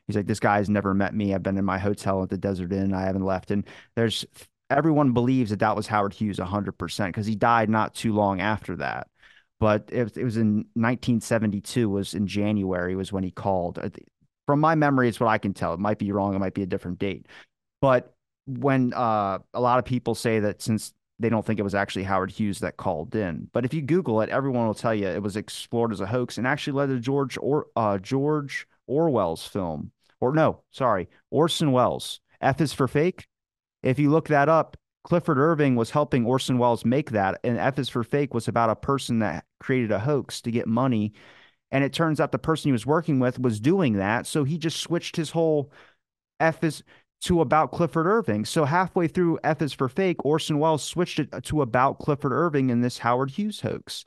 He's 0.07 0.17
like, 0.17 0.27
This 0.27 0.41
guy's 0.41 0.71
never 0.71 0.95
met 0.95 1.15
me. 1.15 1.35
I've 1.35 1.43
been 1.43 1.59
in 1.59 1.65
my 1.65 1.79
hotel 1.79 2.23
at 2.23 2.31
the 2.31 2.39
Desert 2.39 2.73
Inn. 2.73 2.95
I 2.95 3.03
haven't 3.03 3.25
left. 3.25 3.51
And 3.51 3.65
there's 3.95 4.25
everyone 4.71 5.13
believes 5.13 5.51
that 5.51 5.61
that 5.61 5.77
was 5.77 5.87
Howard 5.87 6.13
Hughes 6.13 6.39
100% 6.39 7.07
because 7.07 7.27
he 7.27 7.37
died 7.37 7.71
not 7.71 7.95
too 7.95 8.13
long 8.13 8.41
after 8.41 8.77
that 8.77 9.09
but 9.59 9.89
it, 9.93 10.17
it 10.17 10.25
was 10.25 10.37
in 10.37 10.67
1972 10.75 11.89
was 11.89 12.15
in 12.15 12.27
January 12.27 12.95
was 12.95 13.13
when 13.13 13.25
he 13.25 13.31
called. 13.31 13.79
From 14.47 14.61
my 14.61 14.75
memory, 14.75 15.09
it's 15.09 15.19
what 15.19 15.29
I 15.29 15.39
can 15.39 15.55
tell. 15.55 15.75
It 15.75 15.81
might 15.81 15.99
be 15.99 16.13
wrong. 16.13 16.35
It 16.35 16.39
might 16.39 16.55
be 16.55 16.63
a 16.63 16.67
different 16.67 16.99
date. 16.99 17.27
But 17.81 18.15
when 18.47 18.93
uh, 18.95 19.39
a 19.55 19.61
lot 19.61 19.79
of 19.79 19.85
people 19.85 20.15
say 20.15 20.41
that 20.41 20.63
since 20.63 20.93
they 21.19 21.29
don't 21.29 21.45
think 21.45 21.59
it 21.59 21.65
was 21.65 21.75
actually 21.75 22.05
Howard 22.05 22.31
Hughes 22.31 22.61
that 22.61 22.77
called 22.77 23.15
in, 23.15 23.49
but 23.53 23.65
if 23.65 23.73
you 23.73 23.83
Google 23.83 24.21
it, 24.21 24.29
everyone 24.29 24.67
will 24.67 24.75
tell 24.75 24.95
you 24.95 25.09
it 25.09 25.23
was 25.23 25.37
explored 25.37 25.93
as 25.93 26.01
a 26.01 26.07
hoax 26.07 26.39
and 26.39 26.47
actually 26.47 26.75
led 26.75 26.89
to 26.89 27.01
George 27.01 27.39
or 27.41 27.67
uh, 27.75 27.99
George 27.99 28.67
Orwell's 28.87 29.47
film. 29.47 29.93
Or 30.21 30.33
no, 30.33 30.63
sorry, 30.71 31.09
Orson 31.31 31.73
Welles. 31.73 32.21
F 32.41 32.61
is 32.61 32.73
for 32.73 32.87
fake. 32.87 33.27
If 33.83 33.99
you 33.99 34.11
look 34.11 34.29
that 34.29 34.49
up, 34.49 34.77
Clifford 35.07 35.39
Irving 35.39 35.77
was 35.77 35.91
helping 35.91 36.27
Orson 36.27 36.59
Welles 36.59 36.85
make 36.85 37.13
that, 37.13 37.39
and 37.45 37.59
F 37.59 37.79
is 37.79 37.89
for 37.89 38.03
Fake 38.03 38.35
was 38.35 38.49
about 38.49 38.71
a 38.71 38.75
person 38.75 39.21
that 39.21 39.45
created 39.61 39.93
a 39.93 40.01
hoax 40.01 40.41
to 40.41 40.51
get 40.51 40.67
money. 40.67 41.13
And 41.71 41.85
it 41.85 41.93
turns 41.93 42.21
out 42.21 42.33
the 42.33 42.41
person 42.41 42.71
he 42.71 42.73
was 42.73 42.87
working 42.87 43.21
with 43.21 43.39
was 43.39 43.61
doing 43.61 43.99
that. 43.99 44.27
So 44.27 44.43
he 44.43 44.59
just 44.59 44.81
switched 44.81 45.15
his 45.15 45.31
whole 45.31 45.71
F 46.41 46.65
is 46.65 46.83
to 47.21 47.41
about 47.41 47.71
Clifford 47.71 48.07
Irving. 48.07 48.45
So 48.45 48.65
halfway 48.65 49.07
through 49.07 49.39
F 49.45 49.63
is 49.63 49.73
for 49.73 49.89
Fake, 49.89 50.25
Orson 50.25 50.59
Welles 50.59 50.83
switched 50.83 51.21
it 51.21 51.31
to 51.45 51.63
about 51.63 52.01
Clifford 52.01 52.33
Irving 52.33 52.71
in 52.71 52.81
this 52.81 52.99
Howard 52.99 53.31
Hughes 53.31 53.61
hoax. 53.61 54.03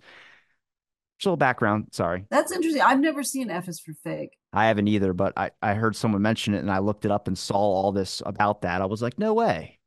Just 1.18 1.28
a 1.28 1.30
little 1.30 1.38
background. 1.38 1.88
Sorry. 1.94 2.26
That's 2.30 2.52
interesting. 2.52 2.82
I've 2.82 3.00
never 3.00 3.24
seen 3.24 3.50
F 3.50 3.70
is 3.70 3.80
for 3.80 3.94
Fake. 4.04 4.38
I 4.52 4.66
haven't 4.66 4.90
either, 4.90 5.14
but 5.14 5.32
I, 5.38 5.52
I 5.62 5.76
heard 5.76 5.96
someone 5.96 6.22
mention 6.22 6.56
it 6.56 6.60
and 6.60 6.70
I 6.70 6.80
looked 6.80 7.06
it 7.06 7.12
up 7.12 7.30
and 7.30 7.38
saw 7.38 7.56
all 7.56 7.94
this 7.94 8.22
about 8.26 8.64
that. 8.64 8.82
I 8.82 8.86
was 8.86 9.02
like, 9.02 9.18
no 9.18 9.34
way. 9.34 9.79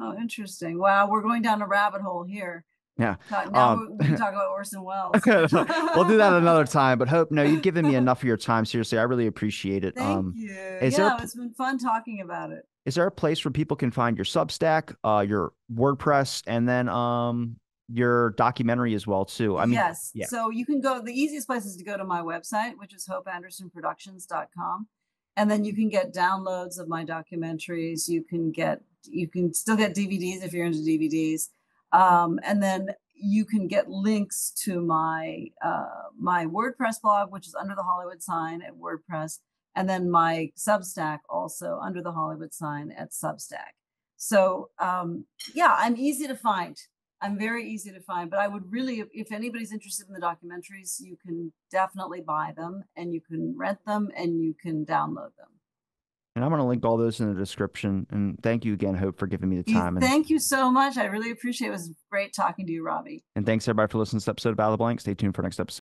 Oh, 0.00 0.14
interesting. 0.16 0.78
Wow, 0.78 1.08
we're 1.08 1.22
going 1.22 1.42
down 1.42 1.62
a 1.62 1.66
rabbit 1.66 2.02
hole 2.02 2.24
here. 2.24 2.64
Yeah. 2.96 3.16
Now 3.30 3.72
Um, 3.72 3.96
we 3.98 4.06
can 4.06 4.16
talk 4.18 4.32
about 4.32 4.50
Orson 4.50 4.82
Welles. 4.84 5.16
we'll 5.24 6.04
do 6.08 6.16
that 6.16 6.32
another 6.32 6.64
time. 6.80 6.98
But 6.98 7.08
hope 7.08 7.30
no, 7.32 7.42
you've 7.42 7.62
given 7.62 7.86
me 7.86 7.96
enough 7.96 8.18
of 8.18 8.24
your 8.24 8.36
time. 8.36 8.64
Seriously, 8.64 8.98
I 8.98 9.02
really 9.02 9.26
appreciate 9.26 9.84
it. 9.84 9.94
Thank 9.96 10.08
um, 10.18 10.32
you. 10.36 10.50
is 10.80 10.96
there 10.96 11.06
a 11.06 11.10
yeah, 11.10 11.18
it's 11.22 11.34
been 11.34 11.52
fun 11.54 11.78
talking 11.78 12.20
about 12.20 12.50
it. 12.52 12.64
is 12.86 12.94
there 12.94 13.06
a 13.06 13.10
place 13.10 13.44
where 13.44 13.50
people 13.52 13.76
can 13.76 13.90
find 13.90 14.16
your 14.16 14.24
Substack, 14.24 14.94
uh, 15.04 15.24
your 15.28 15.52
WordPress, 15.74 16.42
and 16.46 16.68
then 16.68 16.88
um 16.88 17.56
your 17.88 18.30
documentary 18.30 18.94
as 18.94 19.06
well 19.08 19.24
too? 19.24 19.58
I 19.58 19.66
mean, 19.66 19.74
yes. 19.74 20.10
yeah. 20.14 20.26
So 20.26 20.50
you 20.50 20.64
can 20.64 20.80
go, 20.80 21.02
the 21.02 21.12
easiest 21.12 21.46
place 21.48 21.64
is 21.66 21.76
to 21.76 21.84
go 21.84 21.96
to 21.98 22.04
my 22.04 22.20
website, 22.20 22.72
which 22.78 22.94
is 22.94 23.06
hopeandersonproductions.com. 23.08 24.86
And 25.36 25.50
then 25.50 25.64
you 25.64 25.74
can 25.74 25.88
get 25.88 26.14
downloads 26.14 26.78
of 26.78 26.88
my 26.88 27.04
documentaries. 27.04 28.08
You 28.08 28.22
can 28.22 28.52
get, 28.52 28.82
you 29.10 29.28
can 29.28 29.52
still 29.54 29.76
get 29.76 29.94
DVDs 29.94 30.42
if 30.42 30.52
you're 30.52 30.66
into 30.66 30.78
DVDs. 30.78 31.48
Um, 31.92 32.40
and 32.44 32.62
then 32.62 32.88
you 33.14 33.44
can 33.44 33.68
get 33.68 33.88
links 33.88 34.50
to 34.64 34.80
my 34.80 35.46
uh, 35.64 36.08
my 36.18 36.46
WordPress 36.46 37.00
blog, 37.00 37.30
which 37.32 37.46
is 37.46 37.54
under 37.54 37.74
the 37.74 37.82
Hollywood 37.82 38.22
sign 38.22 38.62
at 38.62 38.74
WordPress, 38.74 39.38
and 39.76 39.88
then 39.88 40.10
my 40.10 40.50
Substack 40.56 41.20
also 41.28 41.78
under 41.82 42.02
the 42.02 42.12
Hollywood 42.12 42.52
sign 42.52 42.90
at 42.90 43.12
Substack. 43.12 43.74
So 44.16 44.70
um, 44.78 45.26
yeah, 45.54 45.74
I'm 45.78 45.96
easy 45.96 46.26
to 46.26 46.34
find. 46.36 46.76
I'm 47.20 47.38
very 47.38 47.66
easy 47.66 47.90
to 47.92 48.00
find, 48.00 48.28
but 48.28 48.38
I 48.38 48.48
would 48.48 48.70
really, 48.70 49.00
if- 49.00 49.08
if 49.12 49.32
anybody's 49.32 49.72
interested 49.72 50.06
in 50.08 50.12
the 50.12 50.20
documentaries, 50.20 51.00
you 51.00 51.16
can 51.16 51.52
definitely 51.70 52.20
buy 52.20 52.52
them 52.54 52.84
and 52.96 53.14
you 53.14 53.20
can 53.22 53.56
rent 53.56 53.78
them 53.86 54.10
and 54.14 54.42
you 54.42 54.52
can 54.52 54.84
download 54.84 55.34
them. 55.36 55.48
And 56.34 56.44
I'm 56.44 56.50
going 56.50 56.60
to 56.60 56.66
link 56.66 56.84
all 56.84 56.96
those 56.96 57.20
in 57.20 57.32
the 57.32 57.38
description. 57.38 58.06
And 58.10 58.36
thank 58.42 58.64
you 58.64 58.72
again, 58.74 58.94
Hope, 58.94 59.18
for 59.18 59.26
giving 59.26 59.48
me 59.48 59.60
the 59.60 59.70
You- 59.70 59.78
time. 59.78 59.96
And, 59.96 60.04
Thank 60.04 60.30
you 60.30 60.38
so 60.38 60.70
much. 60.70 60.96
I 60.96 61.04
really 61.06 61.30
appreciate 61.30 61.68
it. 61.68 61.70
It 61.70 61.72
was 61.74 61.92
great 62.10 62.32
talking 62.34 62.66
to 62.66 62.72
you, 62.72 62.84
Robbie. 62.84 63.24
and 63.36 63.44
thanks 63.46 63.66
everybody 63.68 63.90
for 63.90 63.98
listening 63.98 64.20
to 64.20 64.24
this 64.24 64.28
episode 64.28 64.50
of 64.50 64.60
Out 64.60 64.66
of 64.68 64.72
the 64.72 64.78
Blank. 64.78 65.00
Stay 65.00 65.14
tuned 65.14 65.34
for 65.34 65.42
next 65.42 65.60
episode. 65.60 65.72